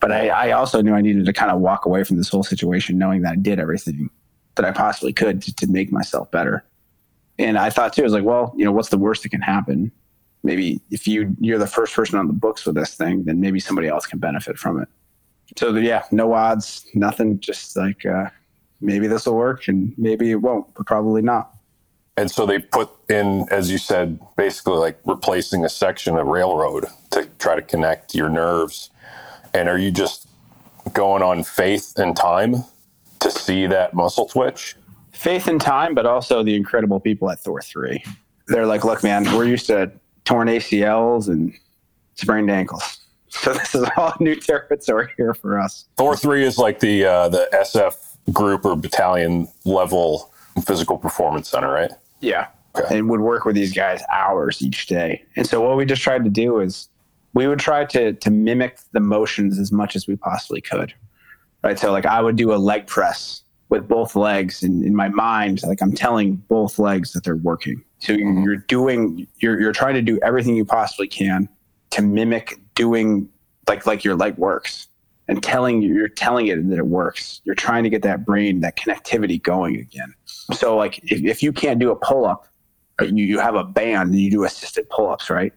But 0.00 0.12
I, 0.12 0.28
I 0.28 0.50
also 0.50 0.82
knew 0.82 0.94
I 0.94 1.00
needed 1.00 1.26
to 1.26 1.32
kind 1.32 1.50
of 1.50 1.60
walk 1.60 1.86
away 1.86 2.04
from 2.04 2.16
this 2.16 2.28
whole 2.28 2.42
situation, 2.42 2.98
knowing 2.98 3.22
that 3.22 3.32
I 3.32 3.36
did 3.36 3.60
everything 3.60 4.10
that 4.56 4.66
I 4.66 4.72
possibly 4.72 5.12
could 5.12 5.40
to, 5.42 5.54
to 5.54 5.66
make 5.66 5.92
myself 5.92 6.30
better. 6.30 6.64
And 7.38 7.56
I 7.56 7.70
thought 7.70 7.92
too, 7.92 8.02
I 8.02 8.04
was 8.04 8.12
like, 8.12 8.24
well, 8.24 8.52
you 8.56 8.64
know, 8.64 8.72
what's 8.72 8.90
the 8.90 8.98
worst 8.98 9.22
that 9.22 9.30
can 9.30 9.40
happen? 9.40 9.90
Maybe 10.42 10.80
if 10.90 11.06
you 11.06 11.34
you're 11.38 11.58
the 11.58 11.66
first 11.68 11.94
person 11.94 12.18
on 12.18 12.26
the 12.26 12.32
books 12.32 12.66
with 12.66 12.74
this 12.74 12.94
thing, 12.94 13.24
then 13.24 13.40
maybe 13.40 13.60
somebody 13.60 13.88
else 13.88 14.06
can 14.06 14.18
benefit 14.18 14.58
from 14.58 14.82
it. 14.82 14.88
So 15.56 15.72
yeah, 15.76 16.04
no 16.10 16.32
odds, 16.32 16.84
nothing. 16.94 17.38
Just 17.38 17.76
like 17.76 18.04
uh, 18.04 18.26
maybe 18.80 19.06
this 19.06 19.26
will 19.26 19.36
work, 19.36 19.68
and 19.68 19.94
maybe 19.96 20.32
it 20.32 20.36
won't, 20.42 20.74
but 20.74 20.86
probably 20.86 21.22
not. 21.22 21.54
And 22.16 22.30
so 22.30 22.44
they 22.44 22.58
put 22.58 22.90
in, 23.08 23.46
as 23.50 23.70
you 23.70 23.78
said, 23.78 24.20
basically 24.36 24.76
like 24.76 24.98
replacing 25.04 25.64
a 25.64 25.68
section 25.68 26.16
of 26.16 26.26
railroad 26.26 26.86
to 27.10 27.26
try 27.38 27.54
to 27.54 27.62
connect 27.62 28.14
your 28.14 28.28
nerves. 28.28 28.90
And 29.54 29.68
are 29.68 29.78
you 29.78 29.90
just 29.90 30.28
going 30.92 31.22
on 31.22 31.42
faith 31.42 31.94
and 31.96 32.16
time 32.16 32.64
to 33.20 33.30
see 33.30 33.66
that 33.66 33.94
muscle 33.94 34.26
twitch? 34.26 34.76
Faith 35.12 35.46
and 35.46 35.60
time, 35.60 35.94
but 35.94 36.04
also 36.04 36.42
the 36.42 36.54
incredible 36.54 37.00
people 37.00 37.30
at 37.30 37.40
Thor 37.40 37.62
three. 37.62 38.02
They're 38.48 38.66
like, 38.66 38.84
look, 38.84 39.02
man, 39.02 39.24
we're 39.36 39.44
used 39.44 39.66
to 39.68 39.90
torn 40.24 40.48
ACLs 40.48 41.28
and 41.28 41.54
sprained 42.14 42.50
ankles. 42.50 42.98
So 43.34 43.54
this 43.54 43.74
is 43.74 43.88
all 43.96 44.12
new 44.20 44.36
territory 44.36 45.08
here 45.16 45.32
for 45.32 45.58
us. 45.58 45.86
Thor 45.96 46.14
three 46.18 46.44
is 46.44 46.58
like 46.58 46.80
the 46.80 47.06
uh, 47.06 47.28
the 47.30 47.48
SF 47.54 47.94
group 48.30 48.66
or 48.66 48.76
battalion 48.76 49.48
level 49.64 50.30
physical 50.66 50.98
performance 50.98 51.48
center, 51.48 51.72
right? 51.72 51.92
Yeah. 52.22 52.46
Okay. 52.74 52.98
And 52.98 53.10
would 53.10 53.20
work 53.20 53.44
with 53.44 53.54
these 53.54 53.74
guys 53.74 54.02
hours 54.10 54.62
each 54.62 54.86
day. 54.86 55.22
And 55.36 55.46
so 55.46 55.60
what 55.60 55.76
we 55.76 55.84
just 55.84 56.00
tried 56.00 56.24
to 56.24 56.30
do 56.30 56.60
is 56.60 56.88
we 57.34 57.46
would 57.46 57.58
try 57.58 57.84
to 57.84 58.14
to 58.14 58.30
mimic 58.30 58.78
the 58.92 59.00
motions 59.00 59.58
as 59.58 59.70
much 59.70 59.94
as 59.94 60.06
we 60.06 60.16
possibly 60.16 60.62
could. 60.62 60.94
Right. 61.62 61.78
So 61.78 61.92
like 61.92 62.06
I 62.06 62.22
would 62.22 62.36
do 62.36 62.54
a 62.54 62.56
leg 62.56 62.86
press 62.86 63.42
with 63.68 63.88
both 63.88 64.16
legs 64.16 64.62
and 64.62 64.84
in 64.84 64.96
my 64.96 65.08
mind, 65.08 65.62
like 65.64 65.82
I'm 65.82 65.92
telling 65.92 66.36
both 66.36 66.78
legs 66.78 67.12
that 67.12 67.24
they're 67.24 67.36
working. 67.36 67.84
So 67.98 68.12
you're 68.12 68.28
mm-hmm. 68.28 68.42
you're 68.42 68.56
doing 68.56 69.26
you're 69.38 69.60
you're 69.60 69.72
trying 69.72 69.94
to 69.94 70.02
do 70.02 70.18
everything 70.22 70.56
you 70.56 70.64
possibly 70.64 71.08
can 71.08 71.48
to 71.90 72.02
mimic 72.02 72.58
doing 72.74 73.28
like 73.68 73.86
like 73.86 74.02
your 74.02 74.16
leg 74.16 74.36
works 74.38 74.88
and 75.28 75.42
telling 75.42 75.82
you 75.82 75.94
you're 75.94 76.08
telling 76.08 76.48
it 76.48 76.68
that 76.68 76.78
it 76.78 76.86
works. 76.86 77.40
You're 77.44 77.54
trying 77.54 77.84
to 77.84 77.90
get 77.90 78.02
that 78.02 78.24
brain, 78.26 78.60
that 78.60 78.76
connectivity 78.76 79.42
going 79.42 79.76
again. 79.76 80.14
So 80.52 80.76
like 80.76 80.98
if, 81.10 81.22
if 81.24 81.42
you 81.42 81.52
can't 81.52 81.78
do 81.78 81.90
a 81.90 81.96
pull 81.96 82.26
up, 82.26 82.46
you, 83.00 83.24
you 83.24 83.38
have 83.38 83.54
a 83.54 83.64
band 83.64 84.10
and 84.10 84.20
you 84.20 84.30
do 84.30 84.44
assisted 84.44 84.88
pull 84.90 85.08
ups, 85.10 85.30
right? 85.30 85.52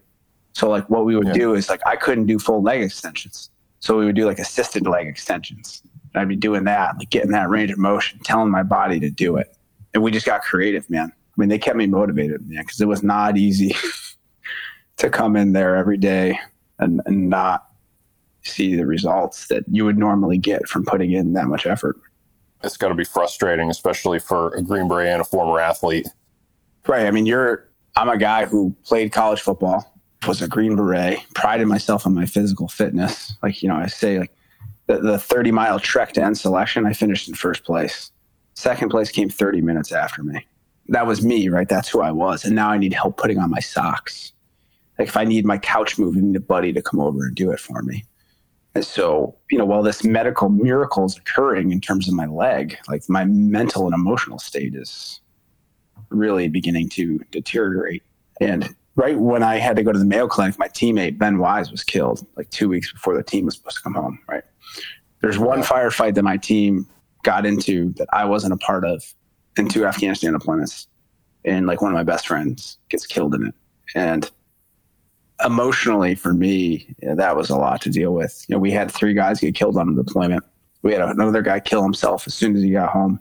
So 0.53 0.69
like 0.69 0.89
what 0.89 1.05
we 1.05 1.15
would 1.17 1.27
Yeah. 1.27 1.33
do 1.33 1.53
is 1.55 1.69
like 1.69 1.81
I 1.85 1.95
couldn't 1.95 2.27
do 2.27 2.39
full 2.39 2.61
leg 2.61 2.81
extensions. 2.81 3.49
So 3.79 3.97
we 3.97 4.05
would 4.05 4.15
do 4.15 4.25
like 4.25 4.39
assisted 4.39 4.87
leg 4.87 5.07
extensions. 5.07 5.81
And 6.13 6.21
I'd 6.21 6.29
be 6.29 6.35
doing 6.35 6.63
that, 6.63 6.97
like 6.97 7.09
getting 7.09 7.31
that 7.31 7.49
range 7.49 7.71
of 7.71 7.77
motion, 7.77 8.19
telling 8.23 8.49
my 8.49 8.63
body 8.63 8.99
to 9.01 9.09
do 9.09 9.35
it. 9.37 9.55
And 9.93 10.01
we 10.01 10.11
just 10.11 10.25
got 10.25 10.41
creative, 10.43 10.89
man. 10.89 11.11
I 11.11 11.41
mean, 11.41 11.49
they 11.49 11.59
kept 11.59 11.75
me 11.75 11.87
motivated, 11.87 12.47
man, 12.47 12.61
because 12.63 12.79
it 12.79 12.87
was 12.87 13.03
not 13.03 13.37
easy 13.37 13.75
to 14.97 15.09
come 15.09 15.35
in 15.35 15.51
there 15.51 15.75
every 15.75 15.97
day 15.97 16.39
and, 16.79 17.01
and 17.05 17.29
not 17.29 17.67
see 18.45 18.75
the 18.75 18.85
results 18.85 19.47
that 19.47 19.63
you 19.69 19.85
would 19.85 19.97
normally 19.97 20.37
get 20.37 20.67
from 20.67 20.85
putting 20.85 21.11
in 21.11 21.33
that 21.33 21.47
much 21.47 21.65
effort. 21.65 21.97
It's 22.63 22.77
got 22.77 22.89
to 22.89 22.95
be 22.95 23.03
frustrating, 23.03 23.69
especially 23.69 24.19
for 24.19 24.53
a 24.55 24.61
Green 24.61 24.87
Beret 24.87 25.07
and 25.07 25.21
a 25.21 25.25
former 25.25 25.59
athlete. 25.59 26.07
Right. 26.87 27.05
I 27.05 27.11
mean, 27.11 27.25
you're, 27.25 27.67
I'm 27.95 28.09
a 28.09 28.17
guy 28.17 28.45
who 28.45 28.75
played 28.85 29.11
college 29.11 29.41
football, 29.41 29.91
was 30.27 30.41
a 30.41 30.47
Green 30.47 30.75
Beret, 30.75 31.19
prided 31.33 31.67
myself 31.67 32.05
on 32.05 32.13
my 32.13 32.25
physical 32.25 32.67
fitness. 32.67 33.33
Like, 33.43 33.61
you 33.61 33.69
know, 33.69 33.75
I 33.75 33.87
say, 33.87 34.19
like, 34.19 34.31
the, 34.87 34.99
the 34.99 35.19
30 35.19 35.51
mile 35.51 35.79
trek 35.79 36.13
to 36.13 36.23
end 36.23 36.37
selection, 36.37 36.85
I 36.85 36.93
finished 36.93 37.27
in 37.27 37.33
first 37.35 37.63
place. 37.63 38.11
Second 38.53 38.89
place 38.89 39.11
came 39.11 39.29
30 39.29 39.61
minutes 39.61 39.91
after 39.91 40.23
me. 40.23 40.45
That 40.89 41.07
was 41.07 41.23
me, 41.23 41.49
right? 41.49 41.67
That's 41.67 41.89
who 41.89 42.01
I 42.01 42.11
was. 42.11 42.45
And 42.45 42.55
now 42.55 42.69
I 42.69 42.77
need 42.77 42.93
help 42.93 43.17
putting 43.17 43.39
on 43.39 43.49
my 43.49 43.59
socks. 43.59 44.33
Like, 44.97 45.07
if 45.07 45.17
I 45.17 45.23
need 45.23 45.45
my 45.45 45.57
couch 45.57 45.97
moved, 45.97 46.17
I 46.17 46.21
need 46.21 46.35
a 46.35 46.39
buddy 46.39 46.71
to 46.73 46.81
come 46.81 46.99
over 46.99 47.25
and 47.25 47.35
do 47.35 47.51
it 47.51 47.59
for 47.59 47.81
me. 47.81 48.05
And 48.75 48.85
so, 48.85 49.35
you 49.49 49.57
know, 49.57 49.65
while 49.65 49.81
this 49.81 50.03
medical 50.03 50.49
miracle 50.49 51.05
is 51.05 51.17
occurring 51.17 51.71
in 51.71 51.79
terms 51.79 52.09
of 52.09 52.13
my 52.13 52.25
leg, 52.25 52.77
like 52.89 53.03
my 53.07 53.23
mental 53.23 53.85
and 53.85 53.93
emotional 53.93 54.37
state 54.37 54.75
is 54.75 55.21
really 56.09 56.49
beginning 56.49 56.89
to 56.89 57.19
deteriorate. 57.31 58.03
And 58.41 58.75
right 58.95 59.17
when 59.17 59.43
I 59.43 59.57
had 59.57 59.77
to 59.77 59.83
go 59.83 59.93
to 59.93 59.97
the 59.97 60.05
Mayo 60.05 60.27
Clinic, 60.27 60.59
my 60.59 60.67
teammate 60.67 61.17
Ben 61.17 61.37
Wise 61.37 61.71
was 61.71 61.85
killed 61.85 62.27
like 62.35 62.49
two 62.49 62.67
weeks 62.67 62.91
before 62.91 63.15
the 63.15 63.23
team 63.23 63.45
was 63.45 63.55
supposed 63.55 63.77
to 63.77 63.83
come 63.83 63.93
home. 63.93 64.19
Right. 64.27 64.43
There's 65.21 65.39
one 65.39 65.61
firefight 65.61 66.15
that 66.15 66.23
my 66.23 66.35
team 66.35 66.85
got 67.23 67.45
into 67.45 67.93
that 67.93 68.09
I 68.11 68.25
wasn't 68.25 68.53
a 68.53 68.57
part 68.57 68.83
of 68.83 69.03
in 69.57 69.69
two 69.69 69.85
Afghanistan 69.85 70.33
deployments. 70.33 70.87
And 71.45 71.65
like 71.65 71.81
one 71.81 71.91
of 71.91 71.95
my 71.95 72.03
best 72.03 72.27
friends 72.27 72.77
gets 72.89 73.05
killed 73.05 73.35
in 73.35 73.47
it. 73.47 73.55
And 73.95 74.29
emotionally 75.43 76.15
for 76.15 76.33
me, 76.33 76.95
you 77.01 77.09
know, 77.09 77.15
that 77.15 77.35
was 77.35 77.49
a 77.49 77.57
lot 77.57 77.81
to 77.81 77.89
deal 77.89 78.13
with. 78.13 78.45
You 78.47 78.55
know, 78.55 78.59
we 78.59 78.71
had 78.71 78.91
three 78.91 79.13
guys 79.13 79.39
get 79.39 79.55
killed 79.55 79.77
on 79.77 79.93
the 79.93 80.03
deployment. 80.03 80.43
We 80.81 80.93
had 80.93 81.01
another 81.01 81.41
guy 81.41 81.59
kill 81.59 81.83
himself 81.83 82.27
as 82.27 82.33
soon 82.33 82.55
as 82.55 82.61
he 82.61 82.71
got 82.71 82.91
home. 82.91 83.19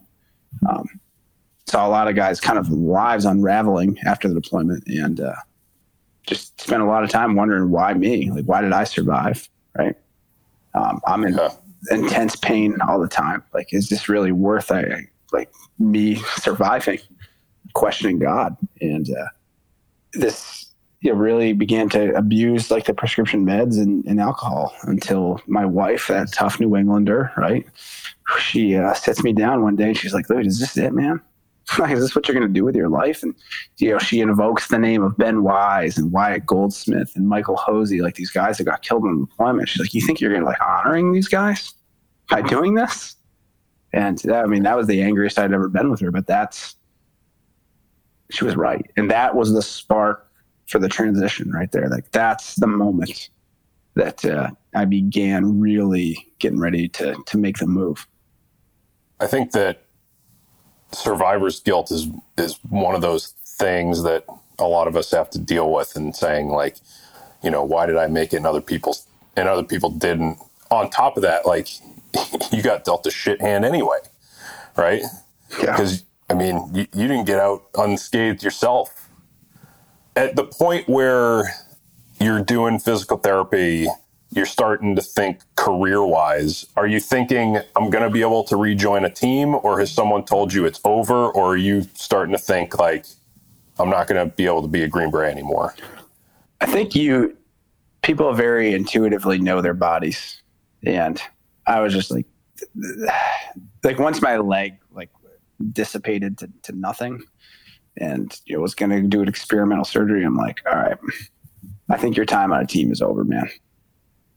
Um, 0.68 1.00
saw 1.66 1.86
a 1.86 1.88
lot 1.88 2.08
of 2.08 2.14
guys 2.14 2.40
kind 2.40 2.58
of 2.58 2.68
lives 2.70 3.24
unraveling 3.24 3.98
after 4.06 4.28
the 4.28 4.34
deployment 4.34 4.86
and 4.86 5.20
uh, 5.20 5.34
just 6.26 6.60
spent 6.60 6.82
a 6.82 6.86
lot 6.86 7.04
of 7.04 7.10
time 7.10 7.34
wondering 7.34 7.70
why 7.70 7.94
me? 7.94 8.30
Like, 8.30 8.44
why 8.44 8.60
did 8.60 8.72
I 8.72 8.84
survive? 8.84 9.48
Right. 9.76 9.96
Um, 10.74 11.00
I'm 11.06 11.24
in 11.24 11.38
intense 11.90 12.36
pain 12.36 12.78
all 12.86 13.00
the 13.00 13.08
time. 13.08 13.42
Like, 13.52 13.72
is 13.72 13.88
this 13.88 14.08
really 14.08 14.32
worth 14.32 14.70
I, 14.70 15.08
like 15.32 15.50
me 15.78 16.16
surviving? 16.36 17.00
Questioning 17.74 18.18
God. 18.18 18.56
And 18.80 19.08
uh, 19.10 19.26
this 20.12 20.63
you 21.04 21.12
know, 21.12 21.18
really 21.18 21.52
began 21.52 21.90
to 21.90 22.16
abuse 22.16 22.70
like 22.70 22.86
the 22.86 22.94
prescription 22.94 23.44
meds 23.44 23.76
and, 23.76 24.06
and 24.06 24.18
alcohol 24.18 24.74
until 24.84 25.38
my 25.46 25.66
wife, 25.66 26.06
that 26.08 26.32
tough 26.32 26.58
New 26.58 26.74
Englander, 26.74 27.30
right? 27.36 27.66
She 28.38 28.74
uh, 28.74 28.94
sits 28.94 29.22
me 29.22 29.34
down 29.34 29.62
one 29.62 29.76
day 29.76 29.88
and 29.88 29.98
she's 29.98 30.14
like, 30.14 30.26
"Dude, 30.26 30.46
is 30.46 30.60
this 30.60 30.78
it, 30.78 30.94
man? 30.94 31.20
like, 31.78 31.90
is 31.90 32.00
this 32.00 32.16
what 32.16 32.26
you're 32.26 32.34
going 32.34 32.48
to 32.48 32.52
do 32.52 32.64
with 32.64 32.74
your 32.74 32.88
life?" 32.88 33.22
And 33.22 33.34
you 33.76 33.90
know, 33.90 33.98
she 33.98 34.20
invokes 34.20 34.68
the 34.68 34.78
name 34.78 35.02
of 35.02 35.14
Ben 35.18 35.42
Wise 35.42 35.98
and 35.98 36.10
Wyatt 36.10 36.46
Goldsmith 36.46 37.12
and 37.16 37.28
Michael 37.28 37.56
Hosey, 37.56 38.00
like 38.00 38.14
these 38.14 38.30
guys 38.30 38.56
that 38.56 38.64
got 38.64 38.80
killed 38.80 39.04
in 39.04 39.26
deployment. 39.26 39.68
She's 39.68 39.80
like, 39.80 39.92
"You 39.92 40.00
think 40.00 40.22
you're 40.22 40.32
going 40.32 40.42
to 40.42 40.48
like 40.48 40.62
honoring 40.62 41.12
these 41.12 41.28
guys 41.28 41.74
by 42.30 42.40
doing 42.40 42.76
this?" 42.76 43.16
And 43.92 44.16
that, 44.20 44.42
I 44.42 44.46
mean, 44.46 44.62
that 44.62 44.76
was 44.76 44.86
the 44.86 45.02
angriest 45.02 45.38
I'd 45.38 45.52
ever 45.52 45.68
been 45.68 45.90
with 45.90 46.00
her. 46.00 46.10
But 46.10 46.26
that's 46.26 46.76
she 48.30 48.46
was 48.46 48.56
right, 48.56 48.90
and 48.96 49.10
that 49.10 49.36
was 49.36 49.52
the 49.52 49.60
spark 49.60 50.23
for 50.66 50.78
the 50.78 50.88
transition 50.88 51.50
right 51.50 51.70
there. 51.72 51.88
Like 51.88 52.10
that's 52.10 52.54
the 52.56 52.66
moment 52.66 53.30
that 53.94 54.24
uh, 54.24 54.50
I 54.74 54.84
began 54.84 55.60
really 55.60 56.32
getting 56.38 56.60
ready 56.60 56.88
to 56.88 57.16
to 57.26 57.38
make 57.38 57.58
the 57.58 57.66
move. 57.66 58.06
I 59.20 59.26
think 59.26 59.52
that 59.52 59.82
survivor's 60.92 61.60
guilt 61.60 61.90
is 61.90 62.08
is 62.38 62.58
one 62.68 62.94
of 62.94 63.02
those 63.02 63.34
things 63.44 64.02
that 64.02 64.24
a 64.58 64.64
lot 64.64 64.86
of 64.86 64.96
us 64.96 65.10
have 65.10 65.30
to 65.30 65.38
deal 65.38 65.72
with 65.72 65.96
and 65.96 66.14
saying 66.14 66.48
like, 66.48 66.76
you 67.42 67.50
know, 67.50 67.64
why 67.64 67.86
did 67.86 67.96
I 67.96 68.06
make 68.06 68.32
it 68.32 68.38
and 68.38 68.46
other 68.46 68.60
people's 68.60 69.06
and 69.36 69.48
other 69.48 69.64
people 69.64 69.90
didn't. 69.90 70.38
On 70.70 70.90
top 70.90 71.16
of 71.16 71.22
that, 71.22 71.46
like 71.46 71.68
you 72.52 72.62
got 72.62 72.84
dealt 72.84 73.06
a 73.06 73.10
shit 73.10 73.40
hand 73.40 73.64
anyway, 73.64 73.98
right? 74.76 75.02
Because 75.60 76.04
I 76.28 76.34
mean, 76.34 76.70
you, 76.72 76.86
you 76.94 77.08
didn't 77.08 77.26
get 77.26 77.38
out 77.38 77.64
unscathed 77.76 78.42
yourself 78.42 79.03
at 80.16 80.36
the 80.36 80.44
point 80.44 80.88
where 80.88 81.54
you're 82.20 82.42
doing 82.42 82.78
physical 82.78 83.16
therapy, 83.18 83.86
you're 84.30 84.46
starting 84.46 84.96
to 84.96 85.02
think 85.02 85.40
career 85.56 86.04
wise. 86.04 86.66
Are 86.76 86.86
you 86.86 87.00
thinking, 87.00 87.58
I'm 87.76 87.90
going 87.90 88.04
to 88.04 88.10
be 88.10 88.20
able 88.20 88.44
to 88.44 88.56
rejoin 88.56 89.04
a 89.04 89.10
team, 89.10 89.54
or 89.54 89.78
has 89.80 89.92
someone 89.92 90.24
told 90.24 90.52
you 90.52 90.64
it's 90.64 90.80
over, 90.84 91.28
or 91.28 91.52
are 91.52 91.56
you 91.56 91.82
starting 91.94 92.32
to 92.32 92.38
think, 92.38 92.78
like, 92.78 93.06
I'm 93.78 93.90
not 93.90 94.06
going 94.06 94.28
to 94.28 94.34
be 94.34 94.46
able 94.46 94.62
to 94.62 94.68
be 94.68 94.82
a 94.82 94.88
Green 94.88 95.10
Beret 95.10 95.32
anymore? 95.32 95.74
I 96.60 96.66
think 96.66 96.94
you, 96.94 97.36
people 98.02 98.32
very 98.34 98.74
intuitively 98.74 99.38
know 99.38 99.60
their 99.60 99.74
bodies. 99.74 100.42
And 100.84 101.20
I 101.66 101.80
was 101.80 101.92
just 101.92 102.10
like, 102.10 102.26
like 103.84 103.98
once 103.98 104.20
my 104.20 104.36
leg 104.36 104.78
like 104.92 105.10
dissipated 105.72 106.38
to, 106.38 106.50
to 106.62 106.72
nothing, 106.72 107.22
and 107.98 108.40
you 108.46 108.56
know, 108.56 108.62
was 108.62 108.74
going 108.74 108.90
to 108.90 109.02
do 109.02 109.22
an 109.22 109.28
experimental 109.28 109.84
surgery. 109.84 110.24
I'm 110.24 110.36
like, 110.36 110.62
all 110.66 110.76
right, 110.76 110.98
I 111.88 111.96
think 111.96 112.16
your 112.16 112.26
time 112.26 112.52
on 112.52 112.62
a 112.62 112.66
team 112.66 112.90
is 112.90 113.00
over, 113.00 113.24
man. 113.24 113.48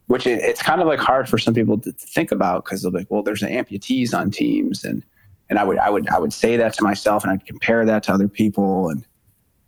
Which 0.07 0.25
it, 0.25 0.39
it's 0.41 0.61
kind 0.61 0.81
of 0.81 0.87
like 0.87 0.99
hard 0.99 1.27
for 1.27 1.37
some 1.37 1.53
people 1.53 1.77
to 1.79 1.91
think 1.91 2.31
about 2.31 2.65
because 2.65 2.81
they'll 2.81 2.91
be 2.91 2.99
like, 2.99 3.11
well, 3.11 3.23
there's 3.23 3.41
amputees 3.41 4.13
on 4.13 4.31
teams, 4.31 4.83
and 4.83 5.03
and 5.49 5.59
I 5.59 5.63
would 5.63 5.77
I 5.79 5.89
would 5.89 6.07
I 6.09 6.19
would 6.19 6.33
say 6.33 6.57
that 6.57 6.73
to 6.73 6.83
myself, 6.83 7.23
and 7.23 7.31
I'd 7.31 7.45
compare 7.45 7.85
that 7.85 8.03
to 8.03 8.13
other 8.13 8.27
people, 8.27 8.89
and 8.89 9.05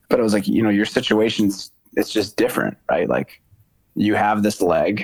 but 0.09 0.19
it 0.19 0.23
was 0.23 0.33
like, 0.33 0.47
you 0.47 0.61
know, 0.61 0.69
your 0.69 0.85
situation's 0.85 1.71
it's 1.95 2.11
just 2.11 2.37
different, 2.37 2.77
right? 2.89 3.09
Like 3.09 3.41
you 3.95 4.15
have 4.15 4.43
this 4.43 4.61
leg 4.61 5.03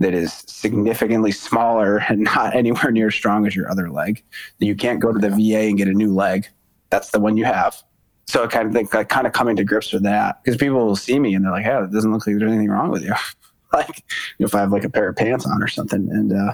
that 0.00 0.14
is 0.14 0.44
significantly 0.46 1.32
smaller 1.32 1.96
and 2.08 2.20
not 2.20 2.54
anywhere 2.54 2.92
near 2.92 3.08
as 3.08 3.14
strong 3.14 3.46
as 3.46 3.56
your 3.56 3.70
other 3.70 3.90
leg. 3.90 4.22
You 4.58 4.76
can't 4.76 5.00
go 5.00 5.12
to 5.12 5.18
the 5.18 5.30
VA 5.30 5.68
and 5.68 5.76
get 5.76 5.88
a 5.88 5.92
new 5.92 6.14
leg. 6.14 6.46
That's 6.90 7.10
the 7.10 7.20
one 7.20 7.36
you 7.36 7.44
have 7.44 7.82
so 8.28 8.44
I 8.44 8.46
kind 8.46 8.68
of 8.68 8.74
think 8.74 8.92
like 8.92 9.08
kind 9.08 9.26
of 9.26 9.32
coming 9.32 9.56
to 9.56 9.64
grips 9.64 9.90
with 9.90 10.02
that 10.02 10.44
because 10.44 10.58
people 10.58 10.84
will 10.84 10.96
see 10.96 11.18
me 11.18 11.34
and 11.34 11.44
they're 11.44 11.52
like, 11.52 11.64
"Hey, 11.64 11.82
it 11.82 11.90
doesn't 11.90 12.12
look 12.12 12.26
like 12.26 12.36
there's 12.36 12.50
anything 12.50 12.68
wrong 12.68 12.90
with 12.90 13.02
you." 13.02 13.14
like 13.72 14.04
if 14.38 14.54
I 14.54 14.60
have 14.60 14.70
like 14.70 14.84
a 14.84 14.90
pair 14.90 15.08
of 15.08 15.16
pants 15.16 15.46
on 15.46 15.62
or 15.62 15.66
something, 15.66 16.10
and 16.10 16.34
uh, 16.34 16.52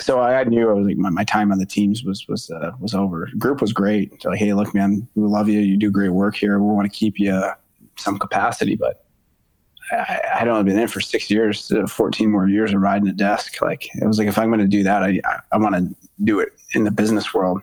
so 0.00 0.18
I, 0.18 0.40
I, 0.40 0.44
knew 0.44 0.68
I 0.68 0.72
was 0.72 0.86
like 0.86 0.96
my, 0.96 1.10
my 1.10 1.22
time 1.22 1.52
on 1.52 1.58
the 1.58 1.66
teams 1.66 2.02
was 2.02 2.26
was 2.26 2.50
uh, 2.50 2.72
was 2.80 2.92
over. 2.92 3.28
Group 3.38 3.60
was 3.60 3.72
great. 3.72 4.20
They're 4.20 4.32
like, 4.32 4.40
"Hey, 4.40 4.52
look, 4.52 4.74
man, 4.74 5.06
we 5.14 5.28
love 5.28 5.48
you. 5.48 5.60
You 5.60 5.76
do 5.76 5.92
great 5.92 6.10
work 6.10 6.34
here. 6.34 6.58
We 6.58 6.74
want 6.74 6.92
to 6.92 6.96
keep 6.96 7.20
you 7.20 7.32
uh, 7.32 7.54
some 7.96 8.18
capacity, 8.18 8.74
but." 8.74 9.04
I, 9.90 10.20
I 10.40 10.44
don't 10.44 10.56
have 10.56 10.66
been 10.66 10.78
in 10.78 10.86
for 10.86 11.00
six 11.00 11.30
years, 11.30 11.72
uh, 11.72 11.86
14 11.86 12.30
more 12.30 12.46
years 12.46 12.74
of 12.74 12.80
riding 12.82 13.08
a 13.08 13.12
desk. 13.12 13.62
Like 13.62 13.86
it 13.94 14.06
was 14.06 14.18
like, 14.18 14.28
if 14.28 14.36
I'm 14.36 14.50
going 14.50 14.60
to 14.60 14.66
do 14.66 14.82
that, 14.82 15.02
I, 15.02 15.18
I, 15.24 15.38
I 15.52 15.56
want 15.56 15.76
to 15.76 15.96
do 16.24 16.40
it 16.40 16.50
in 16.74 16.84
the 16.84 16.90
business 16.90 17.32
world. 17.32 17.62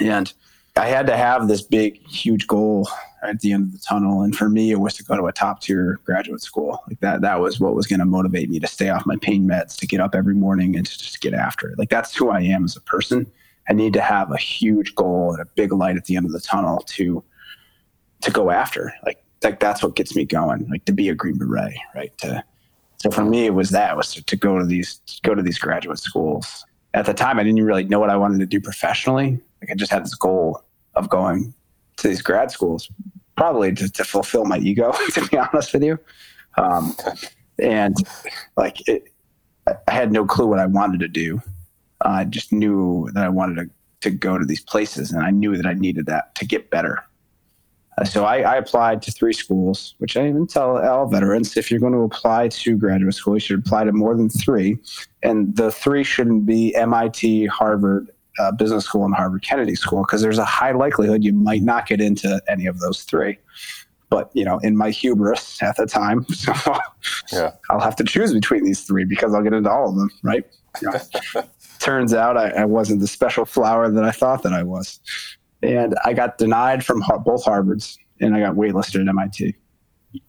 And 0.00 0.32
I 0.76 0.86
had 0.86 1.06
to 1.06 1.16
have 1.16 1.48
this 1.48 1.62
big, 1.62 2.06
huge 2.06 2.46
goal 2.46 2.88
at 3.22 3.40
the 3.40 3.52
end 3.52 3.64
of 3.64 3.72
the 3.72 3.78
tunnel. 3.78 4.22
And 4.22 4.36
for 4.36 4.50
me, 4.50 4.70
it 4.70 4.80
was 4.80 4.94
to 4.94 5.04
go 5.04 5.16
to 5.16 5.24
a 5.24 5.32
top 5.32 5.62
tier 5.62 5.98
graduate 6.04 6.42
school. 6.42 6.82
Like 6.86 7.00
that, 7.00 7.22
that 7.22 7.40
was 7.40 7.58
what 7.58 7.74
was 7.74 7.86
going 7.86 8.00
to 8.00 8.04
motivate 8.04 8.50
me 8.50 8.60
to 8.60 8.66
stay 8.66 8.90
off 8.90 9.06
my 9.06 9.16
pain 9.16 9.48
meds, 9.48 9.76
to 9.78 9.86
get 9.86 10.00
up 10.00 10.14
every 10.14 10.34
morning 10.34 10.76
and 10.76 10.86
to 10.86 10.98
just 10.98 11.20
get 11.22 11.32
after 11.32 11.70
it. 11.70 11.78
Like 11.78 11.88
that's 11.88 12.14
who 12.14 12.28
I 12.28 12.42
am 12.42 12.64
as 12.64 12.76
a 12.76 12.82
person. 12.82 13.30
I 13.68 13.72
need 13.72 13.94
to 13.94 14.02
have 14.02 14.30
a 14.30 14.36
huge 14.36 14.94
goal 14.94 15.32
and 15.32 15.40
a 15.40 15.46
big 15.54 15.72
light 15.72 15.96
at 15.96 16.04
the 16.04 16.16
end 16.16 16.26
of 16.26 16.32
the 16.32 16.40
tunnel 16.40 16.78
to, 16.80 17.24
to 18.20 18.30
go 18.30 18.50
after. 18.50 18.92
Like, 19.04 19.24
like 19.42 19.60
that's 19.60 19.82
what 19.82 19.96
gets 19.96 20.14
me 20.14 20.24
going, 20.26 20.68
like 20.68 20.84
to 20.84 20.92
be 20.92 21.08
a 21.08 21.14
green 21.14 21.38
beret, 21.38 21.74
right? 21.94 22.16
To, 22.18 22.44
so 22.98 23.10
for 23.10 23.24
me, 23.24 23.46
it 23.46 23.54
was 23.54 23.70
that 23.70 23.96
was 23.96 24.12
to, 24.14 24.24
to 24.24 24.36
go 24.36 24.58
to 24.58 24.66
these, 24.66 25.00
go 25.22 25.34
to 25.34 25.42
these 25.42 25.58
graduate 25.58 25.98
schools. 25.98 26.64
At 26.94 27.06
the 27.06 27.14
time, 27.14 27.38
I 27.38 27.44
didn't 27.44 27.62
really 27.64 27.84
know 27.84 27.98
what 27.98 28.10
I 28.10 28.16
wanted 28.16 28.38
to 28.40 28.46
do 28.46 28.60
professionally. 28.60 29.40
Like 29.60 29.70
I 29.70 29.74
just 29.74 29.90
had 29.90 30.04
this 30.04 30.14
goal 30.14 30.62
of 30.96 31.08
going 31.08 31.54
to 31.98 32.08
these 32.08 32.22
grad 32.22 32.50
schools, 32.50 32.90
probably 33.36 33.72
to, 33.74 33.90
to 33.90 34.04
fulfill 34.04 34.44
my 34.44 34.58
ego, 34.58 34.92
to 35.12 35.26
be 35.28 35.38
honest 35.38 35.72
with 35.72 35.84
you. 35.84 35.98
Um, 36.56 36.96
and 37.58 37.96
like, 38.56 38.86
it, 38.88 39.12
I 39.66 39.92
had 39.92 40.12
no 40.12 40.24
clue 40.24 40.46
what 40.46 40.58
I 40.58 40.66
wanted 40.66 41.00
to 41.00 41.08
do. 41.08 41.42
I 42.00 42.24
just 42.24 42.52
knew 42.52 43.08
that 43.14 43.24
I 43.24 43.28
wanted 43.28 43.56
to, 43.56 43.70
to 44.02 44.10
go 44.10 44.38
to 44.38 44.44
these 44.44 44.60
places, 44.60 45.12
and 45.12 45.22
I 45.22 45.30
knew 45.30 45.56
that 45.56 45.66
I 45.66 45.74
needed 45.74 46.06
that 46.06 46.34
to 46.36 46.46
get 46.46 46.70
better. 46.70 47.04
Uh, 47.98 48.04
so 48.04 48.24
I, 48.24 48.40
I, 48.40 48.56
applied 48.56 49.00
to 49.02 49.10
three 49.10 49.32
schools, 49.32 49.94
which 49.98 50.18
I 50.18 50.28
even 50.28 50.46
tell 50.46 50.76
all 50.86 51.06
veterans 51.06 51.56
if 51.56 51.70
you're 51.70 51.80
going 51.80 51.94
to 51.94 52.00
apply 52.00 52.48
to 52.48 52.76
graduate 52.76 53.14
school, 53.14 53.34
you 53.34 53.40
should 53.40 53.58
apply 53.60 53.84
to 53.84 53.92
more 53.92 54.14
than 54.14 54.28
three. 54.28 54.78
And 55.22 55.56
the 55.56 55.72
three 55.72 56.04
shouldn't 56.04 56.44
be 56.44 56.74
MIT, 56.74 57.46
Harvard, 57.46 58.10
uh, 58.38 58.52
business 58.52 58.84
school 58.84 59.04
and 59.04 59.14
Harvard 59.14 59.42
Kennedy 59.42 59.74
School 59.74 60.02
because 60.02 60.22
there's 60.22 60.38
a 60.38 60.44
high 60.44 60.72
likelihood 60.72 61.24
you 61.24 61.32
might 61.32 61.62
not 61.62 61.86
get 61.86 62.00
into 62.00 62.40
any 62.48 62.66
of 62.66 62.80
those 62.80 63.02
three. 63.02 63.38
But 64.08 64.30
you 64.34 64.44
know, 64.44 64.58
in 64.58 64.76
my 64.76 64.90
hubris 64.90 65.62
at 65.62 65.76
the 65.76 65.86
time, 65.86 66.24
so 66.28 66.52
yeah. 67.32 67.52
I'll 67.70 67.80
have 67.80 67.96
to 67.96 68.04
choose 68.04 68.32
between 68.32 68.64
these 68.64 68.82
three 68.82 69.04
because 69.04 69.34
I'll 69.34 69.42
get 69.42 69.52
into 69.52 69.70
all 69.70 69.88
of 69.88 69.96
them, 69.96 70.10
right? 70.22 70.44
You 70.80 70.90
know, 71.34 71.42
turns 71.80 72.14
out 72.14 72.36
I, 72.36 72.50
I 72.50 72.64
wasn't 72.64 73.00
the 73.00 73.08
special 73.08 73.44
flower 73.44 73.90
that 73.90 74.04
I 74.04 74.12
thought 74.12 74.42
that 74.44 74.52
I 74.52 74.62
was, 74.62 75.00
and 75.62 75.96
I 76.04 76.12
got 76.12 76.38
denied 76.38 76.84
from 76.84 77.02
both 77.24 77.44
Harvards, 77.44 77.98
and 78.20 78.36
I 78.36 78.40
got 78.40 78.54
waitlisted 78.54 79.00
at 79.00 79.08
MIT. 79.08 79.56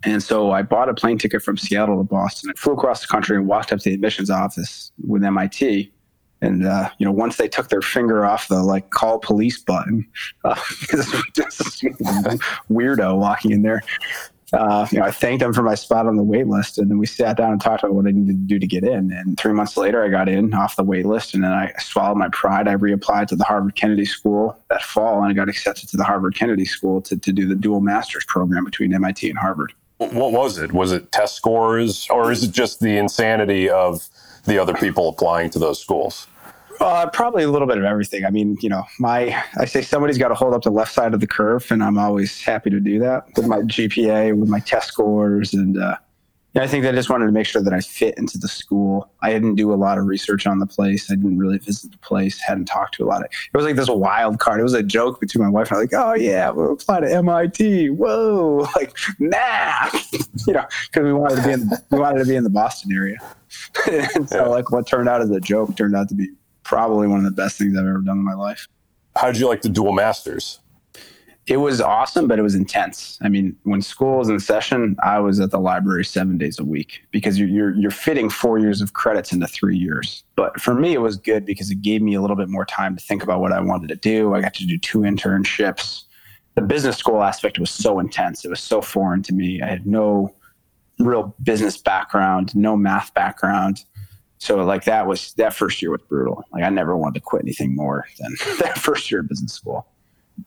And 0.03 0.21
so 0.21 0.51
I 0.51 0.63
bought 0.63 0.89
a 0.89 0.93
plane 0.93 1.17
ticket 1.17 1.41
from 1.41 1.57
Seattle 1.57 1.97
to 1.97 2.03
Boston. 2.03 2.49
I 2.49 2.59
flew 2.59 2.73
across 2.73 3.01
the 3.01 3.07
country 3.07 3.37
and 3.37 3.47
walked 3.47 3.71
up 3.71 3.79
to 3.79 3.89
the 3.89 3.93
admissions 3.93 4.29
office 4.29 4.91
with 5.05 5.23
MIT 5.23 5.93
and 6.41 6.65
uh, 6.65 6.89
you 6.97 7.05
know 7.05 7.11
once 7.11 7.37
they 7.37 7.47
took 7.47 7.69
their 7.69 7.81
finger 7.81 8.25
off 8.25 8.47
the 8.47 8.61
like 8.61 8.89
call 8.91 9.19
police 9.19 9.59
button 9.59 10.07
uh, 10.43 10.55
just 11.33 11.83
weirdo 12.69 13.17
walking 13.17 13.51
in 13.51 13.61
there 13.61 13.81
uh, 14.53 14.87
you 14.91 14.99
know 14.99 15.05
i 15.05 15.11
thanked 15.11 15.41
them 15.41 15.53
for 15.53 15.63
my 15.63 15.75
spot 15.75 16.07
on 16.07 16.15
the 16.15 16.23
wait 16.23 16.47
list 16.47 16.77
and 16.77 16.89
then 16.89 16.97
we 16.97 17.05
sat 17.05 17.37
down 17.37 17.51
and 17.51 17.61
talked 17.61 17.83
about 17.83 17.95
what 17.95 18.07
i 18.07 18.11
needed 18.11 18.33
to 18.33 18.47
do 18.47 18.59
to 18.59 18.67
get 18.67 18.83
in. 18.83 19.11
And 19.11 19.37
three 19.37 19.53
months 19.53 19.75
later 19.77 20.03
i 20.03 20.09
got 20.09 20.29
in 20.29 20.53
off 20.53 20.75
the 20.75 20.83
wait 20.83 21.05
list 21.05 21.33
and 21.33 21.43
then 21.43 21.51
i 21.51 21.73
swallowed 21.79 22.17
my 22.17 22.29
pride. 22.29 22.67
I 22.67 22.75
reapplied 22.75 23.27
to 23.27 23.35
the 23.35 23.43
harvard 23.43 23.75
kennedy 23.75 24.05
school 24.05 24.57
that 24.69 24.83
fall 24.83 25.21
and 25.21 25.31
i 25.31 25.33
got 25.33 25.49
accepted 25.49 25.89
to 25.89 25.97
the 25.97 26.03
harvard 26.03 26.35
kennedy 26.35 26.65
school 26.65 27.01
to, 27.01 27.17
to 27.17 27.31
do 27.31 27.47
the 27.47 27.55
dual 27.55 27.81
master's 27.81 28.25
program 28.25 28.63
between 28.63 28.91
mit 28.91 29.23
and 29.23 29.37
harvard. 29.37 29.73
What 29.97 30.31
was 30.31 30.59
it? 30.59 30.71
Was 30.73 30.91
it 30.91 31.11
test 31.11 31.35
scores 31.35 32.07
or 32.11 32.31
is 32.31 32.43
it 32.43 32.51
just 32.51 32.79
the 32.79 32.97
insanity 32.97 33.67
of 33.67 34.07
the 34.47 34.57
other 34.57 34.73
people 34.73 35.09
applying 35.09 35.49
to 35.51 35.59
those 35.59 35.79
schools? 35.79 36.27
Uh, 36.79 37.09
probably 37.09 37.43
a 37.43 37.49
little 37.49 37.67
bit 37.67 37.77
of 37.77 37.83
everything. 37.83 38.23
I 38.23 38.29
mean, 38.29 38.57
you 38.61 38.69
know, 38.69 38.83
my 38.99 39.43
I 39.57 39.65
say 39.65 39.81
somebody's 39.81 40.17
got 40.17 40.27
to 40.27 40.35
hold 40.35 40.53
up 40.53 40.61
the 40.61 40.71
left 40.71 40.93
side 40.93 41.13
of 41.13 41.19
the 41.19 41.27
curve, 41.27 41.71
and 41.71 41.83
I'm 41.83 41.97
always 41.97 42.41
happy 42.41 42.69
to 42.69 42.79
do 42.79 42.99
that 42.99 43.25
with 43.35 43.47
my 43.47 43.59
GPA, 43.59 44.37
with 44.37 44.49
my 44.49 44.59
test 44.59 44.87
scores, 44.87 45.53
and 45.53 45.77
uh, 45.77 45.97
yeah, 46.53 46.63
I 46.63 46.67
think 46.67 46.83
they 46.83 46.91
just 46.91 47.09
wanted 47.09 47.27
to 47.27 47.31
make 47.31 47.45
sure 47.45 47.61
that 47.61 47.73
I 47.73 47.81
fit 47.81 48.17
into 48.17 48.37
the 48.37 48.47
school. 48.47 49.11
I 49.21 49.31
didn't 49.31 49.55
do 49.55 49.73
a 49.73 49.75
lot 49.75 49.97
of 49.97 50.05
research 50.05 50.47
on 50.47 50.59
the 50.59 50.65
place. 50.65 51.11
I 51.11 51.15
didn't 51.15 51.37
really 51.37 51.57
visit 51.57 51.91
the 51.91 51.97
place. 51.99 52.39
Hadn't 52.39 52.65
talked 52.65 52.95
to 52.95 53.03
a 53.03 53.05
lot 53.05 53.21
of. 53.21 53.25
It 53.25 53.55
was 53.55 53.65
like 53.65 53.75
this 53.75 53.89
wild 53.89 54.39
card. 54.39 54.59
It 54.59 54.63
was 54.63 54.73
a 54.73 54.81
joke 54.81 55.19
between 55.19 55.43
my 55.43 55.51
wife 55.51 55.69
and 55.69 55.77
I. 55.77 55.81
Like, 55.81 55.93
oh 55.93 56.13
yeah, 56.15 56.49
we'll 56.49 56.73
apply 56.73 57.01
to 57.01 57.13
MIT. 57.13 57.89
Whoa, 57.89 58.67
like 58.75 58.97
math. 59.19 59.93
you 60.47 60.53
know, 60.53 60.65
because 60.87 61.03
we 61.03 61.13
wanted 61.13 61.35
to 61.35 61.43
be 61.43 61.53
in 61.53 61.69
we 61.91 61.99
wanted 61.99 62.19
to 62.19 62.25
be 62.25 62.35
in 62.35 62.43
the 62.43 62.49
Boston 62.49 62.91
area. 62.91 63.17
and 63.91 64.29
so, 64.29 64.49
like, 64.49 64.71
what 64.71 64.87
turned 64.87 65.09
out 65.09 65.21
as 65.21 65.29
a 65.29 65.39
joke 65.39 65.75
turned 65.75 65.95
out 65.95 66.09
to 66.09 66.15
be 66.15 66.29
probably 66.63 67.07
one 67.07 67.19
of 67.19 67.25
the 67.25 67.31
best 67.31 67.57
things 67.57 67.77
I've 67.77 67.85
ever 67.85 67.99
done 67.99 68.17
in 68.17 68.25
my 68.25 68.33
life. 68.33 68.67
How 69.15 69.27
did 69.27 69.39
you 69.39 69.47
like 69.47 69.61
the 69.61 69.69
dual 69.69 69.93
masters? 69.93 70.59
It 71.47 71.57
was 71.57 71.79
awesome, 71.79 72.27
but 72.27 72.37
it 72.37 72.41
was 72.41 72.55
intense. 72.55 73.17
I 73.21 73.29
mean, 73.29 73.55
when 73.63 73.81
school 73.81 74.17
was 74.17 74.27
in 74.27 74.37
session, 74.39 74.97
I 75.01 75.19
was 75.19 75.39
at 75.39 75.49
the 75.49 75.59
library 75.59 76.03
seven 76.03 76.37
days 76.37 76.59
a 76.59 76.63
week 76.65 77.01
because 77.11 77.39
you're, 77.39 77.47
you're, 77.47 77.73
you're 77.73 77.91
fitting 77.91 78.29
four 78.29 78.59
years 78.59 78.81
of 78.81 78.91
credits 78.91 79.31
into 79.31 79.47
three 79.47 79.77
years. 79.77 80.25
But 80.35 80.59
for 80.59 80.73
me, 80.73 80.93
it 80.93 81.01
was 81.01 81.15
good 81.15 81.45
because 81.45 81.71
it 81.71 81.81
gave 81.81 82.01
me 82.01 82.15
a 82.15 82.21
little 82.21 82.35
bit 82.35 82.49
more 82.49 82.65
time 82.65 82.97
to 82.97 83.03
think 83.03 83.23
about 83.23 83.39
what 83.39 83.53
I 83.53 83.61
wanted 83.61 83.87
to 83.87 83.95
do. 83.95 84.35
I 84.35 84.41
got 84.41 84.53
to 84.55 84.65
do 84.65 84.77
two 84.77 84.99
internships. 84.99 86.03
The 86.55 86.61
business 86.61 86.97
school 86.97 87.23
aspect 87.23 87.59
was 87.59 87.71
so 87.71 87.99
intense; 87.99 88.43
it 88.43 88.49
was 88.49 88.59
so 88.59 88.81
foreign 88.81 89.23
to 89.23 89.33
me. 89.33 89.61
I 89.61 89.67
had 89.67 89.85
no 89.85 90.33
real 90.99 91.35
business 91.43 91.77
background, 91.77 92.55
no 92.55 92.75
math 92.75 93.13
background. 93.13 93.85
So 94.39 94.57
like 94.57 94.83
that 94.83 95.07
was 95.07 95.33
that 95.33 95.53
first 95.53 95.81
year 95.81 95.91
was 95.91 96.01
brutal. 96.09 96.43
Like 96.51 96.63
I 96.63 96.69
never 96.69 96.97
wanted 96.97 97.19
to 97.19 97.21
quit 97.21 97.43
anything 97.43 97.75
more 97.75 98.05
than 98.19 98.35
that 98.59 98.77
first 98.77 99.09
year 99.11 99.21
of 99.21 99.29
business 99.29 99.53
school. 99.53 99.87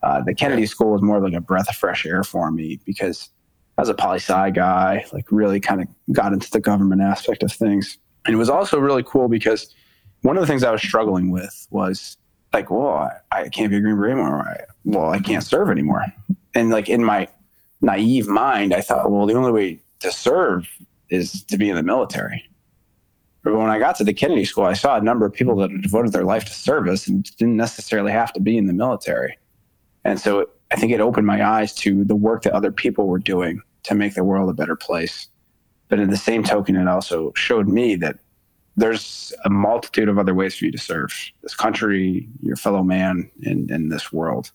Uh, 0.03 0.21
the 0.21 0.33
Kennedy 0.33 0.65
School 0.65 0.91
was 0.91 1.01
more 1.01 1.19
like 1.19 1.33
a 1.33 1.41
breath 1.41 1.69
of 1.69 1.75
fresh 1.75 2.05
air 2.05 2.23
for 2.23 2.51
me 2.51 2.79
because 2.85 3.29
I 3.77 3.81
was 3.81 3.89
a 3.89 3.93
poli 3.93 4.17
sci 4.17 4.51
guy, 4.51 5.05
like 5.13 5.31
really 5.31 5.59
kind 5.59 5.81
of 5.81 5.87
got 6.13 6.33
into 6.33 6.49
the 6.51 6.59
government 6.59 7.01
aspect 7.01 7.43
of 7.43 7.51
things. 7.51 7.97
And 8.25 8.33
it 8.33 8.37
was 8.37 8.49
also 8.49 8.79
really 8.79 9.03
cool 9.03 9.27
because 9.27 9.73
one 10.21 10.37
of 10.37 10.41
the 10.41 10.47
things 10.47 10.63
I 10.63 10.71
was 10.71 10.81
struggling 10.81 11.31
with 11.31 11.67
was 11.71 12.17
like, 12.53 12.69
well, 12.69 13.09
I, 13.31 13.41
I 13.43 13.49
can't 13.49 13.71
be 13.71 13.77
a 13.77 13.81
Green 13.81 13.95
Beret 13.95 14.11
anymore. 14.11 14.47
I, 14.47 14.63
well, 14.85 15.09
I 15.09 15.19
can't 15.19 15.43
serve 15.43 15.69
anymore. 15.69 16.05
And 16.53 16.69
like 16.69 16.89
in 16.89 17.03
my 17.03 17.27
naive 17.81 18.27
mind, 18.27 18.73
I 18.73 18.81
thought, 18.81 19.09
well, 19.09 19.25
the 19.25 19.33
only 19.33 19.51
way 19.51 19.79
to 19.99 20.11
serve 20.11 20.67
is 21.09 21.43
to 21.45 21.57
be 21.57 21.69
in 21.69 21.75
the 21.75 21.83
military. 21.83 22.47
But 23.43 23.55
when 23.55 23.69
I 23.69 23.79
got 23.79 23.95
to 23.95 24.03
the 24.03 24.13
Kennedy 24.13 24.45
School, 24.45 24.65
I 24.65 24.73
saw 24.73 24.97
a 24.97 25.01
number 25.01 25.25
of 25.25 25.33
people 25.33 25.55
that 25.57 25.71
had 25.71 25.81
devoted 25.81 26.11
their 26.11 26.23
life 26.23 26.45
to 26.45 26.53
service 26.53 27.07
and 27.07 27.23
didn't 27.37 27.57
necessarily 27.57 28.11
have 28.11 28.31
to 28.33 28.39
be 28.39 28.57
in 28.57 28.67
the 28.67 28.73
military. 28.73 29.37
And 30.03 30.19
so 30.19 30.47
I 30.71 30.75
think 30.75 30.91
it 30.91 31.01
opened 31.01 31.27
my 31.27 31.45
eyes 31.45 31.73
to 31.75 32.03
the 32.03 32.15
work 32.15 32.43
that 32.43 32.53
other 32.53 32.71
people 32.71 33.07
were 33.07 33.19
doing 33.19 33.61
to 33.83 33.95
make 33.95 34.15
the 34.15 34.23
world 34.23 34.49
a 34.49 34.53
better 34.53 34.75
place. 34.75 35.27
But 35.89 35.99
in 35.99 36.09
the 36.09 36.17
same 36.17 36.43
token, 36.43 36.75
it 36.75 36.87
also 36.87 37.33
showed 37.35 37.67
me 37.67 37.95
that 37.97 38.17
there's 38.77 39.33
a 39.43 39.49
multitude 39.49 40.07
of 40.07 40.17
other 40.17 40.33
ways 40.33 40.55
for 40.55 40.65
you 40.65 40.71
to 40.71 40.77
serve 40.77 41.13
this 41.43 41.53
country, 41.53 42.29
your 42.41 42.55
fellow 42.55 42.83
man, 42.83 43.29
in, 43.41 43.71
in 43.71 43.89
this 43.89 44.13
world. 44.13 44.51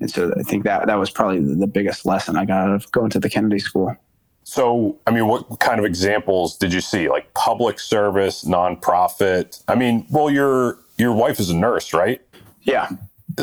And 0.00 0.10
so 0.10 0.34
I 0.36 0.42
think 0.42 0.64
that 0.64 0.88
that 0.88 0.98
was 0.98 1.10
probably 1.10 1.38
the 1.38 1.68
biggest 1.68 2.04
lesson 2.04 2.36
I 2.36 2.44
got 2.44 2.68
out 2.68 2.74
of 2.74 2.90
going 2.90 3.10
to 3.10 3.20
the 3.20 3.30
Kennedy 3.30 3.60
School. 3.60 3.94
So, 4.42 4.98
I 5.06 5.12
mean, 5.12 5.28
what 5.28 5.60
kind 5.60 5.78
of 5.78 5.86
examples 5.86 6.58
did 6.58 6.72
you 6.72 6.80
see? 6.80 7.08
Like 7.08 7.32
public 7.34 7.78
service, 7.78 8.44
nonprofit? 8.44 9.62
I 9.68 9.76
mean, 9.76 10.06
well, 10.10 10.28
your 10.28 10.78
your 10.98 11.12
wife 11.12 11.40
is 11.40 11.48
a 11.48 11.56
nurse, 11.56 11.94
right? 11.94 12.20
Yeah 12.62 12.88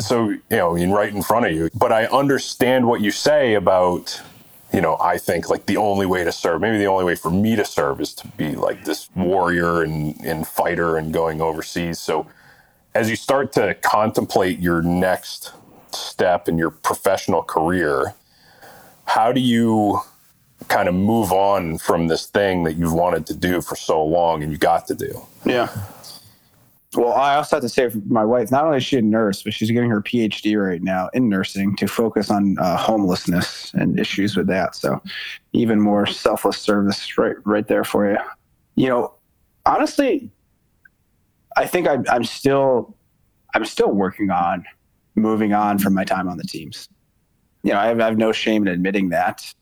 so 0.00 0.30
you 0.30 0.42
know 0.50 0.74
in 0.74 0.90
right 0.90 1.12
in 1.14 1.22
front 1.22 1.46
of 1.46 1.52
you. 1.52 1.70
But 1.74 1.92
i 1.92 2.06
understand 2.06 2.86
what 2.86 3.00
you 3.00 3.10
say 3.10 3.54
about 3.54 4.20
you 4.72 4.80
know 4.80 4.96
i 5.00 5.18
think 5.18 5.50
like 5.50 5.66
the 5.66 5.76
only 5.76 6.06
way 6.06 6.24
to 6.24 6.32
serve 6.32 6.60
maybe 6.60 6.78
the 6.78 6.86
only 6.86 7.04
way 7.04 7.14
for 7.14 7.30
me 7.30 7.56
to 7.56 7.64
serve 7.64 8.00
is 8.00 8.14
to 8.14 8.28
be 8.28 8.54
like 8.54 8.84
this 8.84 9.08
warrior 9.14 9.82
and, 9.82 10.18
and 10.24 10.46
fighter 10.46 10.96
and 10.96 11.12
going 11.12 11.40
overseas. 11.40 11.98
So 11.98 12.26
as 12.94 13.08
you 13.08 13.16
start 13.16 13.52
to 13.52 13.74
contemplate 13.74 14.58
your 14.58 14.82
next 14.82 15.52
step 15.92 16.48
in 16.48 16.58
your 16.58 16.70
professional 16.70 17.42
career 17.42 18.14
how 19.04 19.32
do 19.32 19.40
you 19.40 20.00
kind 20.68 20.88
of 20.88 20.94
move 20.94 21.32
on 21.32 21.76
from 21.76 22.06
this 22.08 22.26
thing 22.26 22.62
that 22.62 22.74
you've 22.74 22.92
wanted 22.94 23.26
to 23.26 23.34
do 23.34 23.60
for 23.60 23.76
so 23.76 24.02
long 24.02 24.42
and 24.42 24.52
you 24.52 24.56
got 24.58 24.86
to 24.86 24.94
do? 24.94 25.20
Yeah 25.44 25.68
well, 26.94 27.14
I 27.14 27.36
also 27.36 27.56
have 27.56 27.62
to 27.62 27.68
say, 27.68 27.90
my 28.06 28.24
wife, 28.24 28.50
not 28.50 28.64
only 28.64 28.76
is 28.76 28.84
she 28.84 28.98
a 28.98 29.02
nurse, 29.02 29.42
but 29.42 29.54
she's 29.54 29.70
getting 29.70 29.88
her 29.88 30.02
PhD 30.02 30.60
right 30.62 30.82
now 30.82 31.08
in 31.14 31.28
nursing 31.28 31.74
to 31.76 31.86
focus 31.86 32.30
on 32.30 32.58
uh, 32.58 32.76
homelessness 32.76 33.72
and 33.74 33.98
issues 33.98 34.36
with 34.36 34.46
that. 34.48 34.74
So, 34.74 35.00
even 35.52 35.80
more 35.80 36.06
selfless 36.06 36.58
service 36.58 37.16
right, 37.16 37.36
right 37.44 37.66
there 37.66 37.84
for 37.84 38.10
you. 38.10 38.18
You 38.74 38.88
know, 38.88 39.14
honestly, 39.64 40.30
I 41.56 41.66
think 41.66 41.88
I'm, 41.88 42.04
I'm 42.10 42.24
still, 42.24 42.94
I'm 43.54 43.64
still 43.64 43.90
working 43.90 44.30
on 44.30 44.64
moving 45.14 45.52
on 45.54 45.78
from 45.78 45.94
my 45.94 46.04
time 46.04 46.28
on 46.28 46.36
the 46.36 46.44
teams. 46.44 46.88
You 47.62 47.72
know, 47.72 47.78
I 47.78 47.86
have, 47.86 48.00
I 48.00 48.06
have 48.06 48.18
no 48.18 48.32
shame 48.32 48.66
in 48.66 48.72
admitting 48.72 49.10
that. 49.10 49.54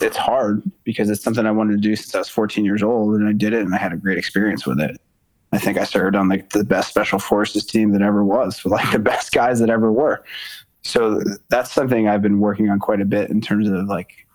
It's 0.00 0.16
hard 0.16 0.62
because 0.82 1.08
it's 1.08 1.22
something 1.22 1.46
I 1.46 1.50
wanted 1.50 1.74
to 1.74 1.80
do 1.80 1.96
since 1.96 2.14
I 2.14 2.18
was 2.18 2.28
14 2.28 2.64
years 2.64 2.82
old, 2.82 3.14
and 3.14 3.28
I 3.28 3.32
did 3.32 3.52
it, 3.52 3.60
and 3.60 3.74
I 3.74 3.78
had 3.78 3.92
a 3.92 3.96
great 3.96 4.18
experience 4.18 4.66
with 4.66 4.80
it. 4.80 5.00
I 5.54 5.58
think 5.58 5.78
I 5.78 5.84
served 5.84 6.16
on 6.16 6.28
like 6.28 6.50
the 6.50 6.64
best 6.64 6.88
special 6.88 7.18
forces 7.18 7.64
team 7.64 7.92
that 7.92 8.02
ever 8.02 8.24
was, 8.24 8.62
with 8.64 8.72
like 8.72 8.90
the 8.92 8.98
best 8.98 9.32
guys 9.32 9.60
that 9.60 9.70
ever 9.70 9.92
were. 9.92 10.24
So 10.82 11.22
that's 11.48 11.72
something 11.72 12.08
I've 12.08 12.22
been 12.22 12.40
working 12.40 12.68
on 12.68 12.78
quite 12.78 13.00
a 13.00 13.06
bit 13.06 13.30
in 13.30 13.40
terms 13.40 13.68
of 13.68 13.86
like 13.86 14.26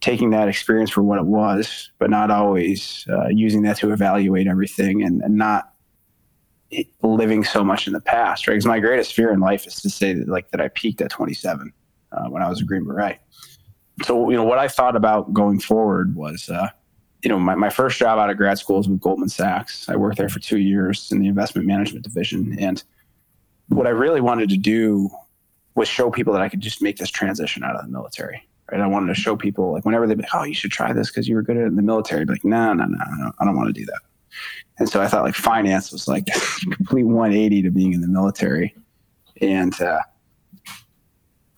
taking 0.00 0.30
that 0.30 0.48
experience 0.48 0.90
for 0.90 1.02
what 1.02 1.18
it 1.18 1.26
was, 1.26 1.90
but 1.98 2.08
not 2.08 2.30
always 2.30 3.06
uh, 3.10 3.28
using 3.28 3.62
that 3.62 3.76
to 3.78 3.92
evaluate 3.92 4.46
everything 4.46 5.02
and, 5.02 5.20
and, 5.22 5.36
not 5.36 5.72
living 7.02 7.42
so 7.42 7.64
much 7.64 7.86
in 7.86 7.94
the 7.94 8.00
past, 8.00 8.46
right? 8.46 8.54
Because 8.54 8.66
my 8.66 8.78
greatest 8.78 9.14
fear 9.14 9.32
in 9.32 9.40
life 9.40 9.66
is 9.66 9.76
to 9.76 9.90
say 9.90 10.12
that 10.12 10.28
like 10.28 10.50
that 10.50 10.60
I 10.60 10.68
peaked 10.68 11.00
at 11.00 11.10
27 11.10 11.72
uh, 12.12 12.24
when 12.28 12.42
I 12.42 12.48
was 12.48 12.60
a 12.60 12.64
Green 12.64 12.84
Beret. 12.84 13.18
So 14.04 14.30
you 14.30 14.36
know 14.36 14.44
what 14.44 14.58
I 14.58 14.68
thought 14.68 14.94
about 14.94 15.32
going 15.32 15.60
forward 15.60 16.14
was 16.14 16.48
uh, 16.48 16.68
you 17.22 17.28
know, 17.28 17.38
my, 17.38 17.54
my 17.54 17.70
first 17.70 17.98
job 17.98 18.18
out 18.18 18.30
of 18.30 18.36
grad 18.36 18.58
school 18.58 18.76
was 18.76 18.88
with 18.88 19.00
Goldman 19.00 19.28
Sachs. 19.28 19.88
I 19.88 19.96
worked 19.96 20.18
there 20.18 20.28
for 20.28 20.38
two 20.38 20.58
years 20.58 21.10
in 21.10 21.20
the 21.20 21.26
investment 21.26 21.66
management 21.66 22.04
division. 22.04 22.56
And 22.58 22.82
what 23.68 23.86
I 23.86 23.90
really 23.90 24.20
wanted 24.20 24.48
to 24.50 24.56
do 24.56 25.10
was 25.74 25.88
show 25.88 26.10
people 26.10 26.32
that 26.32 26.42
I 26.42 26.48
could 26.48 26.60
just 26.60 26.80
make 26.80 26.96
this 26.96 27.10
transition 27.10 27.64
out 27.64 27.76
of 27.76 27.82
the 27.82 27.90
military. 27.90 28.48
Right. 28.70 28.80
I 28.80 28.86
wanted 28.86 29.14
to 29.14 29.20
show 29.20 29.34
people 29.34 29.72
like 29.72 29.84
whenever 29.84 30.06
they'd 30.06 30.16
be 30.16 30.22
like, 30.22 30.34
oh, 30.34 30.44
you 30.44 30.54
should 30.54 30.70
try 30.70 30.92
this 30.92 31.08
because 31.08 31.26
you 31.26 31.34
were 31.34 31.42
good 31.42 31.56
at 31.56 31.62
it 31.62 31.66
in 31.66 31.76
the 31.76 31.82
military. 31.82 32.20
I'd 32.20 32.26
be 32.26 32.34
like, 32.34 32.44
no, 32.44 32.74
no, 32.74 32.84
no, 32.84 33.32
I 33.38 33.44
don't 33.44 33.56
want 33.56 33.74
to 33.74 33.80
do 33.80 33.86
that. 33.86 34.00
And 34.78 34.88
so 34.88 35.00
I 35.00 35.08
thought 35.08 35.24
like 35.24 35.34
finance 35.34 35.90
was 35.90 36.06
like 36.06 36.26
complete 36.72 37.04
180 37.04 37.62
to 37.62 37.70
being 37.70 37.94
in 37.94 38.00
the 38.02 38.08
military. 38.08 38.74
And 39.40 39.80
uh, 39.80 40.00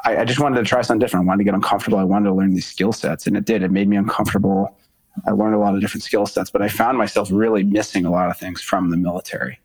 I, 0.05 0.19
I, 0.19 0.25
just 0.25 0.39
wanted 0.39 0.57
to 0.57 0.65
try 0.65 0.83
something 0.83 1.01
different. 1.01 1.25
I 1.25 1.27
wanted 1.27 1.39
to 1.39 1.45
get 1.45 1.55
uncomfortable. 1.55 1.99
I 1.99 2.05
wanted 2.05 2.29
to 2.29 2.35
learn 2.35 2.55
these 2.55 2.67
skill 2.67 2.93
sets. 2.93 3.27
And 3.27 3.37
it 3.37 3.45
did. 3.45 3.63
It 3.63 3.71
made 3.71 3.89
me 3.89 3.97
uncomfortable 3.97 4.77
I 5.27 5.33
learned 5.33 5.55
a 5.55 5.59
lot 5.59 5.75
of 5.75 5.81
different 5.81 6.05
skill 6.05 6.27
sets, 6.27 6.51
but 6.51 6.63
I 6.63 6.69
found 6.69 6.97
myself 6.97 7.29
really 7.33 7.63
missing 7.63 8.05
a 8.05 8.11
lot 8.11 8.31
of 8.31 8.37
things 8.37 8.63
from 8.63 8.91
the 8.91 8.97
military, 8.97 9.59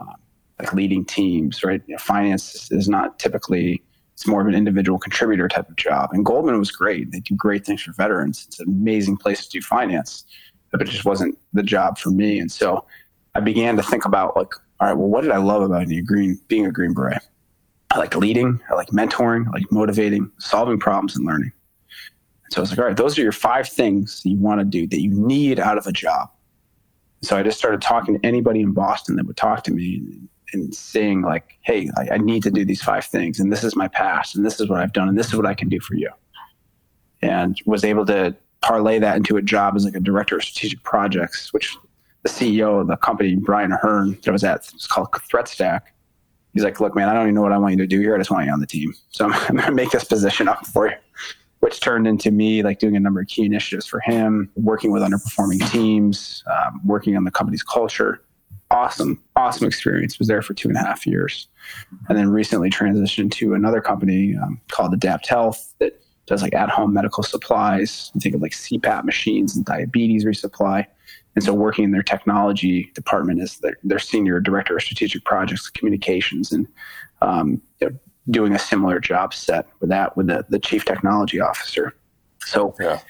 um, 0.00 0.14
like 0.58 0.72
leading 0.72 1.04
teams. 1.04 1.64
Right, 1.64 1.82
you 1.86 1.94
know, 1.94 1.98
finance 1.98 2.70
is 2.70 2.88
not 2.88 3.18
typically 3.18 3.82
it's 4.14 4.26
more 4.26 4.40
of 4.40 4.46
an 4.46 4.54
individual 4.54 4.98
contributor 4.98 5.48
type 5.48 5.68
of 5.68 5.76
job. 5.76 6.10
And 6.12 6.24
Goldman 6.24 6.58
was 6.58 6.70
great; 6.70 7.10
they 7.10 7.20
do 7.20 7.34
great 7.34 7.64
things 7.64 7.82
for 7.82 7.92
veterans. 7.92 8.44
It's 8.46 8.60
an 8.60 8.68
amazing 8.68 9.16
place 9.16 9.44
to 9.46 9.50
do 9.50 9.62
finance, 9.62 10.24
but 10.70 10.82
it 10.82 10.88
just 10.88 11.04
wasn't 11.04 11.38
the 11.52 11.62
job 11.62 11.98
for 11.98 12.10
me. 12.10 12.38
And 12.38 12.50
so 12.50 12.86
I 13.34 13.40
began 13.40 13.76
to 13.76 13.82
think 13.82 14.04
about 14.04 14.36
like, 14.36 14.52
all 14.78 14.88
right, 14.88 14.96
well, 14.96 15.08
what 15.08 15.22
did 15.22 15.30
I 15.30 15.38
love 15.38 15.62
about 15.62 15.88
being 15.88 16.00
a 16.00 16.04
green 16.04 16.38
being 16.48 16.66
a 16.66 16.72
green 16.72 16.92
beret? 16.92 17.22
I 17.90 17.98
like 17.98 18.16
leading, 18.16 18.58
I 18.70 18.74
like 18.74 18.88
mentoring, 18.88 19.46
I 19.48 19.50
like 19.50 19.70
motivating, 19.70 20.30
solving 20.38 20.78
problems, 20.78 21.14
and 21.14 21.26
learning. 21.26 21.52
So 22.52 22.60
I 22.60 22.62
was 22.62 22.70
like, 22.70 22.78
all 22.78 22.84
right, 22.84 22.96
those 22.96 23.18
are 23.18 23.22
your 23.22 23.32
five 23.32 23.66
things 23.66 24.20
you 24.26 24.36
want 24.36 24.60
to 24.60 24.64
do 24.66 24.86
that 24.86 25.00
you 25.00 25.10
need 25.10 25.58
out 25.58 25.78
of 25.78 25.86
a 25.86 25.92
job. 25.92 26.30
So 27.22 27.34
I 27.34 27.42
just 27.42 27.58
started 27.58 27.80
talking 27.80 28.18
to 28.18 28.26
anybody 28.26 28.60
in 28.60 28.72
Boston 28.72 29.16
that 29.16 29.26
would 29.26 29.38
talk 29.38 29.64
to 29.64 29.72
me 29.72 30.02
and, 30.52 30.74
saying 30.74 31.22
like, 31.22 31.56
hey, 31.62 31.88
I, 31.96 32.16
I 32.16 32.18
need 32.18 32.42
to 32.42 32.50
do 32.50 32.62
these 32.62 32.82
five 32.82 33.06
things, 33.06 33.40
and 33.40 33.50
this 33.50 33.64
is 33.64 33.74
my 33.74 33.88
past, 33.88 34.36
and 34.36 34.44
this 34.44 34.60
is 34.60 34.68
what 34.68 34.80
I've 34.80 34.92
done, 34.92 35.08
and 35.08 35.16
this 35.16 35.28
is 35.28 35.34
what 35.34 35.46
I 35.46 35.54
can 35.54 35.70
do 35.70 35.80
for 35.80 35.94
you. 35.94 36.10
And 37.22 37.58
was 37.64 37.84
able 37.84 38.04
to 38.04 38.36
parlay 38.60 38.98
that 38.98 39.16
into 39.16 39.38
a 39.38 39.42
job 39.42 39.76
as 39.76 39.86
like 39.86 39.94
a 39.94 40.00
director 40.00 40.36
of 40.36 40.44
strategic 40.44 40.82
projects, 40.82 41.54
which 41.54 41.74
the 42.22 42.28
CEO 42.28 42.82
of 42.82 42.86
the 42.86 42.98
company, 42.98 43.34
Brian 43.34 43.72
Ahern, 43.72 44.10
that 44.10 44.28
I 44.28 44.30
was 44.30 44.44
at, 44.44 44.70
it's 44.74 44.86
called 44.86 45.08
Threat 45.26 45.48
Stack. 45.48 45.94
He's 46.52 46.64
like, 46.64 46.80
look, 46.80 46.94
man, 46.94 47.08
I 47.08 47.14
don't 47.14 47.22
even 47.22 47.34
know 47.34 47.40
what 47.40 47.52
I 47.52 47.56
want 47.56 47.72
you 47.72 47.78
to 47.78 47.86
do 47.86 47.98
here. 47.98 48.14
I 48.14 48.18
just 48.18 48.30
want 48.30 48.44
you 48.44 48.52
on 48.52 48.60
the 48.60 48.66
team. 48.66 48.92
So 49.08 49.24
I'm, 49.24 49.32
I'm 49.32 49.56
going 49.56 49.68
to 49.68 49.72
make 49.72 49.90
this 49.90 50.04
position 50.04 50.48
up 50.48 50.66
for 50.66 50.90
you 50.90 50.96
which 51.62 51.78
turned 51.78 52.08
into 52.08 52.32
me 52.32 52.60
like 52.64 52.80
doing 52.80 52.96
a 52.96 53.00
number 53.00 53.20
of 53.20 53.28
key 53.28 53.44
initiatives 53.44 53.86
for 53.86 54.00
him, 54.00 54.50
working 54.56 54.90
with 54.90 55.00
underperforming 55.00 55.70
teams, 55.70 56.42
um, 56.50 56.80
working 56.84 57.16
on 57.16 57.22
the 57.22 57.30
company's 57.30 57.62
culture. 57.62 58.20
awesome, 58.72 59.22
awesome 59.36 59.66
experience. 59.68 60.18
Was 60.18 60.26
there 60.26 60.42
for 60.42 60.54
two 60.54 60.66
and 60.66 60.76
a 60.76 60.80
half 60.80 61.06
years, 61.06 61.46
and 62.08 62.18
then 62.18 62.30
recently 62.30 62.68
transitioned 62.68 63.30
to 63.32 63.54
another 63.54 63.80
company 63.80 64.34
um, 64.36 64.60
called 64.72 64.92
AdaptHealth 64.98 65.74
that 65.78 66.02
does 66.26 66.42
like 66.42 66.52
at-home 66.52 66.92
medical 66.92 67.22
supplies. 67.22 68.10
think 68.18 68.34
of 68.34 68.42
like 68.42 68.52
CPAP 68.52 69.04
machines 69.04 69.54
and 69.54 69.64
diabetes 69.64 70.24
resupply. 70.24 70.84
And 71.36 71.44
so, 71.44 71.54
working 71.54 71.84
in 71.84 71.92
their 71.92 72.02
technology 72.02 72.90
department 72.94 73.40
as 73.40 73.58
their, 73.58 73.78
their 73.84 74.00
senior 74.00 74.40
director 74.40 74.76
of 74.76 74.82
strategic 74.82 75.24
projects, 75.24 75.70
communications, 75.70 76.50
and 76.50 76.66
um, 77.20 77.62
you 77.80 78.00
doing 78.30 78.54
a 78.54 78.58
similar 78.58 79.00
job 79.00 79.34
set 79.34 79.66
with 79.80 79.90
that 79.90 80.16
with 80.16 80.28
the, 80.28 80.44
the 80.48 80.58
chief 80.58 80.84
technology 80.84 81.40
officer. 81.40 81.94
So, 82.44 82.74
yeah. 82.80 83.00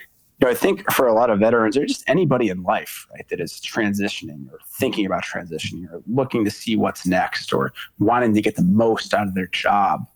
you 0.40 0.46
know, 0.46 0.50
I 0.50 0.54
think 0.54 0.90
for 0.92 1.06
a 1.06 1.12
lot 1.12 1.30
of 1.30 1.38
veterans 1.38 1.76
or 1.76 1.84
just 1.86 2.04
anybody 2.08 2.48
in 2.48 2.62
life, 2.62 3.06
right, 3.12 3.26
that 3.28 3.40
is 3.40 3.60
transitioning 3.60 4.50
or 4.50 4.58
thinking 4.78 5.06
about 5.06 5.24
transitioning 5.24 5.90
or 5.92 6.02
looking 6.06 6.44
to 6.44 6.50
see 6.50 6.76
what's 6.76 7.06
next 7.06 7.52
or 7.52 7.72
wanting 7.98 8.34
to 8.34 8.40
get 8.40 8.56
the 8.56 8.62
most 8.62 9.14
out 9.14 9.26
of 9.26 9.34
their 9.34 9.48
job, 9.48 10.06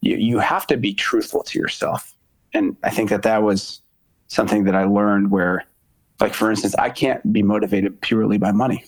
you, 0.00 0.16
you 0.16 0.38
have 0.38 0.66
to 0.66 0.76
be 0.76 0.94
truthful 0.94 1.42
to 1.44 1.58
yourself. 1.58 2.14
And 2.54 2.76
I 2.82 2.90
think 2.90 3.10
that 3.10 3.22
that 3.22 3.42
was 3.42 3.80
something 4.28 4.64
that 4.64 4.74
I 4.74 4.84
learned 4.84 5.30
where, 5.30 5.64
like, 6.20 6.34
for 6.34 6.50
instance, 6.50 6.74
I 6.76 6.90
can't 6.90 7.32
be 7.32 7.42
motivated 7.42 8.00
purely 8.00 8.38
by 8.38 8.52
money. 8.52 8.84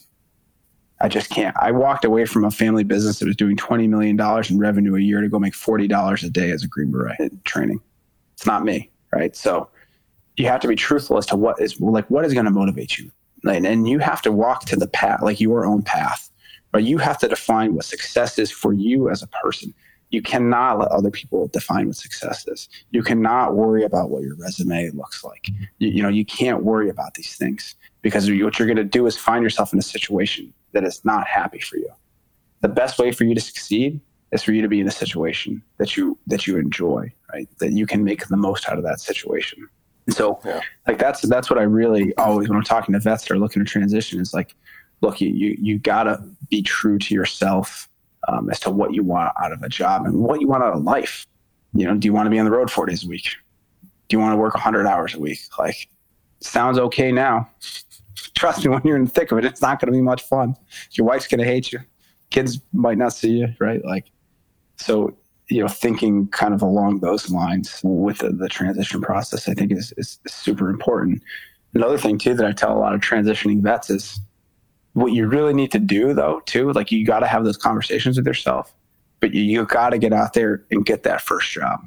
I 1.01 1.09
just 1.09 1.31
can't. 1.31 1.57
I 1.61 1.73
walked 1.73 2.05
away 2.05 2.25
from 2.25 2.45
a 2.45 2.51
family 2.51 2.85
business 2.85 3.19
that 3.19 3.27
was 3.27 3.37
doing 3.37 3.57
$20 3.57 3.89
million 3.89 4.19
in 4.49 4.59
revenue 4.59 4.95
a 4.97 5.01
year 5.01 5.21
to 5.21 5.29
go 5.29 5.39
make 5.39 5.55
$40 5.55 6.25
a 6.25 6.31
day 6.31 6.51
as 6.51 6.63
a 6.63 6.69
Green 6.69 6.91
Beret 6.91 7.45
training. 7.45 7.81
It's 8.35 8.47
not 8.47 8.65
me, 8.65 8.91
right? 9.13 9.35
So 9.35 9.69
you 10.37 10.47
have 10.47 10.61
to 10.61 10.69
be 10.69 10.77
truthful 10.77 11.19
as 11.19 11.27
to 11.27 11.37
what 11.37 11.61
is 11.61 11.81
like, 11.81 12.09
what 12.11 12.25
is 12.25 12.33
going 12.33 12.47
to 12.47 12.51
motivate 12.51 12.99
you? 12.99 13.11
And 13.45 13.89
you 13.89 13.99
have 13.99 14.23
to 14.23 14.33
walk 14.33 14.65
to 14.67 14.77
the 14.77 14.87
path, 14.87 15.21
like 15.21 15.41
your 15.41 15.67
own 15.67 15.83
path, 15.83 16.31
right? 16.73 16.83
You 16.83 16.99
have 16.99 17.19
to 17.19 17.29
define 17.29 17.75
what 17.75 17.85
success 17.85 18.39
is 18.39 18.51
for 18.51 18.73
you 18.73 19.11
as 19.11 19.23
a 19.23 19.27
person. 19.27 19.75
You 20.11 20.23
cannot 20.23 20.79
let 20.79 20.89
other 20.93 21.11
people 21.11 21.49
define 21.49 21.87
what 21.87 21.97
success 21.97 22.47
is. 22.47 22.69
You 22.93 23.03
cannot 23.03 23.55
worry 23.55 23.83
about 23.83 24.11
what 24.11 24.23
your 24.23 24.37
resume 24.37 24.91
looks 24.91 25.25
like. 25.25 25.43
Mm-hmm. 25.43 25.65
You, 25.79 25.89
you 25.91 26.03
know, 26.03 26.09
you 26.09 26.25
can't 26.25 26.63
worry 26.63 26.89
about 26.89 27.15
these 27.15 27.37
things 27.37 27.75
because 28.01 28.31
what 28.31 28.59
you're 28.59 28.67
going 28.67 28.77
to 28.77 28.85
do 28.85 29.07
is 29.07 29.17
find 29.17 29.43
yourself 29.43 29.73
in 29.73 29.79
a 29.79 29.83
situation 29.83 30.55
that 30.75 30.85
is 30.85 31.05
not 31.05 31.27
happy 31.27 31.59
for 31.59 31.77
you. 31.77 31.89
The 32.61 32.69
best 32.69 32.99
way 32.99 33.13
for 33.13 33.25
you 33.25 33.35
to 33.35 33.41
succeed 33.41 34.01
is 34.33 34.43
for 34.43 34.53
you 34.53 34.63
to 34.63 34.69
be 34.69 34.81
in 34.81 34.89
a 34.89 34.91
situation 34.91 35.63
that 35.79 35.97
you 35.97 36.19
that 36.27 36.47
you 36.47 36.59
enjoy, 36.59 37.13
right? 37.33 37.49
That 37.61 37.73
you 37.73 37.87
can 37.87 38.05
make 38.05 38.27
the 38.27 38.37
most 38.37 38.69
out 38.69 38.77
of 38.77 38.85
that 38.85 39.01
situation. 39.01 39.67
And 40.07 40.15
so, 40.15 40.39
yeah. 40.45 40.61
like 40.87 40.99
that's 40.99 41.23
that's 41.23 41.49
what 41.49 41.59
I 41.59 41.63
really 41.63 42.15
always 42.17 42.49
when 42.49 42.59
I'm 42.59 42.65
talking 42.65 42.93
to 42.93 43.01
vets 43.01 43.25
that 43.25 43.35
are 43.35 43.39
looking 43.39 43.65
to 43.65 43.71
transition 43.71 44.21
is 44.21 44.35
like, 44.35 44.55
look, 45.01 45.21
you 45.21 45.31
you, 45.31 45.57
you 45.59 45.79
gotta 45.79 46.23
be 46.51 46.63
true 46.63 46.99
to 46.99 47.15
yourself 47.15 47.89
um, 48.29 48.51
as 48.51 48.61
to 48.61 48.71
what 48.71 48.93
you 48.93 49.03
want 49.03 49.33
out 49.43 49.53
of 49.53 49.63
a 49.63 49.69
job 49.69 50.05
and 50.05 50.17
what 50.17 50.41
you 50.41 50.49
want 50.49 50.63
out 50.63 50.75
of 50.75 50.83
life. 50.83 51.27
You 51.73 51.87
know, 51.87 51.97
do 51.97 52.07
you 52.07 52.13
want 52.13 52.27
to 52.27 52.31
be 52.31 52.39
on 52.39 52.45
the 52.45 52.51
road 52.51 52.71
four 52.71 52.87
days 52.87 53.05
a 53.05 53.09
week? 53.09 53.29
Do 54.09 54.17
you 54.17 54.21
want 54.21 54.33
to 54.33 54.37
work 54.37 54.55
100 54.55 54.87
hours 54.87 55.15
a 55.15 55.19
week? 55.19 55.41
Like, 55.59 55.89
sounds 56.41 56.79
okay 56.79 57.11
now. 57.11 57.49
Trust 58.35 58.65
me, 58.65 58.71
when 58.73 58.83
you're 58.85 58.97
in 58.97 59.05
the 59.05 59.11
thick 59.11 59.33
of 59.33 59.39
it, 59.39 59.45
it's 59.45 59.63
not 59.63 59.81
going 59.81 59.93
to 59.93 59.97
be 59.97 60.03
much 60.03 60.23
fun. 60.23 60.57
Your 60.93 61.07
wife's 61.07 61.27
going 61.27 61.41
to 61.41 61.47
hate 61.47 61.73
you. 61.73 61.81
Kids 62.31 62.61
might 62.73 62.99
not 62.99 63.13
see 63.13 63.39
you, 63.39 63.49
right? 63.61 63.85
Like, 63.85 64.07
so 64.77 65.17
you 65.51 65.61
know, 65.61 65.69
thinking 65.69 66.27
kind 66.29 66.55
of 66.55 66.63
along 66.63 67.01
those 67.01 67.31
lines 67.31 67.81
with 67.83 68.19
the, 68.19 68.31
the 68.31 68.49
transition 68.49 69.03
process, 69.03 69.47
I 69.47 69.53
think 69.53 69.73
is, 69.73 69.93
is 69.99 70.19
super 70.27 70.71
important. 70.71 71.23
Another 71.75 71.99
thing 71.99 72.19
too 72.19 72.35
that 72.35 72.47
I 72.47 72.53
tell 72.53 72.77
a 72.77 72.81
lot 72.81 72.95
of 72.95 73.01
transitioning 73.01 73.61
vets 73.61 73.91
is 73.91 74.21
what 74.95 75.13
you 75.13 75.27
really 75.27 75.53
need 75.53 75.73
to 75.73 75.79
do 75.79 76.15
though 76.15 76.41
too 76.47 76.73
like 76.73 76.91
you 76.91 77.05
got 77.05 77.21
to 77.21 77.27
have 77.27 77.45
those 77.45 77.57
conversations 77.57 78.17
with 78.17 78.27
yourself 78.27 78.75
but 79.21 79.35
you, 79.35 79.43
you 79.43 79.65
got 79.67 79.91
to 79.91 79.99
get 79.99 80.13
out 80.13 80.33
there 80.33 80.65
and 80.71 80.87
get 80.87 81.03
that 81.03 81.21
first 81.21 81.51
job 81.51 81.85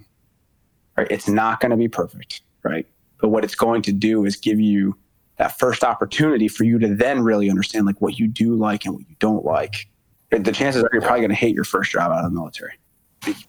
right 0.97 1.07
it's 1.09 1.27
not 1.27 1.59
going 1.59 1.71
to 1.71 1.77
be 1.77 1.87
perfect 1.87 2.41
right 2.63 2.85
but 3.19 3.29
what 3.29 3.43
it's 3.43 3.55
going 3.55 3.81
to 3.81 3.91
do 3.91 4.25
is 4.25 4.35
give 4.35 4.59
you 4.59 4.95
that 5.37 5.57
first 5.57 5.83
opportunity 5.83 6.47
for 6.47 6.63
you 6.63 6.79
to 6.79 6.93
then 6.93 7.21
really 7.21 7.49
understand 7.49 7.85
like 7.85 8.01
what 8.01 8.19
you 8.19 8.27
do 8.27 8.55
like 8.55 8.85
and 8.85 8.95
what 8.95 9.07
you 9.07 9.15
don't 9.19 9.45
like. 9.45 9.87
The 10.31 10.51
chances 10.51 10.83
are 10.83 10.89
you're 10.91 11.01
probably 11.01 11.21
going 11.21 11.29
to 11.29 11.35
hate 11.35 11.55
your 11.55 11.63
first 11.63 11.91
job 11.91 12.11
out 12.11 12.25
of 12.25 12.31
the 12.31 12.35
military. 12.35 12.73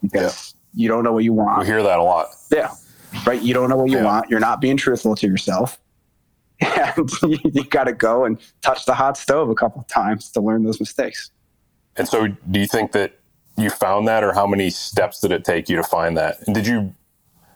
Because 0.02 0.54
yeah. 0.74 0.82
you 0.82 0.88
don't 0.88 1.02
know 1.02 1.12
what 1.12 1.24
you 1.24 1.32
want. 1.32 1.60
We 1.60 1.66
hear 1.66 1.82
that 1.82 1.98
a 1.98 2.02
lot. 2.02 2.28
Yeah. 2.52 2.72
Right? 3.26 3.40
You 3.42 3.54
don't 3.54 3.68
know 3.68 3.76
what 3.76 3.90
you 3.90 3.98
yeah. 3.98 4.04
want. 4.04 4.30
You're 4.30 4.40
not 4.40 4.60
being 4.60 4.76
truthful 4.76 5.16
to 5.16 5.26
yourself. 5.26 5.78
And 6.60 7.08
you, 7.54 7.64
got 7.64 7.84
to 7.84 7.92
go 7.92 8.24
and 8.24 8.36
touch 8.62 8.84
the 8.84 8.94
hot 8.94 9.16
stove 9.16 9.48
a 9.48 9.54
couple 9.54 9.80
of 9.80 9.86
times 9.86 10.30
to 10.32 10.40
learn 10.40 10.64
those 10.64 10.80
mistakes. 10.80 11.30
And 11.94 12.08
so, 12.08 12.26
do 12.26 12.58
you 12.58 12.66
think 12.66 12.90
that 12.92 13.18
you 13.56 13.70
found 13.70 14.08
that, 14.08 14.24
or 14.24 14.32
how 14.32 14.44
many 14.44 14.70
steps 14.70 15.20
did 15.20 15.30
it 15.30 15.44
take 15.44 15.68
you 15.68 15.76
to 15.76 15.84
find 15.84 16.16
that? 16.16 16.38
And 16.46 16.56
did 16.56 16.66
you 16.66 16.94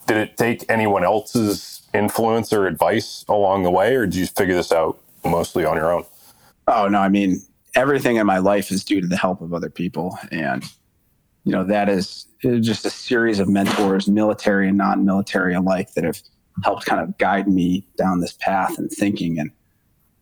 did 0.06 0.16
it 0.16 0.36
take 0.36 0.64
anyone 0.68 1.04
else's 1.04 1.82
influence 1.94 2.52
or 2.52 2.66
advice 2.66 3.24
along 3.28 3.62
the 3.62 3.70
way, 3.70 3.94
or 3.94 4.06
did 4.06 4.16
you 4.16 4.26
figure 4.26 4.54
this 4.54 4.72
out 4.72 4.98
mostly 5.24 5.64
on 5.64 5.76
your 5.76 5.92
own? 5.92 6.04
Oh 6.66 6.88
no, 6.88 6.98
I 6.98 7.08
mean 7.08 7.40
everything 7.74 8.16
in 8.16 8.26
my 8.26 8.38
life 8.38 8.70
is 8.70 8.84
due 8.84 9.00
to 9.00 9.06
the 9.06 9.16
help 9.16 9.40
of 9.40 9.52
other 9.54 9.70
people, 9.70 10.18
and 10.30 10.64
you 11.44 11.52
know 11.52 11.64
that 11.64 11.88
is 11.88 12.26
just 12.40 12.84
a 12.84 12.90
series 12.90 13.38
of 13.38 13.48
mentors, 13.48 14.08
military 14.08 14.68
and 14.68 14.78
non-military 14.78 15.54
alike, 15.54 15.92
that 15.94 16.04
have 16.04 16.20
helped 16.64 16.84
kind 16.84 17.00
of 17.00 17.16
guide 17.18 17.48
me 17.48 17.86
down 17.96 18.20
this 18.20 18.34
path 18.34 18.78
and 18.78 18.90
thinking 18.90 19.38
and 19.38 19.50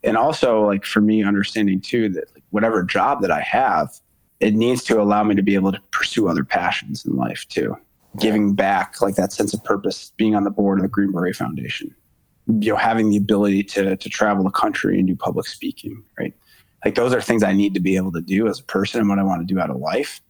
and 0.03 0.17
also 0.17 0.65
like 0.67 0.85
for 0.85 1.01
me 1.01 1.23
understanding 1.23 1.81
too 1.81 2.09
that 2.09 2.25
like, 2.35 2.45
whatever 2.51 2.83
job 2.83 3.21
that 3.23 3.31
I 3.31 3.41
have, 3.41 3.91
it 4.39 4.55
needs 4.55 4.83
to 4.85 5.01
allow 5.01 5.23
me 5.25 5.35
to 5.35 5.43
be 5.43 5.55
able 5.55 5.73
to 5.73 5.81
pursue 5.91 6.29
other 6.29 6.45
passions 6.45 7.05
in 7.05 7.17
life 7.17 7.47
too. 7.49 7.77
Giving 8.19 8.55
back, 8.55 9.01
like 9.01 9.15
that 9.15 9.33
sense 9.33 9.55
of 9.55 9.63
purpose, 9.63 10.13
being 10.17 10.35
on 10.35 10.45
the 10.45 10.51
board 10.51 10.79
of 10.79 10.83
the 10.83 10.89
Green 10.89 11.13
Beret 11.13 11.37
Foundation, 11.37 11.95
you 12.49 12.73
know, 12.73 12.77
having 12.77 13.11
the 13.11 13.17
ability 13.17 13.63
to 13.65 13.97
to 13.97 14.09
travel 14.09 14.43
the 14.43 14.51
country 14.51 14.99
and 14.99 15.07
do 15.07 15.15
public 15.15 15.47
speaking, 15.47 16.03
right? 16.19 16.35
Like 16.85 16.95
those 16.97 17.15
are 17.15 17.21
things 17.21 17.43
I 17.43 17.53
need 17.53 17.75
to 17.75 17.81
be 17.81 17.97
able 17.97 18.13
to 18.13 18.21
do 18.21 18.49
as 18.49 18.59
a 18.59 18.65
person 18.65 19.01
and 19.01 19.09
what 19.09 19.19
I 19.19 19.23
want 19.23 19.47
to 19.47 19.55
do 19.55 19.61
out 19.61 19.71
of 19.71 19.77
life. 19.77 20.21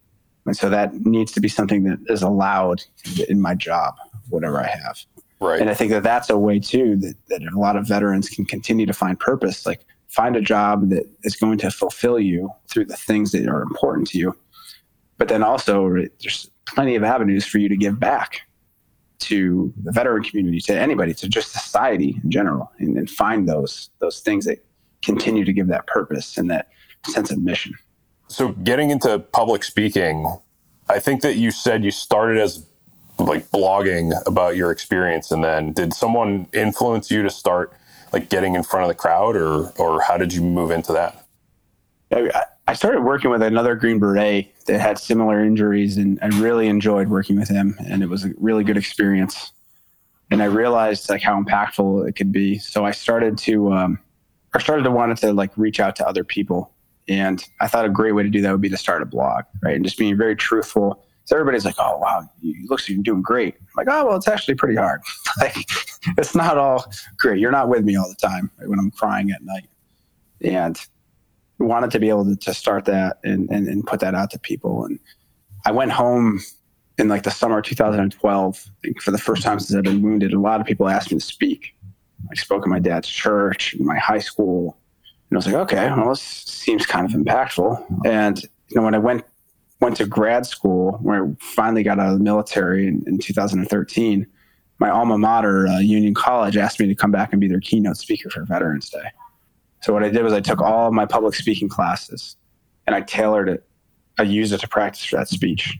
And 0.45 0.55
so 0.57 0.69
that 0.69 0.93
needs 0.93 1.31
to 1.33 1.39
be 1.39 1.47
something 1.47 1.83
that 1.83 1.99
is 2.07 2.21
allowed 2.21 2.83
in 3.29 3.41
my 3.41 3.55
job, 3.55 3.95
whatever 4.29 4.59
I 4.59 4.67
have. 4.67 4.99
Right. 5.39 5.59
And 5.59 5.69
I 5.69 5.73
think 5.73 5.91
that 5.91 6.03
that's 6.03 6.29
a 6.29 6.37
way 6.37 6.59
too 6.59 6.97
that, 6.97 7.15
that 7.29 7.41
a 7.43 7.57
lot 7.57 7.75
of 7.75 7.87
veterans 7.87 8.29
can 8.29 8.45
continue 8.45 8.85
to 8.85 8.93
find 8.93 9.19
purpose, 9.19 9.65
like 9.65 9.85
find 10.07 10.35
a 10.35 10.41
job 10.41 10.89
that 10.89 11.09
is 11.23 11.35
going 11.35 11.57
to 11.59 11.71
fulfill 11.71 12.19
you 12.19 12.51
through 12.67 12.85
the 12.85 12.97
things 12.97 13.31
that 13.31 13.47
are 13.47 13.61
important 13.61 14.07
to 14.09 14.17
you. 14.17 14.35
But 15.17 15.29
then 15.29 15.43
also, 15.43 15.89
there's 16.21 16.49
plenty 16.73 16.95
of 16.95 17.03
avenues 17.03 17.45
for 17.45 17.57
you 17.57 17.69
to 17.69 17.77
give 17.77 17.99
back 17.99 18.41
to 19.19 19.71
the 19.83 19.91
veteran 19.91 20.23
community, 20.23 20.59
to 20.59 20.73
anybody, 20.73 21.13
to 21.13 21.29
just 21.29 21.51
society 21.51 22.19
in 22.23 22.31
general, 22.31 22.71
and, 22.79 22.97
and 22.97 23.09
find 23.09 23.47
those 23.47 23.89
those 23.99 24.19
things 24.19 24.45
that 24.45 24.63
continue 25.01 25.45
to 25.45 25.53
give 25.53 25.67
that 25.67 25.87
purpose 25.87 26.37
and 26.37 26.49
that 26.49 26.69
sense 27.07 27.31
of 27.31 27.41
mission. 27.41 27.73
So, 28.27 28.49
getting 28.49 28.89
into 28.89 29.19
public 29.19 29.63
speaking, 29.63 30.25
I 30.89 30.99
think 30.99 31.21
that 31.21 31.35
you 31.35 31.51
said 31.51 31.83
you 31.83 31.91
started 31.91 32.39
as 32.39 32.65
like 33.19 33.49
blogging 33.51 34.13
about 34.25 34.55
your 34.55 34.71
experience 34.71 35.31
and 35.31 35.43
then 35.43 35.73
did 35.73 35.93
someone 35.93 36.47
influence 36.53 37.11
you 37.11 37.21
to 37.23 37.29
start 37.29 37.73
like 38.13 38.29
getting 38.29 38.55
in 38.55 38.63
front 38.63 38.83
of 38.83 38.89
the 38.89 38.95
crowd 38.95 39.35
or 39.35 39.69
or 39.77 40.01
how 40.01 40.17
did 40.17 40.33
you 40.33 40.41
move 40.41 40.71
into 40.71 40.91
that 40.91 41.27
i 42.11 42.43
started 42.73 43.01
working 43.01 43.29
with 43.29 43.41
another 43.41 43.75
green 43.75 43.99
beret 43.99 44.53
that 44.65 44.79
had 44.79 44.97
similar 44.97 45.43
injuries 45.43 45.97
and 45.97 46.19
i 46.21 46.27
really 46.39 46.67
enjoyed 46.67 47.09
working 47.09 47.37
with 47.37 47.49
him 47.49 47.75
and 47.87 48.03
it 48.03 48.07
was 48.07 48.25
a 48.25 48.31
really 48.37 48.63
good 48.63 48.77
experience 48.77 49.51
and 50.29 50.41
i 50.41 50.45
realized 50.45 51.09
like 51.09 51.21
how 51.21 51.41
impactful 51.41 52.07
it 52.07 52.13
could 52.13 52.31
be 52.31 52.57
so 52.57 52.85
i 52.85 52.91
started 52.91 53.37
to 53.37 53.71
um, 53.71 53.99
i 54.53 54.59
started 54.59 54.83
to 54.83 54.91
want 54.91 55.15
to 55.17 55.33
like 55.33 55.51
reach 55.57 55.79
out 55.79 55.95
to 55.95 56.07
other 56.07 56.23
people 56.23 56.71
and 57.07 57.45
i 57.59 57.67
thought 57.67 57.85
a 57.85 57.89
great 57.89 58.13
way 58.13 58.23
to 58.23 58.29
do 58.29 58.41
that 58.41 58.51
would 58.51 58.61
be 58.61 58.69
to 58.69 58.77
start 58.77 59.01
a 59.01 59.05
blog 59.05 59.43
right 59.61 59.75
and 59.75 59.83
just 59.83 59.97
being 59.97 60.17
very 60.17 60.35
truthful 60.35 61.03
so 61.25 61.37
everybody's 61.37 61.63
like, 61.63 61.75
"Oh 61.77 61.97
wow, 61.97 62.29
you 62.41 62.67
looks 62.67 62.83
like 62.83 62.95
you're 62.95 63.03
doing 63.03 63.21
great." 63.21 63.55
I'm 63.55 63.67
like, 63.77 63.87
"Oh 63.89 64.05
well, 64.05 64.17
it's 64.17 64.27
actually 64.27 64.55
pretty 64.55 64.75
hard. 64.75 65.01
like, 65.39 65.55
it's 66.17 66.35
not 66.35 66.57
all 66.57 66.91
great. 67.17 67.39
You're 67.39 67.51
not 67.51 67.69
with 67.69 67.85
me 67.85 67.95
all 67.95 68.09
the 68.09 68.15
time 68.15 68.51
right, 68.57 68.67
when 68.67 68.79
I'm 68.79 68.91
crying 68.91 69.31
at 69.31 69.41
night." 69.41 69.69
And 70.41 70.77
wanted 71.61 71.91
to 71.91 71.99
be 71.99 72.09
able 72.09 72.25
to, 72.25 72.35
to 72.35 72.53
start 72.53 72.85
that 72.85 73.17
and, 73.23 73.49
and, 73.49 73.67
and 73.67 73.85
put 73.85 73.99
that 74.01 74.15
out 74.15 74.31
to 74.31 74.39
people. 74.39 74.85
And 74.85 74.99
I 75.65 75.71
went 75.71 75.91
home 75.91 76.41
in 76.97 77.07
like 77.07 77.23
the 77.23 77.31
summer 77.31 77.59
of 77.59 77.65
2012 77.65 78.69
for 79.01 79.11
the 79.11 79.17
first 79.17 79.43
time 79.43 79.59
since 79.59 79.75
I've 79.75 79.83
been 79.83 80.01
wounded. 80.01 80.33
A 80.33 80.39
lot 80.39 80.61
of 80.61 80.67
people 80.67 80.87
asked 80.87 81.11
me 81.11 81.19
to 81.19 81.25
speak. 81.25 81.75
I 82.29 82.35
spoke 82.35 82.63
at 82.63 82.69
my 82.69 82.79
dad's 82.79 83.09
church, 83.09 83.75
my 83.79 83.97
high 83.97 84.19
school, 84.19 84.77
and 85.29 85.37
I 85.37 85.39
was 85.39 85.45
like, 85.47 85.55
okay, 85.55 85.89
well, 85.89 86.09
this 86.09 86.21
seems 86.21 86.85
kind 86.85 87.05
of 87.05 87.19
impactful. 87.19 88.05
And 88.05 88.41
you 88.41 88.75
know, 88.75 88.83
when 88.83 88.93
I 88.93 88.99
went 88.99 89.25
went 89.79 89.97
to 89.97 90.05
grad 90.05 90.45
school 90.45 90.99
where 91.01 91.25
I 91.25 91.29
finally 91.39 91.81
got 91.81 91.99
out 91.99 92.11
of 92.11 92.19
the 92.19 92.23
military 92.23 92.87
in, 92.87 93.03
in 93.07 93.17
2013, 93.17 94.27
my 94.77 94.89
alma 94.89 95.17
mater, 95.17 95.67
uh, 95.67 95.79
Union 95.79 96.13
College, 96.13 96.57
asked 96.57 96.79
me 96.79 96.87
to 96.87 96.95
come 96.95 97.11
back 97.11 97.31
and 97.31 97.41
be 97.41 97.47
their 97.47 97.59
keynote 97.59 97.97
speaker 97.97 98.29
for 98.29 98.43
Veterans 98.45 98.89
Day. 98.89 99.09
So 99.81 99.93
what 99.93 100.03
I 100.03 100.09
did 100.09 100.23
was 100.23 100.33
I 100.33 100.41
took 100.41 100.61
all 100.61 100.87
of 100.87 100.93
my 100.93 101.05
public 101.05 101.35
speaking 101.35 101.67
classes 101.67 102.37
and 102.85 102.95
I 102.95 103.01
tailored 103.01 103.49
it. 103.49 103.67
I 104.19 104.23
used 104.23 104.53
it 104.53 104.59
to 104.59 104.67
practice 104.67 105.03
for 105.05 105.17
that 105.17 105.27
speech. 105.27 105.77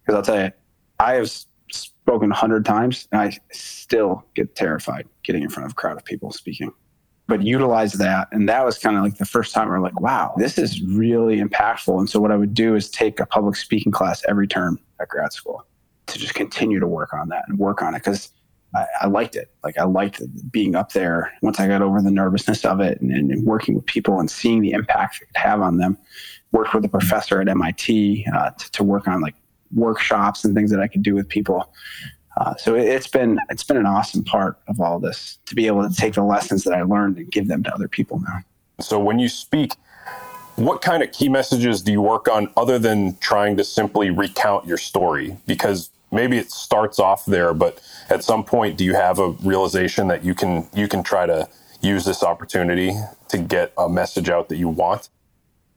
Because 0.00 0.16
I'll 0.16 0.22
tell 0.22 0.44
you, 0.44 0.52
I 1.00 1.14
have 1.14 1.30
spoken 1.70 2.30
a 2.30 2.34
hundred 2.34 2.64
times 2.64 3.08
and 3.10 3.20
I 3.20 3.36
still 3.52 4.24
get 4.34 4.54
terrified 4.54 5.08
getting 5.22 5.42
in 5.42 5.48
front 5.48 5.66
of 5.66 5.72
a 5.72 5.74
crowd 5.74 5.96
of 5.96 6.04
people 6.04 6.30
speaking. 6.30 6.72
But 7.26 7.42
utilize 7.42 7.94
that. 7.94 8.28
And 8.32 8.48
that 8.48 8.64
was 8.64 8.78
kind 8.78 8.96
of 8.96 9.02
like 9.02 9.16
the 9.16 9.24
first 9.24 9.54
time 9.54 9.68
we're 9.68 9.80
like, 9.80 9.98
wow, 9.98 10.34
this 10.36 10.58
is 10.58 10.82
really 10.82 11.40
impactful. 11.40 11.98
And 11.98 12.08
so 12.08 12.20
what 12.20 12.30
I 12.30 12.36
would 12.36 12.52
do 12.52 12.74
is 12.76 12.90
take 12.90 13.18
a 13.18 13.26
public 13.26 13.56
speaking 13.56 13.90
class 13.90 14.22
every 14.28 14.46
term 14.46 14.78
at 15.00 15.08
grad 15.08 15.32
school 15.32 15.64
to 16.06 16.18
just 16.18 16.34
continue 16.34 16.78
to 16.78 16.86
work 16.86 17.14
on 17.14 17.30
that 17.30 17.44
and 17.48 17.58
work 17.58 17.82
on 17.82 17.94
it. 17.94 18.04
Because 18.04 18.30
I, 18.74 18.86
I, 19.02 19.06
liked 19.06 19.36
it. 19.36 19.50
Like 19.62 19.78
I 19.78 19.84
liked 19.84 20.22
being 20.50 20.74
up 20.74 20.92
there 20.92 21.32
once 21.42 21.60
I 21.60 21.68
got 21.68 21.82
over 21.82 22.02
the 22.02 22.10
nervousness 22.10 22.64
of 22.64 22.80
it 22.80 23.00
and, 23.00 23.12
and 23.12 23.44
working 23.44 23.74
with 23.74 23.86
people 23.86 24.20
and 24.20 24.30
seeing 24.30 24.60
the 24.60 24.72
impact 24.72 25.22
it 25.22 25.26
could 25.26 25.36
have 25.36 25.60
on 25.60 25.78
them. 25.78 25.96
Worked 26.52 26.74
with 26.74 26.84
a 26.84 26.88
professor 26.88 27.40
at 27.40 27.48
MIT 27.48 28.26
uh, 28.34 28.50
to, 28.50 28.70
to, 28.72 28.84
work 28.84 29.08
on 29.08 29.20
like 29.20 29.34
workshops 29.74 30.44
and 30.44 30.54
things 30.54 30.70
that 30.70 30.80
I 30.80 30.86
could 30.86 31.02
do 31.02 31.14
with 31.14 31.28
people. 31.28 31.72
Uh, 32.36 32.54
so 32.56 32.74
it, 32.74 32.86
it's 32.86 33.08
been 33.08 33.40
it's 33.50 33.64
been 33.64 33.76
an 33.76 33.86
awesome 33.86 34.22
part 34.24 34.58
of 34.68 34.80
all 34.80 35.00
this 35.00 35.38
to 35.46 35.54
be 35.54 35.66
able 35.66 35.88
to 35.88 35.94
take 35.94 36.14
the 36.14 36.22
lessons 36.22 36.64
that 36.64 36.74
I 36.74 36.82
learned 36.82 37.16
and 37.16 37.30
give 37.30 37.48
them 37.48 37.62
to 37.64 37.74
other 37.74 37.88
people 37.88 38.20
now. 38.20 38.40
So 38.80 38.98
when 38.98 39.18
you 39.18 39.28
speak, 39.28 39.72
what 40.56 40.82
kind 40.82 41.02
of 41.02 41.10
key 41.12 41.28
messages 41.28 41.82
do 41.82 41.90
you 41.90 42.00
work 42.00 42.28
on 42.28 42.52
other 42.56 42.78
than 42.78 43.16
trying 43.16 43.56
to 43.56 43.64
simply 43.64 44.10
recount 44.10 44.66
your 44.66 44.78
story? 44.78 45.36
Because 45.46 45.90
maybe 46.14 46.38
it 46.38 46.50
starts 46.50 46.98
off 46.98 47.26
there, 47.26 47.52
but 47.52 47.80
at 48.08 48.22
some 48.22 48.44
point, 48.44 48.78
do 48.78 48.84
you 48.84 48.94
have 48.94 49.18
a 49.18 49.30
realization 49.30 50.08
that 50.08 50.24
you 50.24 50.34
can 50.34 50.68
you 50.72 50.88
can 50.88 51.02
try 51.02 51.26
to 51.26 51.48
use 51.80 52.04
this 52.04 52.22
opportunity 52.22 52.92
to 53.28 53.38
get 53.38 53.72
a 53.76 53.88
message 53.88 54.30
out 54.30 54.48
that 54.48 54.56
you 54.56 54.68
want? 54.68 55.10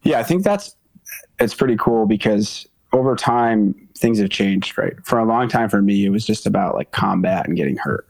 Yeah, 0.03 0.19
I 0.19 0.23
think 0.23 0.43
that's 0.43 0.75
it's 1.39 1.55
pretty 1.55 1.75
cool 1.77 2.05
because 2.05 2.67
over 2.93 3.15
time 3.15 3.89
things 3.97 4.19
have 4.19 4.29
changed. 4.29 4.77
Right, 4.77 4.93
for 5.03 5.19
a 5.19 5.25
long 5.25 5.49
time 5.49 5.69
for 5.69 5.81
me, 5.81 6.05
it 6.05 6.09
was 6.09 6.25
just 6.25 6.45
about 6.45 6.75
like 6.75 6.91
combat 6.91 7.47
and 7.47 7.57
getting 7.57 7.77
hurt. 7.77 8.07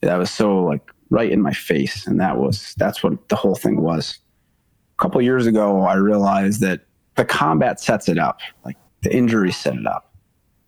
That 0.00 0.16
was 0.16 0.30
so 0.30 0.64
like 0.64 0.90
right 1.10 1.30
in 1.30 1.42
my 1.42 1.52
face, 1.52 2.06
and 2.06 2.18
that 2.20 2.38
was 2.38 2.74
that's 2.78 3.02
what 3.02 3.28
the 3.28 3.36
whole 3.36 3.54
thing 3.54 3.82
was. 3.82 4.18
A 4.98 5.02
couple 5.02 5.20
years 5.22 5.46
ago, 5.46 5.82
I 5.82 5.94
realized 5.94 6.60
that 6.62 6.80
the 7.16 7.24
combat 7.24 7.80
sets 7.80 8.08
it 8.08 8.18
up, 8.18 8.40
like 8.64 8.76
the 9.02 9.14
injuries 9.14 9.56
set 9.56 9.74
it 9.74 9.86
up 9.86 10.09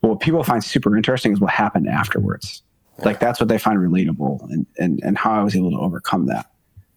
what 0.03 0.21
people 0.21 0.43
find 0.43 0.63
super 0.63 0.97
interesting 0.97 1.33
is 1.33 1.41
what 1.41 1.51
happened 1.51 1.89
afterwards. 1.89 2.63
Yeah. 2.99 3.07
Like 3.07 3.21
that's 3.21 3.41
what 3.41 3.49
they 3.49 3.59
find 3.59 3.79
relatable 3.79 4.43
and, 4.51 4.67
and, 4.79 5.01
and 5.03 5.17
how 5.17 5.33
I 5.33 5.43
was 5.43 5.57
able 5.57 5.71
to 5.71 5.79
overcome 5.79 6.27
that. 6.27 6.47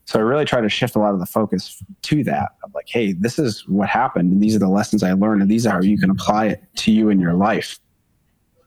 So 0.05 0.19
I 0.19 0.21
really 0.21 0.45
try 0.45 0.61
to 0.61 0.69
shift 0.69 0.95
a 0.95 0.99
lot 0.99 1.13
of 1.13 1.19
the 1.19 1.25
focus 1.25 1.81
to 2.03 2.23
that 2.25 2.51
of 2.63 2.73
like, 2.75 2.87
hey, 2.87 3.13
this 3.13 3.39
is 3.39 3.67
what 3.67 3.89
happened 3.89 4.31
and 4.31 4.41
these 4.41 4.55
are 4.55 4.59
the 4.59 4.69
lessons 4.69 5.01
I 5.01 5.13
learned 5.13 5.41
and 5.41 5.49
these 5.49 5.65
are 5.65 5.73
how 5.73 5.81
you 5.81 5.97
can 5.97 6.09
apply 6.09 6.47
it 6.47 6.63
to 6.77 6.91
you 6.91 7.09
in 7.09 7.19
your 7.19 7.33
life. 7.33 7.79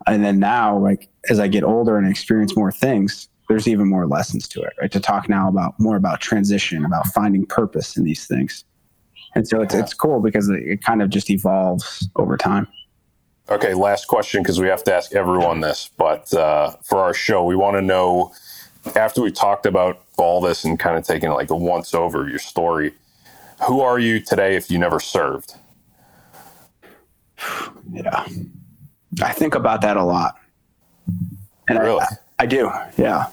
And 0.06 0.24
then 0.24 0.38
now, 0.38 0.76
like 0.78 1.08
as 1.28 1.38
I 1.38 1.48
get 1.48 1.64
older 1.64 1.98
and 1.98 2.08
experience 2.08 2.56
more 2.56 2.72
things, 2.72 3.28
there's 3.48 3.68
even 3.68 3.88
more 3.88 4.06
lessons 4.06 4.46
to 4.48 4.62
it, 4.62 4.72
right? 4.80 4.90
To 4.92 5.00
talk 5.00 5.28
now 5.28 5.48
about 5.48 5.74
more 5.78 5.96
about 5.96 6.20
transition, 6.20 6.84
about 6.84 7.06
finding 7.08 7.46
purpose 7.46 7.96
in 7.96 8.04
these 8.04 8.26
things. 8.26 8.64
And 9.34 9.46
so 9.46 9.60
it's, 9.60 9.74
yeah. 9.74 9.80
it's 9.80 9.94
cool 9.94 10.20
because 10.20 10.48
it 10.48 10.82
kind 10.82 11.02
of 11.02 11.10
just 11.10 11.30
evolves 11.30 12.08
over 12.16 12.36
time. 12.36 12.68
Okay, 13.50 13.72
last 13.72 14.08
question 14.08 14.42
because 14.42 14.60
we 14.60 14.68
have 14.68 14.84
to 14.84 14.94
ask 14.94 15.14
everyone 15.14 15.60
this. 15.60 15.90
But 15.96 16.32
uh, 16.34 16.72
for 16.82 16.98
our 16.98 17.14
show, 17.14 17.44
we 17.44 17.56
want 17.56 17.76
to 17.76 17.82
know 17.82 18.32
after 18.94 19.22
we 19.22 19.32
talked 19.32 19.64
about 19.64 20.02
all 20.18 20.40
this 20.40 20.64
and 20.64 20.78
kind 20.78 20.98
of 20.98 21.04
taking 21.04 21.30
like 21.30 21.50
a 21.50 21.56
once 21.56 21.94
over 21.94 22.22
of 22.22 22.28
your 22.28 22.38
story, 22.38 22.92
who 23.66 23.80
are 23.80 23.98
you 23.98 24.20
today 24.20 24.54
if 24.54 24.70
you 24.70 24.78
never 24.78 25.00
served? 25.00 25.54
Yeah, 27.90 28.26
I 29.22 29.32
think 29.32 29.54
about 29.54 29.80
that 29.80 29.96
a 29.96 30.04
lot. 30.04 30.36
And 31.68 31.78
really? 31.78 32.00
I, 32.00 32.16
I 32.40 32.46
do, 32.46 32.70
yeah. 32.98 33.26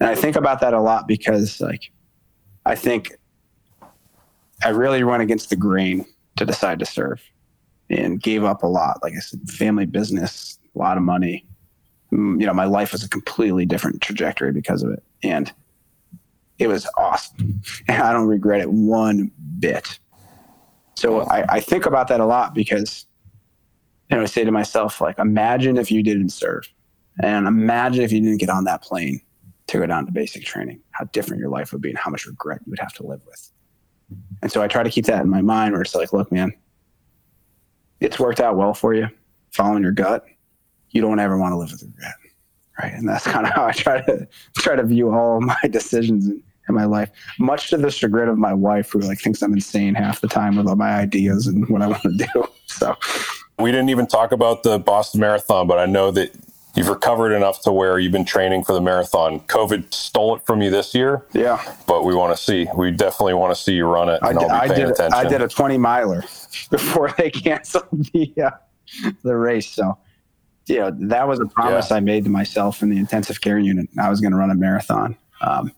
And 0.00 0.08
I 0.08 0.14
think 0.14 0.36
about 0.36 0.60
that 0.60 0.72
a 0.72 0.80
lot 0.80 1.06
because, 1.06 1.60
like, 1.60 1.90
I 2.64 2.74
think 2.74 3.12
I 4.64 4.70
really 4.70 5.04
went 5.04 5.22
against 5.22 5.50
the 5.50 5.56
grain 5.56 6.06
to 6.36 6.46
decide 6.46 6.78
to 6.78 6.86
serve 6.86 7.22
and 7.90 8.20
gave 8.20 8.44
up 8.44 8.62
a 8.62 8.66
lot. 8.66 8.98
Like 9.02 9.14
I 9.14 9.20
said, 9.20 9.48
family 9.48 9.86
business, 9.86 10.58
a 10.74 10.78
lot 10.78 10.96
of 10.96 11.02
money. 11.02 11.46
Mm, 12.12 12.40
you 12.40 12.46
know, 12.46 12.54
my 12.54 12.64
life 12.64 12.92
was 12.92 13.02
a 13.02 13.08
completely 13.08 13.66
different 13.66 14.00
trajectory 14.00 14.52
because 14.52 14.82
of 14.82 14.92
it. 14.92 15.02
And 15.22 15.52
it 16.58 16.68
was 16.68 16.88
awesome. 16.96 17.62
And 17.88 18.02
I 18.02 18.12
don't 18.12 18.26
regret 18.26 18.60
it 18.60 18.70
one 18.70 19.30
bit. 19.58 19.98
So 20.94 21.22
I, 21.22 21.44
I 21.56 21.60
think 21.60 21.86
about 21.86 22.08
that 22.08 22.20
a 22.20 22.26
lot 22.26 22.54
because, 22.54 23.06
you 24.10 24.16
know, 24.16 24.22
I 24.22 24.26
say 24.26 24.44
to 24.44 24.50
myself, 24.50 25.00
like, 25.00 25.18
imagine 25.18 25.76
if 25.76 25.90
you 25.92 26.02
didn't 26.02 26.30
serve. 26.30 26.68
And 27.22 27.46
imagine 27.46 28.02
if 28.02 28.12
you 28.12 28.20
didn't 28.20 28.38
get 28.38 28.50
on 28.50 28.64
that 28.64 28.82
plane 28.82 29.20
to 29.68 29.78
go 29.78 29.86
down 29.86 30.06
to 30.06 30.12
basic 30.12 30.44
training, 30.44 30.80
how 30.90 31.04
different 31.06 31.40
your 31.40 31.50
life 31.50 31.72
would 31.72 31.82
be 31.82 31.90
and 31.90 31.98
how 31.98 32.10
much 32.10 32.26
regret 32.26 32.60
you 32.64 32.70
would 32.70 32.78
have 32.78 32.92
to 32.94 33.06
live 33.06 33.20
with. 33.26 33.50
And 34.42 34.52
so 34.52 34.62
I 34.62 34.68
try 34.68 34.82
to 34.82 34.90
keep 34.90 35.06
that 35.06 35.22
in 35.22 35.28
my 35.28 35.42
mind 35.42 35.72
where 35.72 35.82
it's 35.82 35.94
like, 35.94 36.12
look, 36.12 36.30
man, 36.30 36.52
it's 38.00 38.18
worked 38.18 38.40
out 38.40 38.56
well 38.56 38.74
for 38.74 38.94
you, 38.94 39.08
following 39.52 39.82
your 39.82 39.92
gut, 39.92 40.24
you 40.90 41.00
don't 41.00 41.18
ever 41.18 41.38
want 41.38 41.52
to 41.52 41.56
live 41.56 41.70
with 41.72 41.82
regret. 41.82 42.14
Right. 42.80 42.92
And 42.92 43.08
that's 43.08 43.24
kind 43.26 43.46
of 43.46 43.52
how 43.52 43.66
I 43.66 43.72
try 43.72 44.02
to 44.02 44.26
try 44.56 44.76
to 44.76 44.84
view 44.84 45.10
all 45.10 45.40
my 45.40 45.56
decisions 45.70 46.28
in, 46.28 46.42
my 46.68 46.84
life, 46.84 47.10
much 47.38 47.70
to 47.70 47.76
the 47.76 47.92
chagrin 47.92 48.28
of 48.28 48.38
my 48.38 48.52
wife, 48.52 48.90
who 48.90 48.98
like 48.98 49.20
thinks 49.20 49.40
I'm 49.40 49.52
insane 49.52 49.94
half 49.94 50.20
the 50.20 50.26
time 50.26 50.56
with 50.56 50.66
all 50.66 50.74
my 50.74 50.96
ideas 50.96 51.46
and 51.46 51.68
what 51.68 51.80
I 51.80 51.86
want 51.86 52.02
to 52.02 52.10
do. 52.34 52.48
So 52.66 52.96
we 53.60 53.70
didn't 53.70 53.88
even 53.90 54.08
talk 54.08 54.32
about 54.32 54.64
the 54.64 54.80
Boston 54.80 55.20
Marathon, 55.20 55.68
but 55.68 55.78
I 55.78 55.86
know 55.86 56.10
that 56.10 56.32
you've 56.76 56.88
recovered 56.88 57.32
enough 57.32 57.62
to 57.62 57.72
where 57.72 57.98
you've 57.98 58.12
been 58.12 58.24
training 58.24 58.62
for 58.62 58.72
the 58.72 58.80
marathon. 58.80 59.40
COVID 59.40 59.92
stole 59.92 60.36
it 60.36 60.46
from 60.46 60.62
you 60.62 60.70
this 60.70 60.94
year. 60.94 61.24
Yeah. 61.32 61.60
But 61.86 62.04
we 62.04 62.14
want 62.14 62.36
to 62.36 62.42
see. 62.42 62.68
We 62.76 62.90
definitely 62.90 63.34
want 63.34 63.56
to 63.56 63.60
see 63.60 63.74
you 63.74 63.86
run 63.86 64.08
it. 64.08 64.20
I 64.22 64.32
did, 64.32 64.42
I 64.42 64.68
did, 64.68 64.90
attention. 64.90 65.14
I 65.14 65.28
did 65.28 65.42
a 65.42 65.48
20 65.48 65.78
miler 65.78 66.20
before 66.70 67.12
they 67.18 67.30
canceled 67.30 67.86
the 68.12 68.32
uh, 68.44 68.50
the 69.22 69.36
race. 69.36 69.68
So, 69.68 69.98
you 70.66 70.78
know, 70.78 70.90
that 71.08 71.26
was 71.26 71.40
a 71.40 71.46
promise 71.46 71.90
yeah. 71.90 71.96
I 71.96 72.00
made 72.00 72.24
to 72.24 72.30
myself 72.30 72.82
in 72.82 72.90
the 72.90 72.98
intensive 72.98 73.40
care 73.40 73.58
unit. 73.58 73.88
I 73.98 74.10
was 74.10 74.20
going 74.20 74.32
to 74.32 74.38
run 74.38 74.50
a 74.50 74.54
marathon. 74.54 75.16
Um, 75.40 75.72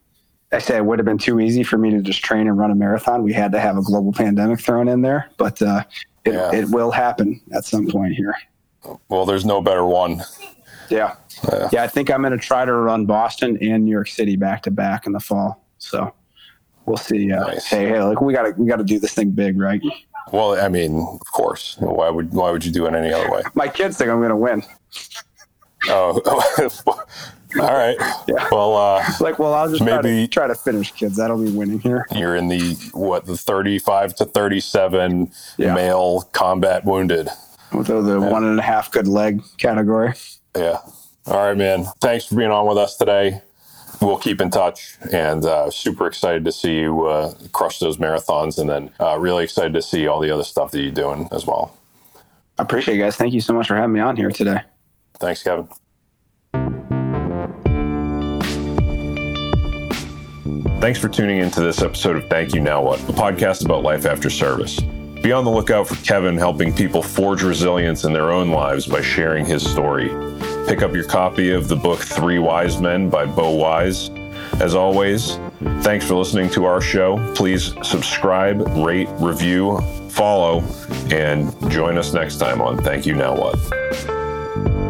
I 0.50 0.58
say 0.58 0.78
it 0.78 0.84
would 0.84 0.98
have 0.98 1.06
been 1.06 1.18
too 1.18 1.40
easy 1.40 1.62
for 1.62 1.76
me 1.76 1.90
to 1.90 2.00
just 2.00 2.22
train 2.22 2.48
and 2.48 2.56
run 2.56 2.70
a 2.70 2.74
marathon. 2.74 3.22
We 3.22 3.34
had 3.34 3.52
to 3.52 3.60
have 3.60 3.76
a 3.76 3.82
global 3.82 4.12
pandemic 4.12 4.60
thrown 4.60 4.88
in 4.88 5.02
there, 5.02 5.30
but 5.36 5.60
uh, 5.60 5.84
it, 6.24 6.32
yeah. 6.32 6.54
it 6.54 6.70
will 6.70 6.90
happen 6.90 7.40
at 7.54 7.66
some 7.66 7.86
point 7.86 8.14
here. 8.14 8.34
Well, 9.08 9.26
there's 9.26 9.44
no 9.44 9.60
better 9.60 9.84
one 9.84 10.22
yeah. 10.90 11.16
Yeah. 11.44 11.68
yeah 11.72 11.82
I 11.82 11.86
think 11.86 12.10
I'm 12.10 12.22
going 12.22 12.32
to 12.32 12.38
try 12.38 12.64
to 12.64 12.72
run 12.72 13.06
Boston 13.06 13.58
and 13.60 13.84
New 13.84 13.90
York 13.90 14.08
City 14.08 14.36
back 14.36 14.62
to 14.62 14.70
back 14.70 15.06
in 15.06 15.12
the 15.12 15.20
fall. 15.20 15.64
So 15.78 16.12
we'll 16.86 16.96
see. 16.96 17.32
Uh, 17.32 17.46
nice. 17.46 17.66
Hey, 17.66 17.88
hey, 17.88 18.02
like 18.02 18.20
we 18.20 18.32
got 18.32 18.42
to 18.42 18.52
we 18.60 18.66
got 18.66 18.76
to 18.76 18.84
do 18.84 18.98
this 18.98 19.14
thing 19.14 19.30
big, 19.30 19.58
right? 19.58 19.82
Well, 20.32 20.60
I 20.60 20.68
mean, 20.68 20.98
of 20.98 21.32
course. 21.32 21.76
Why 21.78 22.10
would 22.10 22.32
why 22.32 22.50
would 22.50 22.64
you 22.64 22.72
do 22.72 22.86
it 22.86 22.94
any 22.94 23.12
other 23.12 23.30
way? 23.30 23.42
My 23.54 23.68
kids 23.68 23.96
think 23.96 24.10
I'm 24.10 24.18
going 24.18 24.30
to 24.30 24.36
win. 24.36 24.62
Oh, 25.86 26.20
all 27.60 27.72
right. 27.72 27.96
Yeah. 28.26 28.48
Well, 28.50 28.76
uh, 28.76 29.04
like, 29.20 29.38
well, 29.38 29.54
I'll 29.54 29.70
just 29.70 29.82
maybe 29.82 30.26
try 30.26 30.26
to, 30.26 30.28
try 30.28 30.46
to 30.48 30.54
finish, 30.54 30.92
kids. 30.92 31.16
That'll 31.16 31.42
be 31.42 31.50
winning 31.50 31.78
here. 31.78 32.06
You're 32.14 32.36
in 32.36 32.48
the 32.48 32.74
what 32.92 33.26
the 33.26 33.36
35 33.36 34.16
to 34.16 34.24
37 34.24 35.30
yeah. 35.56 35.74
male 35.74 36.22
combat 36.32 36.84
wounded 36.84 37.28
with 37.72 37.86
the, 37.86 38.02
the 38.02 38.20
yeah. 38.20 38.28
one 38.28 38.44
and 38.44 38.58
a 38.58 38.62
half 38.62 38.90
good 38.90 39.06
leg 39.06 39.42
category. 39.58 40.14
Yeah. 40.58 40.78
All 41.26 41.46
right, 41.46 41.56
man. 41.56 41.84
Thanks 42.00 42.26
for 42.26 42.34
being 42.34 42.50
on 42.50 42.66
with 42.66 42.78
us 42.78 42.96
today. 42.96 43.42
We'll 44.00 44.18
keep 44.18 44.40
in 44.40 44.50
touch 44.50 44.96
and 45.12 45.44
uh, 45.44 45.70
super 45.70 46.06
excited 46.06 46.44
to 46.44 46.52
see 46.52 46.80
you 46.80 47.06
uh, 47.06 47.34
crush 47.52 47.78
those 47.78 47.96
marathons 47.96 48.58
and 48.58 48.68
then 48.68 48.90
uh, 49.00 49.18
really 49.18 49.44
excited 49.44 49.72
to 49.74 49.82
see 49.82 50.06
all 50.06 50.20
the 50.20 50.30
other 50.30 50.44
stuff 50.44 50.70
that 50.70 50.80
you're 50.80 50.90
doing 50.90 51.28
as 51.32 51.46
well. 51.46 51.76
I 52.58 52.62
appreciate 52.62 52.96
it, 52.96 52.98
guys. 52.98 53.16
Thank 53.16 53.34
you 53.34 53.40
so 53.40 53.52
much 53.52 53.68
for 53.68 53.76
having 53.76 53.92
me 53.92 54.00
on 54.00 54.16
here 54.16 54.30
today. 54.30 54.60
Thanks, 55.18 55.42
Kevin. 55.42 55.68
Thanks 60.80 60.98
for 61.00 61.08
tuning 61.08 61.38
into 61.38 61.60
this 61.60 61.82
episode 61.82 62.16
of 62.16 62.28
Thank 62.28 62.54
You 62.54 62.60
Now 62.60 62.82
What, 62.82 63.00
a 63.00 63.12
podcast 63.12 63.64
about 63.64 63.82
life 63.82 64.06
after 64.06 64.30
service. 64.30 64.78
Be 65.22 65.32
on 65.32 65.44
the 65.44 65.50
lookout 65.50 65.88
for 65.88 65.96
Kevin 66.04 66.36
helping 66.36 66.72
people 66.72 67.02
forge 67.02 67.42
resilience 67.42 68.04
in 68.04 68.12
their 68.12 68.30
own 68.30 68.50
lives 68.50 68.86
by 68.86 69.02
sharing 69.02 69.44
his 69.44 69.68
story. 69.68 70.08
Pick 70.68 70.82
up 70.82 70.92
your 70.92 71.04
copy 71.04 71.50
of 71.52 71.66
the 71.66 71.76
book 71.76 71.98
Three 71.98 72.38
Wise 72.38 72.78
Men 72.78 73.08
by 73.08 73.24
Beau 73.24 73.54
Wise. 73.54 74.10
As 74.60 74.74
always, 74.74 75.36
thanks 75.80 76.06
for 76.06 76.14
listening 76.14 76.50
to 76.50 76.66
our 76.66 76.82
show. 76.82 77.16
Please 77.34 77.72
subscribe, 77.82 78.60
rate, 78.76 79.08
review, 79.18 79.80
follow, 80.10 80.62
and 81.10 81.54
join 81.70 81.96
us 81.96 82.12
next 82.12 82.36
time 82.36 82.60
on 82.60 82.76
Thank 82.76 83.06
You 83.06 83.14
Now 83.14 83.34
What. 83.34 84.87